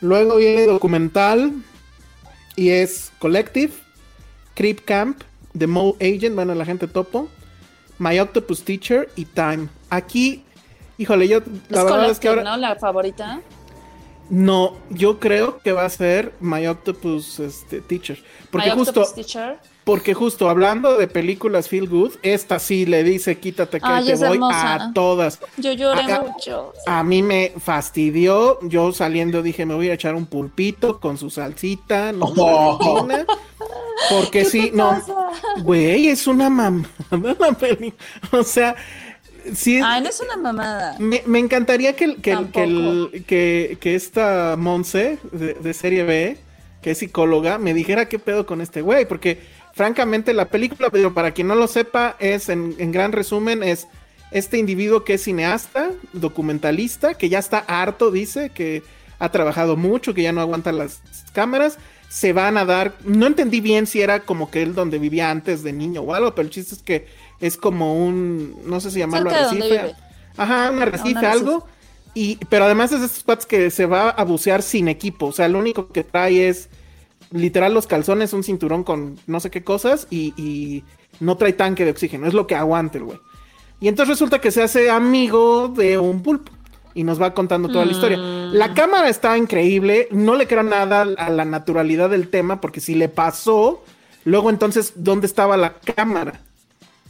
Luego 0.00 0.36
viene 0.36 0.66
documental 0.66 1.52
y 2.56 2.70
es 2.70 3.12
Collective, 3.20 3.72
Creep 4.54 4.84
Camp, 4.84 5.22
The 5.56 5.68
Mole 5.68 5.94
Agent, 6.00 6.34
bueno, 6.34 6.54
la 6.54 6.64
gente 6.64 6.88
topo, 6.88 7.28
My 8.02 8.18
Octopus 8.18 8.64
Teacher 8.64 9.08
y 9.14 9.26
Time. 9.26 9.68
Aquí, 9.88 10.42
híjole, 10.98 11.28
yo 11.28 11.38
la 11.68 11.78
es 11.78 11.84
verdad 11.84 12.10
es 12.10 12.18
que 12.18 12.28
ahora 12.28 12.42
¿no? 12.42 12.56
La 12.56 12.74
favorita. 12.74 13.40
no, 14.28 14.76
yo 14.90 15.20
creo 15.20 15.58
que 15.60 15.70
va 15.70 15.84
a 15.84 15.88
ser 15.88 16.32
My 16.40 16.66
Octopus 16.66 17.38
este, 17.38 17.80
Teacher, 17.80 18.20
porque 18.50 18.70
My 18.70 18.74
justo 18.74 19.02
Octopus 19.02 19.14
Teacher. 19.14 19.60
Porque 19.84 20.14
justo 20.14 20.48
hablando 20.48 20.96
de 20.96 21.08
películas 21.08 21.68
feel 21.68 21.88
good, 21.88 22.12
esta 22.22 22.58
sí 22.58 22.86
le 22.86 23.02
dice 23.02 23.38
quítate 23.38 23.80
que 23.80 23.86
Ay, 23.86 24.06
te 24.06 24.14
voy 24.14 24.34
hermosa. 24.34 24.74
a 24.74 24.92
todas. 24.92 25.40
Yo 25.56 25.72
lloré 25.72 26.02
Acá- 26.02 26.20
mucho. 26.22 26.72
A 26.86 27.02
mí 27.02 27.22
me 27.22 27.52
fastidió. 27.58 28.58
Yo 28.62 28.92
saliendo 28.92 29.42
dije, 29.42 29.66
me 29.66 29.74
voy 29.74 29.90
a 29.90 29.94
echar 29.94 30.14
un 30.14 30.26
pulpito 30.26 31.00
con 31.00 31.18
su 31.18 31.30
salsita. 31.30 32.12
No, 32.12 32.26
Oh. 32.36 33.08
Porque 34.10 34.44
sí, 34.44 34.70
no. 34.74 34.90
pasa? 34.90 35.14
Güey, 35.62 36.08
es 36.08 36.26
una 36.26 36.50
mamada 36.50 36.88
la 37.38 37.52
peli. 37.52 37.92
O 38.32 38.42
sea, 38.42 38.74
sí. 39.54 39.80
Ay, 39.84 40.00
no 40.02 40.08
es 40.08 40.20
una 40.20 40.36
mamada. 40.36 40.96
Me, 40.98 41.22
me 41.26 41.38
encantaría 41.38 41.94
que, 41.94 42.04
el- 42.04 42.16
que, 42.20 42.32
el- 42.32 42.50
que, 42.50 42.62
el- 42.64 43.24
que, 43.26 43.78
que 43.80 43.94
esta 43.94 44.56
Monse 44.58 45.18
de, 45.30 45.54
de 45.54 45.74
serie 45.74 46.02
B, 46.04 46.38
que 46.82 46.92
es 46.92 46.98
psicóloga, 46.98 47.58
me 47.58 47.74
dijera 47.74 48.08
qué 48.08 48.18
pedo 48.18 48.44
con 48.46 48.60
este 48.60 48.80
güey. 48.80 49.06
Porque, 49.06 49.40
francamente, 49.72 50.32
la 50.32 50.48
película, 50.48 50.90
pero 50.90 51.14
para 51.14 51.32
quien 51.32 51.48
no 51.48 51.54
lo 51.54 51.66
sepa, 51.66 52.16
es 52.18 52.48
en, 52.48 52.74
en 52.78 52.92
gran 52.92 53.12
resumen, 53.12 53.62
es 53.62 53.88
este 54.30 54.58
individuo 54.58 55.04
que 55.04 55.14
es 55.14 55.24
cineasta, 55.24 55.90
documentalista, 56.12 57.14
que 57.14 57.28
ya 57.28 57.38
está 57.38 57.58
harto, 57.58 58.10
dice, 58.10 58.50
que 58.50 58.82
ha 59.22 59.30
trabajado 59.30 59.76
mucho, 59.76 60.14
que 60.14 60.22
ya 60.22 60.32
no 60.32 60.40
aguanta 60.40 60.72
las 60.72 61.00
cámaras. 61.32 61.78
Se 62.08 62.32
van 62.32 62.58
a 62.58 62.64
dar. 62.64 62.94
No 63.04 63.26
entendí 63.26 63.60
bien 63.60 63.86
si 63.86 64.02
era 64.02 64.20
como 64.20 64.50
que 64.50 64.62
él 64.62 64.74
donde 64.74 64.98
vivía 64.98 65.30
antes 65.30 65.62
de 65.62 65.72
niño 65.72 66.02
o 66.02 66.12
algo, 66.12 66.34
pero 66.34 66.46
el 66.46 66.52
chiste 66.52 66.74
es 66.74 66.82
que 66.82 67.06
es 67.40 67.56
como 67.56 68.04
un. 68.04 68.56
No 68.66 68.80
sé 68.80 68.90
si 68.90 68.98
llamarlo 68.98 69.30
arrecife. 69.30 69.94
Ajá, 70.36 70.70
un 70.72 70.82
arrecife, 70.82 71.24
algo. 71.24 71.66
Y, 72.14 72.36
pero 72.48 72.64
además 72.64 72.90
es 72.90 73.00
de 73.00 73.06
esos 73.06 73.22
cuates 73.22 73.46
que 73.46 73.70
se 73.70 73.86
va 73.86 74.10
a 74.10 74.24
bucear 74.24 74.60
sin 74.62 74.88
equipo. 74.88 75.26
O 75.26 75.32
sea, 75.32 75.48
lo 75.48 75.58
único 75.58 75.88
que 75.88 76.02
trae 76.02 76.48
es 76.48 76.68
literal 77.32 77.74
los 77.74 77.86
calzones, 77.86 78.32
un 78.32 78.44
cinturón 78.44 78.84
con 78.84 79.18
no 79.26 79.40
sé 79.40 79.50
qué 79.50 79.64
cosas 79.64 80.06
y, 80.10 80.34
y 80.36 80.84
no 81.20 81.36
trae 81.36 81.52
tanque 81.52 81.84
de 81.84 81.90
oxígeno. 81.90 82.26
Es 82.26 82.34
lo 82.34 82.46
que 82.46 82.54
aguanta 82.54 82.98
el 82.98 83.04
güey. 83.04 83.18
Y 83.80 83.88
entonces 83.88 84.10
resulta 84.10 84.40
que 84.40 84.50
se 84.50 84.62
hace 84.62 84.90
amigo 84.90 85.68
de 85.68 85.98
un 85.98 86.22
pulpo 86.22 86.52
y 86.94 87.04
nos 87.04 87.20
va 87.20 87.34
contando 87.34 87.68
toda 87.68 87.84
la 87.84 87.92
historia. 87.92 88.18
Mm. 88.18 88.52
La 88.52 88.74
cámara 88.74 89.08
está 89.08 89.36
increíble. 89.36 90.08
No 90.10 90.36
le 90.36 90.46
creo 90.46 90.62
nada 90.62 91.02
a 91.02 91.30
la 91.30 91.44
naturalidad 91.44 92.10
del 92.10 92.28
tema 92.28 92.60
porque 92.60 92.80
si 92.80 92.94
le 92.94 93.08
pasó, 93.08 93.82
luego 94.24 94.50
entonces, 94.50 94.92
¿dónde 94.96 95.26
estaba 95.26 95.56
la 95.56 95.74
cámara? 95.74 96.40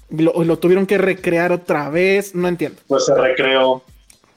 Lo, 0.08 0.44
lo 0.44 0.58
tuvieron 0.58 0.86
que 0.86 0.98
recrear 0.98 1.52
otra 1.52 1.90
vez. 1.90 2.34
No 2.34 2.48
entiendo. 2.48 2.80
pues 2.86 3.06
se 3.06 3.14
recreó 3.14 3.82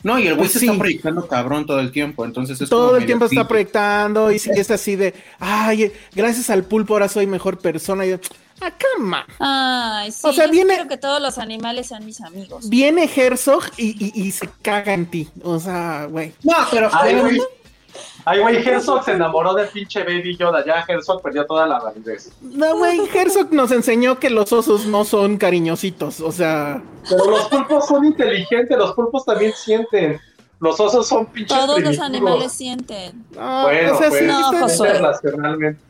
No, 0.05 0.19
y 0.19 0.27
el 0.27 0.35
güey 0.35 0.41
Pues 0.47 0.51
se 0.53 0.59
sí. 0.59 0.65
está 0.67 0.77
proyectando 0.77 1.27
cabrón 1.27 1.65
todo 1.65 1.79
el 1.79 1.91
tiempo, 1.91 2.25
entonces 2.25 2.61
es 2.61 2.69
todo 2.69 2.85
como 2.89 2.97
el 2.97 3.05
tiempo 3.07 3.25
está 3.25 3.47
proyectando 3.47 4.31
y 4.31 4.37
sí, 4.37 4.51
es 4.55 4.69
así 4.69 4.95
de, 4.95 5.15
ay, 5.39 5.91
gracias 6.13 6.49
al 6.51 6.63
pulpo 6.63 6.93
ahora 6.93 7.07
soy 7.09 7.25
mejor 7.25 7.57
persona. 7.57 8.05
Y 8.05 8.11
yo, 8.11 8.17
ah, 8.61 8.71
on. 8.99 9.13
Ay, 9.39 10.11
sí. 10.11 10.19
O 10.23 10.31
sea, 10.31 10.45
yo 10.45 10.51
viene- 10.51 10.87
que 10.87 10.97
todos 10.97 11.19
los 11.19 11.39
animales 11.39 11.87
sean 11.87 12.05
mis 12.05 12.21
amigos. 12.21 12.69
Viene 12.69 13.09
Herzog 13.13 13.63
y, 13.77 13.97
y- 14.13 14.21
y 14.27 14.31
se 14.31 14.47
caga 14.61 14.93
en 14.93 15.07
ti. 15.07 15.27
O 15.41 15.59
sea, 15.59 16.05
güey. 16.09 16.33
No, 16.43 16.53
pero 16.69 16.89
Ay. 16.93 17.39
Ay, 18.25 18.39
güey, 18.39 18.57
Herzog 18.57 19.03
se 19.03 19.11
enamoró 19.11 19.53
del 19.53 19.67
pinche 19.67 20.03
Baby 20.03 20.35
Yoda. 20.37 20.65
Ya 20.65 20.83
Herzog 20.87 21.21
perdió 21.21 21.45
toda 21.45 21.67
la 21.67 21.79
validez. 21.79 22.31
No, 22.41 22.77
güey, 22.77 22.99
Herzog 23.13 23.53
nos 23.53 23.71
enseñó 23.71 24.19
que 24.19 24.29
los 24.29 24.51
osos 24.51 24.85
no 24.85 25.05
son 25.05 25.37
cariñositos. 25.37 26.21
O 26.21 26.31
sea, 26.31 26.81
Pero 27.09 27.29
los 27.29 27.47
pulpos 27.49 27.87
son 27.87 28.05
inteligentes, 28.05 28.77
los 28.77 28.93
pulpos 28.93 29.25
también 29.25 29.53
sienten. 29.53 30.19
Los 30.59 30.79
osos 30.79 31.07
son 31.07 31.25
pinches 31.27 31.57
Todos 31.57 31.81
los 31.81 31.99
animales 31.99 32.51
sienten. 32.51 33.25
no, 33.35 33.63
Bueno, 33.63 33.93
o 33.93 33.97
sea, 33.97 34.09
sí, 34.09 34.17
pues, 34.17 34.23
No, 34.23 34.59
Josué. 34.59 34.87
Internacionalmente. 34.87 35.81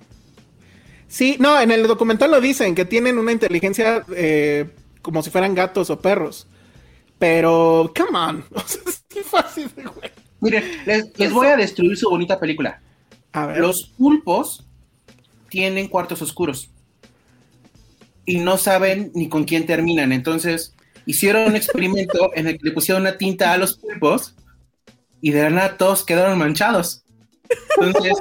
sí, 1.08 1.38
no, 1.39 1.60
en 1.60 1.72
el 1.72 1.88
documental 1.88 2.32
lo 2.32 2.41
dicen, 2.41 2.76
que 2.76 2.84
tienen 2.84 3.18
una 3.18 3.32
inteligencia 3.32 4.03
eh, 4.16 4.70
como 5.01 5.22
si 5.22 5.30
fueran 5.30 5.56
gatos 5.56 5.89
o 5.89 5.99
perros. 5.99 6.47
Pero, 7.20 7.93
come 7.95 8.18
on. 8.18 8.45
O 8.56 8.60
sea, 8.66 8.82
es 8.88 9.03
muy 9.14 9.24
fácil, 9.24 9.70
güey. 9.76 10.12
Miren, 10.41 10.63
les, 10.86 11.17
les 11.17 11.31
voy 11.31 11.47
a 11.47 11.57
destruir 11.57 11.97
su 11.97 12.09
bonita 12.09 12.39
película. 12.39 12.81
A 13.31 13.47
ver. 13.47 13.57
Los 13.59 13.86
pulpos 13.97 14.65
tienen 15.49 15.88
cuartos 15.88 16.21
oscuros 16.21 16.69
y 18.25 18.38
no 18.39 18.57
saben 18.57 19.11
ni 19.13 19.29
con 19.29 19.43
quién 19.45 19.65
terminan. 19.65 20.11
Entonces, 20.11 20.75
hicieron 21.05 21.49
un 21.49 21.55
experimento 21.55 22.31
en 22.36 22.47
el 22.47 22.57
que 22.57 22.69
le 22.69 22.71
pusieron 22.71 23.01
una 23.03 23.17
tinta 23.17 23.53
a 23.53 23.57
los 23.57 23.77
pulpos 23.77 24.36
y 25.21 25.31
de 25.31 25.43
la 25.43 25.49
nada 25.49 25.77
todos 25.77 26.03
quedaron 26.03 26.38
manchados. 26.38 27.03
Entonces, 27.77 28.13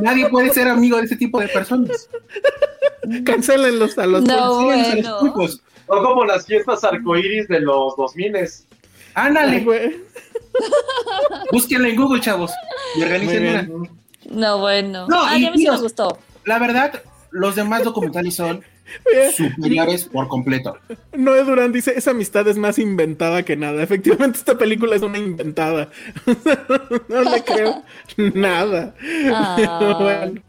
nadie 0.00 0.28
puede 0.28 0.52
ser 0.52 0.68
amigo 0.68 0.96
de 0.98 1.04
ese 1.04 1.16
tipo 1.16 1.40
de 1.40 1.48
personas. 1.48 2.08
Cancélenlos 3.24 3.98
a 3.98 4.06
los 4.06 4.24
No, 4.24 4.60
Síganse 4.60 4.92
a 4.92 4.94
los 4.96 5.04
bueno. 5.04 5.18
pulpos. 5.20 5.62
Son 5.86 6.02
como 6.02 6.24
las 6.24 6.46
fiestas 6.46 6.82
arcoíris 6.82 7.46
de 7.48 7.60
los 7.60 7.94
2000 7.96 8.36
Ándale. 9.14 9.60
Güey. 9.60 9.96
Búsquenla 11.52 11.88
en 11.88 11.96
Google, 11.96 12.20
chavos. 12.20 12.50
Y 12.96 13.02
organicen 13.02 13.46
una. 13.46 13.88
No, 14.30 14.58
bueno. 14.58 15.06
No, 15.08 15.24
Ay, 15.24 15.42
y 15.42 15.46
a 15.46 15.50
mí 15.50 15.58
sí 15.58 15.68
me 15.68 15.78
gustó. 15.78 16.18
La 16.44 16.58
verdad, 16.58 17.02
los 17.30 17.54
demás 17.54 17.84
documentales 17.84 18.34
son 18.34 18.62
superiores 19.36 20.04
por 20.04 20.28
completo. 20.28 20.76
Noé 21.16 21.44
Durán 21.44 21.72
dice, 21.72 21.94
esa 21.96 22.12
amistad 22.12 22.46
es 22.48 22.56
más 22.56 22.78
inventada 22.78 23.42
que 23.42 23.56
nada. 23.56 23.82
Efectivamente, 23.82 24.38
esta 24.38 24.56
película 24.56 24.96
es 24.96 25.02
una 25.02 25.18
inventada. 25.18 25.90
no 27.08 27.22
le 27.22 27.44
creo 27.44 27.82
nada. 28.34 28.94
Ah. 29.32 29.80
Bueno. 30.04 30.40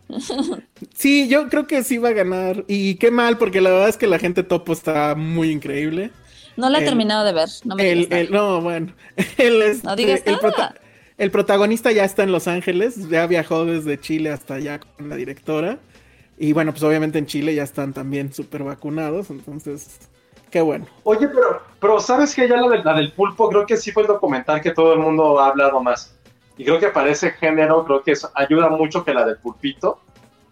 Sí, 0.94 1.28
yo 1.28 1.50
creo 1.50 1.68
que 1.68 1.84
sí 1.84 1.98
va 1.98 2.10
a 2.10 2.14
ganar. 2.14 2.64
Y 2.68 2.96
qué 2.96 3.12
mal, 3.12 3.38
porque 3.38 3.62
la 3.62 3.72
verdad 3.72 3.90
es 3.90 3.98
que 3.98 4.08
la 4.08 4.20
gente 4.20 4.44
topo 4.44 4.74
está 4.74 5.16
muy 5.16 5.52
increíble. 5.52 6.12
No 6.58 6.70
la 6.70 6.78
he 6.80 6.82
El- 6.82 6.88
terminado 6.88 7.24
de 7.26 7.34
ver. 7.34 7.50
No 7.64 7.76
me 7.76 7.92
El, 7.92 8.12
el- 8.14 8.32
no, 8.32 8.62
bueno. 8.62 8.94
El, 9.38 9.62
este, 9.62 9.88
No 9.88 9.96
digas 9.96 10.22
el, 10.26 10.38
nada. 10.42 10.76
el 11.18 11.32
protagonista 11.32 11.92
ya 11.92 12.04
está 12.06 12.24
en 12.24 12.32
Los 12.32 12.48
Ángeles, 12.48 13.10
ya 13.10 13.28
viajó 13.28 13.66
desde 13.66 14.00
Chile 14.00 14.32
hasta 14.32 14.56
allá 14.56 14.80
con 14.80 15.10
la 15.10 15.16
directora. 15.16 15.78
Y 16.38 16.54
bueno, 16.54 16.72
pues 16.72 16.84
obviamente 16.84 17.18
en 17.20 17.26
Chile 17.28 17.56
ya 17.56 17.64
están 17.64 17.94
también 17.94 18.34
súper 18.34 18.64
vacunados, 18.64 19.30
entonces, 19.30 20.00
qué 20.52 20.60
bueno. 20.62 20.86
Oye, 21.04 21.28
pero, 21.30 21.62
pero 21.80 22.00
¿sabes 22.02 22.36
que 22.36 22.48
Ya 22.48 22.58
la, 22.58 22.68
de- 22.70 22.84
la 22.84 22.94
del 22.94 23.12
pulpo 23.14 23.50
creo 23.50 23.66
que 23.66 23.78
sí 23.78 23.92
fue 23.92 24.04
el 24.04 24.08
documental 24.08 24.60
que 24.62 24.72
todo 24.72 24.94
el 24.94 25.00
mundo 25.00 25.40
ha 25.40 25.48
hablado 25.48 25.82
más. 25.82 26.14
Y 26.58 26.64
creo 26.64 26.80
que 26.80 26.88
para 26.88 27.10
ese 27.10 27.32
género, 27.32 27.84
creo 27.86 28.02
que 28.04 28.12
eso 28.14 28.32
ayuda 28.34 28.70
mucho 28.70 29.04
que 29.04 29.14
la 29.14 29.26
del 29.26 29.38
pulpito. 29.38 30.00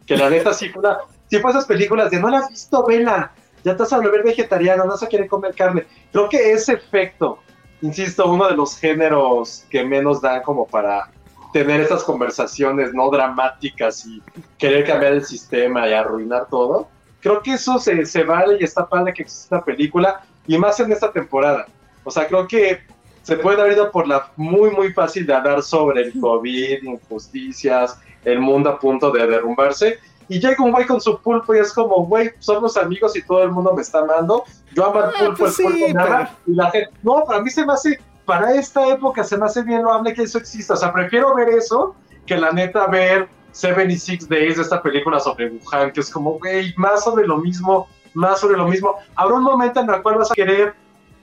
Que 0.06 0.18
la 0.18 0.30
neta 0.30 0.54
sí 0.54 0.68
fue, 0.70 0.82
una- 0.82 0.98
sí 1.30 1.40
fue 1.40 1.52
esas 1.52 1.66
películas 1.66 2.12
de 2.12 2.20
no 2.20 2.30
la 2.30 2.40
has 2.40 2.50
visto, 2.50 2.86
vela. 2.86 3.32
Ya 3.64 3.76
te 3.76 3.84
vas 3.84 3.94
a 3.94 3.98
volver 3.98 4.24
vegetariano, 4.24 4.84
no 4.84 4.92
vas 4.92 5.04
a 5.04 5.10
querer 5.10 5.28
comer 5.28 5.54
carne. 5.56 5.86
Creo 6.12 6.30
que 6.30 6.52
ese 6.52 6.74
efecto, 6.74 7.40
insisto, 7.82 8.30
uno 8.30 8.48
de 8.48 8.56
los 8.56 8.78
géneros 8.78 9.66
que 9.70 9.86
menos 9.86 10.22
dan 10.22 10.42
como 10.44 10.68
para 10.68 11.10
tener 11.54 11.82
esas 11.82 12.04
conversaciones 12.04 12.94
no 12.94 13.10
dramáticas 13.10 14.06
y 14.06 14.22
querer 14.58 14.86
cambiar 14.86 15.14
el 15.14 15.26
sistema 15.26 15.88
y 15.88 15.94
arruinar 15.94 16.48
todo. 16.50 16.90
Creo 17.22 17.42
que 17.42 17.54
eso 17.54 17.80
se, 17.80 18.06
se 18.06 18.24
vale 18.24 18.58
y 18.60 18.64
está 18.64 18.88
padre 18.88 19.14
que 19.14 19.22
exista 19.22 19.56
esta 19.56 19.66
película 19.66 20.26
y 20.48 20.58
más 20.58 20.80
en 20.80 20.92
esta 20.92 21.12
temporada. 21.12 21.68
O 22.04 22.12
sea, 22.12 22.28
creo 22.28 22.48
que 22.48 22.82
se 23.22 23.38
puede 23.38 23.62
haber 23.62 23.74
ido 23.74 23.92
por 23.92 24.08
la 24.08 24.32
muy, 24.36 24.72
muy 24.72 24.92
fácil 24.92 25.26
de 25.26 25.34
hablar 25.34 25.64
sobre 25.64 26.02
el 26.02 26.20
COVID, 26.20 26.84
injusticias, 26.84 27.98
el 28.26 28.40
mundo 28.40 28.70
a 28.70 28.80
punto 28.80 29.12
de 29.12 29.26
derrumbarse. 29.26 30.00
Y 30.28 30.40
llega 30.40 30.64
un 30.64 30.72
güey 30.72 30.86
con 30.86 31.02
su 31.02 31.20
pulpo 31.20 31.54
y 31.56 31.60
es 31.60 31.74
como, 31.74 32.06
güey, 32.06 32.32
somos 32.40 32.78
amigos 32.78 33.16
y 33.16 33.24
todo 33.24 33.44
el 33.44 33.52
mundo 33.52 33.74
me 33.74 33.82
está 33.82 34.00
amando. 34.00 34.44
Yo 34.74 34.86
amo 34.86 35.00
al 35.00 35.10
Ah, 35.10 35.14
pulpo, 35.20 35.36
pues 35.38 35.60
el 35.60 35.66
pulpo 35.66 35.86
sí, 35.86 35.94
ama. 35.98 36.30
Y 36.46 36.54
la 36.56 36.72
gente, 36.72 36.90
no, 37.04 37.24
para 37.26 37.42
mí 37.42 37.50
se 37.50 37.66
me 37.66 37.74
hace, 37.74 38.00
para 38.26 38.54
esta 38.54 38.88
época 38.90 39.24
se 39.24 39.38
me 39.38 39.46
hace 39.46 39.62
bien 39.64 39.84
loable 39.84 40.14
que 40.14 40.24
eso 40.24 40.38
exista. 40.38 40.74
O 40.74 40.78
sea, 40.78 40.94
prefiero 40.94 41.34
ver 41.36 41.50
eso 41.50 41.96
que 42.26 42.38
la 42.38 42.52
neta 42.52 42.88
ver 42.88 43.28
Seven 43.52 43.92
y 43.92 43.98
Six 43.98 44.28
Days, 44.28 44.58
esta 44.58 44.82
película 44.82 45.20
sobre 45.20 45.50
Wuhan, 45.52 45.92
que 45.92 46.00
es 46.00 46.10
como, 46.10 46.40
güey, 46.40 46.74
más 46.76 47.04
sobre 47.04 47.28
lo 47.28 47.38
mismo, 47.38 47.88
más 48.14 48.40
sobre 48.40 48.58
lo 48.58 48.68
mismo. 48.68 48.96
Habrá 49.16 49.36
un 49.36 49.44
momento 49.44 49.80
en 49.80 49.90
el 49.90 50.02
cual 50.02 50.18
vas 50.18 50.32
a 50.32 50.34
querer 50.34 50.74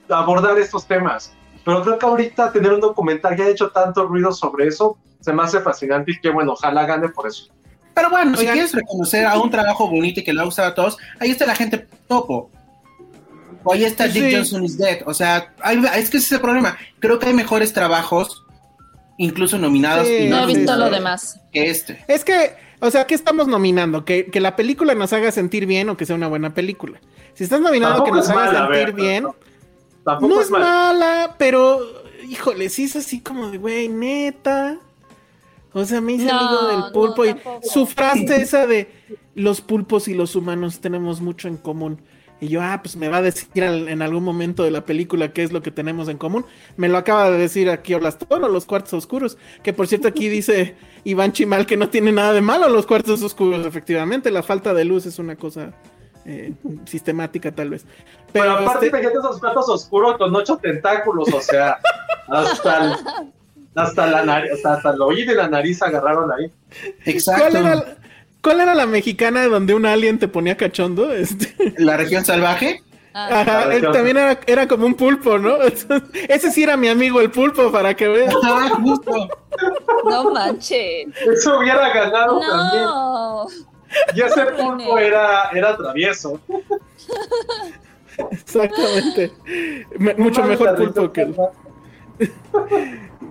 abordar 0.09 0.59
estos 0.59 0.86
temas. 0.86 1.34
Pero 1.64 1.82
creo 1.82 1.98
que 1.98 2.07
ahorita 2.07 2.53
tener 2.53 2.72
un 2.72 2.80
documental 2.80 3.36
que 3.36 3.42
haya 3.42 3.51
hecho 3.51 3.70
tanto 3.70 4.07
ruido 4.07 4.32
sobre 4.32 4.66
eso, 4.68 4.96
se 5.20 5.32
me 5.32 5.42
hace 5.42 5.61
fascinante 5.61 6.12
y 6.12 6.20
que 6.20 6.30
bueno, 6.30 6.53
ojalá 6.53 6.86
gane 6.86 7.09
por 7.09 7.26
eso. 7.26 7.48
Pero 7.95 8.11
bueno, 8.11 8.36
si 8.36 8.47
quieres 8.47 8.72
reconocer 8.72 9.26
a 9.26 9.38
un 9.38 9.51
trabajo 9.51 9.88
bonito 9.91 10.20
y 10.20 10.24
que 10.24 10.32
le 10.32 10.41
ha 10.41 10.45
gustado 10.45 10.68
a 10.68 10.74
todos, 10.74 10.97
ahí 11.18 11.30
está 11.30 11.47
la 11.47 11.55
gente 11.57 11.86
topo. 12.09 12.51
O 13.62 13.72
ahí 13.74 13.84
está 13.84 14.07
Dick 14.09 14.24
Sí. 14.30 14.34
Johnson 14.36 14.64
is 14.64 14.78
Dead. 14.78 15.01
O 15.07 15.12
sea, 15.12 15.53
hay- 15.62 15.78
es 15.97 16.09
que 16.11 16.16
ese 16.16 16.26
es 16.26 16.32
el 16.32 16.41
problema. 16.41 16.78
Creo 16.99 17.18
que 17.18 17.26
hay 17.26 17.34
mejores 17.34 17.72
trabajos, 17.74 18.45
incluso 19.18 19.59
nominados, 19.59 20.07
Sí, 20.07 20.14
y 20.14 20.28
No 20.28 20.43
he 20.43 20.47
visto 20.47 20.76
lo 20.76 20.88
demás. 20.88 21.38
que 21.53 21.68
este. 21.70 22.03
Es 22.09 22.24
que, 22.24 22.55
o 22.80 22.91
sea, 22.91 23.07
¿qué 23.07 23.14
estamos 23.14 23.49
nominando? 23.49 24.05
¿Que, 24.07 24.26
que 24.26 24.41
la 24.41 24.57
película 24.57 24.95
nos 24.95 25.12
haga 25.12 25.30
sentir 25.30 25.66
bien 25.66 25.91
o 25.91 25.97
que 25.97 26.07
sea 26.07 26.16
una 26.16 26.28
buena 26.28 26.55
película. 26.55 26.99
Si 27.34 27.45
estás 27.45 27.61
nominando 27.61 27.97
Tampoco 27.97 28.12
que 28.12 28.16
nos 28.18 28.28
haga 28.30 28.45
mala, 28.47 28.59
sentir 28.66 28.70
ver, 28.86 28.93
bien, 28.95 29.24
no, 29.24 29.34
es 30.41 30.47
es 30.47 30.51
mal. 30.51 30.61
mala, 30.62 31.34
pero, 31.38 31.80
híjole, 32.28 32.70
sí 32.70 32.84
es 32.84 32.97
así 32.97 33.20
como 33.20 33.51
de, 33.51 33.59
güey, 33.59 33.88
neta. 33.88 34.78
O 35.72 35.84
sea, 35.84 36.00
me 36.00 36.12
hice 36.12 36.24
No, 36.26 36.38
amigo 36.38 36.68
del 36.68 36.78
no, 36.80 36.92
pulpo 36.92 37.24
y 37.24 37.34
su 37.62 37.86
frase 37.86 38.42
esa 38.42 38.66
de 38.66 38.90
los 39.34 39.60
pulpos 39.60 40.08
y 40.08 40.14
los 40.14 40.34
humanos 40.36 40.80
tenemos 40.80 41.20
mucho 41.20 41.46
en 41.48 41.56
común. 41.56 42.02
Y 42.42 42.48
yo, 42.48 42.62
ah, 42.62 42.80
pues 42.82 42.96
me 42.96 43.08
va 43.08 43.18
a 43.18 43.22
decir 43.22 43.62
al- 43.62 43.88
en 43.88 44.00
algún 44.00 44.24
momento 44.24 44.64
de 44.64 44.70
la 44.70 44.86
película 44.86 45.30
qué 45.32 45.42
es 45.42 45.52
lo 45.52 45.60
que 45.62 45.70
tenemos 45.70 46.08
en 46.08 46.16
común. 46.16 46.46
Me 46.78 46.88
lo 46.88 46.96
acaba 46.96 47.30
de 47.30 47.36
decir 47.36 47.68
aquí 47.68 47.92
Olastón 47.92 48.42
o 48.42 48.48
los 48.48 48.64
cuartos 48.64 48.94
oscuros. 48.94 49.36
Que 49.62 49.72
por 49.74 49.86
cierto 49.86 50.08
aquí 50.08 50.28
dice 50.30 50.74
Iván 51.04 51.32
Chimal 51.32 51.66
que 51.66 51.76
no 51.76 51.90
tiene 51.90 52.12
nada 52.12 52.32
de 52.32 52.40
malo 52.40 52.68
los 52.70 52.86
cuartos 52.86 53.22
oscuros. 53.22 53.64
Efectivamente, 53.66 54.30
la 54.30 54.42
falta 54.42 54.72
de 54.72 54.86
luz 54.86 55.04
es 55.04 55.18
una 55.18 55.36
cosa 55.36 55.72
eh, 56.24 56.54
sistemática 56.86 57.52
tal 57.52 57.70
vez. 57.70 57.84
Pero, 58.32 58.56
Pero, 58.56 58.68
aparte, 58.68 58.86
este- 58.86 59.00
esos 59.18 59.38
platos 59.38 59.68
oscuros 59.68 60.16
con 60.16 60.34
ocho 60.34 60.56
tentáculos, 60.56 61.28
o 61.34 61.40
sea, 61.42 61.78
hasta 62.28 62.84
el, 62.86 63.32
hasta 63.74 64.06
la 64.06 64.24
nariz, 64.24 64.52
hasta, 64.52 64.74
hasta 64.74 64.90
el 64.90 65.00
oído 65.02 65.32
y 65.32 65.36
la 65.36 65.48
nariz 65.48 65.80
agarraron 65.82 66.30
ahí. 66.32 66.50
Exacto. 67.04 67.42
¿cuál, 67.50 67.56
era, 67.56 67.74
la- 67.76 67.96
cuál 68.42 68.60
era 68.60 68.74
la 68.74 68.86
mexicana 68.86 69.46
donde 69.46 69.74
un 69.74 69.86
alien 69.86 70.18
te 70.18 70.28
ponía 70.28 70.56
cachondo? 70.56 71.12
Este, 71.12 71.54
La 71.78 71.96
región 71.96 72.24
salvaje. 72.24 72.82
Ah, 73.12 73.40
Ajá, 73.40 73.62
él 73.64 73.70
región. 73.72 73.92
también 73.92 74.16
era, 74.18 74.38
era 74.46 74.68
como 74.68 74.86
un 74.86 74.94
pulpo, 74.94 75.36
¿no? 75.38 75.56
Ese 76.28 76.50
sí 76.52 76.62
era 76.62 76.76
mi 76.76 76.86
amigo 76.88 77.20
el 77.20 77.30
pulpo, 77.30 77.72
para 77.72 77.94
que 77.94 78.06
veas. 78.08 78.32
Ah, 78.44 78.70
justo. 78.80 79.28
no 80.08 80.30
manches. 80.30 81.08
Eso 81.26 81.58
hubiera 81.58 81.92
ganado 81.92 82.38
también. 82.40 82.84
No. 82.84 83.46
Y 84.14 84.20
ese 84.22 84.46
pulpo 84.46 84.96
era, 84.98 85.50
era 85.52 85.76
travieso. 85.76 86.40
Exactamente. 88.30 89.32
Me- 89.98 90.14
mucho 90.14 90.44
mejor 90.44 90.76
pulpo 90.76 91.12
que 91.12 91.22
el. 91.22 91.36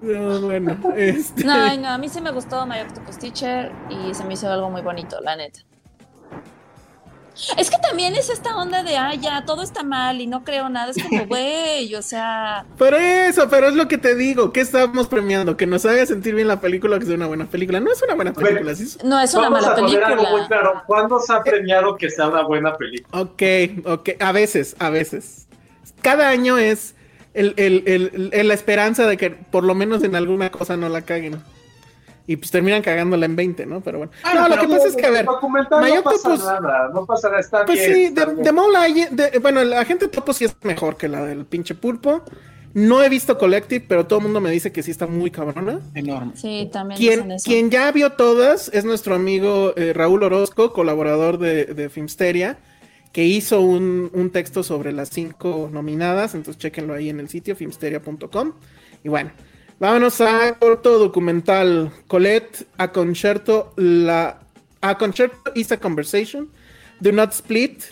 No, 0.02 0.42
bueno, 0.42 0.78
este. 0.96 1.44
No, 1.44 1.78
no, 1.78 1.90
a 1.90 1.98
mí 1.98 2.10
sí 2.10 2.22
me 2.22 2.32
gustó 2.32 2.66
My 2.66 2.80
Octopus 2.82 3.18
Teacher 3.18 3.72
y 3.90 4.14
se 4.14 4.24
me 4.24 4.34
hizo 4.34 4.52
algo 4.52 4.70
muy 4.70 4.82
bonito, 4.82 5.20
la 5.22 5.36
neta. 5.36 5.62
Es 7.58 7.70
que 7.70 7.78
también 7.78 8.16
es 8.16 8.30
esta 8.30 8.58
onda 8.58 8.84
de, 8.84 8.98
ah, 8.98 9.14
ya, 9.16 9.46
todo 9.46 9.62
está 9.62 9.82
mal 9.84 10.20
y 10.20 10.28
no 10.28 10.44
creo 10.44 10.68
nada. 10.68 10.92
Es 10.92 11.02
como, 11.02 11.26
güey, 11.28 11.96
o 11.96 12.02
sea, 12.02 12.66
Por 12.78 12.94
eso, 12.94 13.48
pero 13.50 13.70
es 13.70 13.76
lo 13.76 13.88
que 13.88 13.98
te 13.98 14.16
digo. 14.16 14.52
¿Qué 14.52 14.60
estamos 14.62 15.08
premiando? 15.08 15.56
Que 15.56 15.66
nos 15.66 15.86
haga 15.86 16.06
sentir 16.06 16.36
bien 16.36 16.48
la 16.50 16.60
película, 16.60 17.00
que 17.00 17.06
sea 17.06 17.16
una 17.16 17.28
buena 17.28 17.46
película. 17.46 17.80
No 17.80 17.92
es 17.92 18.02
una 18.02 18.16
buena 18.16 18.34
película, 18.34 18.76
sí. 18.76 18.98
no 19.06 19.20
es 19.20 19.34
una 19.34 19.50
Vamos 19.50 19.62
mala 19.62 19.74
a 19.74 19.76
poner 19.78 20.04
algo 20.04 20.16
muy 20.24 20.26
película. 20.26 20.48
claro. 20.48 20.84
¿Cuándo 20.86 21.20
se 21.20 21.32
ha 21.32 21.42
premiado 21.42 21.96
que 21.96 22.10
sea 22.10 22.28
una 22.28 22.44
buena 22.44 22.76
película? 22.76 23.22
Ok, 23.22 23.44
ok. 23.86 24.10
A 24.20 24.32
veces, 24.34 24.76
a 24.80 24.90
veces. 24.90 25.48
Cada 26.02 26.30
año 26.30 26.58
es 26.58 26.96
el, 27.34 27.54
el- 27.58 27.84
el- 27.86 28.30
el- 28.34 28.48
la 28.48 28.54
esperanza 28.54 29.06
de 29.08 29.18
que 29.18 29.30
por 29.32 29.64
lo 29.64 29.76
menos 29.76 30.04
en 30.04 30.16
alguna 30.16 30.52
cosa 30.52 30.78
no 30.78 30.90
la 30.90 31.02
caguen. 31.02 31.42
Y 32.28 32.36
pues 32.36 32.52
terminan 32.52 32.84
cagándola 32.84 33.26
en 33.26 33.36
20, 33.36 33.66
¿no? 33.66 33.82
Pero 33.82 33.98
bueno. 33.98 34.12
Ah, 34.24 34.34
no, 34.36 34.42
lo 34.50 34.56
pero 34.56 34.62
que 34.68 34.76
pasa 34.76 34.88
es 34.90 34.96
que, 34.96 35.06
a 35.08 35.10
ver, 35.10 35.26
My 35.26 35.96
no 35.96 36.04
pasa 36.04 36.30
Octopus- 36.30 36.62
nada, 36.62 36.90
no 36.94 37.06
pasa 37.08 37.28
nada, 37.30 37.40
está 37.40 37.66
Pues 37.66 37.80
bien. 37.80 37.94
sí, 37.96 38.04
está 38.06 38.26
de, 38.28 38.34
bien. 38.34 38.44
de 38.44 38.52
Mola, 38.52 38.84
de- 39.12 39.40
bueno, 39.40 39.64
la 39.64 39.84
gente 39.84 40.08
topo 40.10 40.32
sí 40.34 40.46
es 40.46 40.56
mejor 40.62 40.96
que 40.96 41.08
la 41.08 41.24
del 41.26 41.46
pinche 41.46 41.74
pulpo. 41.74 42.24
No 42.76 43.02
he 43.02 43.10
visto 43.10 43.40
Collective, 43.40 43.84
pero 43.90 44.06
todo 44.06 44.20
el 44.20 44.26
mundo 44.26 44.42
me 44.42 44.52
dice 44.52 44.72
que 44.72 44.84
sí 44.84 44.92
está 44.92 45.08
muy 45.08 45.32
cabrona. 45.32 45.80
Enorme. 45.96 46.34
Sí, 46.36 46.70
también 46.72 47.00
dicen 47.00 47.20
Quien, 47.22 47.32
eso. 47.32 47.46
quien 47.50 47.72
ya 47.72 47.92
vio 47.92 48.12
todas 48.12 48.70
es 48.76 48.86
nuestro 48.86 49.16
amigo 49.16 49.74
eh, 49.76 49.94
Raúl 49.94 50.22
Orozco, 50.22 50.72
colaborador 50.72 51.40
de, 51.40 51.66
de 51.66 51.90
Filmsteria, 51.90 52.60
que 53.12 53.26
hizo 53.26 53.62
un, 53.62 54.10
un 54.14 54.30
texto 54.30 54.64
sobre 54.64 54.92
las 54.92 55.10
cinco 55.10 55.70
nominadas. 55.72 56.36
Entonces, 56.36 56.60
chéquenlo 56.60 56.94
ahí 56.94 57.10
en 57.10 57.20
el 57.20 57.30
sitio 57.30 57.56
filmsteria.com. 57.56 58.54
Y 59.04 59.10
bueno, 59.10 59.32
vámonos 59.80 60.22
a 60.22 60.54
corto 60.60 61.00
documental 61.00 61.92
Colette, 62.08 62.68
a 62.78 62.92
concierto, 62.92 63.74
la, 63.78 64.40
a 64.82 64.98
concierto 64.98 65.52
is 65.56 65.72
a 65.72 65.78
conversation, 65.78 66.50
Do 67.00 67.12
Not 67.12 67.32
Split, 67.32 67.84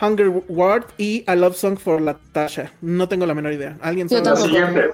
Hunger 0.00 0.28
Ward 0.48 0.86
y 0.98 1.24
A 1.26 1.34
Love 1.34 1.56
Song 1.56 1.76
for 1.76 2.00
Latasha. 2.00 2.72
No 2.80 3.08
tengo 3.08 3.26
la 3.26 3.34
menor 3.34 3.52
idea. 3.52 3.78
¿Alguien 3.80 4.08
Yo 4.08 4.22
sabe? 4.22 4.40
Siguiente. 4.42 4.90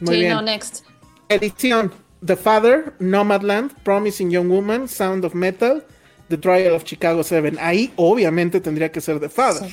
Muy 0.00 0.14
sí, 0.14 0.20
bien. 0.20 0.32
no, 0.32 0.42
next. 0.42 0.84
Edición: 1.28 1.92
The 2.24 2.36
Father, 2.36 2.94
Nomadland, 2.98 3.72
Promising 3.82 4.30
Young 4.30 4.48
Woman, 4.48 4.88
Sound 4.88 5.24
of 5.24 5.34
Metal, 5.34 5.82
The 6.28 6.38
Trial 6.38 6.74
of 6.74 6.84
Chicago 6.84 7.22
7. 7.22 7.56
Ahí 7.60 7.92
obviamente 7.96 8.60
tendría 8.60 8.90
que 8.90 9.00
ser 9.00 9.20
The 9.20 9.28
Father. 9.28 9.70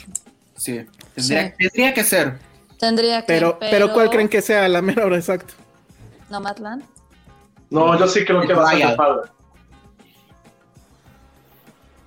Sí. 0.56 0.86
Tendría, 1.16 1.48
Sí. 1.50 1.54
tendría 1.58 1.94
que 1.94 2.04
ser. 2.04 2.38
Tendría 2.80 3.22
que. 3.22 3.28
Pero, 3.28 3.58
pero, 3.60 3.92
¿cuál 3.94 4.10
creen 4.10 4.30
que 4.30 4.42
sea 4.42 4.68
la 4.68 4.82
mera 4.82 5.06
hora 5.06 5.18
exacta? 5.18 5.54
Nomadland. 6.30 6.84
No, 7.70 7.98
yo 7.98 8.08
sí 8.08 8.24
creo 8.26 8.42
que 8.42 8.54
va 8.54 8.70
a 8.70 8.78
ser 8.78 8.90
de 8.90 8.96
padre. 8.96 9.30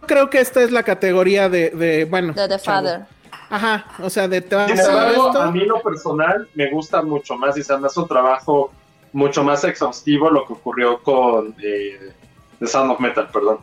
Creo 0.07 0.31
que 0.31 0.41
esta 0.41 0.63
es 0.63 0.71
la 0.71 0.83
categoría 0.85 1.49
de, 1.49 1.71
de 1.71 2.05
bueno. 2.05 2.33
De 2.33 2.49
The 2.49 2.59
chavo. 2.61 2.87
Father. 2.87 3.07
Ajá, 3.49 3.85
o 4.03 4.11
sea, 4.11 4.27
de 4.27 4.41
Sin 4.43 4.79
embargo, 4.79 5.37
a 5.39 5.51
mí 5.53 5.61
lo 5.61 5.81
personal 5.81 6.49
me 6.55 6.69
gusta 6.71 7.03
mucho 7.03 7.37
más 7.37 7.57
y 7.57 7.63
se 7.63 7.77
me 7.79 7.87
hace 7.87 8.01
un 8.01 8.09
trabajo 8.09 8.73
mucho 9.13 9.45
más 9.45 9.63
exhaustivo 9.65 10.31
lo 10.31 10.45
que 10.47 10.53
ocurrió 10.55 11.01
con 11.03 11.55
eh, 11.63 12.13
The 12.59 12.67
Sound 12.67 12.91
of 12.91 13.01
Metal, 13.01 13.29
perdón. 13.33 13.59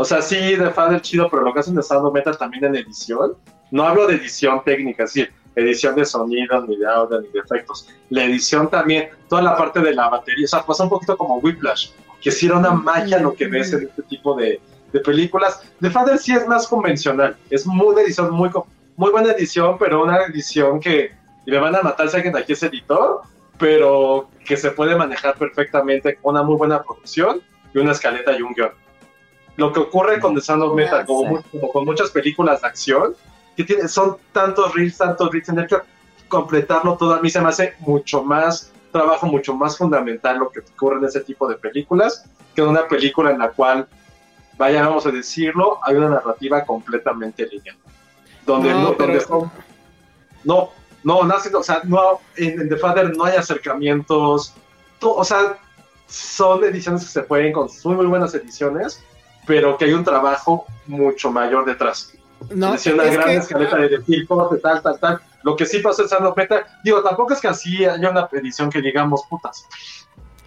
O 0.00 0.04
sea, 0.04 0.22
sí, 0.22 0.54
de 0.54 0.70
Father 0.70 1.00
chido, 1.02 1.28
pero 1.28 1.42
lo 1.42 1.52
que 1.52 1.58
hacen 1.58 1.74
de 1.74 1.82
Sound 1.82 2.14
Metal 2.14 2.38
también 2.38 2.64
en 2.66 2.76
edición. 2.76 3.32
No 3.72 3.82
hablo 3.82 4.06
de 4.06 4.14
edición 4.14 4.62
técnica, 4.64 5.08
sí, 5.08 5.26
edición 5.56 5.96
de 5.96 6.04
sonido, 6.04 6.64
ni 6.68 6.76
de 6.76 6.86
audio, 6.86 7.20
ni 7.20 7.26
de 7.30 7.40
efectos. 7.40 7.88
La 8.08 8.22
edición 8.22 8.70
también, 8.70 9.08
toda 9.28 9.42
la 9.42 9.56
parte 9.56 9.80
de 9.80 9.92
la 9.92 10.08
batería, 10.08 10.44
o 10.44 10.48
sea, 10.48 10.64
pasa 10.64 10.84
un 10.84 10.90
poquito 10.90 11.16
como 11.16 11.38
Whiplash, 11.38 11.90
que 12.22 12.30
sí 12.30 12.46
era 12.46 12.58
una 12.58 12.70
magia 12.70 13.18
lo 13.18 13.34
que 13.34 13.48
ves 13.48 13.72
en 13.72 13.88
este 13.88 14.02
tipo 14.04 14.36
de, 14.36 14.60
de 14.92 15.00
películas. 15.00 15.64
The 15.80 15.90
Father 15.90 16.16
sí 16.16 16.32
es 16.32 16.46
más 16.46 16.68
convencional, 16.68 17.36
es 17.50 17.66
muy, 17.66 17.88
una 17.88 18.02
edición 18.02 18.30
muy, 18.30 18.50
muy 18.94 19.10
buena 19.10 19.32
edición, 19.32 19.78
pero 19.80 20.04
una 20.04 20.22
edición 20.26 20.78
que 20.78 21.10
y 21.44 21.50
me 21.50 21.58
van 21.58 21.74
a 21.74 21.82
matar 21.82 22.08
si 22.08 22.14
alguien 22.14 22.36
aquí 22.36 22.52
es 22.52 22.62
editor, 22.62 23.22
pero 23.58 24.28
que 24.46 24.56
se 24.56 24.70
puede 24.70 24.94
manejar 24.94 25.34
perfectamente 25.34 26.14
con 26.14 26.36
una 26.36 26.44
muy 26.44 26.54
buena 26.54 26.84
producción 26.84 27.40
y 27.74 27.78
una 27.78 27.90
escaleta 27.90 28.38
y 28.38 28.42
un 28.42 28.54
guion. 28.54 28.70
Lo 29.58 29.72
que 29.72 29.80
ocurre 29.80 30.20
con 30.20 30.36
The 30.36 30.40
Sound 30.40 30.62
of 30.62 30.76
Metal, 30.76 31.04
como, 31.04 31.42
como 31.42 31.72
con 31.72 31.84
muchas 31.84 32.10
películas 32.12 32.62
de 32.62 32.68
acción, 32.68 33.14
que 33.56 33.64
tiene, 33.64 33.88
son 33.88 34.16
tantos 34.32 34.72
reels, 34.72 34.96
tantos 34.96 35.32
reels, 35.32 35.46
tener 35.46 35.66
que 35.66 35.76
completarlo 36.28 36.96
todo 36.96 37.14
a 37.14 37.20
mí 37.20 37.28
se 37.28 37.40
me 37.40 37.48
hace 37.48 37.74
mucho 37.80 38.22
más 38.22 38.72
trabajo, 38.92 39.26
mucho 39.26 39.54
más 39.54 39.76
fundamental 39.76 40.38
lo 40.38 40.50
que 40.50 40.60
ocurre 40.60 40.98
en 40.98 41.06
ese 41.06 41.20
tipo 41.22 41.48
de 41.48 41.56
películas 41.56 42.24
que 42.54 42.62
en 42.62 42.68
una 42.68 42.86
película 42.86 43.32
en 43.32 43.38
la 43.40 43.50
cual, 43.50 43.88
vaya, 44.56 44.86
vamos 44.86 45.06
a 45.06 45.10
decirlo, 45.10 45.80
hay 45.82 45.96
una 45.96 46.10
narrativa 46.10 46.64
completamente 46.64 47.44
lineal. 47.46 47.76
Donde 48.46 48.70
no, 48.72 48.92
donde 48.92 49.20
son, 49.20 49.50
no, 50.44 50.70
no, 51.02 51.24
no, 51.24 51.34
o 51.34 51.62
sea, 51.64 51.80
no, 51.82 52.20
en, 52.36 52.60
en, 52.60 52.68
The 52.68 52.76
Father 52.76 53.16
no 53.16 53.24
hay 53.24 53.36
acercamientos, 53.36 54.54
to, 55.00 55.16
o 55.16 55.24
sea, 55.24 55.58
son 56.06 56.62
ediciones 56.62 57.02
que 57.02 57.10
se 57.10 57.22
pueden, 57.22 57.52
con 57.52 57.68
muy, 57.84 57.94
muy 57.96 58.06
buenas 58.06 58.34
ediciones, 58.34 59.02
pero 59.48 59.78
que 59.78 59.86
hay 59.86 59.94
un 59.94 60.04
trabajo 60.04 60.66
mucho 60.86 61.32
mayor 61.32 61.64
detrás. 61.64 62.12
No, 62.54 62.74
es 62.74 62.86
una 62.86 63.04
gran 63.04 63.24
que, 63.24 63.36
escaleta 63.36 63.76
de 63.78 63.88
decir 63.88 64.28
corte, 64.28 64.58
tal, 64.58 64.82
tal, 64.82 65.00
tal. 65.00 65.20
Lo 65.42 65.56
que 65.56 65.64
sí 65.64 65.78
pasó 65.78 66.02
en 66.02 66.08
Sound 66.10 66.26
of 66.26 66.36
Metal, 66.36 66.64
digo, 66.84 67.02
tampoco 67.02 67.32
es 67.32 67.40
que 67.40 67.48
así 67.48 67.84
haya 67.84 68.10
una 68.10 68.28
edición 68.30 68.70
que 68.70 68.82
digamos 68.82 69.22
putas, 69.28 69.64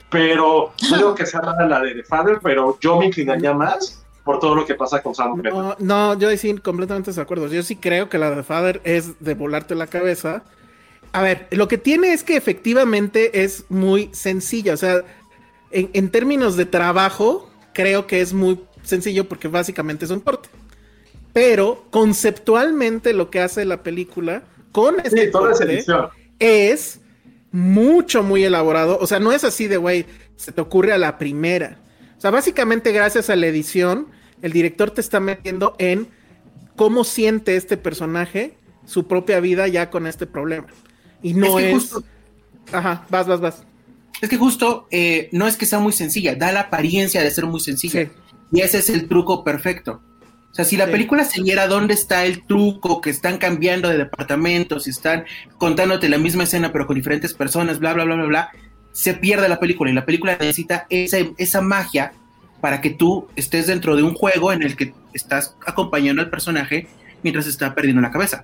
pero 0.10 0.72
no 0.90 0.98
digo 0.98 1.16
que 1.16 1.26
sea 1.26 1.42
la 1.42 1.80
de 1.82 1.96
The 1.96 2.04
Father, 2.04 2.40
pero 2.44 2.78
yo 2.80 3.00
me 3.00 3.08
inclinaría 3.08 3.54
más 3.54 4.06
por 4.24 4.40
todo 4.40 4.54
lo 4.54 4.66
que 4.66 4.76
pasa 4.76 5.02
con 5.02 5.16
Sound 5.16 5.32
of 5.32 5.38
Metal. 5.38 5.54
No, 5.54 5.76
no, 5.80 6.20
yo 6.20 6.30
sí 6.38 6.56
completamente 6.60 7.12
de 7.12 7.22
acuerdo. 7.22 7.48
Yo 7.48 7.64
sí 7.64 7.78
creo 7.78 8.08
que 8.08 8.20
la 8.20 8.30
de 8.30 8.36
The 8.38 8.44
Father 8.44 8.82
es 8.84 9.20
de 9.20 9.34
volarte 9.34 9.74
la 9.74 9.88
cabeza. 9.88 10.44
A 11.12 11.24
ver, 11.24 11.48
lo 11.50 11.68
que 11.68 11.80
tiene 11.80 12.14
es 12.14 12.24
que 12.24 12.38
efectivamente 12.38 13.44
es 13.44 13.66
muy 13.70 14.12
sencilla, 14.14 14.76
o 14.76 14.78
sea, 14.78 15.02
en, 15.72 15.90
en 15.94 16.12
términos 16.12 16.56
de 16.56 16.66
trabajo, 16.66 17.50
creo 17.74 18.06
que 18.06 18.22
es 18.22 18.34
muy 18.34 18.60
sencillo 18.84 19.28
porque 19.28 19.48
básicamente 19.48 20.06
es 20.06 20.12
un 20.12 20.20
corte. 20.20 20.50
Pero 21.34 21.86
conceptualmente 21.92 23.14
lo 23.14 23.30
que 23.30 23.40
hace 23.40 23.66
la 23.66 23.84
película 23.84 24.44
con 24.72 25.00
este 25.00 25.26
sí, 25.26 25.32
corte 25.32 25.86
es 26.40 27.00
mucho, 27.52 28.24
muy 28.24 28.44
elaborado. 28.44 28.98
O 29.00 29.08
sea, 29.08 29.20
no 29.20 29.32
es 29.32 29.44
así 29.44 29.68
de, 29.68 29.78
güey, 29.78 30.06
se 30.36 30.52
te 30.52 30.62
ocurre 30.62 30.94
a 30.94 30.98
la 30.98 31.18
primera. 31.18 31.80
O 32.18 32.22
sea, 32.22 32.32
básicamente 32.32 32.92
gracias 32.92 33.30
a 33.30 33.36
la 33.36 33.48
edición, 33.48 34.08
el 34.42 34.52
director 34.52 34.92
te 34.92 35.02
está 35.02 35.20
metiendo 35.20 35.76
en 35.78 36.08
cómo 36.76 37.04
siente 37.04 37.56
este 37.56 37.78
personaje 37.78 38.58
su 38.86 39.08
propia 39.08 39.40
vida 39.40 39.68
ya 39.68 39.90
con 39.90 40.08
este 40.08 40.26
problema. 40.26 40.68
Y 41.22 41.34
no 41.34 41.60
es... 41.60 41.66
Que 41.66 41.72
es... 41.72 41.74
Justo... 41.74 42.04
Ajá, 42.72 43.06
vas, 43.10 43.28
vas, 43.28 43.40
vas. 43.40 43.64
Es 44.22 44.30
que 44.30 44.38
justo 44.38 44.88
eh, 44.92 45.30
no 45.32 45.48
es 45.48 45.58
que 45.58 45.66
sea 45.66 45.80
muy 45.80 45.94
sencilla, 45.94 46.36
da 46.36 46.52
la 46.52 46.62
apariencia 46.62 47.24
de 47.24 47.32
ser 47.32 47.46
muy 47.46 47.60
sencilla. 47.60 48.06
Sí. 48.06 48.12
Y 48.52 48.62
ese 48.62 48.80
es 48.80 48.90
el 48.90 49.08
truco 49.08 49.44
perfecto. 49.44 50.02
O 50.52 50.54
sea, 50.54 50.66
si 50.66 50.76
la 50.76 50.86
sí. 50.86 50.92
película 50.92 51.24
se 51.24 51.42
viera 51.42 51.68
dónde 51.68 51.94
está 51.94 52.26
el 52.26 52.46
truco, 52.46 53.00
que 53.00 53.10
están 53.10 53.38
cambiando 53.38 53.88
de 53.88 53.98
departamentos, 53.98 54.88
están 54.88 55.24
contándote 55.58 56.10
la 56.10 56.18
misma 56.18 56.44
escena 56.44 56.74
pero 56.74 56.88
con 56.88 56.96
diferentes 56.96 57.34
personas, 57.34 57.80
bla, 57.80 57.94
bla, 57.94 58.04
bla, 58.04 58.16
bla, 58.16 58.26
bla, 58.26 58.50
se 58.92 59.14
pierde 59.14 59.48
la 59.48 59.60
película 59.60 59.90
y 59.90 59.94
la 59.94 60.06
película 60.06 60.38
necesita 60.38 60.88
esa, 60.90 61.18
esa 61.38 61.62
magia 61.62 62.12
para 62.60 62.82
que 62.82 62.90
tú 62.90 63.28
estés 63.38 63.68
dentro 63.68 63.96
de 63.96 64.04
un 64.04 64.14
juego 64.14 64.52
en 64.52 64.62
el 64.64 64.76
que 64.76 64.94
estás 65.14 65.56
acompañando 65.66 66.22
al 66.22 66.30
personaje 66.30 66.88
mientras 67.24 67.48
está 67.48 67.74
perdiendo 67.74 68.02
la 68.02 68.12
cabeza. 68.12 68.44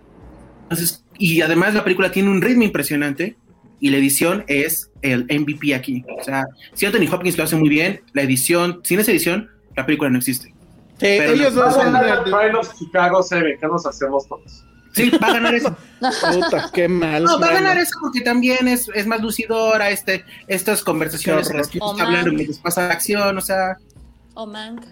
Entonces, 0.64 1.04
y 1.18 1.42
además 1.42 1.74
la 1.74 1.84
película 1.84 2.12
tiene 2.12 2.30
un 2.30 2.42
ritmo 2.42 2.64
impresionante 2.64 3.36
y 3.80 3.90
la 3.90 3.98
edición 3.98 4.44
es 4.48 4.92
el 5.02 5.26
MVP 5.26 5.76
aquí. 5.76 6.04
O 6.20 6.24
sea, 6.24 6.46
si 6.74 6.86
Anthony 6.86 7.08
Hopkins 7.12 7.38
lo 7.38 7.44
hace 7.44 7.56
muy 7.56 7.70
bien, 7.70 8.02
la 8.14 8.24
edición, 8.24 8.82
sin 8.84 9.00
esa 9.00 9.12
edición, 9.12 9.50
la 9.78 9.86
película 9.86 10.10
no 10.10 10.18
existe. 10.18 10.54
Sí, 11.00 11.06
ellos 11.06 11.54
dos 11.54 11.76
son 11.76 11.96
of 11.96 12.74
Chicago 12.78 13.22
7, 13.22 13.58
¿qué 13.62 13.68
nos 13.68 13.86
hacemos 13.86 14.28
todos? 14.28 14.64
Sí, 14.94 15.12
va 15.12 15.28
a 15.28 15.34
ganar 15.34 15.54
eso. 15.54 15.76
Puta, 16.34 16.72
qué 16.74 16.88
mal. 16.88 17.24
No, 17.24 17.40
va 17.40 17.48
a 17.48 17.54
ganar 17.54 17.78
eso 17.78 17.92
porque 18.02 18.22
también 18.22 18.68
es, 18.68 18.90
es 18.96 19.06
más 19.06 19.22
lucidora 19.22 19.92
este, 19.92 20.26
estas 20.48 20.84
conversaciones 20.84 21.52
en 21.52 21.58
las 21.58 21.68
que 21.68 21.78
estás 21.78 22.00
hablando 22.00 22.32
mientras 22.34 22.58
pasa 22.58 22.88
la 22.88 22.94
acción, 22.94 23.38
o 23.38 23.42
sea. 23.42 23.78
O 24.34 24.48
Mank. 24.48 24.86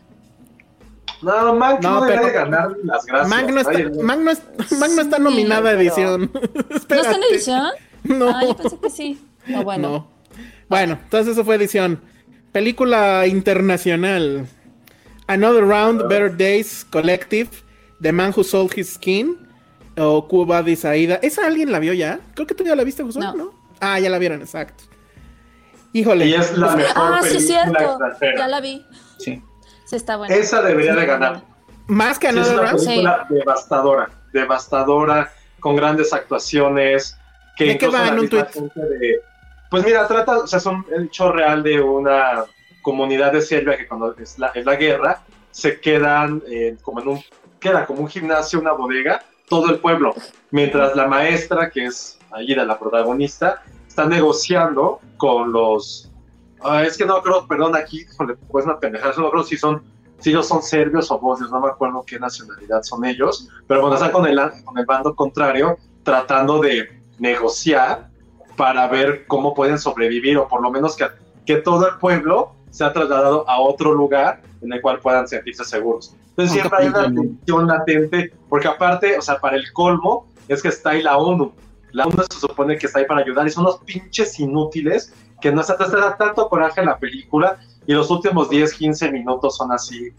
No, 1.23 1.55
Mank 1.55 1.81
no, 1.81 2.01
no 2.01 2.05
debe 2.05 2.31
ganar 2.31 2.75
las 2.83 3.03
gracias. 3.05 3.29
Mank 3.29 3.49
no 3.49 3.61
está, 3.61 4.03
Mank 4.03 4.19
no, 4.21 4.31
es, 4.31 4.41
Mank 4.79 4.91
no 4.91 5.01
está 5.01 5.17
nominada 5.17 5.69
a 5.71 5.73
edición. 5.73 6.31
¿No 6.39 6.75
está 6.75 7.15
en 7.15 7.23
edición? 7.31 7.69
No. 8.03 8.29
Ah, 8.29 8.43
yo 8.43 8.55
pensé 8.55 8.77
que 8.77 8.89
sí. 8.91 9.25
Oh, 9.55 9.63
bueno. 9.63 9.89
No. 9.89 10.07
Bueno, 10.69 10.99
entonces 11.03 11.33
eso 11.33 11.43
fue 11.43 11.55
edición. 11.55 11.99
Película 12.51 13.25
internacional. 13.25 14.47
Another 15.27 15.65
Round, 15.65 16.07
Better 16.07 16.35
Days, 16.35 16.85
Collective, 16.89 17.49
The 18.01 18.11
Man 18.11 18.33
Who 18.35 18.43
Sold 18.43 18.77
His 18.77 18.93
Skin, 18.93 19.37
o 19.97 20.27
Cuba 20.27 20.61
de. 20.61 20.73
¿Esa 21.21 21.45
alguien 21.47 21.71
la 21.71 21.79
vio 21.79 21.93
ya? 21.93 22.19
Creo 22.35 22.45
que 22.47 22.53
tú 22.53 22.63
ya 22.63 22.75
la 22.75 22.83
viste, 22.83 23.03
José, 23.03 23.19
no. 23.19 23.33
¿no? 23.35 23.53
Ah, 23.79 23.99
ya 23.99 24.09
la 24.09 24.19
vieron, 24.19 24.41
exacto. 24.41 24.83
Híjole. 25.93 26.25
Y 26.27 26.33
es 26.33 26.57
la 26.57 26.75
mejor 26.75 26.91
ah, 26.95 27.19
película 27.21 27.39
sí, 27.39 27.47
cierto. 27.47 27.79
extranjera. 27.83 28.37
Ya 28.37 28.47
la 28.47 28.61
vi. 28.61 28.85
Sí. 29.17 29.41
Sí, 29.85 29.95
está 29.95 30.17
buena. 30.17 30.35
Esa 30.35 30.61
debería 30.61 30.95
de 30.95 31.05
ganar. 31.05 31.43
Más 31.87 32.19
que 32.19 32.31
Sí, 32.31 32.39
es 32.39 32.47
Another 32.49 32.59
una 32.59 32.71
Round. 32.71 32.85
película 32.85 33.27
devastadora, 33.29 34.09
devastadora, 34.33 35.31
con 35.59 35.75
grandes 35.75 36.11
actuaciones. 36.13 37.17
Que 37.55 37.65
¿De 37.65 37.77
qué 37.77 37.87
va 37.87 38.09
en 38.09 38.19
un 38.19 38.29
gente 38.29 38.37
de- 38.65 39.21
Pues 39.69 39.85
mira, 39.85 40.07
trata, 40.07 40.39
o 40.39 40.47
sea, 40.47 40.59
es 40.59 40.65
un 40.65 40.85
hecho 40.99 41.31
real 41.31 41.63
de 41.63 41.79
una 41.79 42.43
comunidad 42.85 43.31
de 43.33 43.41
Serbia 43.41 43.75
que 43.75 43.87
cuando 43.87 44.15
es 44.15 44.37
la, 44.37 44.49
es 44.49 44.63
la 44.63 44.75
guerra 44.75 45.23
se 45.49 45.79
quedan 45.79 46.43
eh, 46.47 46.77
como 46.83 47.01
en 47.01 47.07
un, 47.07 47.23
queda 47.59 47.83
como 47.87 48.01
un 48.01 48.07
gimnasio, 48.07 48.59
una 48.59 48.73
bodega, 48.73 49.23
todo 49.49 49.71
el 49.71 49.79
pueblo, 49.79 50.13
mientras 50.51 50.95
la 50.95 51.07
maestra, 51.07 51.71
que 51.71 51.85
es 51.85 52.19
Aida, 52.31 52.63
la 52.63 52.77
protagonista, 52.77 53.63
está 53.87 54.05
negociando 54.05 54.99
con 55.17 55.51
los, 55.51 56.11
ah, 56.61 56.83
es 56.83 56.95
que 56.95 57.05
no 57.05 57.23
creo, 57.23 57.47
perdón, 57.47 57.75
aquí, 57.75 58.05
pues 58.51 58.65
una 58.65 58.79
pendejada, 58.79 59.15
no 59.17 59.31
creo 59.31 59.43
si 59.43 59.57
son, 59.57 59.81
si 60.19 60.29
ellos 60.29 60.47
son 60.47 60.61
serbios 60.61 61.09
o 61.09 61.17
bosnios, 61.17 61.49
no 61.49 61.61
me 61.61 61.69
acuerdo 61.69 62.03
qué 62.05 62.19
nacionalidad 62.19 62.83
son 62.83 63.03
ellos, 63.03 63.49
pero 63.67 63.81
bueno, 63.81 63.95
están 63.95 64.11
con 64.11 64.27
el, 64.27 64.39
con 64.63 64.77
el 64.77 64.85
bando 64.85 65.15
contrario, 65.15 65.77
tratando 66.03 66.59
de 66.59 67.01
negociar 67.17 68.09
para 68.57 68.87
ver 68.87 69.25
cómo 69.25 69.55
pueden 69.55 69.79
sobrevivir 69.79 70.37
o 70.37 70.47
por 70.47 70.61
lo 70.61 70.69
menos 70.69 70.95
que, 70.95 71.07
que 71.47 71.55
todo 71.55 71.87
el 71.87 71.95
pueblo 71.95 72.54
se 72.75 72.83
ha 72.83 72.91
trasladado 72.91 73.49
a 73.49 73.61
otro 73.61 73.93
lugar 73.93 74.41
en 74.61 74.73
el 74.73 74.81
cual 74.81 74.99
puedan 74.99 75.25
sentirse 75.29 75.63
seguros. 75.63 76.13
Entonces 76.31 76.51
siempre 76.51 76.77
hay 76.77 76.87
una 76.89 77.03
tensión 77.05 77.67
latente, 77.67 78.33
porque 78.49 78.67
aparte, 78.67 79.17
o 79.17 79.21
sea, 79.21 79.39
para 79.39 79.55
el 79.55 79.71
colmo, 79.71 80.27
es 80.49 80.61
que 80.61 80.67
está 80.67 80.89
ahí 80.89 81.01
la 81.01 81.17
ONU. 81.17 81.53
La 81.93 82.05
ONU 82.05 82.21
se 82.29 82.37
supone 82.37 82.77
que 82.77 82.87
está 82.87 82.99
ahí 82.99 83.05
para 83.05 83.21
ayudar 83.21 83.47
y 83.47 83.51
son 83.51 83.63
unos 83.63 83.77
pinches 83.85 84.37
inútiles 84.41 85.13
que 85.39 85.53
no 85.53 85.63
se 85.63 85.73
te 85.75 85.89
da 85.89 86.17
tanto 86.17 86.49
coraje 86.49 86.81
en 86.81 86.87
la 86.87 86.99
película 86.99 87.57
y 87.87 87.93
los 87.93 88.11
últimos 88.11 88.49
10, 88.49 88.73
15 88.73 89.09
minutos 89.09 89.55
son 89.55 89.71
así. 89.71 90.09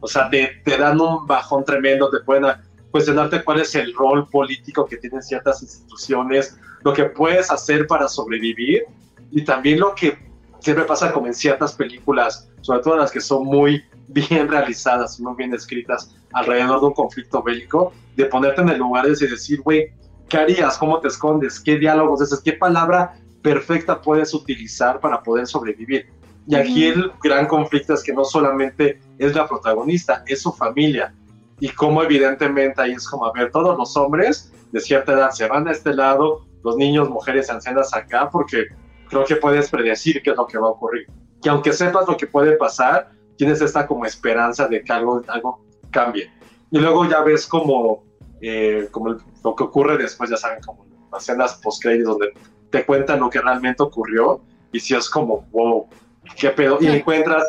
O 0.00 0.08
sea, 0.08 0.28
te, 0.28 0.60
te 0.64 0.78
dan 0.78 1.00
un 1.00 1.28
bajón 1.28 1.64
tremendo, 1.64 2.10
te 2.10 2.18
pueden 2.24 2.46
cuestionarte 2.90 3.44
cuál 3.44 3.60
es 3.60 3.72
el 3.76 3.94
rol 3.94 4.28
político 4.28 4.84
que 4.84 4.96
tienen 4.96 5.22
ciertas 5.22 5.62
instituciones, 5.62 6.58
lo 6.82 6.92
que 6.92 7.04
puedes 7.04 7.52
hacer 7.52 7.86
para 7.86 8.08
sobrevivir 8.08 8.82
y 9.30 9.44
también 9.44 9.78
lo 9.78 9.94
que 9.94 10.27
siempre 10.60 10.84
pasa 10.84 11.12
como 11.12 11.26
en 11.26 11.34
ciertas 11.34 11.72
películas, 11.74 12.48
sobre 12.60 12.80
todo 12.80 12.96
las 12.96 13.10
que 13.10 13.20
son 13.20 13.44
muy 13.44 13.82
bien 14.08 14.48
realizadas, 14.48 15.20
muy 15.20 15.34
bien 15.36 15.54
escritas 15.54 16.14
alrededor 16.32 16.80
de 16.80 16.86
un 16.86 16.94
conflicto 16.94 17.42
bélico, 17.42 17.92
de 18.16 18.24
ponerte 18.26 18.60
en 18.62 18.70
el 18.70 18.78
lugar 18.78 19.06
de 19.06 19.14
decir, 19.26 19.60
güey, 19.62 19.92
¿qué 20.28 20.38
harías? 20.38 20.76
¿Cómo 20.78 21.00
te 21.00 21.08
escondes? 21.08 21.60
¿Qué 21.60 21.78
diálogos 21.78 22.22
haces? 22.22 22.40
¿Qué 22.40 22.52
palabra 22.52 23.14
perfecta 23.42 24.00
puedes 24.00 24.34
utilizar 24.34 25.00
para 25.00 25.22
poder 25.22 25.46
sobrevivir? 25.46 26.06
Y 26.46 26.54
aquí 26.54 26.86
el 26.86 27.12
gran 27.22 27.46
conflicto 27.46 27.92
es 27.92 28.02
que 28.02 28.12
no 28.12 28.24
solamente 28.24 29.00
es 29.18 29.34
la 29.34 29.46
protagonista, 29.46 30.22
es 30.26 30.42
su 30.42 30.52
familia. 30.52 31.14
y 31.60 31.70
cómo 31.70 32.04
evidentemente 32.04 32.80
ahí 32.80 32.92
es 32.92 33.08
como, 33.08 33.26
a 33.26 33.32
ver, 33.32 33.50
todos 33.50 33.76
los 33.76 33.96
hombres 33.96 34.52
de 34.70 34.80
cierta 34.80 35.12
edad 35.12 35.30
se 35.30 35.48
van 35.48 35.66
a 35.66 35.72
este 35.72 35.92
lado, 35.92 36.46
los 36.62 36.76
niños, 36.76 37.10
mujeres, 37.10 37.50
ancianas 37.50 37.92
acá, 37.94 38.30
porque 38.30 38.66
creo 39.08 39.24
que 39.24 39.36
puedes 39.36 39.70
predecir 39.70 40.22
qué 40.22 40.30
es 40.30 40.36
lo 40.36 40.46
que 40.46 40.58
va 40.58 40.68
a 40.68 40.70
ocurrir. 40.70 41.06
Que 41.42 41.48
aunque 41.48 41.72
sepas 41.72 42.06
lo 42.08 42.16
que 42.16 42.26
puede 42.26 42.56
pasar, 42.56 43.10
tienes 43.36 43.60
esta 43.60 43.86
como 43.86 44.04
esperanza 44.04 44.66
de 44.68 44.82
que 44.82 44.92
algo, 44.92 45.22
algo 45.28 45.64
cambie. 45.90 46.30
Y 46.70 46.78
luego 46.78 47.08
ya 47.08 47.22
ves 47.22 47.46
como, 47.46 48.04
eh, 48.40 48.88
como 48.90 49.16
lo 49.44 49.54
que 49.56 49.64
ocurre 49.64 49.96
después, 49.96 50.30
ya 50.30 50.36
saben, 50.36 50.60
como 50.64 50.86
las 51.12 51.22
escenas 51.22 51.54
post-créditos 51.62 52.18
donde 52.18 52.34
te 52.70 52.84
cuentan 52.84 53.20
lo 53.20 53.30
que 53.30 53.40
realmente 53.40 53.82
ocurrió 53.82 54.42
y 54.72 54.80
si 54.80 54.94
es 54.94 55.08
como, 55.08 55.46
wow, 55.52 55.88
qué 56.36 56.50
pedo. 56.50 56.78
Y 56.80 56.88
encuentras, 56.88 57.44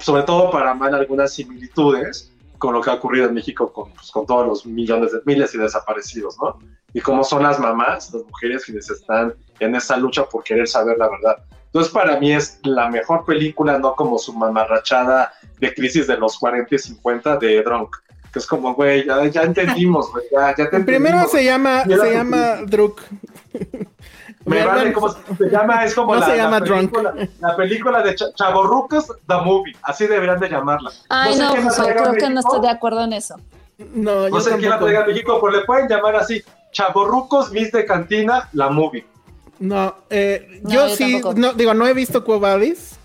sobre 0.00 0.24
todo 0.24 0.50
para 0.50 0.74
mal, 0.74 0.94
algunas 0.94 1.32
similitudes 1.32 2.31
con 2.62 2.74
lo 2.74 2.80
que 2.80 2.90
ha 2.90 2.94
ocurrido 2.94 3.26
en 3.26 3.34
México 3.34 3.72
con, 3.72 3.90
pues, 3.90 4.12
con 4.12 4.24
todos 4.24 4.46
los 4.46 4.64
millones 4.64 5.10
de 5.10 5.18
miles 5.24 5.50
de 5.50 5.58
desaparecidos, 5.58 6.38
¿no? 6.40 6.60
Y 6.94 7.00
cómo 7.00 7.24
son 7.24 7.42
las 7.42 7.58
mamás, 7.58 8.14
las 8.14 8.22
mujeres 8.22 8.64
quienes 8.64 8.88
están 8.88 9.34
en 9.58 9.74
esa 9.74 9.96
lucha 9.96 10.26
por 10.26 10.44
querer 10.44 10.68
saber 10.68 10.96
la 10.96 11.08
verdad. 11.08 11.38
Entonces, 11.66 11.92
para 11.92 12.20
mí 12.20 12.32
es 12.32 12.60
la 12.62 12.88
mejor 12.88 13.24
película, 13.24 13.80
no 13.80 13.96
como 13.96 14.16
su 14.16 14.32
mamarrachada 14.32 15.32
de 15.58 15.74
crisis 15.74 16.06
de 16.06 16.16
los 16.16 16.38
40 16.38 16.72
y 16.72 16.78
50 16.78 17.36
de 17.38 17.62
Drunk. 17.64 17.96
Que 18.32 18.38
es 18.38 18.46
como, 18.46 18.74
güey, 18.74 19.04
ya, 19.06 19.26
ya 19.26 19.42
entendimos, 19.42 20.12
güey, 20.12 20.26
ya, 20.30 20.54
ya 20.54 20.70
te 20.70 20.78
primero 20.84 21.26
se 21.26 21.44
llama, 21.44 21.82
se 21.82 22.12
llama 22.12 22.58
Drunk. 22.64 23.00
Me 24.44 24.64
vale 24.64 24.92
cómo 24.92 25.08
se 25.08 25.48
llama, 25.50 25.84
es 25.84 25.94
como 25.94 26.14
No 26.14 26.20
la, 26.20 26.26
se 26.26 26.36
llama 26.36 26.60
la 26.60 26.64
película, 26.66 27.14
la 27.40 27.56
película 27.56 28.02
de 28.02 28.14
Ch- 28.16 28.34
Chavorrucos, 28.34 29.06
The 29.28 29.34
Movie, 29.44 29.76
así 29.82 30.06
deberían 30.06 30.40
de 30.40 30.48
llamarla. 30.48 30.90
Ay, 31.08 31.34
sé 31.34 31.40
no, 31.42 31.48
a 31.50 31.52
creo 31.94 32.12
que 32.14 32.30
no 32.30 32.40
estoy 32.40 32.60
de 32.60 32.68
acuerdo 32.68 33.04
en 33.04 33.12
eso. 33.12 33.36
No, 33.94 34.28
No 34.28 34.36
yo 34.36 34.40
sé 34.40 34.56
quién 34.58 34.70
la 34.70 34.78
traiga 34.78 35.02
a 35.02 35.06
México, 35.06 35.38
pero 35.40 35.52
le 35.58 35.64
pueden 35.64 35.88
llamar 35.88 36.16
así, 36.16 36.42
Chavorrucos, 36.72 37.52
Miss 37.52 37.70
de 37.72 37.84
Cantina, 37.84 38.48
la 38.52 38.68
movie. 38.70 39.04
No, 39.58 39.94
eh, 40.10 40.60
No, 40.62 40.70
yo 40.70 40.88
yo 40.88 40.96
sí, 40.96 41.12
tampoco. 41.12 41.34
no, 41.38 41.52
digo, 41.52 41.74
no 41.74 41.86
he 41.86 41.94
visto 41.94 42.24
Quo 42.24 42.40
Vadis. 42.40 42.96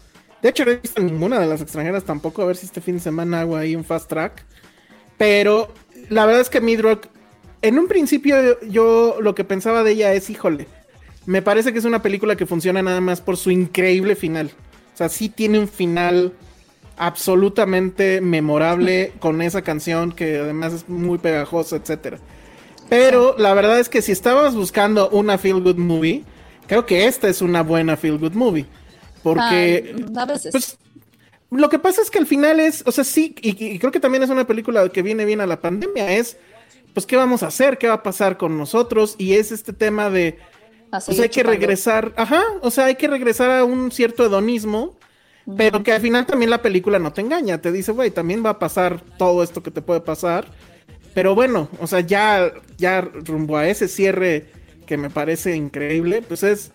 De 0.42 0.50
hecho, 0.50 0.66
no 0.66 0.72
he 0.72 0.78
visto 0.78 1.02
ninguna 1.02 1.40
de 1.40 1.46
las 1.46 1.62
extranjeras 1.62 2.04
tampoco. 2.04 2.42
A 2.42 2.46
ver 2.46 2.56
si 2.56 2.66
este 2.66 2.82
fin 2.82 2.96
de 2.96 3.02
semana 3.02 3.42
hago 3.42 3.56
ahí 3.58 3.76
un 3.76 3.84
fast 3.84 4.08
track. 4.10 4.44
Pero 5.18 5.68
la 6.10 6.26
verdad 6.26 6.42
es 6.42 6.50
que 6.50 6.62
Midrock, 6.62 7.08
en 7.62 7.78
un 7.80 7.88
principio 7.88 8.60
yo 8.62 9.18
lo 9.20 9.36
que 9.36 9.44
pensaba 9.44 9.84
de 9.84 9.92
ella 9.92 10.14
es, 10.14 10.30
híjole, 10.30 10.68
me 11.28 11.42
parece 11.42 11.74
que 11.74 11.80
es 11.80 11.86
una 11.86 12.02
película 12.02 12.38
que 12.38 12.46
funciona 12.46 12.82
nada 12.82 13.02
más 13.02 13.20
por 13.20 13.36
su 13.36 13.52
increíble 13.52 14.16
final. 14.16 14.50
O 14.94 14.98
sea, 14.98 15.10
sí 15.10 15.28
tiene 15.28 15.60
un 15.60 15.68
final 15.68 16.34
absolutamente 16.96 18.22
memorable 18.22 19.12
con 19.20 19.42
esa 19.42 19.62
canción 19.62 20.14
que 20.14 20.38
además 20.38 20.74
es 20.74 20.90
muy 20.90 21.18
pegajosa, 21.18 21.76
etcétera. 21.76 22.18
Pero 22.90 23.36
la 23.38 23.54
verdad 23.54 23.78
es 23.78 23.90
que 23.90 24.02
si 24.02 24.14
estábamos 24.14 24.56
buscando 24.56 25.10
una 25.10 25.38
feel 25.38 25.62
good 25.62 25.76
movie, 25.76 26.24
creo 26.66 26.86
que 26.86 27.06
esta 27.06 27.28
es 27.28 27.42
una 27.42 27.62
buena 27.62 27.98
feel 27.98 28.18
good 28.18 28.32
movie. 28.32 28.66
Porque 29.22 29.94
Ay, 29.98 30.06
a 30.16 30.26
veces. 30.26 30.54
pues, 30.54 30.78
lo 31.52 31.68
que 31.68 31.78
pasa 31.78 32.02
es 32.02 32.10
que 32.10 32.20
al 32.20 32.26
final 32.26 32.62
es, 32.62 32.84
o 32.86 32.92
sea, 32.94 33.04
sí, 33.04 33.36
y, 33.42 33.66
y 33.66 33.80
creo 33.80 33.92
que 33.92 34.00
también 34.00 34.24
es 34.24 34.30
una 34.30 34.48
película 34.48 34.88
que 34.88 35.02
viene 35.02 35.26
bien 35.26 35.42
a 35.42 35.46
la 35.46 35.60
pandemia, 35.60 36.14
es, 36.16 36.38
pues, 36.94 37.06
¿qué 37.06 37.18
vamos 37.18 37.44
a 37.44 37.48
hacer? 37.48 37.78
¿Qué 37.78 37.90
va 37.90 37.96
a 37.96 38.04
pasar 38.04 38.38
con 38.38 38.58
nosotros? 38.58 39.16
Y 39.18 39.34
es 39.34 39.52
este 39.52 39.74
tema 39.74 40.10
de, 40.10 40.40
A 40.92 41.00
pues 41.00 41.06
seguir 41.06 41.24
hay 41.24 41.30
que 41.30 41.44
regresar, 41.44 42.14
ajá, 42.16 42.44
o 42.62 42.72
sea, 42.72 42.86
hay 42.86 42.96
que 42.96 43.08
regresar 43.08 43.52
a 43.52 43.66
un 43.66 43.92
cierto 43.92 44.26
hedonismo, 44.26 44.98
pero 45.58 45.84
que 45.84 45.92
al 45.92 46.02
final 46.02 46.26
también 46.26 46.50
la 46.50 46.62
película 46.62 47.00
no 47.00 47.12
te 47.12 47.22
engaña, 47.22 47.62
te 47.62 47.72
dice, 47.72 47.92
güey, 47.92 48.12
también 48.12 48.46
va 48.46 48.52
a 48.52 48.60
pasar 48.60 49.02
todo 49.18 49.44
esto 49.44 49.62
que 49.64 49.72
te 49.72 49.82
puede 49.82 50.02
pasar, 50.02 50.48
pero 51.14 51.36
bueno, 51.36 51.68
o 51.82 51.88
sea, 51.88 52.00
ya, 52.00 52.52
ya 52.78 53.02
rumbo 53.02 53.58
a 53.58 53.68
ese 53.68 53.88
cierre 53.88 54.46
que 54.86 54.98
me 54.98 55.10
parece 55.10 55.56
increíble, 55.56 56.22
pues 56.22 56.44
es, 56.44 56.72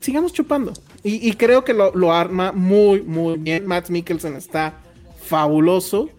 sigamos 0.00 0.32
chupando. 0.32 0.72
Y, 1.02 1.26
y 1.26 1.34
creo 1.34 1.64
que 1.64 1.72
lo, 1.72 1.94
lo 1.94 2.12
arma 2.12 2.52
muy, 2.52 3.02
muy 3.02 3.38
bien. 3.38 3.66
Matt 3.66 3.88
Mikkelsen 3.90 4.34
está 4.34 4.74
fabuloso. 5.22 6.10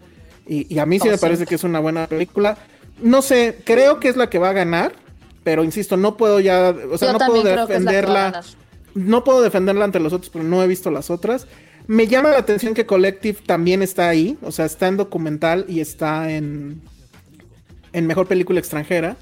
Y, 0.47 0.73
y 0.73 0.79
a 0.79 0.85
mí 0.85 0.99
sí 0.99 1.09
me 1.09 1.17
parece 1.17 1.45
que 1.45 1.55
es 1.55 1.63
una 1.63 1.79
buena 1.79 2.07
película. 2.07 2.57
No 3.01 3.21
sé, 3.21 3.57
creo 3.63 3.99
que 3.99 4.09
es 4.09 4.15
la 4.15 4.29
que 4.29 4.39
va 4.39 4.49
a 4.49 4.53
ganar. 4.53 4.93
Pero 5.43 5.63
insisto, 5.63 5.97
no 5.97 6.18
puedo 6.18 6.39
ya, 6.39 6.76
o 6.91 6.97
sea, 6.97 7.13
Yo 7.13 7.19
no 7.19 7.26
puedo 7.26 7.43
defenderla. 7.43 8.43
No 8.93 9.23
puedo 9.23 9.41
defenderla 9.41 9.85
ante 9.85 9.99
los 9.99 10.11
otros, 10.13 10.30
pero 10.30 10.43
no 10.43 10.61
he 10.61 10.68
visto 10.68 10.91
las 10.91 11.09
otras. 11.09 11.47
Me 11.88 12.07
llama 12.07 12.30
la 12.30 12.38
atención 12.38 12.73
que 12.73 12.85
Collective 12.85 13.39
también 13.45 13.81
está 13.81 14.09
ahí. 14.09 14.38
O 14.41 14.51
sea, 14.51 14.65
está 14.65 14.88
en 14.88 14.97
documental 14.97 15.65
y 15.68 15.80
está 15.80 16.31
en, 16.31 16.81
en 17.93 18.07
mejor 18.07 18.27
película 18.27 18.59
extranjera. 18.59 19.15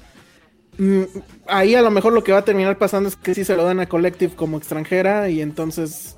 Mm, 0.78 1.02
ahí 1.46 1.74
a 1.74 1.82
lo 1.82 1.90
mejor 1.90 2.12
lo 2.12 2.24
que 2.24 2.32
va 2.32 2.38
a 2.38 2.44
terminar 2.44 2.78
pasando 2.78 3.08
es 3.08 3.16
que 3.16 3.34
sí 3.34 3.44
se 3.44 3.56
lo 3.56 3.64
dan 3.64 3.80
a 3.80 3.86
Collective 3.86 4.34
como 4.34 4.58
extranjera 4.58 5.28
y 5.28 5.40
entonces. 5.40 6.16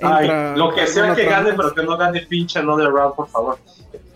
Ay, 0.00 0.28
lo 0.56 0.74
que 0.74 0.86
sea 0.86 1.14
que 1.14 1.24
gane, 1.24 1.52
pero 1.54 1.74
que 1.74 1.82
no 1.82 1.96
gane 1.96 2.20
pinche 2.26 2.58
Another 2.58 2.88
Round, 2.88 3.14
por 3.14 3.28
favor. 3.28 3.58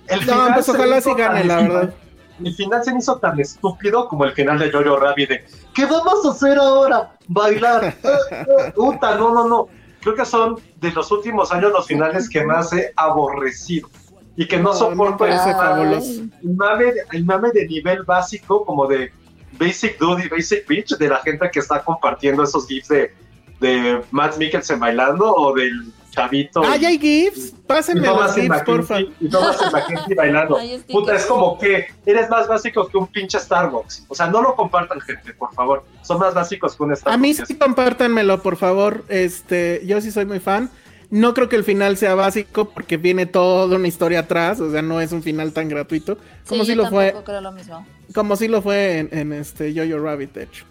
El 0.08 0.26
No, 0.26 0.48
pues 0.54 0.68
ojalá 0.68 1.00
sí 1.00 1.10
gane, 1.16 1.44
la 1.44 1.56
verdad. 1.56 1.94
El 2.42 2.54
final 2.54 2.82
se 2.84 2.92
me 2.92 2.98
hizo 2.98 3.18
tan 3.18 3.38
estúpido 3.38 4.08
como 4.08 4.24
el 4.24 4.32
final 4.32 4.58
de 4.58 4.70
Jojo 4.70 4.96
Rabbit 4.96 5.28
de 5.28 5.44
¿Qué 5.74 5.86
vamos 5.86 6.24
a 6.24 6.30
hacer 6.30 6.58
ahora? 6.58 7.16
Bailar. 7.28 7.94
Eh, 8.30 8.46
eh, 8.46 8.72
Puta, 8.74 9.16
no, 9.16 9.34
no, 9.34 9.46
no. 9.48 9.68
Creo 10.00 10.14
que 10.14 10.24
son 10.24 10.56
de 10.76 10.90
los 10.92 11.10
últimos 11.10 11.52
años 11.52 11.72
los 11.72 11.86
finales 11.86 12.28
que 12.28 12.44
más 12.44 12.72
he 12.72 12.92
aborrecido. 12.96 13.88
Y 14.36 14.46
que 14.46 14.56
no, 14.56 14.70
No, 14.70 14.74
soporto 14.74 15.26
el 15.26 16.54
mame, 16.56 16.92
el 17.12 17.24
mame 17.24 17.50
de 17.52 17.66
nivel 17.66 18.04
básico, 18.04 18.64
como 18.64 18.86
de 18.86 19.12
Basic 19.58 19.98
Dude 19.98 20.24
y 20.24 20.28
Basic 20.28 20.66
Bitch, 20.66 20.96
de 20.96 21.08
la 21.08 21.18
gente 21.18 21.50
que 21.50 21.58
está 21.58 21.82
compartiendo 21.82 22.44
esos 22.44 22.66
gifs 22.66 22.88
de, 22.88 23.12
de 23.60 24.02
Matt 24.10 24.38
Mikkelsen 24.38 24.80
bailando 24.80 25.34
o 25.34 25.54
del 25.54 25.92
chavito. 26.22 26.62
Ah, 26.64 26.76
ya 26.76 26.88
hay 26.88 26.98
GIFs. 26.98 27.52
Pásenme 27.66 28.06
los 28.06 28.34
GIFs, 28.34 28.62
porfa. 28.64 29.00
Y 29.00 29.28
Thomas 29.30 29.56
McKenzie 29.72 30.14
bailando. 30.14 30.56
Ay, 30.56 30.74
es 30.74 30.82
Puta, 30.84 31.14
es 31.16 31.26
como 31.26 31.58
que 31.58 31.86
eres 32.06 32.28
más 32.30 32.48
básico 32.48 32.86
que 32.88 32.96
un 32.96 33.06
pinche 33.06 33.38
Starbucks. 33.38 34.04
O 34.08 34.14
sea, 34.14 34.26
no 34.26 34.42
lo 34.42 34.54
compartan, 34.54 35.00
gente, 35.00 35.32
por 35.34 35.52
favor. 35.54 35.84
Son 36.02 36.18
más 36.18 36.34
básicos 36.34 36.76
que 36.76 36.82
un 36.82 36.96
Starbucks. 36.96 37.14
A 37.14 37.18
mí 37.18 37.34
sí 37.34 37.54
compártanmelo, 37.56 38.42
por 38.42 38.56
favor. 38.56 39.04
Este, 39.08 39.82
yo 39.86 40.00
sí 40.00 40.10
soy 40.10 40.24
muy 40.26 40.40
fan. 40.40 40.70
No 41.10 41.34
creo 41.34 41.48
que 41.48 41.56
el 41.56 41.64
final 41.64 41.96
sea 41.96 42.14
básico 42.14 42.66
porque 42.66 42.96
viene 42.96 43.26
toda 43.26 43.74
una 43.76 43.88
historia 43.88 44.20
atrás, 44.20 44.60
o 44.60 44.70
sea, 44.70 44.80
no 44.80 45.00
es 45.00 45.10
un 45.10 45.24
final 45.24 45.52
tan 45.52 45.68
gratuito 45.68 46.16
como 46.48 46.62
sí, 46.64 46.70
si 46.70 46.76
yo 46.76 46.84
lo 46.84 46.88
fue, 46.88 47.12
creo 47.24 47.40
lo 47.40 47.50
mismo. 47.50 47.84
como 48.14 48.36
si 48.36 48.46
lo 48.46 48.62
fue 48.62 48.98
en, 48.98 49.08
en 49.10 49.32
este 49.32 49.74
Jojo 49.74 50.00
Rabbit, 50.04 50.32
de 50.34 50.44
hecho. 50.44 50.64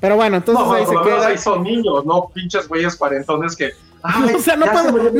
Pero 0.00 0.16
bueno, 0.16 0.38
entonces 0.38 0.66
No, 0.66 0.72
ahí 0.72 0.84
se 0.84 0.92
queda. 1.04 1.26
ahí 1.28 1.38
son 1.38 1.62
niños, 1.62 2.04
no 2.04 2.28
pinches 2.34 2.66
güeyes 2.66 2.96
cuarentones 2.96 3.54
que. 3.56 3.70
Ay, 4.06 4.34
O 4.34 4.38
sea, 4.40 4.56
no 4.56 4.66
no 4.66 4.72
podemos- 4.72 5.12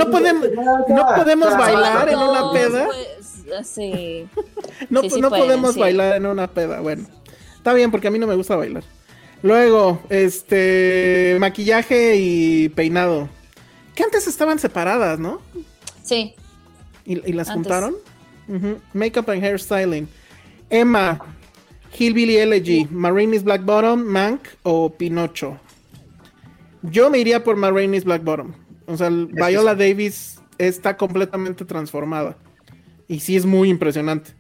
no 0.88 1.06
podemos 1.16 1.50
ya. 1.50 1.56
bailar 1.58 2.08
en 2.08 2.16
una 2.18 2.40
No, 2.40 2.52
peda. 2.52 2.86
pues, 2.86 3.66
sí. 3.68 4.26
No, 4.90 5.02
Sí, 5.02 5.10
sí 5.10 5.20
no 5.20 5.28
pueden, 5.28 5.44
podemos 5.46 5.74
sí. 5.74 5.80
bailar 5.80 6.16
en 6.16 6.26
una 6.26 6.46
peda. 6.48 6.80
Bueno, 6.80 7.06
está 7.56 7.72
bien 7.72 7.90
porque 7.90 8.08
a 8.08 8.10
mí 8.10 8.18
no 8.18 8.26
me 8.26 8.34
gusta 8.34 8.56
bailar. 8.56 8.84
Luego, 9.42 10.00
este, 10.08 11.36
maquillaje 11.40 12.16
y 12.16 12.68
peinado. 12.70 13.28
Que 13.94 14.02
antes 14.02 14.26
estaban 14.26 14.58
separadas, 14.58 15.18
¿no? 15.18 15.40
Sí. 16.02 16.34
¿Y, 17.04 17.28
y 17.28 17.32
las 17.32 17.48
Antes. 17.48 17.72
juntaron? 17.72 17.94
Makeup 18.92 19.28
and 19.30 19.42
hairstyling. 19.42 20.08
Emma, 20.70 21.18
Hillbilly 21.98 22.36
Elegy, 22.38 22.86
Marini's 22.90 23.42
Black 23.44 23.64
Bottom, 23.64 24.02
Mank 24.04 24.40
o 24.62 24.90
Pinocho. 24.92 25.58
Yo 26.82 27.10
me 27.10 27.18
iría 27.18 27.42
por 27.42 27.56
Marini's 27.56 28.04
Black 28.04 28.22
Bottom. 28.22 28.52
O 28.86 28.96
sea, 28.96 29.08
el- 29.08 29.26
Viola 29.26 29.74
Davis 29.74 30.40
está 30.58 30.96
completamente 30.96 31.64
transformada. 31.64 32.36
Y 33.08 33.20
sí 33.20 33.36
es 33.36 33.46
muy 33.46 33.68
impresionante. 33.70 34.32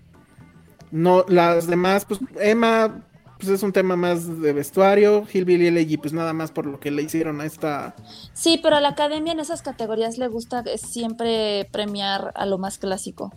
No, 0.90 1.24
las 1.28 1.66
demás, 1.66 2.04
pues 2.04 2.20
Emma, 2.40 3.04
pues 3.38 3.48
es 3.50 3.62
un 3.62 3.72
tema 3.72 3.96
más 3.96 4.40
de 4.40 4.52
vestuario. 4.52 5.24
Hillbilly 5.32 5.66
Elegy, 5.66 5.96
pues 5.98 6.12
nada 6.12 6.32
más 6.32 6.50
por 6.52 6.66
lo 6.66 6.80
que 6.80 6.90
le 6.90 7.02
hicieron 7.02 7.40
a 7.40 7.44
esta. 7.44 7.94
Sí, 8.32 8.58
pero 8.62 8.76
a 8.76 8.80
la 8.80 8.90
academia 8.90 9.32
en 9.32 9.40
esas 9.40 9.62
categorías 9.62 10.16
le 10.18 10.28
gusta 10.28 10.64
siempre 10.76 11.68
premiar 11.72 12.32
a 12.34 12.46
lo 12.46 12.58
más 12.58 12.78
clásico. 12.78 13.32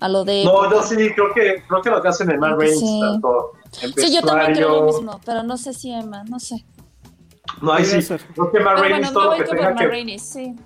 A 0.00 0.08
lo 0.08 0.24
de. 0.24 0.44
No, 0.44 0.70
yo 0.70 0.82
sí, 0.82 0.96
creo 0.96 1.32
que, 1.34 1.62
creo 1.68 1.80
que 1.82 1.90
lo 1.90 2.02
que 2.02 2.08
hacen 2.08 2.30
en 2.30 2.40
Reigns, 2.42 2.80
Sí. 2.80 3.00
tanto 3.00 3.52
en 3.82 3.92
Sí, 3.94 4.14
yo 4.14 4.22
también 4.22 4.52
creo 4.54 4.80
lo 4.80 4.86
mismo, 4.86 5.20
pero 5.24 5.42
no 5.42 5.56
sé 5.56 5.72
si 5.72 5.90
Emma, 5.92 6.24
no 6.24 6.38
sé. 6.40 6.64
No, 7.60 7.72
ahí 7.72 7.84
sí. 7.84 7.98
Creo 8.34 8.50
que 8.50 8.60
Matt 8.60 8.78
bueno, 8.78 9.12
todo 9.12 9.24
lo 9.30 9.36
que 9.36 9.44
tenga 9.44 9.74
que 9.74 10.18
sí. 10.18 10.56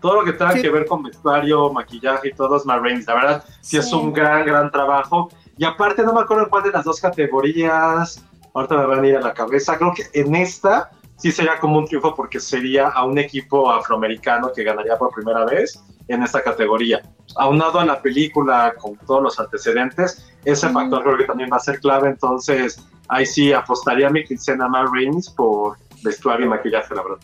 todo 0.00 0.20
lo 0.20 0.24
que 0.24 0.32
tenga 0.32 0.52
Sí. 0.52 0.62
que 0.62 0.70
ver 0.70 0.86
con 0.86 1.02
vestuario, 1.02 1.72
maquillaje 1.72 2.28
y 2.28 2.32
todo 2.32 2.56
es 2.56 2.66
Matt. 2.66 2.82
La 3.06 3.14
verdad, 3.14 3.44
sí, 3.60 3.76
es 3.78 3.92
un 3.92 4.12
gran, 4.12 4.44
gran 4.44 4.70
trabajo. 4.70 5.28
Y 5.56 5.64
aparte, 5.64 6.02
no 6.02 6.12
me 6.12 6.20
acuerdo 6.20 6.44
en 6.44 6.50
cuál 6.50 6.62
de 6.64 6.70
las 6.72 6.84
dos 6.84 7.00
categorías. 7.00 8.24
Ahorita 8.52 8.76
me 8.76 8.86
van 8.86 9.04
a 9.04 9.06
ir 9.08 9.16
a 9.16 9.20
la 9.20 9.34
cabeza. 9.34 9.76
Creo 9.78 9.92
que 9.94 10.04
en 10.18 10.34
esta 10.34 10.90
sí 11.16 11.32
sería 11.32 11.58
como 11.58 11.78
un 11.78 11.86
triunfo 11.86 12.14
porque 12.14 12.38
sería 12.40 12.88
a 12.88 13.04
un 13.04 13.18
equipo 13.18 13.70
afroamericano 13.70 14.52
que 14.54 14.62
ganaría 14.64 14.96
por 14.96 15.12
primera 15.14 15.44
vez. 15.44 15.82
en 16.06 16.22
esta 16.22 16.42
categoría. 16.42 17.00
Aunado 17.36 17.80
a 17.80 17.84
la 17.86 18.02
película 18.02 18.74
con 18.78 18.94
todos 19.06 19.22
los 19.22 19.40
antecedentes, 19.40 20.30
ese 20.44 20.68
factor 20.68 21.02
creo 21.02 21.16
que 21.16 21.24
también 21.24 21.48
va 21.50 21.56
a 21.56 21.60
ser 21.60 21.80
clave, 21.80 22.10
entonces 22.10 22.78
ahí 23.08 23.24
sí 23.24 23.54
apostaría 23.54 24.10
mi 24.10 24.22
quincena 24.22 24.68
más 24.68 24.90
Reigns 24.92 25.30
por 25.30 25.78
vestuario 26.04 26.46
y 26.46 26.48
maquillaje, 26.48 26.94
la 26.94 27.02
verdad. 27.02 27.18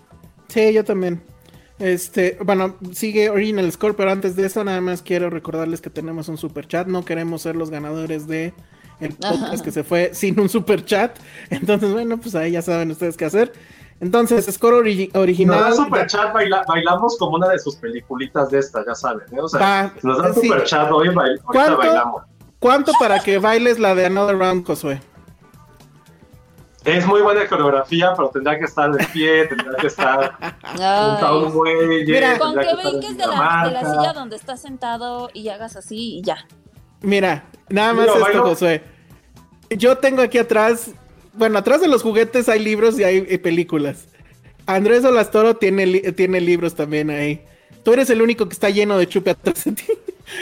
Sí, 0.49 0.73
yo 0.73 0.85
también. 0.85 1.23
Este, 1.79 2.37
bueno, 2.45 2.77
sigue 2.93 3.31
Original 3.31 3.71
Score, 3.73 3.97
pero 3.97 4.11
antes 4.11 4.37
de 4.37 4.47
eso 4.47 4.63
nada 4.65 4.81
más 4.81 5.01
quiero 5.01 5.31
recordarles 5.31 5.81
que 5.81 5.89
tenemos 5.89 6.29
un 6.29 6.37
super 6.37 6.67
chat. 6.67 6.87
No 6.87 7.05
queremos 7.05 7.43
ser 7.43 7.57
los 7.57 7.71
ganadores 7.71 8.27
de 8.27 8.53
el 9.01 9.15
podcast 9.15 9.65
que 9.65 9.71
se 9.71 9.83
fue 9.83 10.11
sin 10.13 10.39
un 10.39 10.49
super 10.49 10.85
chat. 10.85 11.17
Entonces, 11.51 11.93
bueno, 11.93 12.19
pues 12.19 12.35
ahí 12.35 12.53
ya 12.53 12.63
saben 12.63 12.91
ustedes 12.91 13.17
qué 13.17 13.25
hacer. 13.25 13.53
Entonces, 14.01 14.47
score 14.47 14.75
original. 15.15 15.61
Nos 15.61 15.77
da 15.77 15.85
super 15.85 16.07
chat, 16.07 16.33
bailamos 16.33 17.19
como 17.19 17.37
una 17.37 17.49
de 17.49 17.59
sus 17.59 17.77
peliculitas 17.77 18.51
de 18.51 18.59
esta, 18.59 18.85
ya 18.85 18.95
saben. 18.95 19.27
¿eh? 19.31 19.41
O 19.41 19.49
sea, 19.49 19.93
nos 20.03 20.23
da 20.23 20.33
super 20.33 20.65
chat 20.65 20.91
hoy, 20.91 21.11
¿Cuánto, 21.45 21.77
bailamos. 21.77 22.23
¿Cuánto 22.59 22.93
para 22.99 23.21
que 23.21 23.39
bailes 23.39 23.79
la 23.79 23.95
de 23.95 24.07
Another 24.07 24.39
Round, 24.39 24.67
Josué? 24.67 25.01
Es 26.85 27.07
muy 27.07 27.21
buena 27.21 27.47
coreografía, 27.47 28.15
pero 28.17 28.31
tendrá 28.31 28.59
que 28.59 28.65
estar 28.65 28.91
de 28.91 29.05
pie, 29.07 29.47
tendrá 29.47 29.77
que 29.77 29.87
estar 29.87 30.37
juntado 30.63 31.47
un 31.47 31.55
muelle. 31.55 32.05
Mira, 32.07 32.39
con 32.39 32.55
que 32.55 32.75
brinques 32.75 33.17
de 33.19 33.27
la, 33.27 33.63
de 33.67 33.73
la 33.73 33.81
silla 33.81 34.13
donde 34.15 34.37
estás 34.37 34.63
sentado 34.63 35.31
y 35.35 35.49
hagas 35.51 35.77
así 35.77 36.19
y 36.19 36.23
ya. 36.23 36.47
Mira, 37.03 37.45
nada 37.69 37.93
más 37.93 38.09
esto, 38.09 38.43
Josué. 38.43 38.83
Yo 39.71 39.99
tengo 39.99 40.23
aquí 40.23 40.39
atrás, 40.39 40.91
bueno, 41.35 41.59
atrás 41.59 41.81
de 41.81 41.89
los 41.89 42.03
juguetes 42.03 42.49
hay 42.49 42.61
libros 42.61 42.99
y 42.99 43.05
hay, 43.05 43.39
películas. 43.39 44.07
Andrés 44.67 45.05
Olastoro 45.05 45.57
tiene, 45.57 45.87
tiene 46.13 46.41
libros 46.41 46.75
también 46.75 47.11
ahí. 47.11 47.45
Tú 47.83 47.93
eres 47.93 48.11
el 48.11 48.23
único 48.23 48.47
que 48.49 48.55
está 48.55 48.71
lleno 48.71 48.99
de 48.99 49.09
chupe 49.09 49.31
atrás 49.31 49.65
de 49.65 49.73
ti. 49.73 49.85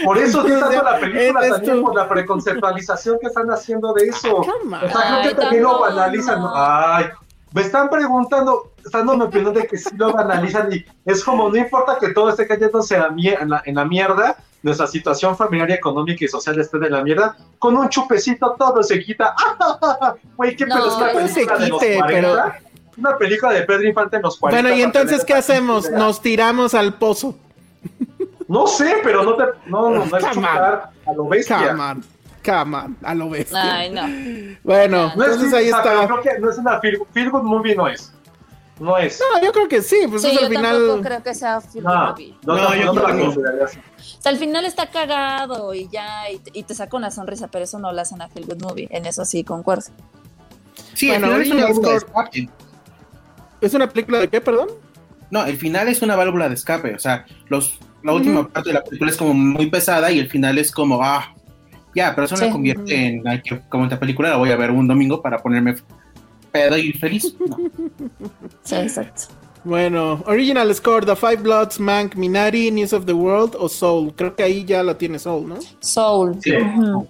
Por 0.04 0.18
eso 0.18 0.40
estoy 0.40 0.60
dando 0.60 0.82
la 0.82 0.98
película 0.98 1.48
también, 1.48 1.82
por 1.82 1.94
la 1.94 2.08
preconceptualización 2.08 3.18
que 3.20 3.26
están 3.26 3.50
haciendo 3.50 3.92
de 3.92 4.06
eso. 4.06 4.36
o 4.36 4.44
sea, 4.44 5.20
creo 5.20 5.22
que 5.22 5.34
también 5.34 5.62
lo 5.62 5.80
banalizan. 5.80 6.42
Ay, 6.54 7.06
me 7.52 7.62
están 7.62 7.88
preguntando, 7.88 8.72
están 8.84 9.06
dando 9.06 9.16
mi 9.16 9.24
opinión 9.24 9.54
de 9.54 9.66
que 9.66 9.78
sí 9.78 9.90
lo 9.96 10.12
banalizan 10.12 10.72
y 10.72 10.84
es 11.04 11.24
como, 11.24 11.48
no 11.48 11.56
importa 11.56 11.96
que 11.98 12.10
todo 12.10 12.28
esté 12.28 12.46
cayéndose 12.46 12.96
en 12.96 13.50
la, 13.50 13.62
en 13.64 13.74
la 13.74 13.84
mierda, 13.84 14.36
nuestra 14.62 14.86
situación 14.86 15.36
familiar, 15.36 15.70
económica 15.70 16.24
y 16.24 16.28
social 16.28 16.58
esté 16.58 16.78
de 16.78 16.90
la 16.90 17.02
mierda, 17.02 17.36
con 17.58 17.76
un 17.76 17.88
chupecito 17.88 18.54
todo 18.58 18.82
se 18.82 19.02
quita. 19.02 19.34
Güey, 20.36 20.54
qué 20.56 20.66
pedo 20.66 21.18
es 21.18 21.32
película 21.32 21.58
de 21.58 21.68
los 21.68 21.80
40. 21.80 22.58
Una 22.98 23.16
película 23.16 23.52
de 23.52 23.62
Pedro 23.62 23.84
Infante 23.84 24.16
en 24.16 24.22
los 24.22 24.36
40. 24.38 24.62
Bueno, 24.62 24.76
y 24.78 24.82
entonces, 24.82 25.24
¿qué 25.24 25.34
hacemos? 25.34 25.90
Nos 25.90 26.20
tiramos 26.20 26.74
al 26.74 26.94
pozo. 26.94 27.36
No 28.48 28.66
sé, 28.66 28.96
pero 29.02 29.22
no 29.22 29.36
te. 29.36 29.44
No, 29.66 29.90
no, 29.90 30.06
no 30.06 30.16
es 30.16 30.30
chupar 30.30 30.90
a 31.06 31.12
lo 31.12 31.28
bestia. 31.28 31.76
Come 32.44 32.76
on. 32.76 32.96
a 33.02 33.14
lo 33.14 33.28
bestia. 33.28 33.76
Ay, 33.76 33.90
no. 33.90 34.02
Bueno, 34.64 35.12
no 35.14 35.24
entonces 35.24 35.52
ahí 35.52 35.66
está. 35.66 36.06
Creo 36.06 36.22
que 36.22 36.38
no 36.38 36.50
es 36.50 36.58
una 36.58 36.80
feel, 36.80 36.98
feel 37.12 37.30
good 37.30 37.42
movie, 37.42 37.74
no 37.74 37.88
es. 37.88 38.12
No 38.80 38.96
es. 38.96 39.20
No, 39.20 39.44
yo 39.44 39.52
creo 39.52 39.68
que 39.68 39.82
sí, 39.82 40.06
pues 40.08 40.22
sí, 40.22 40.28
es 40.28 40.34
yo 40.34 40.46
al 40.46 40.48
final. 40.48 40.76
Tampoco 40.76 41.02
creo 41.02 41.22
que 41.22 41.34
sea 41.34 41.60
feel 41.60 41.84
good 41.84 41.92
movie. 41.92 42.36
No, 42.46 42.56
no, 42.56 42.74
yo 42.74 42.92
no 42.92 43.02
la 43.02 43.18
consideraría 43.18 43.64
así. 43.64 43.78
O 43.78 44.22
sea, 44.22 44.32
al 44.32 44.38
final 44.38 44.64
está 44.64 44.88
cagado 44.88 45.74
y 45.74 45.88
ya, 45.88 46.30
y, 46.30 46.40
y, 46.52 46.62
te 46.62 46.74
saca 46.74 46.96
una 46.96 47.10
sonrisa, 47.10 47.48
pero 47.48 47.64
eso 47.64 47.78
no 47.78 47.92
lo 47.92 48.00
hacen 48.00 48.22
a 48.22 48.28
feel 48.28 48.46
good 48.46 48.62
movie. 48.62 48.88
En 48.90 49.04
eso 49.04 49.24
sí 49.24 49.44
concuerdo. 49.44 49.90
Sí, 50.94 51.08
bueno, 51.08 51.36
es 51.36 51.50
una 51.50 51.64
válvula 51.64 51.90
de 51.90 51.96
escape. 51.96 52.50
¿Es 53.60 53.74
una 53.74 53.88
película 53.88 54.20
de 54.20 54.28
qué, 54.28 54.40
perdón? 54.40 54.68
No, 55.30 55.44
el 55.44 55.56
final 55.56 55.88
es 55.88 56.02
una 56.02 56.16
válvula 56.16 56.48
de 56.48 56.54
escape. 56.54 56.94
O 56.94 56.98
sea, 56.98 57.26
los, 57.48 57.78
la 58.02 58.12
última 58.12 58.48
parte 58.48 58.70
de 58.70 58.74
la 58.74 58.84
película 58.84 59.10
es 59.10 59.16
como 59.16 59.34
muy 59.34 59.66
pesada 59.66 60.10
y 60.10 60.18
el 60.18 60.28
final 60.28 60.58
es 60.58 60.70
como, 60.70 61.02
ah, 61.02 61.34
ya, 61.94 62.14
pero 62.14 62.26
eso 62.26 62.36
sí. 62.36 62.44
me 62.44 62.50
convierte 62.50 62.94
en, 62.94 63.26
ay, 63.26 63.42
como 63.68 63.84
esta 63.84 63.98
película 63.98 64.30
la 64.30 64.36
voy 64.36 64.50
a 64.50 64.56
ver 64.56 64.70
un 64.70 64.86
domingo 64.86 65.20
para 65.20 65.38
ponerme 65.38 65.76
pedo 66.52 66.76
y 66.76 66.92
feliz. 66.92 67.34
No. 67.46 67.56
Sí, 68.62 68.74
exacto. 68.74 69.22
Bueno, 69.64 70.22
original 70.26 70.72
score, 70.74 71.04
The 71.04 71.16
Five 71.16 71.38
Bloods, 71.38 71.80
Mank, 71.80 72.14
Minari, 72.14 72.70
News 72.70 72.92
of 72.92 73.06
the 73.06 73.12
World 73.12 73.56
o 73.58 73.68
Soul. 73.68 74.14
Creo 74.14 74.36
que 74.36 74.42
ahí 74.42 74.64
ya 74.64 74.82
la 74.82 74.96
tiene 74.96 75.18
Soul, 75.18 75.48
¿no? 75.48 75.56
Soul. 75.80 76.38
Sí. 76.40 76.52
Uh 76.52 76.56
-huh. 76.56 77.08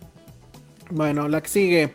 Bueno, 0.91 1.29
la 1.29 1.41
que 1.41 1.49
sigue. 1.49 1.95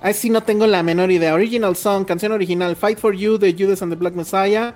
Ahí 0.00 0.12
sí 0.12 0.28
no 0.28 0.42
tengo 0.42 0.66
la 0.66 0.82
menor 0.82 1.10
idea. 1.10 1.34
Original 1.34 1.74
song, 1.74 2.04
canción 2.04 2.32
original, 2.32 2.76
Fight 2.76 2.98
for 2.98 3.14
You 3.14 3.38
de 3.38 3.52
Judas 3.52 3.82
and 3.82 3.92
the 3.92 3.96
Black 3.96 4.14
Messiah, 4.14 4.74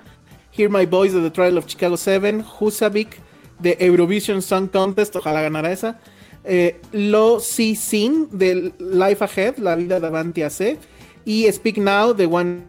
Hear 0.57 0.69
My 0.69 0.85
Voice 0.85 1.13
de 1.13 1.21
The 1.21 1.31
Trial 1.31 1.57
of 1.57 1.67
Chicago 1.67 1.95
7, 1.95 2.43
Husavik 2.59 3.21
de 3.61 3.77
Eurovision 3.79 4.41
Song 4.41 4.69
Contest, 4.69 5.15
ojalá 5.15 5.41
ganara 5.41 5.71
esa. 5.71 5.99
Eh, 6.43 6.79
Lo 6.91 7.39
Si 7.39 7.75
Sin 7.75 8.27
de 8.37 8.73
Life 8.79 9.23
Ahead, 9.23 9.57
La 9.57 9.75
Vida 9.75 9.99
de 9.99 10.07
Avanti 10.07 10.43
AC, 10.43 10.77
y 11.25 11.51
Speak 11.51 11.77
Now 11.77 12.13
de 12.13 12.25
One 12.25 12.63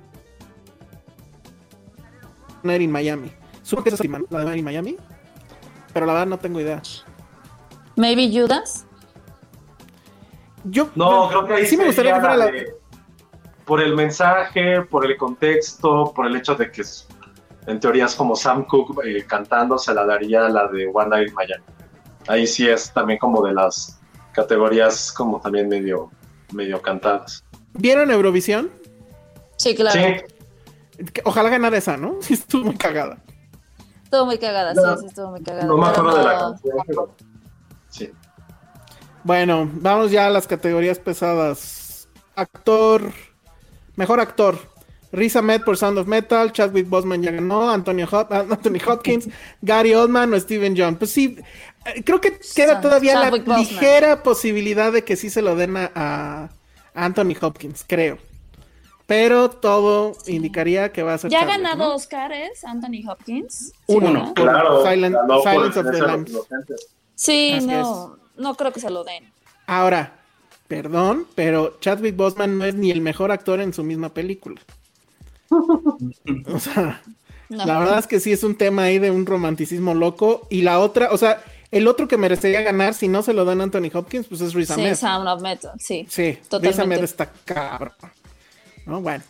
Night 2.62 2.82
in 2.82 2.90
Miami. 2.90 3.32
Supongo 3.62 3.84
que 3.84 3.90
es 3.90 4.00
la 4.00 4.18
de 4.18 4.44
One 4.46 4.58
in 4.58 4.64
Miami, 4.64 4.96
pero 5.92 6.06
la 6.06 6.12
verdad 6.12 6.26
no 6.26 6.38
tengo 6.38 6.60
idea. 6.60 6.82
Maybe 7.96 8.30
Judas. 8.32 8.86
Yo 10.64 10.90
no, 10.94 11.28
creo 11.28 11.46
que 11.46 11.54
ahí 11.54 11.66
sí 11.66 11.76
me 11.76 11.86
gustaría 11.86 12.14
que 12.14 12.20
fuera 12.20 12.36
la... 12.36 12.46
de, 12.46 12.74
por 13.64 13.80
el 13.80 13.94
mensaje, 13.94 14.82
por 14.82 15.04
el 15.04 15.16
contexto, 15.16 16.12
por 16.14 16.26
el 16.26 16.36
hecho 16.36 16.54
de 16.54 16.70
que 16.70 16.82
es, 16.82 17.08
en 17.66 17.80
teoría 17.80 18.06
es 18.06 18.14
como 18.14 18.34
Sam 18.34 18.64
Cooke 18.64 19.06
eh, 19.06 19.24
cantando, 19.26 19.78
se 19.78 19.94
la 19.94 20.04
daría 20.04 20.48
la 20.48 20.66
de 20.68 20.90
One 20.92 21.10
Night 21.10 21.28
in 21.28 21.34
Miami. 21.34 21.64
Ahí 22.28 22.46
sí 22.46 22.68
es 22.68 22.92
también 22.92 23.18
como 23.18 23.44
de 23.44 23.52
las 23.52 24.00
categorías 24.32 25.12
como 25.12 25.40
también 25.40 25.68
medio, 25.68 26.10
medio 26.52 26.80
cantadas. 26.80 27.44
¿Vieron 27.74 28.10
Eurovisión? 28.10 28.70
Sí, 29.56 29.74
claro. 29.74 30.00
Sí. 30.00 31.12
Ojalá 31.24 31.48
ganara 31.48 31.76
esa, 31.76 31.96
¿no? 31.96 32.18
Sí, 32.20 32.34
estuvo 32.34 32.64
muy 32.64 32.76
cagada. 32.76 33.18
Estuvo 34.04 34.26
muy 34.26 34.38
cagada, 34.38 34.74
no, 34.74 34.82
sí, 34.82 35.00
sí, 35.00 35.06
estuvo 35.06 35.30
muy 35.30 35.42
cagada. 35.42 35.66
No 35.66 35.78
me 35.78 35.86
acuerdo 35.86 36.18
de 36.18 36.24
la 36.24 36.38
canción, 36.38 36.76
pero 36.86 37.14
sí. 37.88 38.10
Bueno, 39.24 39.70
vamos 39.72 40.10
ya 40.10 40.26
a 40.26 40.30
las 40.30 40.46
categorías 40.46 40.98
pesadas. 40.98 42.08
Actor, 42.34 43.12
mejor 43.96 44.20
actor. 44.20 44.71
Riz 45.12 45.36
Ahmed 45.36 45.60
por 45.62 45.76
Sound 45.76 45.98
of 45.98 46.06
Metal, 46.06 46.50
Chadwick 46.52 46.88
Boseman 46.88 47.22
ya 47.22 47.30
ganó, 47.30 47.70
Antonio 47.70 48.08
Hop 48.10 48.32
Anthony 48.32 48.78
Hopkins, 48.86 49.28
Gary 49.60 49.94
Oldman 49.94 50.32
o 50.32 50.40
Steven 50.40 50.74
John. 50.76 50.96
Pues 50.96 51.10
sí, 51.12 51.36
creo 52.04 52.20
que 52.20 52.40
queda 52.54 52.80
todavía 52.80 53.18
la 53.20 53.30
ligera 53.58 54.22
posibilidad 54.22 54.90
de 54.90 55.04
que 55.04 55.16
sí 55.16 55.28
se 55.28 55.42
lo 55.42 55.54
den 55.54 55.76
a, 55.76 55.90
a 55.94 56.50
Anthony 56.94 57.34
Hopkins, 57.40 57.84
creo. 57.86 58.18
Pero 59.06 59.50
todo 59.50 60.12
indicaría 60.26 60.90
que 60.92 61.02
va 61.02 61.14
a 61.14 61.18
ser. 61.18 61.30
¿Ya 61.30 61.42
ha 61.42 61.44
ganado 61.44 61.76
¿no? 61.88 61.94
Oscars 61.96 62.64
Anthony 62.64 63.06
Hopkins? 63.06 63.72
Uno, 63.86 64.06
Sí, 64.08 64.12
¿no? 64.14 64.24
¿no? 64.24 64.34
Claro, 64.34 64.84
Silent- 64.86 65.12
ganó 65.12 65.42
por 65.42 65.42
Silence 65.42 65.78
of 65.80 65.90
the 65.90 66.00
Lambs. 66.00 66.32
Sí, 67.14 67.52
Así 67.56 67.66
no, 67.66 68.16
no 68.36 68.54
creo 68.54 68.72
que 68.72 68.80
se 68.80 68.88
lo 68.88 69.04
den. 69.04 69.30
Ahora, 69.66 70.14
perdón, 70.68 71.26
pero 71.34 71.78
Chadwick 71.80 72.16
Boseman 72.16 72.56
no 72.58 72.64
es 72.64 72.74
ni 72.74 72.90
el 72.90 73.02
mejor 73.02 73.30
actor 73.32 73.60
en 73.60 73.74
su 73.74 73.84
misma 73.84 74.08
película. 74.14 74.60
o 76.54 76.58
sea, 76.58 77.02
No. 77.48 77.66
la 77.66 77.78
verdad 77.78 77.98
es 77.98 78.06
que 78.06 78.20
sí 78.20 78.32
es 78.32 78.42
un 78.44 78.56
tema 78.56 78.84
ahí 78.84 78.98
de 78.98 79.10
un 79.10 79.26
romanticismo 79.26 79.94
loco. 79.94 80.46
Y 80.50 80.62
la 80.62 80.78
otra, 80.80 81.10
o 81.12 81.18
sea, 81.18 81.42
el 81.70 81.86
otro 81.88 82.08
que 82.08 82.16
merecería 82.16 82.62
ganar 82.62 82.94
si 82.94 83.08
no 83.08 83.22
se 83.22 83.32
lo 83.32 83.44
dan 83.44 83.60
a 83.60 83.64
Anthony 83.64 83.90
Hopkins, 83.92 84.26
pues 84.26 84.40
es 84.40 84.54
Riz 84.54 84.68
Sí, 84.68 84.74
Ahmed. 84.74 84.94
Sound 84.94 85.28
of 85.28 85.42
Metal, 85.42 85.72
sí. 85.78 86.06
Sí, 86.08 86.38
Riz. 86.60 86.78
Ahmed 86.78 87.02
está 87.04 87.30
cabrón. 87.44 87.92
¿No? 88.86 89.00
Bueno. 89.00 89.22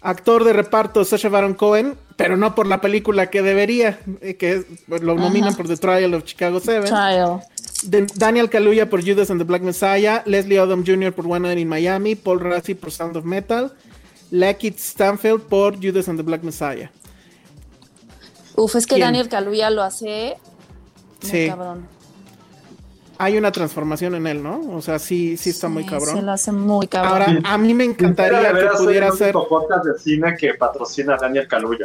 Actor 0.00 0.44
de 0.44 0.52
reparto, 0.52 1.02
Sacha 1.04 1.30
Baron 1.30 1.54
Cohen, 1.54 1.94
pero 2.16 2.36
no 2.36 2.54
por 2.54 2.66
la 2.66 2.82
película 2.82 3.30
que 3.30 3.40
debería, 3.40 3.98
eh, 4.20 4.34
que 4.36 4.52
es- 4.56 4.66
pues, 4.86 5.02
lo 5.02 5.14
nominan 5.14 5.48
Ajá. 5.50 5.56
por 5.56 5.66
The 5.66 5.78
Trial 5.78 6.12
of 6.12 6.24
Chicago 6.24 6.60
7. 6.60 6.82
Trial. 6.88 7.40
De- 7.84 8.06
Daniel 8.14 8.50
Kaluuya 8.50 8.90
por 8.90 9.02
Judas 9.02 9.30
and 9.30 9.40
the 9.40 9.44
Black 9.46 9.62
Messiah, 9.62 10.22
Leslie 10.26 10.60
Odom 10.60 10.84
Jr. 10.86 11.12
por 11.12 11.26
One 11.26 11.48
Night 11.48 11.58
in 11.58 11.68
Miami, 11.68 12.16
Paul 12.16 12.40
Rassi 12.40 12.74
por 12.74 12.90
Sound 12.90 13.16
of 13.16 13.24
Metal, 13.24 13.72
Lakeith 14.34 14.78
Stanfield 14.78 15.42
por 15.42 15.76
Judas 15.76 16.08
and 16.08 16.18
the 16.18 16.22
Black 16.24 16.42
Messiah. 16.42 16.90
Uf, 18.56 18.74
es 18.74 18.86
que 18.86 18.96
¿Quién? 18.96 19.06
Daniel 19.06 19.28
Kaluuya 19.28 19.70
lo 19.70 19.82
hace 19.82 20.36
muy 21.22 21.30
Sí. 21.30 21.46
cabrón. 21.48 21.86
Hay 23.18 23.36
una 23.36 23.52
transformación 23.52 24.16
en 24.16 24.26
él, 24.26 24.42
¿no? 24.42 24.60
O 24.74 24.82
sea, 24.82 24.98
sí, 24.98 25.36
sí 25.36 25.50
está 25.50 25.68
muy 25.68 25.86
cabrón. 25.86 26.16
Se 26.16 26.22
lo 26.22 26.32
hace 26.32 26.50
muy 26.50 26.88
cabrón. 26.88 27.12
Ahora, 27.12 27.40
a 27.44 27.58
mí 27.58 27.72
me 27.74 27.84
encantaría 27.84 28.52
que 28.52 28.66
pudiera 28.76 29.12
ser. 29.12 29.34
podcast 29.34 29.84
de 29.84 29.98
cine 30.00 30.36
que 30.36 30.54
patrocina 30.54 31.14
a 31.14 31.18
Daniel 31.18 31.46
Kaluuya. 31.46 31.84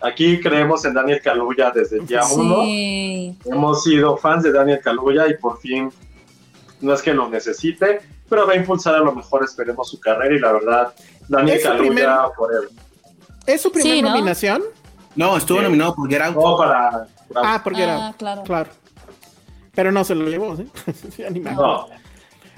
Aquí 0.00 0.40
creemos 0.40 0.84
en 0.86 0.94
Daniel 0.94 1.20
Kaluuya 1.22 1.70
desde 1.74 1.98
el 1.98 2.06
día 2.06 2.22
uno. 2.34 2.62
sí. 2.64 3.36
Hemos 3.44 3.84
sido 3.84 4.16
fans 4.16 4.42
de 4.44 4.50
Daniel 4.52 4.80
Kaluuya 4.82 5.28
y 5.28 5.36
por 5.36 5.60
fin 5.60 5.90
no 6.80 6.94
es 6.94 7.02
que 7.02 7.12
lo 7.12 7.28
necesite, 7.28 8.00
pero 8.32 8.46
va 8.46 8.54
a 8.54 8.56
impulsar 8.56 8.94
a 8.94 9.00
lo 9.00 9.12
mejor, 9.14 9.44
esperemos 9.44 9.90
su 9.90 10.00
carrera 10.00 10.34
y 10.34 10.38
la 10.38 10.52
verdad, 10.52 10.94
Daniel 11.28 11.60
Kaluuya 11.62 11.90
primer- 11.90 12.08
forever. 12.34 12.68
¿Es 13.46 13.60
su 13.60 13.70
primera 13.70 13.94
Sí, 13.94 14.00
¿no? 14.00 14.08
nominación? 14.08 14.62
No, 15.16 15.36
estuvo 15.36 15.58
Sí. 15.58 15.64
nominado 15.64 15.94
por 15.94 16.08
Get 16.08 16.22
Out. 16.22 16.34
No, 16.36 16.56
para, 16.56 17.06
para- 17.34 17.54
Ah, 17.54 17.60
porque 17.62 17.82
Ah, 17.82 17.84
era. 17.84 18.12
claro. 18.16 18.42
Claro. 18.44 18.70
Pero 19.74 19.92
no 19.92 20.02
se 20.04 20.14
lo 20.14 20.26
llevó, 20.30 20.56
¿sí? 20.56 20.66
No. 21.42 21.88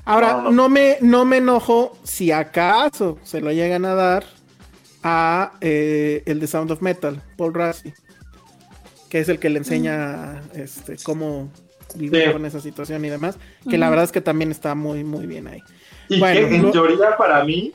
Ahora, 0.05 0.35
No, 0.35 0.43
no, 0.43 0.51
no. 0.53 0.69
me, 0.69 0.99
no 1.01 1.25
me 1.25 1.39
enojo 1.39 1.97
si 2.05 2.31
acaso 2.31 3.19
se 3.25 3.41
lo 3.41 3.51
llegan 3.51 3.85
a 3.85 3.95
dar 3.97 4.25
a 5.03 5.55
eh, 5.61 6.23
el 6.27 6.39
de 6.39 6.47
Sound 6.47 6.71
of 6.71 6.83
Metal, 6.83 7.21
Paul 7.37 7.53
Rassi, 7.53 7.93
que 9.09 9.19
es 9.19 9.29
el 9.29 9.41
que 9.41 9.51
le 9.51 9.59
enseña 9.59 10.41
este, 10.55 10.97
cómo 11.03 11.49
vivir 11.95 12.27
Sí. 12.27 12.33
con 12.33 12.45
esa 12.47 12.61
situación 12.61 13.05
y 13.05 13.09
demás, 13.11 13.39
que 13.69 13.79
la 13.79 13.89
verdad 13.91 14.05
es 14.05 14.13
que 14.13 14.21
también 14.21 14.51
está 14.51 14.75
muy, 14.75 15.05
muy 15.05 15.27
bien 15.27 15.47
ahí. 15.49 15.61
Y 16.09 16.19
Bueno, 16.19 16.49
que 16.49 16.57
en 16.57 16.63
lo- 16.63 16.71
teoría 16.71 17.17
para 17.17 17.43
mí, 17.45 17.73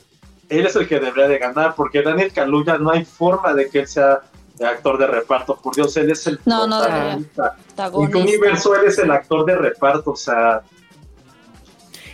él 0.50 0.66
es 0.66 0.76
el 0.76 0.88
que 0.88 1.00
debería 1.00 1.28
de 1.28 1.38
ganar, 1.38 1.74
porque 1.76 2.02
Daniel 2.02 2.32
Kaluuya 2.34 2.78
no 2.78 2.92
hay 2.92 3.06
forma 3.06 3.54
de 3.54 3.70
que 3.70 3.80
él 3.82 3.88
sea 3.88 4.22
el 4.60 4.66
actor 4.66 4.98
de 4.98 5.08
reparto. 5.08 5.56
Por 5.56 5.76
Dios, 5.76 5.96
él 5.98 6.12
es 6.12 6.26
el 6.28 6.40
No, 6.46 6.68
no 6.68 6.80
protagonista. 6.80 7.56
¿En 7.78 8.12
qué 8.12 8.18
universo 8.18 8.76
él 8.76 8.86
es 8.88 8.98
el 9.00 9.10
actor 9.12 9.46
de 9.46 9.56
reparto? 9.56 10.12
O 10.12 10.16
sea... 10.16 10.62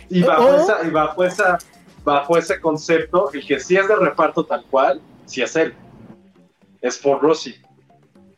Y 0.08 0.22
bajo, 0.22 0.44
Oh. 0.46 0.56
esa, 0.62 0.86
y 0.86 0.90
bajo, 0.90 1.24
esa, 1.24 1.58
bajo 2.04 2.38
ese 2.38 2.60
concepto, 2.60 3.30
el 3.32 3.44
que 3.44 3.58
sí 3.58 3.76
es 3.76 3.88
de 3.88 3.96
reparto 3.96 4.44
tal 4.44 4.64
cual, 4.70 5.00
sí 5.24 5.42
es 5.42 5.56
él. 5.56 5.74
Es 6.80 6.98
Paul 6.98 7.20
Rossi. 7.20 7.56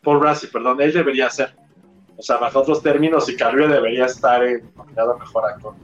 Paul 0.03 0.23
Rassi, 0.23 0.47
perdón, 0.47 0.81
él 0.81 0.93
debería 0.93 1.29
ser. 1.29 1.55
O 2.19 2.23
sea, 2.23 2.37
bajo 2.37 2.59
otros 2.61 2.83
términos, 2.83 3.29
y 3.31 3.37
Kaluuya 3.37 3.69
debería 3.69 4.07
estar 4.07 4.45
en 4.45 4.63
nominado 4.77 5.13
a 5.15 5.19
mejor 5.19 5.45
actor. 5.47 5.75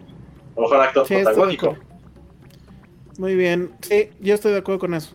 Mejor 0.59 0.81
actor 0.81 1.07
Sí, 1.07 1.15
protagónico. 1.15 1.77
Muy 3.19 3.37
bien, 3.37 3.71
sí, 3.81 4.11
yo 4.21 4.35
estoy 4.35 4.53
de 4.53 4.59
acuerdo 4.59 4.81
con 4.81 4.95
eso. 4.95 5.15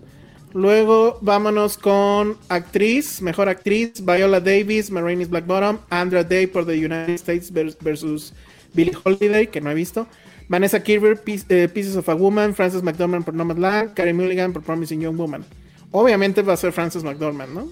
Luego 0.53 1.17
vámonos 1.21 1.77
con 1.77 2.37
actriz, 2.47 3.21
mejor 3.21 3.49
actriz, 3.49 4.03
Viola 4.03 4.39
Davis, 4.39 4.89
Marines 4.89 5.29
Black 5.29 5.45
Bottom, 5.45 5.77
Andra 5.89 6.23
Day 6.23 6.47
por 6.47 6.65
The 6.65 6.73
United 6.73 7.09
States 7.15 7.53
vers- 7.53 7.77
versus 7.81 8.33
Billie 8.73 8.93
Holiday, 9.03 9.47
que 9.47 9.61
no 9.61 9.69
he 9.69 9.73
visto, 9.75 10.07
Vanessa 10.47 10.81
Kirby, 10.81 11.15
Piece- 11.23 11.45
eh, 11.49 11.67
Pieces 11.67 11.95
of 11.97 12.07
a 12.09 12.15
Woman, 12.15 12.55
Frances 12.55 12.81
McDormand 12.81 13.25
por 13.25 13.33
Nomadland, 13.33 13.93
Carey 13.93 14.13
Mulligan 14.13 14.53
por 14.53 14.63
Promising 14.63 15.01
Young 15.01 15.17
Woman. 15.17 15.43
Obviamente 15.91 16.41
va 16.41 16.53
a 16.53 16.57
ser 16.57 16.71
Frances 16.71 17.03
McDormand, 17.03 17.53
¿no? 17.53 17.67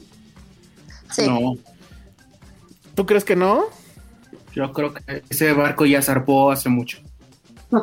Sí. 1.12 1.26
No, 1.26 1.56
¿Tú 2.98 3.06
crees 3.06 3.24
que 3.24 3.36
no? 3.36 3.66
yo 4.56 4.74
creo 4.74 4.92
que 4.92 5.22
ese 5.30 5.54
barco 5.54 5.86
ya 5.86 6.02
zarpó 6.02 6.52
hace 6.52 6.68
mucho. 6.68 6.98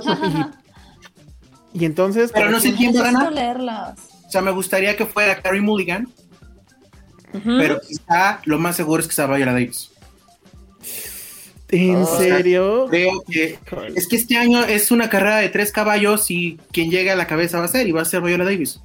Y 1.77 1.85
entonces... 1.85 2.31
Pero 2.32 2.51
no 2.51 2.61
sé 2.61 2.73
quién 2.74 2.95
va 2.95 3.01
a 3.01 3.03
ganar. 3.05 3.32
leerlas. 3.32 3.99
O 4.28 4.31
sea, 4.31 4.41
me 4.43 4.53
gustaría 4.53 4.97
que 4.97 5.07
fuera 5.07 5.43
Carrie 5.43 5.61
Mulligan, 5.61 6.09
pero 7.45 7.81
quizá 7.81 8.41
lo 8.45 8.61
más 8.61 8.77
seguro 8.77 9.03
es 9.03 9.09
que 9.09 9.15
sea 9.15 9.27
Viola 9.27 9.53
Davis. 9.53 9.91
¿En 11.70 11.97
O 11.97 12.07
sea, 12.07 12.36
serio? 12.36 12.86
Creo 12.91 13.23
que 13.28 13.59
es 13.97 14.07
que 14.07 14.15
este 14.15 14.36
año 14.36 14.62
es 14.65 14.93
una 14.93 15.11
carrera 15.11 15.39
de 15.39 15.49
tres 15.49 15.73
caballos 15.73 16.31
y 16.31 16.61
quien 16.70 16.93
llegue 16.93 17.11
a 17.11 17.16
la 17.16 17.27
cabeza 17.27 17.59
va 17.59 17.65
a 17.65 17.69
ser 17.69 17.89
y 17.89 17.93
va 17.93 18.03
a 18.03 18.05
ser 18.05 18.20
Viola 18.23 18.45
Davis. 18.45 18.81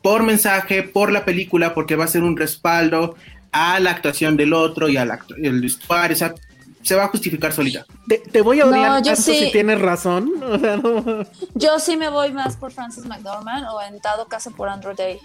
Por 0.00 0.22
mensaje, 0.22 0.84
por 0.84 1.10
la 1.10 1.24
película, 1.24 1.74
porque 1.74 1.96
va 1.96 2.04
a 2.04 2.08
ser 2.08 2.22
un 2.22 2.36
respaldo 2.36 3.16
a 3.54 3.78
la 3.80 3.90
actuación 3.92 4.36
del 4.36 4.52
otro 4.52 4.88
y 4.88 4.96
al 4.96 5.10
acto- 5.10 5.34
el 5.40 5.60
vestuario. 5.60 6.14
O 6.14 6.18
sea, 6.18 6.34
se 6.82 6.94
va 6.96 7.04
a 7.04 7.08
justificar 7.08 7.52
solita. 7.52 7.86
Te, 8.08 8.18
te 8.18 8.42
voy 8.42 8.60
a 8.60 8.64
No, 8.64 8.70
odiar 8.72 8.98
yo 9.02 9.14
tanto 9.14 9.22
sí. 9.22 9.38
si 9.46 9.52
tienes 9.52 9.80
razón. 9.80 10.30
O 10.42 10.58
sea, 10.58 10.76
no... 10.76 11.24
Yo 11.54 11.78
sí 11.78 11.96
me 11.96 12.08
voy 12.10 12.32
más 12.32 12.56
por 12.56 12.72
Frances 12.72 13.06
McDormand 13.06 13.66
o 13.72 13.80
en 13.80 13.98
dado 14.00 14.26
caso 14.26 14.50
por 14.50 14.68
Andrew 14.68 14.94
Day. 14.94 15.18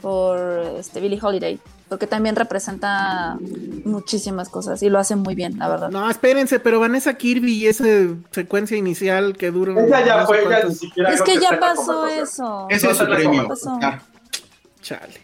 Por 0.00 0.38
este, 0.78 1.00
Billie 1.00 1.18
Holiday. 1.20 1.58
Porque 1.88 2.06
también 2.06 2.34
representa 2.36 3.36
muchísimas 3.84 4.48
cosas 4.48 4.82
y 4.82 4.88
lo 4.88 4.98
hace 4.98 5.14
muy 5.14 5.34
bien, 5.34 5.58
la 5.58 5.68
verdad. 5.68 5.90
No, 5.90 6.08
espérense, 6.08 6.58
pero 6.58 6.80
Vanessa 6.80 7.12
Kirby 7.14 7.52
y 7.52 7.66
esa 7.66 7.84
secuencia 8.30 8.78
inicial 8.78 9.36
que 9.36 9.50
dura. 9.50 9.74
Ella 9.84 10.06
ya 10.06 10.14
no 10.16 10.20
sé 10.22 10.26
fue, 10.26 10.38
ella 10.38 10.46
cuántos- 10.48 10.70
ni 10.70 10.74
siquiera. 10.76 11.12
es 11.12 11.20
que 11.22 11.34
ya 11.38 11.52
la 11.52 11.60
pasó 11.60 12.06
eso. 12.06 12.66
Ese 12.70 12.90
es 12.90 12.96
su 12.96 13.02
No, 13.04 13.08
no, 13.10 13.14
no, 13.14 13.20
premio. 13.20 13.48
pasó. 13.48 13.78
Chale. 14.80 15.21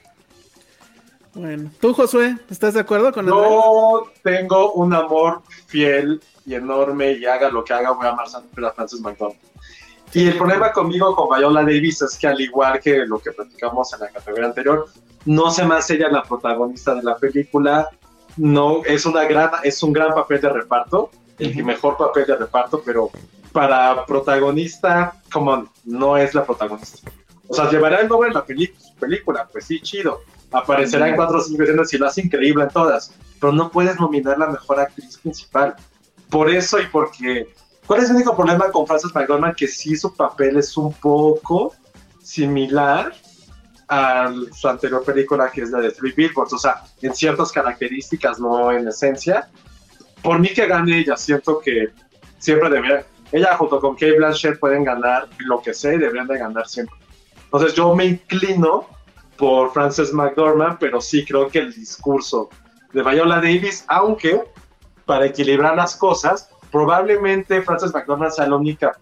Bueno, 1.39 1.71
tú, 1.81 1.95
Josué, 1.95 2.37
¿estás 2.51 2.75
de 2.75 2.81
acuerdo 2.81 3.13
con 3.13 3.25
Yo 3.25 4.11
tengo 4.25 4.73
un 4.73 4.93
amor 4.93 5.43
fiel 5.69 6.21
y 6.45 6.55
enorme 6.55 7.13
y 7.13 7.27
haga 7.27 7.49
lo 7.49 7.63
que 7.63 7.73
haga, 7.73 7.93
voy 7.93 8.07
a 8.07 8.11
amar 8.11 8.29
siempre 8.29 8.67
a 8.67 8.73
Frances 8.73 9.01
McDormand. 9.01 9.39
Y 10.13 10.27
el 10.27 10.37
problema 10.37 10.73
conmigo 10.73 11.15
con 11.15 11.39
Viola 11.39 11.61
Davis 11.63 12.03
es 12.03 12.19
que 12.19 12.27
al 12.27 12.41
igual 12.41 12.81
que 12.81 13.07
lo 13.07 13.21
que 13.21 13.31
platicamos 13.31 13.93
en 13.93 14.01
la 14.01 14.09
categoría 14.09 14.47
anterior, 14.47 14.89
no 15.27 15.53
se 15.53 15.65
me 15.65 15.77
hace 15.77 15.95
ella 15.95 16.09
la 16.09 16.25
protagonista 16.25 16.97
de 16.97 17.05
la 17.05 17.17
película. 17.17 17.89
No, 18.37 18.83
es 18.85 19.07
una 19.07 19.23
gran, 19.23 19.51
es 19.63 19.81
un 19.85 19.93
gran 19.93 20.15
papel 20.15 20.41
de 20.41 20.49
reparto, 20.49 21.11
el 21.39 21.65
mejor 21.65 21.97
papel 21.97 22.27
de 22.27 22.35
reparto, 22.35 22.83
pero 22.85 23.11
para 23.53 24.05
protagonista, 24.07 25.23
como 25.33 25.69
no 25.85 26.17
es 26.17 26.35
la 26.35 26.45
protagonista. 26.45 27.13
O 27.47 27.55
sea, 27.55 27.71
llevará 27.71 28.01
el 28.01 28.09
nombre 28.09 28.29
en 28.29 28.35
la 28.35 28.45
película, 28.45 29.49
pues 29.53 29.67
sí, 29.67 29.81
chido. 29.81 30.21
Aparecerá 30.51 31.09
en 31.09 31.17
cuatro 31.17 31.39
o 31.39 31.41
cinco 31.41 31.63
escenas 31.63 31.93
y 31.93 31.99
lo 31.99 32.07
hace 32.07 32.23
increíble 32.23 32.65
en 32.65 32.71
todas, 32.71 33.13
pero 33.41 33.53
no 33.53 33.71
puedes 33.71 33.99
nominar 34.01 34.39
la 34.39 34.49
mejor 34.49 34.81
actriz 34.81 35.19
principal. 35.19 35.75
Por 36.31 36.51
eso 36.51 36.81
y 36.81 36.87
porque. 36.87 37.53
¿Cuál 37.87 38.03
es 38.03 38.11
el 38.11 38.17
único 38.17 38.37
problema 38.37 38.71
con 38.71 38.87
Frances 38.87 39.15
McDormand? 39.15 39.55
Que 39.55 39.67
sí 39.67 39.97
su 39.97 40.15
papel 40.15 40.59
es 40.59 40.77
un 40.77 40.93
poco 40.93 41.75
similar 42.23 43.15
a 43.89 44.31
su 44.53 44.69
anterior 44.69 45.03
película, 45.05 45.51
que 45.51 45.63
es 45.63 45.71
la 45.71 45.81
de 45.81 45.91
Three 45.93 46.13
Billboards. 46.13 46.53
O 46.53 46.59
sea, 46.59 46.83
en 47.01 47.15
ciertas 47.15 47.51
características, 47.51 48.39
no 48.39 48.71
en 48.71 48.89
esencia. 48.89 49.49
Por 50.23 50.39
mí 50.39 50.49
que 50.49 50.67
gane 50.67 50.99
ella, 50.99 51.17
siento 51.17 51.61
que 51.61 51.89
siempre 52.39 52.69
debería. 52.69 53.07
Ella 53.33 53.57
junto 53.57 53.81
con 53.81 53.95
Kate 53.95 54.17
Blanchett 54.17 54.59
pueden 54.59 54.85
ganar 54.85 55.29
lo 55.39 55.61
que 55.61 55.73
sea 55.73 55.95
y 55.95 55.99
deberían 55.99 56.27
de 56.27 56.39
ganar 56.39 56.69
siempre. 56.69 56.97
Entonces 57.45 57.75
yo 57.75 57.95
me 57.95 58.05
inclino 58.05 58.87
por 59.39 59.73
Frances 59.73 60.13
McDormand, 60.13 60.79
pero 60.79 61.01
sí 61.01 61.25
creo 61.25 61.49
que 61.49 61.61
el 61.61 61.73
discurso 61.73 62.51
de 62.93 63.03
Viola 63.03 63.37
Davis, 63.37 63.85
aunque 63.89 64.43
para 65.07 65.27
equilibrar 65.27 65.77
las 65.77 65.97
cosas, 65.97 66.51
probablemente 66.71 67.63
Frances 67.63 67.95
McDormand 67.95 68.33
sea 68.33 68.49
la 68.49 68.57
única 68.57 68.99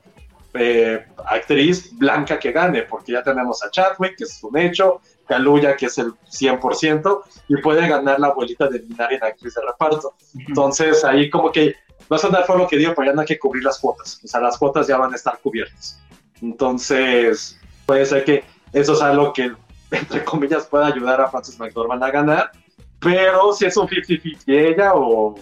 eh, 0.55 1.05
actriz 1.27 1.97
blanca 1.99 2.39
que 2.39 2.53
gane, 2.53 2.83
porque 2.83 3.13
ya 3.13 3.23
tenemos 3.23 3.63
a 3.65 3.71
Chadwick, 3.71 4.17
que 4.17 4.25
es 4.25 4.43
un 4.43 4.57
hecho, 4.57 5.01
Kaluuya, 5.27 5.77
que 5.77 5.87
es 5.87 5.99
el 5.99 6.13
100%, 6.31 7.23
y 7.49 7.57
puede 7.59 7.89
ganar 7.89 8.21
la 8.21 8.29
abuelita 8.29 8.69
de 8.69 8.81
Minari 8.81 9.17
en 9.17 9.25
actriz 9.25 9.55
de 9.55 9.63
reparto. 9.63 10.15
Entonces 10.47 11.05
ahí 11.05 11.29
como 11.31 11.51
que 11.51 11.75
va 12.11 12.17
a 12.17 12.21
sonar 12.21 12.45
fue 12.47 12.59
lo 12.59 12.69
que 12.69 12.77
digo, 12.77 12.93
pero 12.95 13.07
ya 13.07 13.15
no 13.15 13.23
hay 13.23 13.27
que 13.27 13.39
cubrir 13.39 13.65
las 13.65 13.79
cuotas, 13.79 14.21
o 14.23 14.29
sea, 14.29 14.41
las 14.41 14.57
cuotas 14.59 14.87
ya 14.87 14.97
van 14.99 15.13
a 15.13 15.17
estar 15.17 15.39
cubiertas. 15.41 16.01
Entonces 16.41 17.59
puede 17.85 18.07
ser 18.07 18.25
que 18.25 18.45
eso 18.73 18.93
es 18.93 19.03
algo 19.03 19.33
que, 19.33 19.53
entre 19.91 20.25
comillas, 20.25 20.67
pueda 20.67 20.87
ayudar 20.87 21.21
a 21.21 21.29
Frances 21.29 21.59
McDormand 21.59 22.03
a 22.03 22.11
ganar, 22.11 22.51
pero 22.99 23.53
si 23.53 23.67
es 23.67 23.77
un 23.77 23.87
50-50 23.89 24.37
ella 24.47 24.95
o, 24.95 25.35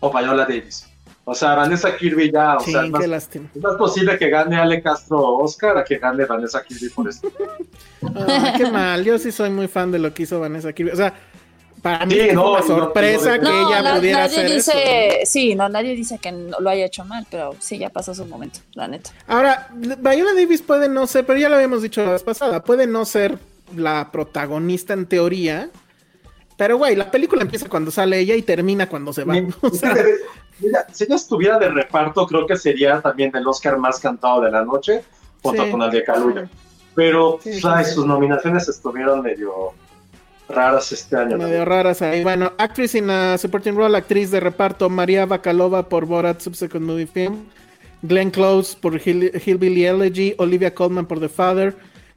o 0.00 0.10
Viola 0.12 0.44
Davis. 0.44 0.86
O 1.24 1.34
sea, 1.34 1.54
Vanessa 1.54 1.96
Kirby 1.96 2.32
ya, 2.32 2.56
o 2.56 2.60
Sí, 2.60 2.72
sea, 2.72 2.84
es 2.84 2.90
más, 2.90 3.04
es 3.04 3.62
más 3.62 3.76
posible 3.76 4.18
que 4.18 4.30
gane 4.30 4.56
Ale 4.56 4.82
Castro 4.82 5.38
Oscar 5.38 5.78
a 5.78 5.84
que 5.84 5.98
gane 5.98 6.24
Vanessa 6.24 6.62
Kirby 6.62 6.88
por 6.88 7.08
esto. 7.08 7.30
Qué 8.56 8.70
mal. 8.70 9.04
Yo 9.04 9.18
sí 9.18 9.30
soy 9.30 9.50
muy 9.50 9.68
fan 9.68 9.92
de 9.92 9.98
lo 10.00 10.12
que 10.12 10.24
hizo 10.24 10.40
Vanessa 10.40 10.72
Kirby. 10.72 10.90
O 10.90 10.96
sea, 10.96 11.14
para 11.82 12.06
mí 12.06 12.14
Sí, 12.14 12.28
no, 12.34 12.52
una 12.52 12.62
sorpresa 12.62 13.36
no- 13.38 13.42
que 13.42 13.48
ella 13.60 13.94
pudiera 13.96 14.18
nadie 14.18 14.40
hacer 14.40 14.46
eso. 14.46 14.54
dice, 14.72 15.20
sí, 15.24 15.54
no, 15.54 15.68
nadie 15.68 15.94
dice 15.96 16.18
que 16.18 16.32
no 16.32 16.58
lo 16.60 16.70
haya 16.70 16.84
hecho 16.86 17.04
mal, 17.04 17.26
pero 17.30 17.54
sí, 17.58 17.78
ya 17.78 17.90
pasó 17.90 18.14
su 18.14 18.26
momento, 18.26 18.60
la 18.74 18.88
neta. 18.88 19.10
Ahora, 19.26 19.68
Viola 19.74 20.34
Davis 20.34 20.62
puede 20.62 20.88
no 20.88 21.06
ser, 21.06 21.24
pero 21.26 21.38
ya 21.38 21.48
lo 21.48 21.56
habíamos 21.56 21.82
dicho 21.82 22.04
la 22.04 22.12
vez 22.12 22.22
pasada, 22.22 22.62
puede 22.62 22.86
no 22.86 23.04
ser 23.04 23.38
la 23.76 24.10
protagonista 24.12 24.92
en 24.94 25.06
teoría. 25.06 25.70
Pero, 26.56 26.76
güey, 26.76 26.94
la 26.96 27.10
película 27.10 27.40
empieza 27.42 27.68
cuando 27.68 27.90
sale 27.90 28.18
ella 28.18 28.34
y 28.34 28.42
termina 28.42 28.86
cuando 28.88 29.12
se 29.12 29.24
va. 29.24 29.34
O 29.62 29.70
sea, 29.70 29.94
Mira, 30.58 30.86
si 30.92 31.04
ella 31.04 31.14
estuviera 31.16 31.58
de 31.58 31.68
reparto, 31.70 32.26
creo 32.26 32.46
que 32.46 32.54
sería 32.56 33.00
también 33.00 33.34
el 33.34 33.46
Oscar 33.46 33.78
más 33.78 33.98
cantado 33.98 34.42
de 34.42 34.50
la 34.50 34.62
noche, 34.62 35.02
junto 35.42 35.64
Sí. 35.64 35.70
con 35.70 35.80
el 35.80 35.90
de 35.90 36.04
Kaluuya. 36.04 36.50
Pero 36.94 37.38
Sí, 37.42 37.54
sí, 37.54 37.60
ay, 37.66 37.84
sí. 37.86 37.92
sus 37.92 38.04
nominaciones 38.04 38.68
estuvieron 38.68 39.22
medio 39.22 39.72
raras 40.50 40.92
este 40.92 41.16
año. 41.16 41.38
medio 41.38 41.64
raras 41.64 42.02
ahí. 42.02 42.22
Bueno, 42.22 42.52
actriz 42.58 42.94
in 42.94 43.10
a 43.10 43.38
supporting 43.38 43.74
role, 43.76 43.96
actriz 43.96 44.30
de 44.30 44.40
reparto, 44.40 44.88
María 44.90 45.26
Bakalova 45.26 45.88
por 45.88 46.06
Borat 46.06 46.40
Subsequent 46.40 46.84
Movie 46.84 47.06
Film, 47.06 47.44
Glenn 48.02 48.30
Close 48.30 48.76
por 48.80 48.94
Hill- 48.96 49.32
Hillbilly 49.44 49.84
Elegy, 49.86 50.34
Olivia 50.38 50.74
Colman 50.74 51.06
por 51.06 51.20
The 51.20 51.28
Father, 51.28 51.76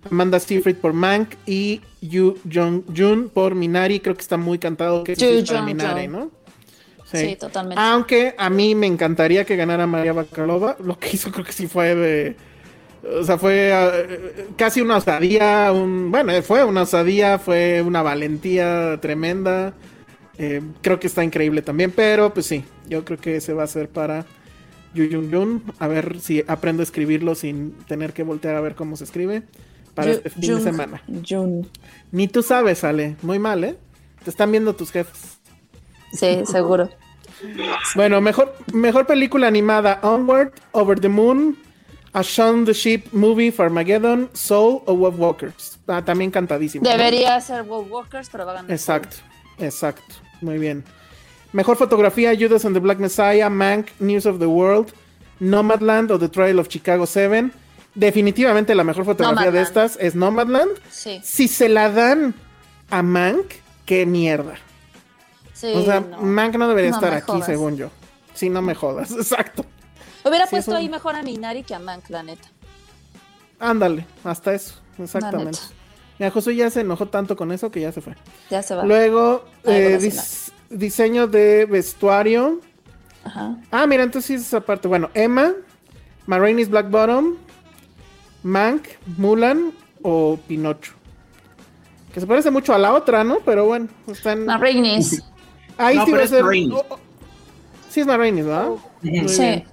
Amanda 0.09 0.39
Seyfried 0.39 0.77
por 0.77 0.93
Mank 0.93 1.35
y 1.45 1.81
Yu 2.01 2.37
Jong-jun 2.51 3.29
por 3.33 3.55
Minari. 3.55 3.99
Creo 3.99 4.15
que 4.15 4.21
está 4.21 4.37
muy 4.37 4.59
cantado 4.59 5.03
que 5.03 5.13
es 5.13 5.19
para. 5.47 5.61
Minari, 5.61 6.07
¿no? 6.07 6.29
Sí, 7.05 7.35
totalmente. 7.35 7.79
Aunque 7.79 8.33
a 8.37 8.49
mí 8.49 8.73
me 8.73 8.87
encantaría 8.87 9.45
que 9.45 9.55
ganara 9.55 9.85
María 9.85 10.13
Bakalova. 10.13 10.77
Lo 10.83 10.97
que 10.97 11.09
hizo 11.13 11.31
creo 11.31 11.45
que 11.45 11.51
sí 11.53 11.67
fue 11.67 11.93
de... 11.95 12.35
O 13.05 13.23
sea, 13.23 13.37
fue 13.37 13.69
eh, 13.73 14.47
casi 14.55 14.81
una 14.81 14.97
osadía, 14.97 15.71
un, 15.73 16.09
bueno, 16.09 16.31
fue 16.41 16.63
una 16.63 16.83
osadía, 16.83 17.37
fue 17.37 17.81
una 17.81 18.01
valentía 18.01 18.97
tremenda. 19.01 19.73
Eh, 20.37 20.61
creo 20.81 20.99
que 20.99 21.07
está 21.07 21.23
increíble 21.23 21.61
también, 21.61 21.91
pero 21.91 22.33
pues 22.33 22.45
sí, 22.45 22.63
yo 22.87 23.03
creo 23.05 23.19
que 23.19 23.35
ese 23.35 23.53
va 23.53 23.63
a 23.63 23.67
ser 23.67 23.89
para 23.89 24.25
Yu 24.93 25.07
Jun 25.11 25.31
Jun. 25.31 25.63
A 25.79 25.87
ver 25.87 26.19
si 26.21 26.43
aprendo 26.47 26.81
a 26.81 26.85
escribirlo 26.85 27.35
sin 27.35 27.73
tener 27.87 28.13
que 28.13 28.23
voltear 28.23 28.55
a 28.55 28.61
ver 28.61 28.73
cómo 28.75 28.95
se 28.95 29.03
escribe 29.03 29.43
para 29.93 30.07
Yu- 30.11 30.15
este 30.15 30.29
fin 30.29 30.55
de 30.55 30.61
semana. 30.61 31.03
Jun. 31.27 31.67
Ni 32.11 32.27
tú 32.27 32.41
sabes, 32.41 32.83
Ale. 32.83 33.15
Muy 33.21 33.37
mal, 33.37 33.63
¿eh? 33.63 33.75
Te 34.23 34.29
están 34.29 34.49
viendo 34.51 34.73
tus 34.75 34.91
jefes. 34.91 35.39
Sí, 36.13 36.43
seguro. 36.45 36.89
Bueno, 37.95 38.21
mejor, 38.21 38.55
mejor 38.73 39.05
película 39.05 39.47
animada: 39.47 39.99
Onward, 40.03 40.53
Over 40.71 40.99
the 40.99 41.09
Moon, 41.09 41.57
A 42.13 42.21
Shaun 42.21 42.65
the 42.65 42.73
Sheep 42.73 43.11
Movie, 43.11 43.51
Farmageddon, 43.51 44.29
Soul 44.33 44.81
o 44.85 44.95
Wolf 44.95 45.15
Walkers. 45.17 45.79
Ah, 45.87 46.03
también 46.03 46.29
cantadísimo. 46.31 46.83
¿no? 46.83 46.89
Debería 46.91 47.39
ser 47.41 47.63
Wolf 47.63 47.89
Walkers, 47.91 48.29
pero 48.29 48.45
va 48.45 48.51
a 48.51 48.55
ganar. 48.55 48.71
Exacto, 48.71 49.17
exacto. 49.57 50.15
Muy 50.41 50.57
bien. 50.59 50.83
Mejor 51.53 51.75
fotografía: 51.77 52.33
Judas 52.37 52.65
and 52.65 52.75
the 52.75 52.79
Black 52.79 52.99
Messiah, 52.99 53.49
Mank, 53.49 53.87
News 53.99 54.25
of 54.25 54.37
the 54.39 54.45
World, 54.45 54.93
Nomadland 55.39 56.11
o 56.11 56.19
The 56.19 56.29
Trial 56.29 56.59
of 56.59 56.67
Chicago 56.67 57.05
7. 57.07 57.49
Definitivamente 57.95 58.73
la 58.75 58.83
mejor 58.83 59.05
fotografía 59.05 59.51
de 59.51 59.61
estas 59.61 59.97
es 59.99 60.15
Nomadland. 60.15 60.71
Sí. 60.89 61.19
Si 61.23 61.47
se 61.47 61.69
la 61.69 61.89
dan 61.89 62.33
a 62.89 63.01
Mank, 63.03 63.53
qué 63.85 64.05
mierda. 64.05 64.55
Sí, 65.53 65.71
o 65.75 65.83
sea, 65.83 65.99
no. 65.99 66.17
Mank 66.21 66.55
no 66.55 66.67
debería 66.67 66.89
No 66.91 66.97
estar 66.97 67.13
aquí, 67.13 67.31
jodas. 67.31 67.45
según 67.45 67.77
yo. 67.77 67.89
Si 68.33 68.49
no 68.49 68.61
me 68.61 68.73
jodas, 68.75 69.11
exacto. 69.17 69.65
Hubiera 70.25 70.45
Sí, 70.45 70.51
puesto 70.51 70.71
un- 70.71 70.77
ahí 70.77 70.89
mejor 70.89 71.15
a 71.15 71.23
Minari 71.23 71.63
que 71.63 71.75
a 71.75 71.79
Mank, 71.79 72.09
la 72.09 72.23
neta. 72.23 72.47
Ándale, 73.59 74.05
hasta 74.23 74.53
eso, 74.53 74.75
exactamente. 74.99 75.59
Mira, 76.19 76.31
Josué 76.31 76.55
ya 76.55 76.69
se 76.69 76.81
enojó 76.81 77.07
tanto 77.07 77.35
con 77.35 77.51
eso 77.51 77.71
que 77.71 77.81
ya 77.81 77.91
se 77.91 78.01
fue. 78.01 78.15
Ya 78.49 78.61
se 78.61 78.75
va. 78.75 78.83
Luego, 78.85 79.45
eh, 79.63 79.97
dis- 80.01 80.51
diseño 80.69 81.27
de 81.27 81.65
vestuario. 81.65 82.59
Ajá. 83.23 83.57
Ah, 83.71 83.87
mira, 83.87 84.03
entonces 84.03 84.27
sí 84.27 84.33
es 84.35 84.41
esa 84.41 84.61
parte. 84.61 84.87
Bueno, 84.87 85.09
Emma, 85.13 85.51
Marraine's 86.27 86.69
Black 86.69 86.89
Bottom, 86.89 87.35
Mank, 88.43 88.87
Mulan 89.17 89.71
o 90.01 90.37
Pinocho. 90.47 90.93
Que 92.13 92.19
se 92.19 92.27
parece 92.27 92.51
mucho 92.51 92.73
a 92.73 92.77
la 92.77 92.93
otra, 92.93 93.23
¿no? 93.23 93.39
Pero 93.45 93.65
bueno, 93.65 93.87
están. 94.07 94.45
Ma 94.45 94.57
Rainey's. 94.57 95.23
Ahí 95.77 95.95
No, 95.95 96.05
sí 96.05 96.11
va 96.11 96.17
a 96.19 96.23
es 96.23 96.29
ser. 96.29 96.43
Marraine's. 96.43 96.75
oh, 96.75 96.85
oh. 96.89 96.99
Sí, 97.89 98.01
es 98.01 98.07
Marraine's, 98.07 98.45
¿verdad? 98.45 98.69
Muy 99.01 99.29
Sí. 99.29 99.41
bien. 99.41 99.65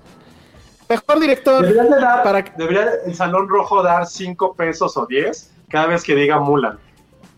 Mejor 0.91 1.21
director. 1.21 1.63
Debería, 1.67 1.85
de 1.85 2.01
dar- 2.01 2.23
Para- 2.23 2.43
debería 2.59 2.91
el 3.07 3.15
Salón 3.15 3.49
Rojo 3.49 3.83
dar 3.83 4.07
5 4.07 4.55
pesos 4.55 4.97
o 4.97 5.07
10 5.07 5.51
cada 5.71 5.87
vez 5.87 6.03
que 6.03 6.15
diga 6.15 6.39
Mulan. 6.41 6.79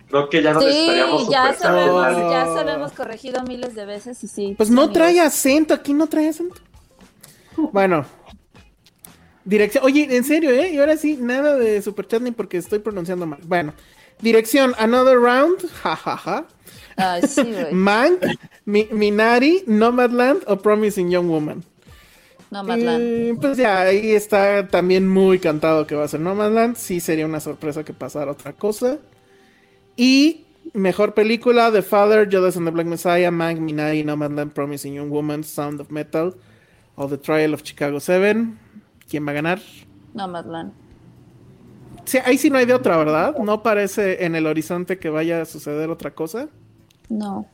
Creo 0.08 0.28
que 0.28 0.42
ya 0.42 0.52
no 0.52 0.60
Sí, 0.60 0.66
necesitaríamos 0.66 1.28
ya 1.30 1.52
super 1.54 1.58
se, 1.58 1.68
lo 1.70 2.04
hemos, 2.06 2.30
ya 2.32 2.44
se 2.54 2.64
lo 2.64 2.70
hemos 2.70 2.92
corregido 2.92 3.42
miles 3.44 3.74
de 3.74 3.84
veces 3.86 4.22
y 4.24 4.28
sí. 4.28 4.54
Pues 4.56 4.68
sí, 4.68 4.74
no 4.74 4.82
amigos. 4.82 4.94
trae 4.98 5.20
acento, 5.20 5.72
aquí 5.74 5.92
no 5.94 6.06
trae 6.08 6.28
acento. 6.28 6.60
Bueno. 7.72 8.04
Dirección, 9.44 9.84
oye, 9.84 10.06
en 10.16 10.24
serio, 10.24 10.50
¿eh? 10.50 10.70
Y 10.70 10.78
ahora 10.78 10.96
sí, 10.96 11.16
nada 11.20 11.56
de 11.56 11.82
superchat 11.82 12.22
ni 12.22 12.30
porque 12.30 12.58
estoy 12.58 12.78
pronunciando 12.78 13.26
mal. 13.26 13.40
Bueno, 13.44 13.72
dirección, 14.20 14.74
Another 14.78 15.16
Round, 15.18 15.68
jajaja. 15.82 16.44
Ay, 16.96 17.22
sí, 17.26 17.42
güey. 17.42 17.72
Mank, 17.72 18.22
Mi- 18.64 18.88
Minari, 18.92 19.64
Nomadland 19.66 20.42
o 20.46 20.56
Promising 20.58 21.10
Young 21.10 21.26
Woman. 21.28 21.64
Nomadland. 22.52 23.02
Eh, 23.02 23.34
pues 23.40 23.56
ya, 23.56 23.80
ahí 23.80 24.10
está 24.12 24.68
también 24.68 25.08
muy 25.08 25.38
cantado 25.38 25.86
que 25.86 25.94
va 25.94 26.04
a 26.04 26.08
ser 26.08 26.20
Nomadland. 26.20 26.76
Sí, 26.76 27.00
sería 27.00 27.24
una 27.24 27.40
sorpresa 27.40 27.82
que 27.82 27.94
pasara 27.94 28.30
otra 28.30 28.52
cosa. 28.52 28.98
Y 29.96 30.44
mejor 30.74 31.14
película: 31.14 31.72
The 31.72 31.80
Father, 31.80 32.28
Judas 32.30 32.58
and 32.58 32.66
the 32.66 32.70
Black 32.70 32.86
Messiah, 32.86 33.30
Mank, 33.30 33.58
Minari, 33.58 34.04
Nomadland, 34.04 34.52
Promising 34.52 34.94
Young 34.94 35.10
Woman, 35.10 35.42
Sound 35.44 35.80
of 35.80 35.90
Metal 35.90 36.34
o 36.94 37.08
The 37.08 37.16
Trial 37.16 37.54
of 37.54 37.62
Chicago 37.62 37.98
7. 38.00 38.48
¿Quién 39.08 39.26
va 39.26 39.30
a 39.30 39.34
ganar? 39.34 39.60
Nomadland. 40.12 40.72
Sí, 42.04 42.18
ahí 42.22 42.36
sí 42.36 42.50
no 42.50 42.58
hay 42.58 42.66
de 42.66 42.74
otra, 42.74 42.98
¿verdad? 42.98 43.34
No 43.38 43.62
parece 43.62 44.26
en 44.26 44.34
el 44.34 44.46
horizonte 44.46 44.98
que 44.98 45.08
vaya 45.08 45.40
a 45.40 45.44
suceder 45.46 45.88
otra 45.88 46.10
cosa. 46.10 46.48
No. 47.08 47.46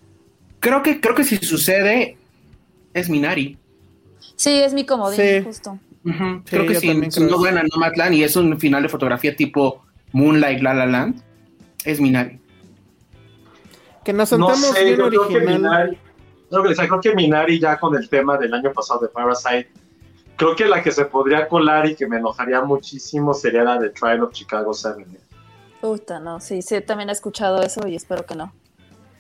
Creo 0.59 0.83
que, 0.83 1.01
creo 1.01 1.15
que 1.15 1.23
si 1.23 1.37
sucede, 1.37 2.17
es 2.95 3.09
Minari. 3.09 3.59
Sí, 4.39 4.51
es 4.61 4.73
mi 4.73 4.87
comodín, 4.87 5.17
Sí. 5.21 5.43
justo. 5.45 5.79
Sí, 6.05 6.13
creo 6.47 6.67
que 6.67 6.75
yo 6.75 6.81
si, 6.81 6.95
no 6.95 7.03
eso. 7.07 7.41
gana 7.41 7.63
Nomadland 7.75 8.15
y 8.15 8.23
es 8.23 8.37
un 8.37 8.59
final 8.59 8.83
de 8.85 8.89
fotografía 8.89 9.35
tipo 9.35 9.83
Moonlight 10.13 10.63
La 10.63 10.73
La 10.75 10.87
Land, 10.87 11.21
es 11.85 12.01
Minari. 12.01 12.41
Que 14.05 14.13
nos 14.13 14.31
No 14.33 14.47
sentamos 14.49 14.77
sé, 14.77 14.85
bien 14.85 14.97
yo 14.97 15.09
creo 15.09 15.29
que 15.29 15.35
original. 15.37 15.59
Minari, 15.61 15.99
creo 16.51 16.63
que, 16.63 16.69
o 16.69 16.75
sea, 16.75 16.87
creo 16.89 17.01
que 17.01 17.15
Minari 17.15 17.59
ya 17.61 17.79
con 17.79 17.97
el 17.97 18.09
tema 18.09 18.39
del 18.39 18.55
año 18.55 18.73
pasado 18.73 19.01
de 19.01 19.09
Parasite, 19.09 19.69
creo 20.37 20.55
que 20.55 20.67
la 20.67 20.83
que 20.83 20.93
se 20.93 21.05
podría 21.05 21.49
colar 21.49 21.87
y 21.87 21.97
que 21.97 22.07
me 22.07 22.19
enojaría 22.19 22.61
muchísimo 22.63 23.35
sería 23.35 23.65
la 23.65 23.79
de 23.79 23.91
Trial 23.91 24.23
of 24.23 24.33
Chicago 24.33 24.73
7. 24.73 25.05
Puta, 25.81 26.21
no. 26.21 26.41
Sí, 26.41 26.63
sí, 26.63 26.81
también 26.81 27.09
he 27.09 27.13
escuchado 27.13 27.61
eso 27.61 27.87
y 27.89 27.97
espero 27.97 28.25
que 28.25 28.35
no. 28.37 28.53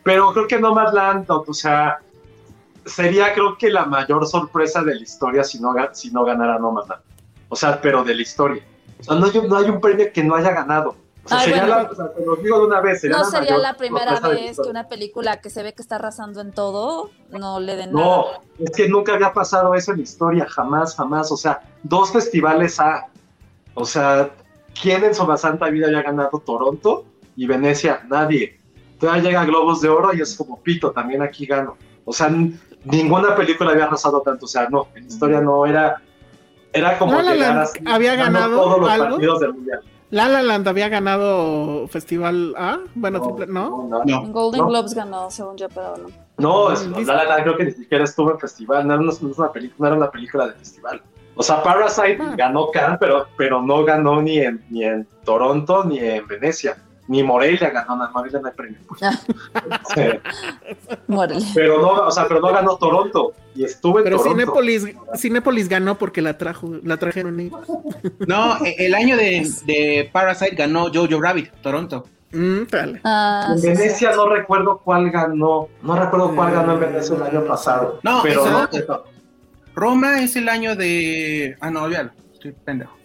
Pero 0.05 0.33
creo 0.33 0.47
que 0.47 0.59
Nomadland, 0.61 1.27
o 1.29 1.53
sea, 1.53 1.99
sería 2.87 3.33
creo 3.35 3.57
que 3.59 3.71
la 3.71 3.85
mayor 3.85 4.27
sorpresa 4.27 4.83
de 4.83 4.95
la 4.95 5.03
historia 5.03 5.45
si 5.45 5.61
no, 5.61 5.75
si 5.93 6.11
no 6.11 6.25
ganara 6.25 6.59
Nomadland. 6.59 7.03
O 7.49 7.57
sea, 7.57 7.81
pero 7.81 8.05
de 8.05 8.15
la 8.15 8.23
historia. 8.23 8.63
O 9.01 9.03
sea, 9.05 9.15
no 9.17 9.27
hay, 9.27 9.39
un- 9.39 9.49
no 9.49 9.57
hay 9.57 9.71
un 9.71 9.81
premio 9.81 10.13
que 10.13 10.23
no 10.25 10.35
haya 10.35 10.51
ganado. 10.51 10.97
O 11.25 11.29
sea, 11.29 11.39
Ay, 11.41 11.45
sería 11.51 11.67
bueno. 11.67 11.83
la, 11.83 11.91
o 11.91 11.95
sea, 11.95 12.13
te 12.15 12.25
lo 12.25 12.37
digo 12.37 12.59
de 12.61 12.67
una 12.67 12.81
vez. 12.81 13.01
Sería 13.03 13.17
No 13.19 13.23
la 13.25 13.31
sería 13.31 13.59
la 13.59 13.75
primera 13.77 14.21
vez 14.21 14.59
que 14.63 14.69
una 14.69 14.89
película 14.89 15.41
que 15.41 15.51
se 15.51 15.63
ve 15.63 15.75
que 15.75 15.83
está 15.83 15.97
arrasando 15.97 16.41
en 16.41 16.53
todo 16.53 17.11
no 17.31 17.61
le 17.61 17.77
den 17.77 17.93
nada. 17.93 18.07
No, 18.07 18.25
es 18.59 18.71
que 18.71 18.89
nunca 18.89 19.13
había 19.15 19.33
pasado 19.33 19.75
eso 19.75 19.93
en 19.93 19.99
la 19.99 20.03
historia, 20.05 20.47
jamás, 20.49 20.95
jamás. 20.97 21.31
O 21.31 21.37
sea, 21.37 21.61
dos 21.83 22.13
festivales 22.13 22.81
A. 22.81 23.09
O 23.75 23.85
sea, 23.85 24.31
¿quién 24.81 25.05
en 25.05 25.15
su 25.15 25.25
más 25.27 25.43
santa 25.43 25.69
vida 25.69 25.87
había 25.89 26.03
ganado 26.03 26.43
Toronto 26.45 27.05
y 27.37 27.47
Venecia? 27.47 28.03
Nadie. 28.09 28.59
Todavía 28.99 29.23
llega 29.23 29.45
Globos 29.45 29.81
de 29.83 29.89
Oro 29.91 30.13
y 30.15 30.21
es 30.23 30.35
como 30.35 30.61
pito, 30.61 30.93
también 30.93 31.23
aquí 31.23 31.45
gano. 31.47 31.77
O 32.05 32.13
sea, 32.13 32.31
ninguna 32.85 33.35
película 33.35 33.71
había 33.73 33.85
arrasado 33.85 34.21
tanto. 34.23 34.47
O 34.47 34.49
sea, 34.49 34.69
no, 34.69 34.89
en 34.95 35.07
historia 35.07 35.41
no 35.41 35.67
era. 35.67 36.01
Era 36.73 36.99
como 36.99 37.13
La 37.17 37.23
La 37.23 37.33
llegar 37.35 37.49
Land 37.55 37.61
así, 37.63 37.81
había 37.87 38.15
ganado 38.15 38.57
todos 38.61 38.81
los 38.81 38.91
algo. 38.91 39.09
partidos 39.11 39.41
del 39.41 39.55
mundial. 39.55 39.81
La 40.11 40.29
La 40.29 40.43
Land 40.43 40.69
había 40.69 40.89
ganado 40.89 41.87
Festival 41.89 42.55
A. 42.57 42.79
Bueno, 42.95 43.19
No, 43.19 43.25
triple- 43.25 43.47
¿no? 43.49 43.89
no, 43.89 44.05
No. 44.05 44.25
En 44.25 44.33
Golden 44.33 44.61
No. 44.63 44.67
Globes 44.69 44.95
ganó, 44.95 45.31
según 45.31 45.57
yo, 45.57 45.69
pero 45.69 45.95
no. 45.97 46.09
No, 46.39 46.73
es- 46.73 46.87
¿Viste? 46.87 47.05
La 47.05 47.25
La 47.25 47.25
Land 47.25 47.43
creo 47.43 47.57
que 47.57 47.65
ni 47.65 47.71
siquiera 47.73 48.05
estuvo 48.05 48.31
en 48.31 48.39
festival, 48.39 48.87
no 48.87 48.95
era 48.95 49.03
una, 49.03 49.13
no 49.21 49.31
es 49.31 49.39
una 49.39 49.51
película, 49.53 49.77
no 49.79 49.87
era 49.95 49.97
una 50.05 50.11
película 50.11 50.47
de 50.47 50.53
festival. 50.55 51.03
O 51.35 51.43
sea, 51.43 51.63
Parasite 51.63 52.19
Ah. 52.21 52.35
ganó 52.37 52.71
Cannes, 52.71 52.99
pero, 53.01 53.27
pero 53.37 53.63
no 53.63 53.85
ganó 53.85 54.21
ni 54.21 54.39
en, 54.39 54.65
ni 54.71 54.85
en 54.85 55.07
Toronto 55.25 55.85
ni 55.85 55.99
en 55.99 56.27
Venecia. 56.27 56.77
Ni 57.09 57.23
Morelia 57.23 57.71
ganó, 57.71 57.97
no, 57.97 58.11
Morelia 58.13 58.39
no 58.41 58.49
hay 58.49 58.55
premio. 58.55 58.79
Ah. 59.03 59.19
Sí, 59.95 60.03
pero 61.55 61.81
no, 61.81 61.89
o 62.07 62.11
sea, 62.11 62.29
pero 62.29 62.41
no 62.41 62.53
ganó 62.53 62.77
Toronto 62.77 63.33
y 63.55 63.65
estuvo 63.65 63.99
en 63.99 64.05
Pero 64.05 64.19
Toronto. 64.19 64.39
Cinépolis, 64.39 64.87
Cinépolis 65.17 65.69
ganó 65.69 65.97
porque 65.97 66.21
la 66.23 66.37
trajo, 66.37 66.71
la 66.85 66.97
trajeron 66.99 67.41
ellos. 67.41 67.59
No, 68.27 68.65
e- 68.65 68.77
el 68.79 68.95
año 68.95 69.17
de, 69.17 69.51
de 69.65 70.09
Parasite 70.13 70.55
ganó 70.57 70.93
Jojo 70.93 71.21
Rabbit, 71.21 71.51
Toronto. 71.63 72.05
Mm, 72.33 72.65
dale. 72.71 73.01
Ah, 73.05 73.49
En 73.53 73.59
sí, 73.59 73.63
sí. 73.63 73.69
Venecia 73.69 74.13
no 74.15 74.29
recuerdo 74.29 74.79
cuál 74.85 75.11
ganó, 75.11 75.69
no 75.83 75.97
recuerdo 75.97 76.35
cuál 76.35 76.53
ganó 76.53 76.75
en 76.75 76.81
Venecia 76.81 77.17
el 77.17 77.23
año 77.23 77.45
pasado. 77.47 78.01
No, 78.03 78.21
pero 78.23 78.45
esa- 78.45 78.69
no, 78.87 79.03
Roma 79.75 80.21
es 80.21 80.37
el 80.37 80.49
año 80.49 80.77
de. 80.77 81.57
Ah, 81.61 81.71
no, 81.71 81.85
olvídalo. 81.85 82.11
Estoy 82.35 82.53
pendejo. 82.53 82.98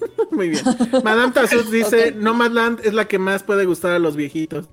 Muy 0.30 0.48
bien. 0.50 0.62
Madame 1.04 1.32
Tassus 1.32 1.70
dice, 1.70 2.12
Nomadland 2.12 2.80
es 2.84 2.94
la 2.94 3.06
que 3.06 3.18
más 3.18 3.42
puede 3.42 3.64
gustar 3.64 3.92
a 3.92 3.98
los 3.98 4.16
viejitos 4.16 4.66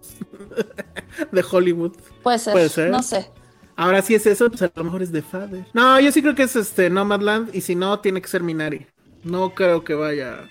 de 1.32 1.45
Hollywood. 1.49 1.94
Puede 2.24 2.40
ser. 2.40 2.54
Puede 2.54 2.70
ser. 2.70 2.90
No 2.90 3.02
sé. 3.04 3.30
Ahora 3.76 4.02
sí 4.02 4.16
es 4.16 4.26
eso, 4.26 4.49
pues 4.49 4.62
a 4.64 4.72
lo 4.76 4.84
mejor 4.84 5.04
es 5.04 5.12
de 5.12 5.22
Father. 5.22 5.66
No, 5.74 5.99
yo 5.99 6.12
sí 6.12 6.22
creo 6.22 6.34
que 6.36 6.44
es 6.44 6.56
este 6.56 6.90
Nomadland 6.90 7.54
y 7.54 7.62
si 7.62 7.76
no 7.76 7.99
tiene 7.99 8.22
que 8.22 8.28
ser 8.28 8.41
Minari. 8.41 8.88
No 9.24 9.54
creo 9.54 9.84
que 9.84 9.94
vaya 9.94 10.49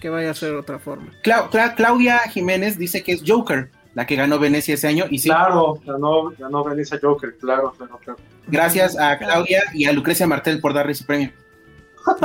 que 0.00 0.10
vaya 0.10 0.30
a 0.30 0.34
ser 0.34 0.54
otra 0.54 0.78
forma. 0.78 1.10
Clau- 1.24 1.48
Cla- 1.50 1.74
Claudia 1.74 2.18
Jiménez 2.28 2.78
dice 2.78 3.02
que 3.02 3.12
es 3.12 3.22
Joker, 3.26 3.70
la 3.94 4.06
que 4.06 4.14
ganó 4.14 4.38
Venecia 4.38 4.74
ese 4.74 4.86
año. 4.86 5.06
Y 5.10 5.18
sí, 5.18 5.28
Claro, 5.30 5.80
ganó, 5.84 6.32
ganó 6.38 6.62
Venecia 6.62 6.98
Joker, 7.02 7.34
claro, 7.38 7.72
claro, 7.76 7.98
claro. 8.04 8.18
gracias 8.46 8.96
a 8.98 9.16
Claudia 9.18 9.62
y 9.72 9.86
a 9.86 9.92
Lucrecia 9.92 10.26
Martel 10.26 10.60
por 10.60 10.74
darle 10.74 10.92
ese 10.92 11.04
premio. 11.04 11.32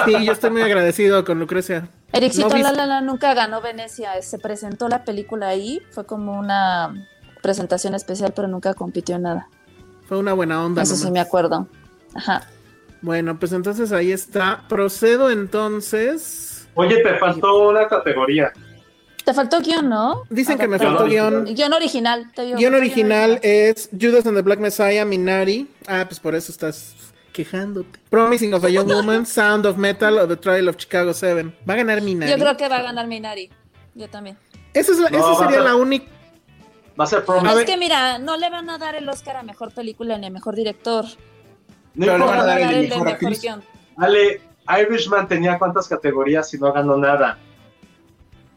Sí, 0.05 0.25
yo 0.25 0.31
estoy 0.31 0.49
muy 0.51 0.61
agradecido 0.61 1.23
con 1.25 1.39
Lucrecia. 1.39 1.87
Ericito 2.13 2.49
No 2.49 2.57
La 2.57 2.71
La 2.71 2.85
La 2.85 3.01
nunca 3.01 3.33
ganó 3.33 3.61
Venecia. 3.61 4.21
Se 4.21 4.39
presentó 4.39 4.87
la 4.87 5.03
película 5.03 5.47
ahí. 5.47 5.81
Fue 5.91 6.05
como 6.05 6.37
una 6.37 7.07
presentación 7.41 7.95
especial, 7.95 8.33
pero 8.35 8.47
nunca 8.47 8.73
compitió 8.73 9.15
en 9.15 9.23
nada. 9.23 9.47
Fue 10.07 10.17
una 10.17 10.33
buena 10.33 10.63
onda. 10.63 10.83
Eso 10.83 10.93
nomás. 10.93 11.05
sí 11.05 11.11
me 11.11 11.19
acuerdo. 11.19 11.67
Ajá. 12.13 12.47
Bueno, 13.01 13.39
pues 13.39 13.51
entonces 13.51 13.91
ahí 13.91 14.11
está. 14.11 14.63
Procedo 14.67 15.31
entonces. 15.31 16.67
Oye, 16.75 17.01
te 17.01 17.15
faltó 17.15 17.69
una 17.69 17.87
categoría. 17.87 18.51
Te 19.23 19.33
faltó 19.33 19.61
guion, 19.61 19.87
¿no? 19.87 20.23
Dicen 20.29 20.57
que 20.57 20.67
me 20.67 20.79
faltó 20.79 21.05
guion. 21.05 21.45
Guión 21.45 21.73
original. 21.73 22.31
Te 22.35 22.43
digo, 22.43 22.57
Guión 22.57 22.73
original 22.73 23.39
es 23.43 23.89
Judas 23.99 24.25
and 24.25 24.35
the 24.35 24.41
Black 24.41 24.59
Messiah, 24.59 25.05
Minari. 25.05 25.67
Ah, 25.87 26.05
pues 26.07 26.19
por 26.19 26.35
eso 26.35 26.51
estás 26.51 26.93
quejándote. 27.31 27.99
Promising 28.09 28.53
of 28.53 28.63
a 28.63 28.69
Young 28.69 28.87
Woman, 28.93 29.25
Sound 29.25 29.65
of 29.65 29.77
Metal 29.77 30.17
o 30.19 30.27
The 30.27 30.37
Trial 30.37 30.67
of 30.67 30.77
Chicago 30.77 31.13
7. 31.13 31.53
Va 31.69 31.73
a 31.73 31.77
ganar 31.77 32.01
Minari. 32.01 32.31
Yo 32.31 32.37
creo 32.37 32.57
que 32.57 32.67
va 32.69 32.77
a 32.77 32.81
ganar 32.83 33.07
Minari. 33.07 33.49
Yo 33.95 34.09
también. 34.09 34.37
Esa, 34.73 34.91
es 34.91 34.99
la- 34.99 35.09
No, 35.09 35.17
esa 35.17 35.31
a 35.31 35.35
sería 35.35 35.55
ser- 35.57 35.63
la 35.63 35.75
única. 35.75 36.05
Va 36.99 37.03
a 37.05 37.07
ser 37.07 37.25
Promise. 37.25 37.59
es 37.61 37.65
que 37.65 37.77
mira, 37.77 38.19
no 38.19 38.37
le 38.37 38.49
van 38.49 38.69
a 38.69 38.77
dar 38.77 38.95
el 38.95 39.07
Oscar 39.09 39.37
a 39.37 39.43
mejor 39.43 39.73
película 39.73 40.17
ni 40.17 40.27
a 40.27 40.29
mejor 40.29 40.55
director. 40.55 41.05
No 41.95 42.05
le 42.05 42.11
van 42.11 42.21
van 42.21 42.29
a 42.39 42.41
a 42.41 42.45
dar 42.45 42.59
dar 42.61 42.73
el 42.73 42.75
el 42.85 42.89
de 42.89 42.95
mejor 42.97 43.05
mejor 43.21 43.39
guion. 43.41 43.63
Ale, 43.97 44.41
Irishman 44.81 45.27
tenía 45.27 45.57
cuántas 45.57 45.87
categorías 45.87 46.53
y 46.53 46.57
no 46.59 46.71
ganó 46.71 46.95
nada. 46.97 47.37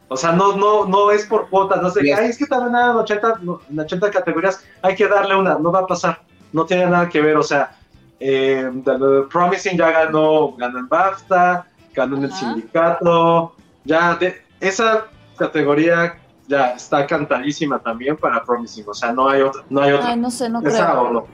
O 0.07 0.15
sea, 0.15 0.31
no, 0.31 0.55
no, 0.55 0.85
no 0.85 1.11
es 1.11 1.25
por 1.25 1.49
cuotas, 1.49 1.81
no 1.81 1.89
sé, 1.89 2.01
Yes. 2.03 2.19
ay, 2.19 2.29
es 2.29 2.37
que 2.37 2.45
también 2.45 2.75
en 2.75 2.95
80, 2.95 3.39
no, 3.41 3.59
en 3.69 3.79
80 3.79 4.11
categorías, 4.11 4.63
hay 4.83 4.95
que 4.95 5.07
darle 5.07 5.35
una, 5.35 5.57
no 5.57 5.71
va 5.71 5.79
a 5.79 5.87
pasar, 5.87 6.21
no 6.53 6.63
tiene 6.65 6.85
nada 6.85 7.09
que 7.09 7.19
ver, 7.21 7.35
o 7.35 7.41
sea, 7.43 7.75
eh, 8.19 8.69
The- 8.83 8.91
The 8.97 9.21
Promising 9.29 9.77
ya 9.77 9.91
ganó, 9.91 10.53
ganó 10.57 10.79
en 10.79 10.87
BAFTA, 10.87 11.67
ganó 11.93 12.17
en 12.17 12.23
el 12.25 12.31
sindicato, 12.33 13.55
ya, 13.83 14.15
de, 14.15 14.41
esa 14.59 15.05
categoría 15.37 16.17
ya 16.47 16.71
está 16.71 17.05
cantadísima 17.07 17.79
también 17.79 18.17
para 18.17 18.43
Promising, 18.43 18.85
o 18.87 18.93
sea, 18.93 19.11
no 19.11 19.29
hay 19.29 19.41
otra, 19.41 19.63
no 19.69 19.81
hay 19.81 19.93
otra. 19.93 20.09
Ay, 20.09 20.17
no 20.19 20.29
sé, 20.31 20.49
no 20.49 20.61
¿Esa 20.61 20.87
creo. 20.91 21.01
o 21.01 21.11
no? 21.13 21.27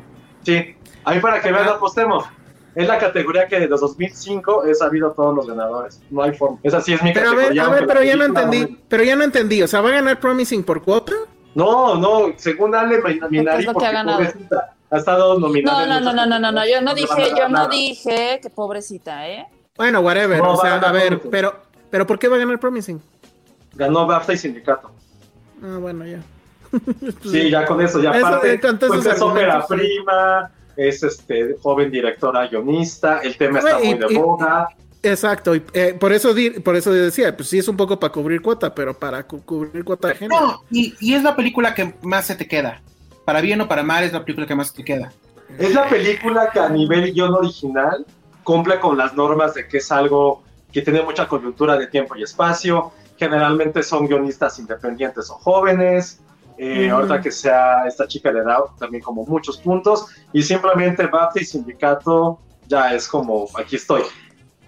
Sí, 0.44 0.76
ahí 1.04 1.20
para 1.20 1.42
que 1.42 1.52
vean, 1.52 1.68
apostemos. 1.68 2.26
Es 2.74 2.88
la 2.88 2.98
categoría 2.98 3.48
que 3.50 3.60
desde 3.60 3.68
2005 3.76 4.64
he 4.66 4.74
sabido 4.74 5.12
todos 5.12 5.36
los 5.36 5.46
ganadores. 5.46 6.02
No 6.10 6.24
hay 6.24 6.34
forma. 6.34 6.58
Esa 6.64 6.80
sí 6.80 6.94
es 6.94 7.04
mi 7.04 7.12
Pero 7.12 7.28
a 7.28 7.32
ver, 7.32 7.40
categoría. 7.50 7.66
a 7.66 7.70
ver, 7.70 7.86
pero 7.86 8.02
ya 8.04 8.16
no 8.16 8.24
entendí. 8.24 8.78
Pero 8.88 9.04
ya 9.04 9.16
no 9.18 9.24
entendí. 9.26 9.62
O 9.62 9.68
sea, 9.68 9.82
¿va 9.82 9.90
a 9.90 9.92
ganar 9.92 10.20
Promising 10.22 10.64
por 10.64 10.82
cuota? 10.82 11.12
No, 11.54 11.96
no, 11.96 12.28
según 12.38 12.74
Ale 12.74 13.02
Min- 13.02 13.20
Minari, 13.30 13.60
es 13.60 13.66
lo 13.66 13.72
que 13.72 13.74
porque 13.74 13.88
ha 13.88 13.92
ganado. 13.92 14.18
pobrecita, 14.20 14.74
ha 14.92 14.98
estado 14.98 15.40
nominada. 15.40 15.86
No, 15.88 16.00
no, 16.00 16.00
no, 16.02 16.14
no, 16.14 16.26
no, 16.26 16.40
no, 16.40 16.52
no, 16.52 16.68
yo 16.68 16.82
no 16.82 16.94
dije, 16.94 17.32
yo 17.38 17.50
no 17.50 17.68
dije 17.68 18.40
que 18.42 18.50
pobrecita, 18.50 19.28
¿eh? 19.30 19.48
Bueno, 19.78 20.02
whatever. 20.02 20.38
No, 20.38 20.52
o 20.54 20.62
a 20.62 20.62
sea, 20.62 20.76
a 20.76 20.92
ver, 20.92 21.08
Promising. 21.08 21.32
pero, 21.32 21.56
pero 21.90 22.06
¿por 22.06 22.20
qué 22.20 22.28
va 22.28 22.36
a 22.36 22.40
ganar 22.40 22.60
Promising? 22.60 23.02
Ganó 23.74 24.06
BAFTA 24.06 24.34
y 24.34 24.38
Sindicato. 24.38 24.92
Ah, 25.64 25.78
bueno, 25.80 26.06
ya. 26.06 26.20
Sí, 27.24 27.50
ya 27.50 27.66
con 27.66 27.82
eso, 27.82 28.02
ya 28.02 28.12
Eso, 28.12 28.28
aparte, 28.28 28.54
eh, 28.54 28.60
pues 28.88 29.06
es 29.06 29.22
ópera 29.22 29.66
prima, 29.68 30.52
es 30.76 31.04
este 31.04 31.56
joven 31.62 31.90
directora 31.92 32.48
guionista, 32.48 33.20
el 33.20 33.38
tema 33.38 33.60
está 33.60 33.78
muy 33.80 33.88
y- 33.90 33.94
de 33.98 34.06
boga. 34.20 34.68
Exacto, 35.04 35.56
y 35.56 35.64
eh, 35.74 35.98
por 36.00 36.14
eso 36.14 36.32
di- 36.34 36.52
por 36.60 36.76
eso 36.76 36.94
decía, 36.94 37.36
pues 37.36 37.50
sí 37.50 37.58
es 37.58 37.68
un 37.68 37.76
poco 37.76 38.00
para 38.00 38.14
cubrir 38.14 38.40
cuota, 38.42 38.74
pero 38.76 38.94
para 38.98 39.24
cu- 39.26 39.42
cubrir 39.44 39.84
cuota 39.84 40.10
de 40.10 40.16
género. 40.16 40.40
No, 40.40 40.62
y, 40.70 40.94
y 41.00 41.16
es 41.16 41.24
la 41.24 41.36
película 41.36 41.74
que 41.74 41.96
más 42.04 42.28
se 42.28 42.36
te 42.36 42.48
queda. 42.48 42.82
Para 43.26 43.42
bien 43.42 43.62
o 43.62 43.68
para 43.68 43.84
mal, 43.84 44.04
es 44.04 44.14
la 44.14 44.24
película 44.24 44.48
que 44.48 44.56
más 44.56 44.74
te 44.74 44.84
queda. 44.84 45.12
Es 45.58 45.74
la 45.74 45.88
película 45.88 46.50
que 46.52 46.60
a 46.60 46.70
nivel 46.70 47.14
guion 47.14 47.34
original 47.34 48.06
cumple 48.44 48.80
con 48.80 48.98
las 48.98 49.14
normas 49.14 49.54
de 49.54 49.68
que 49.68 49.78
es 49.78 49.92
algo 49.92 50.44
que 50.72 50.82
tiene 50.82 51.02
mucha 51.02 51.28
coyuntura 51.28 51.78
de 51.78 51.88
tiempo 51.88 52.16
y 52.16 52.24
espacio. 52.24 52.92
Generalmente 53.18 53.84
son 53.84 54.08
guionistas 54.08 54.58
independientes 54.60 55.30
o 55.30 55.36
jóvenes. 55.36 56.20
Eh, 56.58 56.88
Ujú. 56.88 56.96
Ahorita 56.96 57.22
que 57.22 57.32
sea 57.32 57.86
esta 57.88 58.08
chica 58.08 58.32
le 58.32 58.44
da 58.44 58.60
también 58.80 59.04
como 59.04 59.26
muchos 59.26 59.58
puntos. 59.58 60.08
Y 60.34 60.42
simplemente 60.42 61.08
BAFTA 61.08 61.42
y 61.42 61.46
Sindicato 61.46 62.40
ya 62.68 62.94
es 62.94 63.08
como, 63.08 63.48
aquí 63.56 63.76
estoy. 63.76 64.04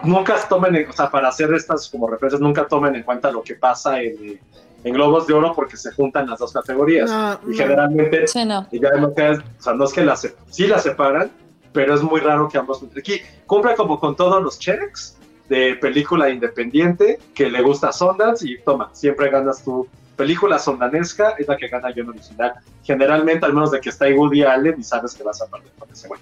Nunca 0.04 0.36
tomen, 0.50 0.76
en- 0.76 0.90
o 0.90 0.94
sea, 0.94 1.10
para 1.10 1.30
hacer 1.30 1.54
estas 1.54 1.90
como 1.90 2.08
referencias, 2.08 2.42
nunca 2.42 2.68
tomen 2.68 2.96
en 2.96 3.04
cuenta 3.04 3.32
lo 3.32 3.42
que 3.42 3.56
pasa 3.56 4.02
en, 4.02 4.40
en 4.84 4.94
Globos 4.94 5.28
de 5.28 5.34
Oro 5.34 5.54
porque 5.56 5.78
se 5.78 5.92
juntan 5.92 6.30
las 6.30 6.40
dos 6.40 6.52
categorías. 6.54 7.10
No, 7.10 7.40
y 7.46 7.52
no. 7.52 7.58
generalmente 7.58 8.28
Sí, 8.28 8.44
no. 8.46 8.68
y 8.72 8.80
ya 8.82 8.90
no 8.92 9.14
queda- 9.14 9.44
o 9.60 9.62
sea, 9.64 9.74
no 9.74 9.86
es 9.86 9.94
que 9.94 10.04
las 10.04 10.28
sí 10.50 10.68
las 10.68 10.84
separan, 10.84 11.32
pero 11.72 11.94
es 11.96 12.02
muy 12.02 12.20
raro 12.20 12.48
que 12.50 12.58
ambos. 12.58 12.84
Aquí 12.98 13.20
cumple 13.46 13.76
como 13.76 14.00
con 14.00 14.16
todos 14.16 14.42
los 14.44 14.60
checks 14.60 15.18
de 15.50 15.76
película 15.76 16.30
independiente 16.30 17.20
que 17.34 17.50
le 17.50 17.62
gusta 17.62 17.90
a 17.90 17.92
Sundance 17.94 18.48
y 18.48 18.58
toma, 18.60 18.90
siempre 18.94 19.30
ganas 19.30 19.64
tu 19.64 19.88
película 20.16 20.60
sondanesca, 20.60 21.32
es 21.40 21.48
la 21.48 21.58
que 21.58 21.68
gana 21.68 21.92
guion 21.92 22.10
original. 22.10 22.54
Generalmente, 22.84 23.46
al 23.46 23.54
menos 23.54 23.72
de 23.72 23.80
que 23.82 23.90
está 23.90 24.06
ahí 24.06 24.14
Woody 24.14 24.44
Allen 24.44 24.76
y 24.80 24.84
sabes 24.84 25.14
que 25.16 25.24
vas 25.24 25.42
a 25.42 25.48
perder 25.48 25.72
con 25.80 25.90
ese 25.92 26.08
güey. 26.08 26.22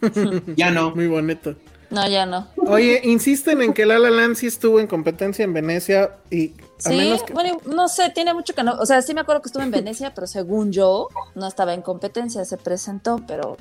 Ya 0.56 0.70
no. 0.70 0.94
Muy 0.94 1.06
bonito. 1.06 1.54
No, 1.90 2.08
ya 2.08 2.26
no. 2.26 2.48
Oye, 2.56 3.00
insisten 3.04 3.62
en 3.62 3.72
que 3.72 3.86
La 3.86 3.98
La 3.98 4.10
Land 4.10 4.34
sí 4.36 4.46
estuvo 4.48 4.80
en 4.80 4.86
competencia 4.88 5.44
en 5.44 5.52
Venecia 5.54 6.16
y 6.30 6.52
Sí, 6.78 7.16
que... 7.26 7.32
bueno, 7.32 7.58
no 7.66 7.88
sé, 7.88 8.10
tiene 8.10 8.34
mucho 8.34 8.54
que 8.54 8.62
no. 8.62 8.72
O 8.78 8.84
sea, 8.86 9.00
sí 9.02 9.14
me 9.14 9.22
acuerdo 9.22 9.40
que 9.42 9.48
estuvo 9.48 9.62
en 9.62 9.70
Venecia, 9.70 10.12
pero 10.14 10.26
según 10.26 10.72
yo, 10.72 11.08
no 11.34 11.46
estaba 11.46 11.72
en 11.74 11.82
competencia, 11.82 12.44
se 12.44 12.56
presentó, 12.58 13.20
pero 13.26 13.56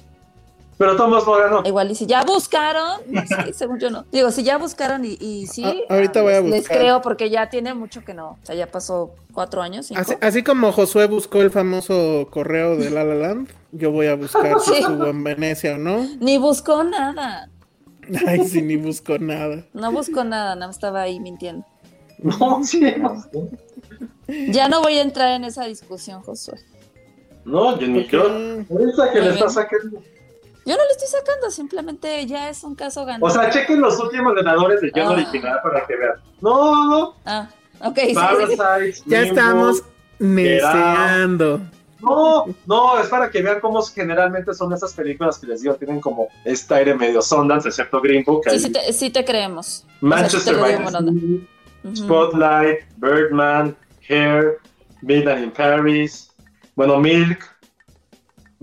Pero 0.78 0.98
Tomás 0.98 1.26
no 1.26 1.32
ganó. 1.38 1.62
igual 1.66 1.90
y 1.92 1.96
si 1.96 2.06
ya 2.06 2.24
buscaron, 2.24 3.00
sí, 3.08 3.54
según 3.54 3.80
yo 3.80 3.90
no. 3.90 4.04
Digo, 4.12 4.32
si 4.32 4.44
ya 4.44 4.58
buscaron 4.58 5.06
y, 5.06 5.18
y 5.22 5.48
sí, 5.48 5.64
Ah, 5.64 5.94
ahorita 5.94 6.22
voy 6.22 6.34
a 6.34 6.42
les- 6.42 6.50
les 6.50 6.60
buscar. 6.62 6.78
creo 6.78 7.02
porque 7.02 7.30
ya 7.30 7.50
tiene 7.50 7.74
mucho 7.74 8.04
que 8.04 8.14
no. 8.14 8.32
O 8.32 8.46
sea, 8.46 8.56
ya 8.56 8.68
pasó 8.68 9.12
cuatro 9.34 9.62
años, 9.62 9.86
cinco. 9.86 10.02
Así, 10.02 10.14
así 10.20 10.44
como 10.44 10.74
Josué 10.74 11.08
buscó 11.08 11.42
el 11.42 11.52
famoso 11.52 12.28
correo 12.32 12.76
de 12.76 12.90
La 12.90 13.06
La 13.06 13.16
Land, 13.16 13.50
yo 13.72 13.92
voy 13.92 14.08
a 14.08 14.16
buscar 14.16 14.60
si 14.60 14.74
estuvo 14.74 15.06
en 15.08 15.24
Venecia 15.24 15.76
o 15.76 15.78
no. 15.78 16.06
Ni 16.20 16.38
buscó 16.38 16.84
nada. 16.84 17.50
Ay, 18.28 18.46
sí, 18.46 18.62
ni 18.62 18.76
busco 18.76 19.18
nada. 19.18 19.64
No 19.74 19.92
buscó 19.94 20.24
nada, 20.26 20.56
nada 20.56 20.68
más 20.68 20.76
estaba 20.76 21.02
ahí 21.02 21.20
mintiendo. 21.22 21.66
No, 22.40 22.64
sí. 22.64 22.82
Ya 24.50 24.68
no 24.70 24.82
voy 24.82 24.98
a 24.98 25.02
entrar 25.02 25.32
en 25.36 25.44
esa 25.44 25.66
discusión, 25.66 26.22
Josué. 26.22 26.60
No, 27.44 27.78
yo 27.80 27.88
ni 27.88 28.08
yo. 28.08 28.24
Ahorita 28.24 29.12
que 29.14 29.22
le 29.22 29.30
está 29.32 29.50
sacando. 29.50 30.02
Yo 30.66 30.76
no 30.76 30.84
le 30.84 30.92
estoy 30.92 31.08
sacando, 31.08 31.52
simplemente 31.52 32.26
ya 32.26 32.50
es 32.50 32.64
un 32.64 32.74
caso 32.74 33.06
ganado. 33.06 33.26
O 33.26 33.30
sea, 33.30 33.52
chequen 33.52 33.80
los 33.82 34.00
últimos 34.00 34.34
ganadores 34.34 34.82
de 34.82 34.90
guion 34.90 35.10
Ah. 35.10 35.12
original 35.12 35.60
para 35.62 35.86
que 35.86 35.96
vean. 35.96 36.14
No, 36.42 36.90
no, 36.90 37.16
ah, 37.26 37.48
ok, 37.82 38.00
sí, 38.00 39.04
Ya 39.06 39.22
estamos 39.22 39.84
neceando. 40.18 41.62
No, 42.02 42.46
no, 42.66 43.00
es 43.00 43.08
para 43.08 43.30
que 43.30 43.42
vean 43.42 43.60
cómo 43.60 43.82
generalmente 43.84 44.54
son 44.54 44.74
esas 44.74 44.94
películas 44.94 45.38
que 45.40 45.48
les 45.48 45.62
digo, 45.62 45.76
tienen 45.76 46.02
como 46.02 46.28
este 46.44 46.74
aire 46.74 46.96
medio 46.96 47.22
Sundance, 47.22 47.70
excepto 47.70 48.02
Green 48.02 48.24
Book. 48.24 48.44
Sí, 48.50 48.60
sí 48.60 48.72
te, 48.72 48.92
sí 48.94 49.10
te 49.12 49.24
creemos. 49.24 49.86
Manchester 50.02 50.40
O 50.40 50.40
sea, 50.40 50.40
sí 50.40 50.46
te 50.46 50.52
lo 50.54 50.62
by 50.62 50.70
digo 50.72 50.90
the 50.90 51.12
buena 51.12 51.48
Spotlight, 51.94 52.80
Birdman, 52.98 53.76
Hair, 54.08 54.60
Midnight 55.02 55.44
in 55.44 55.52
Paris, 55.52 56.32
bueno, 56.76 57.00
Milk, 57.00 57.40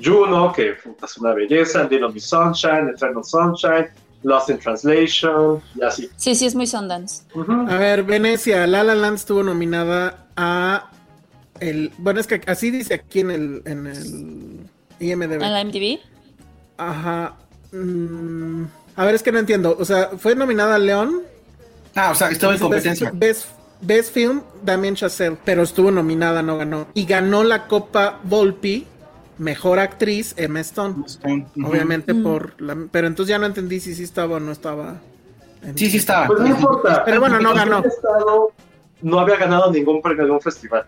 Juno, 0.03 0.53
que 0.53 0.71
es 1.03 1.19
una 1.19 1.35
belleza, 1.35 1.85
Little 1.85 2.11
Miss 2.13 2.25
Sunshine, 2.27 2.89
Eternal 2.89 3.25
Sunshine, 3.25 3.89
Lost 4.23 4.51
in 4.51 4.59
Translation, 4.59 5.63
y 5.75 5.83
así. 5.83 6.11
Sí, 6.17 6.35
sí, 6.35 6.47
es 6.47 6.55
muy 6.55 6.67
Sundance. 6.67 7.25
Ujú. 7.35 7.53
A 7.69 7.77
ver, 7.77 8.03
Venecia, 8.03 8.67
La 8.67 8.83
La 8.83 8.95
Land 8.95 9.17
estuvo 9.17 9.43
nominada 9.43 10.27
a 10.37 10.91
el, 11.61 11.93
bueno, 11.99 12.21
es 12.21 12.27
que 12.27 12.41
así 12.47 12.71
dice 12.71 12.95
aquí 12.95 13.21
en 13.21 13.31
el, 13.31 13.63
en 13.65 13.87
el 13.87 14.61
IMDb. 14.99 15.43
En 15.43 15.53
la 15.53 15.65
MTV. 15.65 16.01
Ajá. 16.77 17.37
mm, 17.73 18.65
a 18.97 19.05
ver, 19.05 19.15
es 19.15 19.23
que 19.23 19.33
no 19.33 19.39
entiendo. 19.39 19.77
O 19.79 19.85
sea, 19.85 20.11
fue 20.19 20.35
nominada 20.35 20.75
a 20.75 20.79
León. 20.79 21.23
Ah, 21.95 22.11
o 22.11 22.15
sea, 22.15 22.29
estaba 22.31 22.55
en 22.55 22.61
competencia. 22.61 23.11
Best, 23.15 23.47
Best 23.81 24.13
Film, 24.15 24.43
Damien 24.63 24.95
Chazelle, 24.95 25.37
pero 25.45 25.63
estuvo 25.63 25.91
nominada, 25.91 26.43
no 26.43 26.57
ganó. 26.59 26.87
Y 26.95 27.05
ganó 27.05 27.45
la 27.45 27.67
Copa 27.67 28.21
Volpi, 28.25 28.87
Mejor 29.39 29.79
Actriz, 29.79 30.35
Emma 30.37 30.61
Stone. 30.61 31.05
Obviamente 31.65 32.15
Mm. 32.15 32.23
por 32.23 32.61
la... 32.63 32.77
Pero 32.91 33.07
entonces 33.09 33.31
ya 33.31 33.39
no 33.39 33.47
entendí 33.47 33.81
si 33.81 33.95
sí 33.95 34.05
estaba 34.05 34.37
o 34.37 34.41
no 34.41 34.53
estaba. 34.53 35.01
en- 35.63 35.77
Sí, 35.77 35.91
sí 35.91 35.97
estaba. 35.99 36.27
Pues 36.29 36.41
no 36.41 36.47
importa. 36.49 37.05
Pero 37.05 37.21
bueno, 37.21 37.41
no 37.41 37.55
ganó. 37.55 37.79
estado 37.85 38.53
no 39.01 39.19
había 39.19 39.37
ganado 39.37 39.71
ningún 39.73 40.01
premio 40.01 40.25
de 40.27 40.31
un 40.31 40.41
festival. 40.41 40.87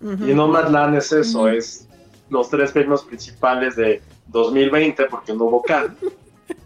Ujú. 0.00 0.24
Y 0.26 0.34
Nomadland 0.34 0.94
es 0.96 1.10
eso, 1.10 1.48
es 1.48 1.88
los 2.30 2.48
tres 2.48 2.70
premios 2.70 3.02
principales 3.02 3.74
de 3.76 4.00
2020, 4.28 5.06
porque 5.06 5.32
no 5.32 5.44
hubo 5.44 5.62
Cannes, 5.62 5.92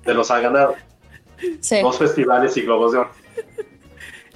de 0.04 0.14
los 0.14 0.30
ha 0.30 0.40
ganado. 0.40 0.74
Sí. 1.60 1.80
Dos 1.80 1.96
festivales 1.96 2.54
y 2.58 2.62
Globos 2.62 2.92
de 2.92 2.98
Oro. 2.98 3.10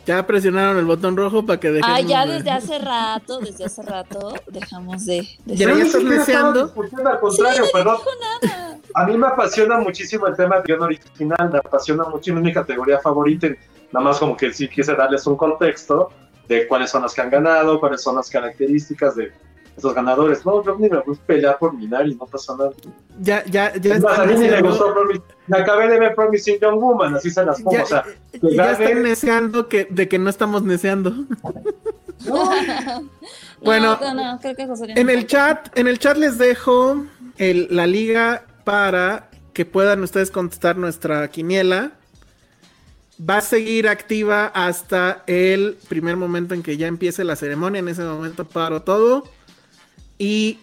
Ya 0.06 0.26
presionaron 0.26 0.76
el 0.78 0.84
botón 0.84 1.16
rojo 1.16 1.44
para 1.46 1.58
que 1.58 1.70
dejemos 1.70 1.98
Ah, 1.98 2.00
ya 2.00 2.26
de- 2.26 2.34
desde 2.34 2.50
hace 2.50 2.78
rato, 2.78 3.38
desde 3.40 3.64
hace 3.64 3.82
rato, 3.82 4.34
dejamos 4.48 5.06
de. 5.06 5.26
de 5.44 5.56
Ya 5.56 5.72
ya 5.74 5.84
estás 5.84 6.04
deseando. 6.04 6.72
al 7.04 7.20
contrario, 7.20 7.64
perdón. 7.72 7.96
nada. 8.42 8.78
A 8.94 9.06
mí 9.06 9.16
me 9.16 9.26
apasiona 9.26 9.78
muchísimo 9.78 10.26
el 10.26 10.36
tema 10.36 10.56
de 10.56 10.62
guion 10.66 10.82
original, 10.82 11.50
me 11.50 11.58
apasiona 11.58 12.04
mucho, 12.04 12.32
es 12.34 12.40
mi 12.40 12.52
categoría 12.52 13.00
favorita. 13.00 13.48
Nada 13.92 14.04
más 14.04 14.18
como 14.18 14.36
que 14.36 14.52
sí 14.52 14.68
quise 14.68 14.94
darles 14.94 15.26
un 15.26 15.36
contexto 15.36 16.10
de 16.48 16.68
cuáles 16.68 16.90
son 16.90 17.02
las 17.02 17.14
que 17.14 17.20
han 17.22 17.30
ganado, 17.30 17.80
cuáles 17.80 18.02
son 18.02 18.16
las 18.16 18.28
características 18.28 19.16
de 19.16 19.32
esos 19.76 19.94
ganadores. 19.94 20.44
No, 20.46 20.62
yo 20.64 20.76
ni 20.76 20.88
me 20.88 20.98
voy 21.00 21.16
a 21.16 21.26
pelear 21.26 21.58
por 21.58 21.72
Minari, 21.74 22.14
no 22.14 22.26
pasa 22.26 22.56
nada. 22.56 22.70
Ya, 23.20 23.44
ya, 23.46 23.74
ya 23.76 23.94
Es 23.96 24.02
más, 24.02 24.18
a 24.18 24.24
están 24.24 24.38
mí 24.40 24.44
ni 24.46 24.50
me 24.50 24.62
gustó 24.62 24.94
acabé 25.52 25.88
de 25.88 25.98
ver 25.98 26.14
Promising 26.14 26.58
Young 26.60 26.78
Woman, 26.80 27.14
así 27.16 27.30
se 27.30 27.44
las 27.44 27.60
pongo. 27.60 27.76
Ya, 27.76 27.82
o 27.82 27.86
sea, 27.86 28.04
ya 28.32 28.48
gane- 28.72 28.84
están 28.84 29.02
neceando 29.02 29.68
que, 29.68 29.86
de 29.90 30.08
que 30.08 30.18
no 30.18 30.30
estamos 30.30 30.62
neceando. 30.62 31.12
Bueno, 33.62 33.98
No, 34.00 34.14
no, 34.14 34.40
creo 34.40 34.54
que 34.54 34.66
José 34.66 34.86
En 34.94 35.08
el 35.10 35.26
chat, 35.26 35.76
en 35.78 35.88
el 35.88 35.98
chat 35.98 36.16
les 36.16 36.38
dejo 36.38 37.04
el- 37.38 37.68
la 37.70 37.86
liga 37.86 38.44
para 38.64 39.30
que 39.52 39.64
puedan 39.64 40.02
ustedes 40.02 40.30
contestar 40.30 40.76
nuestra 40.76 41.28
quiniela. 41.28 41.92
Va 43.18 43.38
a 43.38 43.40
seguir 43.40 43.88
activa 43.88 44.46
hasta 44.54 45.22
el 45.26 45.76
primer 45.88 46.16
momento 46.16 46.52
en 46.54 46.62
que 46.62 46.76
ya 46.76 46.86
empiece 46.88 47.24
la 47.24 47.36
ceremonia. 47.36 47.78
En 47.78 47.88
ese 47.88 48.02
momento 48.02 48.44
paro 48.44 48.82
todo. 48.82 49.24
Y 50.18 50.58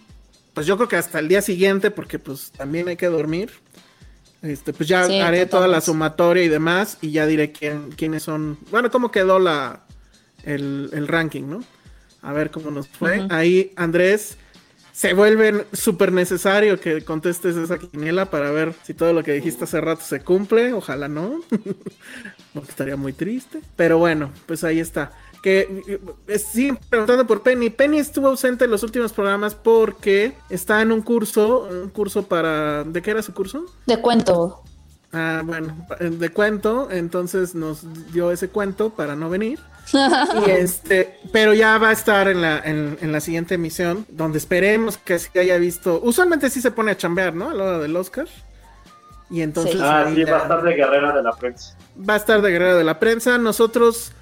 pues 0.54 0.66
yo 0.66 0.76
creo 0.76 0.88
que 0.88 0.96
hasta 0.96 1.18
el 1.18 1.28
día 1.28 1.42
siguiente, 1.42 1.90
porque 1.90 2.18
pues 2.18 2.52
también 2.52 2.88
hay 2.88 2.96
que 2.96 3.06
dormir. 3.06 3.50
Este, 4.42 4.72
pues 4.72 4.88
ya 4.88 5.06
Sí, 5.06 5.20
haré 5.20 5.46
toda 5.46 5.68
la 5.68 5.80
sumatoria 5.80 6.42
y 6.42 6.48
demás. 6.48 6.98
Y 7.00 7.12
ya 7.12 7.26
diré 7.26 7.52
quién, 7.52 7.90
quiénes 7.92 8.24
son. 8.24 8.58
Bueno, 8.70 8.90
cómo 8.90 9.10
quedó 9.10 9.38
la 9.38 9.84
el, 10.44 10.90
el 10.92 11.08
ranking, 11.08 11.44
¿no? 11.48 11.64
A 12.22 12.32
ver 12.32 12.50
cómo 12.50 12.70
nos 12.70 12.88
fue. 12.88 13.26
Ahí, 13.30 13.72
Andrés, 13.76 14.36
se 14.92 15.14
vuelve 15.14 15.66
súper 15.72 16.12
necesario 16.12 16.78
que 16.78 17.02
contestes 17.02 17.56
esa 17.56 17.78
quiniela 17.78 18.30
para 18.30 18.50
ver 18.50 18.74
si 18.84 18.94
todo 18.94 19.12
lo 19.12 19.24
que 19.24 19.32
dijiste 19.32 19.64
hace 19.64 19.80
rato 19.80 20.02
se 20.02 20.20
cumple. 20.20 20.72
Ojalá 20.72 21.08
no. 21.08 21.40
Porque 22.54 22.70
estaría 22.70 22.96
muy 22.96 23.12
triste. 23.12 23.60
Pero 23.74 23.98
bueno, 23.98 24.30
pues 24.46 24.64
ahí 24.64 24.80
está. 24.80 25.12
Que 25.42 26.00
eh, 26.28 26.38
siguen 26.38 26.78
preguntando 26.88 27.26
por 27.26 27.42
Penny. 27.42 27.68
Penny 27.68 27.98
estuvo 27.98 28.28
ausente 28.28 28.64
en 28.64 28.70
los 28.70 28.82
últimos 28.84 29.12
programas 29.12 29.54
porque 29.56 30.34
está 30.48 30.80
en 30.82 30.92
un 30.92 31.02
curso. 31.02 31.68
Un 31.70 31.90
curso 31.90 32.22
para. 32.26 32.84
¿De 32.84 33.02
qué 33.02 33.10
era 33.10 33.22
su 33.22 33.34
curso? 33.34 33.64
De 33.86 34.00
cuento. 34.00 34.62
Ah, 35.12 35.42
bueno, 35.44 35.76
de 36.00 36.28
cuento. 36.30 36.88
Entonces 36.90 37.54
nos 37.56 37.84
dio 38.12 38.30
ese 38.30 38.48
cuento 38.48 38.90
para 38.90 39.16
no 39.16 39.28
venir. 39.28 39.58
Y 40.46 40.50
este, 40.50 41.18
pero 41.32 41.52
ya 41.54 41.76
va 41.76 41.88
a 41.88 41.92
estar 41.92 42.28
en 42.28 42.40
la, 42.40 42.60
en, 42.60 42.96
en 43.00 43.10
la 43.12 43.20
siguiente 43.20 43.56
emisión, 43.56 44.06
donde 44.08 44.38
esperemos 44.38 44.96
que 44.96 45.18
sí 45.18 45.36
haya 45.38 45.58
visto. 45.58 46.00
Usualmente 46.02 46.48
sí 46.50 46.60
se 46.62 46.70
pone 46.70 46.92
a 46.92 46.96
chambear, 46.96 47.34
¿no? 47.34 47.50
A 47.50 47.54
la 47.54 47.64
hora 47.64 47.78
del 47.80 47.96
Oscar. 47.96 48.28
Y 49.28 49.42
entonces 49.42 49.80
Ah, 49.80 50.06
sí, 50.08 50.24
ya 50.24 50.30
va 50.30 50.38
a 50.38 50.42
estar 50.42 50.62
de 50.62 50.74
guerrera 50.74 51.12
de 51.16 51.22
la 51.22 51.32
prensa. 51.32 51.76
va 52.08 52.14
a 52.14 52.16
estar 52.16 52.40
de 52.42 52.50
guerrera 52.50 52.74
de 52.76 52.84
la 52.84 52.98
prensa. 53.00 53.38
Nosotros, 53.38 54.12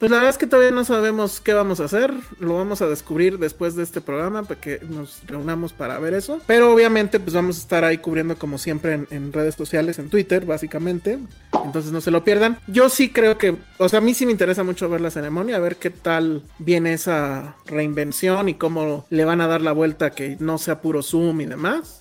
pues 0.00 0.10
la 0.10 0.16
verdad 0.16 0.30
es 0.30 0.38
que 0.38 0.46
todavía 0.46 0.70
no 0.70 0.82
sabemos 0.86 1.42
qué 1.42 1.52
vamos 1.52 1.78
a 1.78 1.84
hacer. 1.84 2.14
Lo 2.38 2.56
vamos 2.56 2.80
a 2.80 2.86
descubrir 2.86 3.38
después 3.38 3.76
de 3.76 3.82
este 3.82 4.00
programa, 4.00 4.44
para 4.44 4.58
que 4.58 4.80
nos 4.88 5.20
reunamos 5.26 5.74
para 5.74 5.98
ver 5.98 6.14
eso. 6.14 6.40
Pero 6.46 6.72
obviamente, 6.72 7.20
pues 7.20 7.34
vamos 7.34 7.58
a 7.58 7.60
estar 7.60 7.84
ahí 7.84 7.98
cubriendo 7.98 8.36
como 8.36 8.56
siempre 8.56 9.06
en, 9.10 9.30
redes 9.30 9.56
sociales, 9.56 9.98
en 9.98 10.08
Twitter, 10.08 10.46
básicamente. 10.46 11.18
Entonces 11.66 11.92
no 11.92 12.00
se 12.00 12.10
lo 12.10 12.24
pierdan. 12.24 12.58
Yo 12.66 12.88
sí 12.88 13.10
creo 13.10 13.36
que, 13.36 13.56
o 13.76 13.90
sea, 13.90 13.98
a 13.98 14.02
mí 14.02 14.14
sí 14.14 14.24
me 14.24 14.32
interesa 14.32 14.64
mucho 14.64 14.88
ver 14.88 15.02
la 15.02 15.10
ceremonia, 15.10 15.58
ver 15.58 15.76
qué 15.76 15.90
tal 15.90 16.44
viene 16.58 16.94
esa 16.94 17.56
reinvención 17.66 18.48
y 18.48 18.54
cómo 18.54 19.04
le 19.10 19.26
van 19.26 19.42
a 19.42 19.48
dar 19.48 19.60
la 19.60 19.72
vuelta 19.72 20.12
que 20.12 20.38
no 20.40 20.56
sea 20.56 20.80
puro 20.80 21.02
Zoom 21.02 21.42
y 21.42 21.46
demás. 21.46 21.99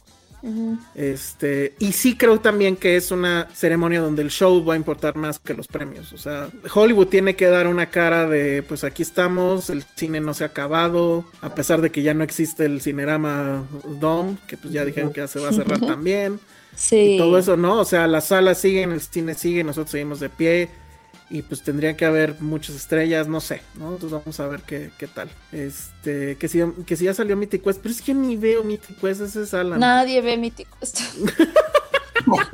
Este, 0.96 1.74
y 1.80 1.92
sí 1.92 2.16
creo 2.16 2.40
también 2.40 2.76
que 2.76 2.96
es 2.96 3.12
una 3.12 3.48
ceremonia 3.54 4.02
donde 4.02 4.22
el 4.22 4.30
show 4.30 4.64
va 4.64 4.74
a 4.74 4.78
importar 4.78 5.16
más 5.16 5.40
que 5.40 5.54
los 5.54 5.68
premios. 5.68 6.14
O 6.14 6.18
sea, 6.18 6.50
Hollywood 6.74 7.08
tiene 7.08 7.36
que 7.36 7.48
dar 7.48 7.68
una 7.68 7.88
cara 7.88 8.28
de, 8.28 8.64
pues 8.64 8.84
aquí 8.84 9.04
estamos, 9.04 9.70
el 9.70 9.84
cine 9.96 10.22
no 10.22 10.34
se 10.34 10.44
ha 10.44 10.48
acabado, 10.48 11.26
a 11.42 11.54
pesar 11.56 11.82
de 11.82 11.92
que 11.92 12.02
ya 12.02 12.14
no 12.14 12.24
existe 12.24 12.66
el 12.66 12.82
Cinerama 12.82 13.64
Dome, 14.00 14.38
que 14.48 14.58
pues 14.58 14.74
ya 14.74 14.86
dijeron 14.86 15.12
que 15.12 15.22
ya 15.22 15.28
se 15.28 15.40
va 15.40 15.50
a 15.50 15.54
cerrar 15.54 15.80
también. 15.80 16.40
Sí. 16.76 17.16
Y 17.16 17.18
todo 17.18 17.38
eso, 17.38 17.58
¿no? 17.58 17.80
O 17.80 17.86
sea, 17.86 18.08
las 18.08 18.28
salas 18.28 18.58
siguen, 18.60 18.92
el 18.92 19.02
cine 19.02 19.34
sigue, 19.34 19.64
nosotros 19.64 19.92
seguimos 19.92 20.20
de 20.20 20.30
pie. 20.30 20.70
Y 21.32 21.44
pues 21.44 21.62
tendría 21.62 21.96
que 21.96 22.06
haber 22.06 22.36
muchas 22.42 22.76
estrellas, 22.76 23.28
no 23.28 23.40
sé, 23.40 23.62
¿no? 23.76 23.94
Entonces 23.94 24.12
vamos 24.12 24.40
a 24.40 24.48
ver 24.48 24.62
qué, 24.62 24.90
qué 24.98 25.06
tal. 25.08 25.30
Este, 25.52 26.38
que 26.38 26.48
si, 26.48 26.60
que 26.88 26.96
si 26.96 27.06
ya 27.06 27.14
salió 27.14 27.38
Mythic 27.38 27.64
Quest, 27.64 27.80
pero 27.84 27.94
es 27.94 28.02
que 28.02 28.14
ni 28.16 28.36
veo 28.36 28.64
Mythic 28.64 29.00
Quest, 29.00 29.22
ese 29.22 29.44
es 29.44 29.54
Alan. 29.54 29.80
Nadie 29.80 30.22
ve 30.22 30.38
Mythic 30.38 30.68
Quest. 30.80 31.02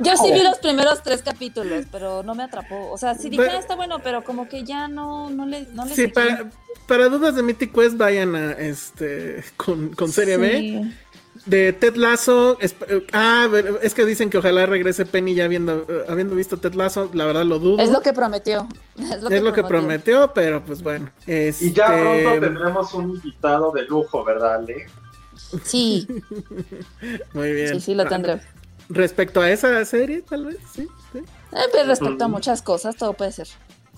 Yo 0.00 0.16
sí 0.16 0.32
vi 0.32 0.42
los 0.42 0.58
primeros 0.58 1.02
tres 1.02 1.22
capítulos, 1.22 1.86
pero 1.90 2.22
no 2.22 2.34
me 2.34 2.44
atrapó. 2.44 2.90
O 2.90 2.98
sea, 2.98 3.14
sí 3.14 3.28
dije, 3.28 3.42
Pero- 3.44 3.56
"Ah, 3.56 3.60
está 3.60 3.74
bueno, 3.76 3.98
pero 4.02 4.22
como 4.24 4.48
que 4.48 4.62
ya 4.64 4.88
no, 4.88 5.28
no 5.30 5.44
le, 5.46 5.62
no 5.72 5.84
le 5.84 5.94
Sí, 5.94 6.06
para, 6.08 6.50
para 6.86 7.08
dudas 7.08 7.34
de 7.34 7.42
Mythic 7.42 7.72
Quest, 7.74 7.96
vayan 7.96 8.34
a 8.36 8.52
este 8.52 9.42
con, 9.56 9.88
con 9.94 10.12
serie 10.12 10.36
B. 10.36 10.92
De 11.46 11.72
Ted 11.72 11.94
Lasso, 11.96 12.58
es- 12.60 12.74
eh, 12.88 13.06
ah, 13.12 13.48
es 13.82 13.94
que 13.94 14.04
dicen 14.04 14.30
que 14.30 14.38
ojalá 14.38 14.66
regrese 14.66 15.06
Penny 15.06 15.34
ya 15.34 15.44
habiendo, 15.44 15.86
eh, 15.88 16.04
habiendo 16.08 16.34
visto 16.34 16.56
Ted 16.58 16.74
Lasso, 16.74 17.08
la 17.14 17.24
verdad 17.24 17.44
lo 17.44 17.58
dudo. 17.60 17.80
Es 17.82 17.90
lo 17.90 18.00
que 18.02 18.12
prometió. 18.12 18.68
Es 18.96 19.22
lo, 19.22 19.28
Es 19.30 19.42
lo 19.42 19.52
que 19.52 19.62
prometió, 19.62 20.32
pero 20.34 20.64
pues 20.64 20.82
bueno. 20.82 21.08
Y 21.26 21.32
ya 21.72 21.86
este, 21.96 22.22
pronto 22.24 22.40
tendremos 22.46 22.94
un 22.94 23.10
invitado 23.10 23.70
de 23.72 23.82
lujo, 23.84 24.24
¿verdad, 24.24 24.56
Ale? 24.56 24.86
Sí, 25.62 26.06
Muy 27.32 27.52
bien. 27.52 27.74
sí, 27.74 27.80
sí, 27.80 27.94
lo 27.94 28.06
tendré. 28.06 28.40
Respecto 28.88 29.40
a 29.40 29.50
esa 29.50 29.84
serie, 29.84 30.22
tal 30.22 30.46
vez, 30.46 30.58
sí. 30.72 30.88
sí. 31.12 31.18
Eh, 31.18 31.58
pero 31.72 31.86
respecto 31.88 32.24
a 32.24 32.28
muchas 32.28 32.62
cosas, 32.62 32.96
todo 32.96 33.12
puede 33.12 33.32
ser. 33.32 33.48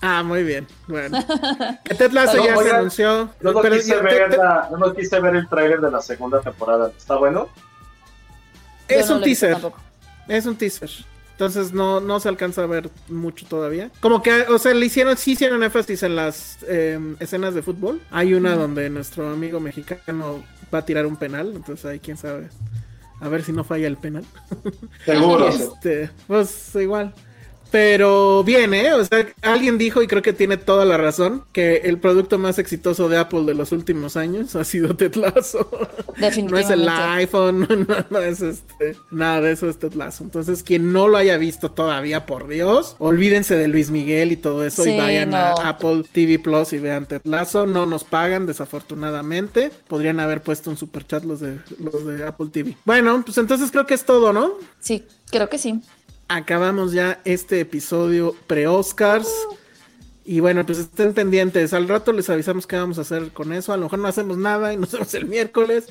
Ah, 0.01 0.23
muy 0.23 0.43
bien. 0.43 0.65
Bueno. 0.87 1.17
Que 1.83 1.95
Ted 1.95 2.11
Lasso 2.11 2.37
No, 2.37 2.45
ya 2.45 2.57
se 2.57 2.71
anunció. 2.71 3.29
No, 3.41 3.53
pero 3.61 3.75
quise 3.75 3.97
ver 4.01 4.29
te- 4.29 4.35
te- 4.35 4.37
la- 4.37 4.67
yo 4.71 4.77
no 4.77 4.93
quise 4.93 5.19
ver 5.19 5.35
el 5.35 5.47
tráiler 5.49 5.81
de 5.81 5.91
la 5.91 6.01
segunda 6.01 6.39
temporada. 6.41 6.91
¿Está 6.97 7.15
bueno? 7.17 7.49
es 8.87 9.07
Yo 9.07 9.15
un 9.15 9.21
teaser. 9.21 9.57
Es 10.27 10.45
un 10.45 10.55
teaser. 10.55 10.89
Entonces 11.31 11.71
no, 11.73 12.01
no 12.01 12.19
se 12.19 12.27
alcanza 12.27 12.63
a 12.63 12.65
ver 12.65 12.89
mucho 13.07 13.45
todavía. 13.47 13.89
Como 14.01 14.21
que, 14.21 14.41
o 14.43 14.57
sea, 14.59 14.73
le 14.73 14.85
hicieron, 14.85 15.15
sí 15.15 15.31
hicieron 15.33 15.63
énfasis 15.63 16.03
en 16.03 16.15
las 16.15 16.57
eh, 16.67 16.99
escenas 17.19 17.53
de 17.53 17.61
fútbol. 17.61 18.01
Hay 18.11 18.33
una 18.33 18.55
donde 18.55 18.89
nuestro 18.89 19.29
amigo 19.29 19.59
mexicano 19.59 20.43
va 20.73 20.79
a 20.79 20.85
tirar 20.85 21.05
un 21.05 21.15
penal. 21.17 21.53
Entonces 21.55 21.85
ahí 21.85 21.99
quién 21.99 22.17
sabe. 22.17 22.49
A 23.21 23.27
ver 23.29 23.43
si 23.43 23.51
no 23.53 23.63
falla 23.63 23.87
el 23.87 23.97
penal. 23.97 24.25
Seguro. 25.05 25.47
Este, 25.49 26.09
pues 26.27 26.73
igual. 26.75 27.13
Pero 27.71 28.43
bien, 28.43 28.73
¿eh? 28.73 28.93
O 28.93 29.05
sea, 29.05 29.27
alguien 29.41 29.77
dijo, 29.77 30.01
y 30.01 30.07
creo 30.07 30.21
que 30.21 30.33
tiene 30.33 30.57
toda 30.57 30.85
la 30.85 30.97
razón, 30.97 31.43
que 31.53 31.77
el 31.85 31.99
producto 31.99 32.37
más 32.39 32.57
exitoso 32.59 33.09
de 33.09 33.17
Apple 33.17 33.43
de 33.43 33.53
los 33.53 33.71
últimos 33.71 34.17
años 34.17 34.55
ha 34.55 34.63
sido 34.63 34.95
Ted 34.95 35.15
Lasso. 35.15 35.69
No 36.17 36.27
es 36.27 36.37
el 36.37 36.47
Definitivamente. 36.47 36.89
iPhone, 36.89 37.67
no, 37.87 38.05
no 38.09 38.19
es 38.19 38.41
este, 38.41 38.95
nada 39.11 39.41
de 39.41 39.51
eso 39.51 39.69
es 39.69 39.77
Ted 39.77 39.93
Lasso. 39.93 40.23
Entonces, 40.23 40.63
quien 40.63 40.91
no 40.91 41.07
lo 41.07 41.17
haya 41.17 41.37
visto 41.37 41.71
todavía, 41.71 42.25
por 42.25 42.47
Dios, 42.47 42.95
olvídense 42.99 43.55
de 43.55 43.67
Luis 43.67 43.91
Miguel 43.91 44.31
y 44.31 44.37
todo 44.37 44.65
eso 44.65 44.83
Sí, 44.83 44.91
y 44.91 44.97
vayan 44.97 45.33
a. 45.33 45.51
Apple 45.51 46.03
TV 46.11 46.39
Plus 46.39 46.73
y 46.73 46.79
vean 46.79 47.05
Ted 47.05 47.21
Lasso. 47.23 47.65
No 47.67 47.85
nos 47.85 48.03
pagan, 48.03 48.45
desafortunadamente. 48.45 49.71
Podrían 49.87 50.19
haber 50.19 50.41
puesto 50.41 50.69
un 50.69 50.77
super 50.77 51.05
chat 51.05 51.23
los 51.23 51.39
de, 51.39 51.59
los 51.79 52.05
de 52.05 52.25
Apple 52.25 52.47
TV. 52.51 52.75
Bueno, 52.85 53.21
pues 53.23 53.37
entonces 53.37 53.71
creo 53.71 53.85
que 53.85 53.93
es 53.93 54.05
todo, 54.05 54.33
¿no? 54.33 54.53
Sí, 54.79 55.05
creo 55.29 55.49
que 55.49 55.57
sí. 55.57 55.81
Acabamos 56.29 56.93
ya 56.93 57.19
este 57.25 57.59
episodio 57.59 58.35
pre-Oscars. 58.47 59.27
Y 60.25 60.41
bueno, 60.41 60.63
pues 60.63 60.77
estén 60.77 61.15
pendientes. 61.15 61.73
Al 61.73 61.87
rato 61.87 62.11
les 62.13 62.29
avisamos 62.29 62.67
qué 62.67 62.75
vamos 62.75 62.99
a 62.99 63.01
hacer 63.01 63.31
con 63.31 63.51
eso. 63.51 63.73
A 63.73 63.77
lo 63.77 63.85
mejor 63.85 63.97
no 63.97 64.07
hacemos 64.07 64.37
nada 64.37 64.71
y 64.71 64.77
nos 64.77 64.91
vemos 64.93 65.11
el 65.15 65.25
miércoles. 65.25 65.85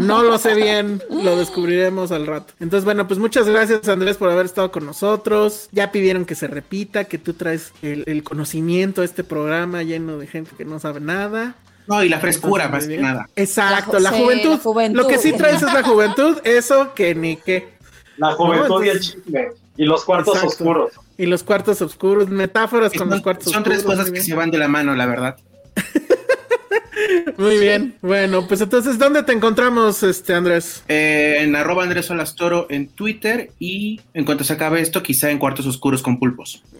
No 0.00 0.22
lo 0.22 0.38
sé 0.38 0.54
bien, 0.54 1.02
lo 1.10 1.36
descubriremos 1.36 2.12
al 2.12 2.28
rato. 2.28 2.54
Entonces, 2.60 2.84
bueno, 2.84 3.08
pues 3.08 3.18
muchas 3.18 3.48
gracias 3.48 3.88
Andrés 3.88 4.18
por 4.18 4.30
haber 4.30 4.46
estado 4.46 4.70
con 4.70 4.86
nosotros. 4.86 5.68
Ya 5.72 5.90
pidieron 5.90 6.24
que 6.26 6.36
se 6.36 6.46
repita, 6.46 7.04
que 7.06 7.18
tú 7.18 7.32
traes 7.34 7.72
el, 7.82 8.04
el 8.06 8.22
conocimiento 8.22 9.02
a 9.02 9.04
este 9.04 9.24
programa 9.24 9.82
lleno 9.82 10.16
de 10.16 10.28
gente 10.28 10.52
que 10.56 10.64
no 10.64 10.78
sabe 10.78 11.00
nada. 11.00 11.56
No, 11.88 12.04
y 12.04 12.08
la 12.08 12.20
frescura, 12.20 12.66
Entonces, 12.66 12.88
más 12.88 12.96
que 12.96 13.02
nada. 13.02 13.28
Exacto, 13.34 13.94
La 13.98 13.98
la, 13.98 14.10
ju- 14.12 14.16
sí, 14.18 14.22
juventud. 14.22 14.50
la 14.52 14.58
juventud. 14.58 14.96
Lo 15.02 15.08
que 15.08 15.18
sí 15.18 15.32
traes 15.32 15.56
es 15.56 15.72
la 15.74 15.82
juventud, 15.82 16.38
eso 16.44 16.94
que 16.94 17.16
ni 17.16 17.34
qué. 17.36 17.70
La 18.16 18.30
juventud 18.34 18.68
No, 18.68 18.84
y 18.84 18.88
el 18.90 19.00
chisme. 19.00 19.48
Y 19.76 19.84
los 19.84 20.04
cuartos 20.04 20.34
Exacto. 20.34 20.64
oscuros. 20.64 20.92
Y 21.16 21.26
los 21.26 21.42
cuartos 21.42 21.80
oscuros, 21.82 22.28
metáforas 22.28 22.90
con 22.92 23.00
Son, 23.00 23.10
los 23.10 23.20
cuartos 23.22 23.44
son 23.52 23.62
oscuros. 23.62 23.78
tres 23.78 23.84
cosas 23.84 24.04
que 24.06 24.12
bien. 24.12 24.24
se 24.24 24.34
van 24.34 24.50
de 24.50 24.58
la 24.58 24.68
mano, 24.68 24.94
la 24.94 25.06
verdad. 25.06 25.36
Muy 27.38 27.58
bien. 27.58 27.96
Bueno, 28.02 28.46
pues 28.46 28.60
entonces, 28.60 28.98
¿dónde 28.98 29.22
te 29.22 29.32
encontramos, 29.32 30.02
este 30.02 30.34
Andrés? 30.34 30.82
Eh, 30.88 31.38
en 31.40 31.56
arroba 31.56 31.82
Andrés 31.82 32.06
Solastoro 32.06 32.66
en 32.70 32.88
Twitter 32.88 33.50
y 33.58 34.00
en 34.14 34.24
cuanto 34.24 34.44
se 34.44 34.52
acabe 34.52 34.80
esto, 34.80 35.02
quizá 35.02 35.30
en 35.30 35.38
Cuartos 35.38 35.66
Oscuros 35.66 36.02
con 36.02 36.18
Pulpos. 36.18 36.62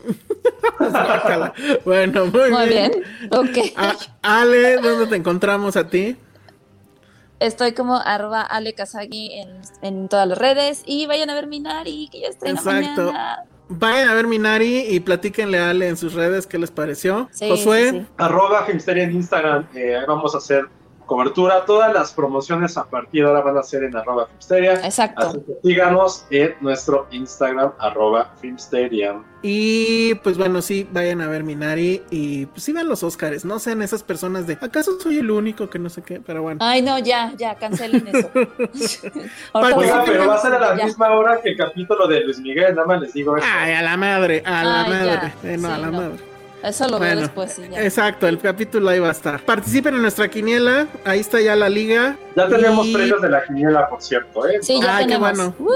Bueno, 1.85 2.27
muy, 2.27 2.51
Muy 2.51 2.69
bien. 2.69 2.91
bien. 2.93 3.05
Ok. 3.31 3.73
A- 3.77 3.97
Ale, 4.41 4.77
¿dónde 4.79 5.07
te 5.07 5.17
encontramos 5.17 5.77
a 5.77 5.89
ti? 5.89 6.17
Estoy 7.43 7.73
como 7.73 7.97
arroba 7.97 8.43
Ale 8.43 8.73
Kazagi 8.75 9.33
en, 9.33 9.61
en 9.83 10.09
todas 10.09 10.27
las 10.29 10.39
redes 10.39 10.83
y 10.87 11.07
vayan 11.07 11.29
a 11.31 11.35
ver 11.35 11.47
Minari, 11.47 12.09
que 12.11 12.21
ya 12.21 12.29
está 12.29 12.49
en 12.49 12.55
la 12.55 12.61
Exacto. 12.61 13.03
mañana. 13.03 13.39
Vayan 13.69 14.09
a 14.09 14.15
ver 14.15 14.27
Minari 14.27 14.81
y 14.89 15.01
platíquenle 15.01 15.59
a 15.59 15.71
Ale 15.71 15.89
en 15.89 15.97
sus 15.97 16.13
redes 16.15 16.47
qué 16.47 16.59
les 16.59 16.71
pareció. 16.71 17.29
Sí, 17.33 17.49
Josué, 17.49 17.91
sí, 17.91 18.01
sí. 18.01 18.07
Arroba 18.19 18.65
Filmsteria 18.67 19.05
en 19.05 19.13
Instagram. 19.13 19.67
eh, 19.75 19.97
ahí 19.97 20.05
vamos 20.07 20.35
a 20.35 20.39
hacer 20.39 20.67
cobertura. 21.13 21.65
Todas 21.67 21.93
las 21.93 22.13
promociones 22.13 22.77
a 22.79 22.85
partir 22.85 23.23
de 23.23 23.29
ahora 23.29 23.43
van 23.43 23.59
a 23.59 23.63
ser 23.63 23.85
en 23.85 23.95
arroba 23.97 24.27
Filmsteria. 24.27 24.75
Exacto. 24.85 25.27
Así 25.29 25.39
que 25.41 25.53
síganos 25.63 26.25
en 26.31 26.55
nuestro 26.61 27.07
Instagram, 27.11 27.73
arroba 27.79 28.33
Filmsteria. 28.41 29.21
Y 29.43 30.15
pues 30.17 30.39
bueno, 30.39 30.63
sí, 30.63 30.89
vayan 30.93 31.21
a 31.21 31.27
ver 31.29 31.43
Minari 31.43 32.03
y 32.11 32.47
pues 32.47 32.63
sí 32.63 32.73
vean 32.73 32.89
los 32.89 33.03
Oscars. 33.03 33.45
No 33.45 33.59
sean 33.59 33.83
esas 33.83 34.03
personas 34.03 34.47
de 34.47 34.57
¿acaso 34.61 34.99
soy 35.01 35.19
el 35.19 35.31
único 35.31 35.69
que 35.69 35.79
no 35.79 35.91
sé 35.91 36.03
qué? 36.03 36.21
Pero 36.25 36.43
bueno. 36.43 36.61
Ay, 36.63 36.81
no, 36.81 36.99
ya, 36.99 37.33
ya, 37.37 37.57
cancelen 37.57 38.07
eso. 38.07 38.31
Oiga, 39.53 40.03
pero 40.07 40.29
va 40.29 40.35
a 40.37 40.39
ser 40.39 40.55
a 40.55 40.59
la 40.61 40.77
Ya. 40.77 40.85
misma 40.87 41.11
hora 41.11 41.41
que 41.43 41.51
el 41.51 41.57
capítulo 41.57 42.07
de 42.07 42.21
Luis 42.21 42.39
Miguel, 42.41 42.75
nada 42.75 42.87
más 42.87 43.01
les 43.01 43.13
digo 43.13 43.37
eso. 43.37 43.47
Ay, 43.51 43.73
a 43.75 43.83
la 43.83 43.97
madre, 43.97 44.43
a 44.47 44.63
la 44.65 44.83
Ay, 44.85 44.91
madre. 44.91 45.33
Eh, 45.43 45.57
no, 45.59 45.69
a 45.73 45.79
la 45.79 45.87
no. 45.89 45.93
madre. 46.01 46.32
Eso 46.63 46.85
lo 46.89 46.99
veo 46.99 47.09
Bueno, 47.11 47.21
después, 47.23 47.53
sí, 47.55 47.63
ya. 47.71 47.83
Exacto, 47.83 48.29
el 48.29 48.39
capítulo 48.39 48.89
ahí 48.89 48.99
va 49.01 49.09
a 49.09 49.13
estar. 49.13 49.41
Participen 49.41 49.95
en 49.97 50.03
nuestra 50.03 50.29
quiniela, 50.29 50.87
ahí 51.05 51.21
está 51.21 51.41
ya 51.41 51.57
la 51.57 51.69
liga. 51.69 52.17
Ya 52.37 52.49
tenemos 52.49 52.87
Y- 52.87 52.95
premios 52.95 53.21
de 53.21 53.29
la 53.29 53.45
quiniela, 53.45 53.89
por 53.89 54.01
cierto, 54.03 54.47
¿eh? 54.49 54.59
Sí, 54.63 54.81
ya 54.81 54.97
Ah, 54.97 54.99
qué 55.01 55.05
tenemos. 55.07 55.33
bueno. 55.37 55.55
¡Woo! 55.59 55.73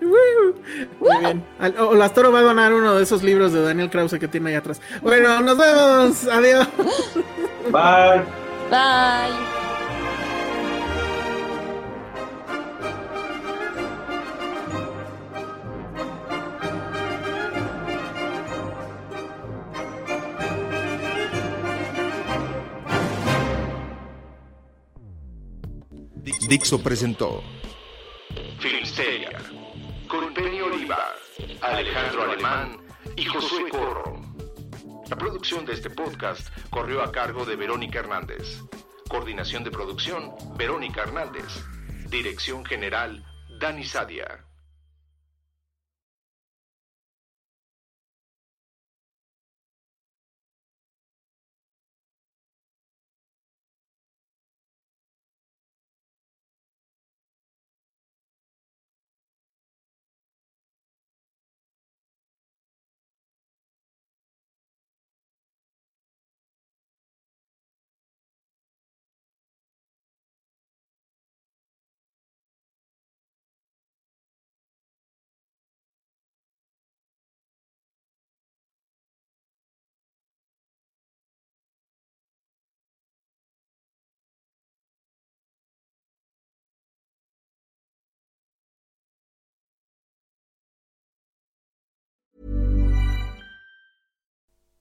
Muy 1.00 1.18
bien. 1.20 1.44
O 1.78 1.94
Lastoro 1.94 2.32
va 2.32 2.40
a 2.40 2.42
donar 2.42 2.72
uno 2.72 2.94
de 2.96 3.02
esos 3.02 3.22
libros 3.22 3.52
de 3.52 3.62
Daniel 3.62 3.88
Krause 3.90 4.18
que 4.18 4.28
tiene 4.28 4.50
ahí 4.50 4.56
atrás. 4.56 4.80
Bueno, 5.02 5.40
nos 5.40 5.56
vemos. 5.56 6.26
Adiós. 6.28 6.66
Bye. 7.70 8.22
Bye. 8.70 9.65
Dixo 26.46 26.80
presentó 26.80 27.42
Filmsteria, 28.60 29.36
con 30.06 30.32
Penny 30.32 30.60
Oliva, 30.60 31.14
Alejandro 31.60 32.22
Alemán 32.22 32.78
y 33.16 33.24
Josué 33.24 33.68
Corro. 33.68 34.22
La 35.10 35.16
producción 35.16 35.66
de 35.66 35.72
este 35.72 35.90
podcast 35.90 36.48
corrió 36.70 37.02
a 37.02 37.10
cargo 37.10 37.44
de 37.44 37.56
Verónica 37.56 37.98
Hernández. 37.98 38.62
Coordinación 39.08 39.64
de 39.64 39.72
producción, 39.72 40.34
Verónica 40.56 41.02
Hernández. 41.02 41.64
Dirección 42.08 42.64
General, 42.64 43.24
Dani 43.58 43.84
Sadia. 43.84 44.45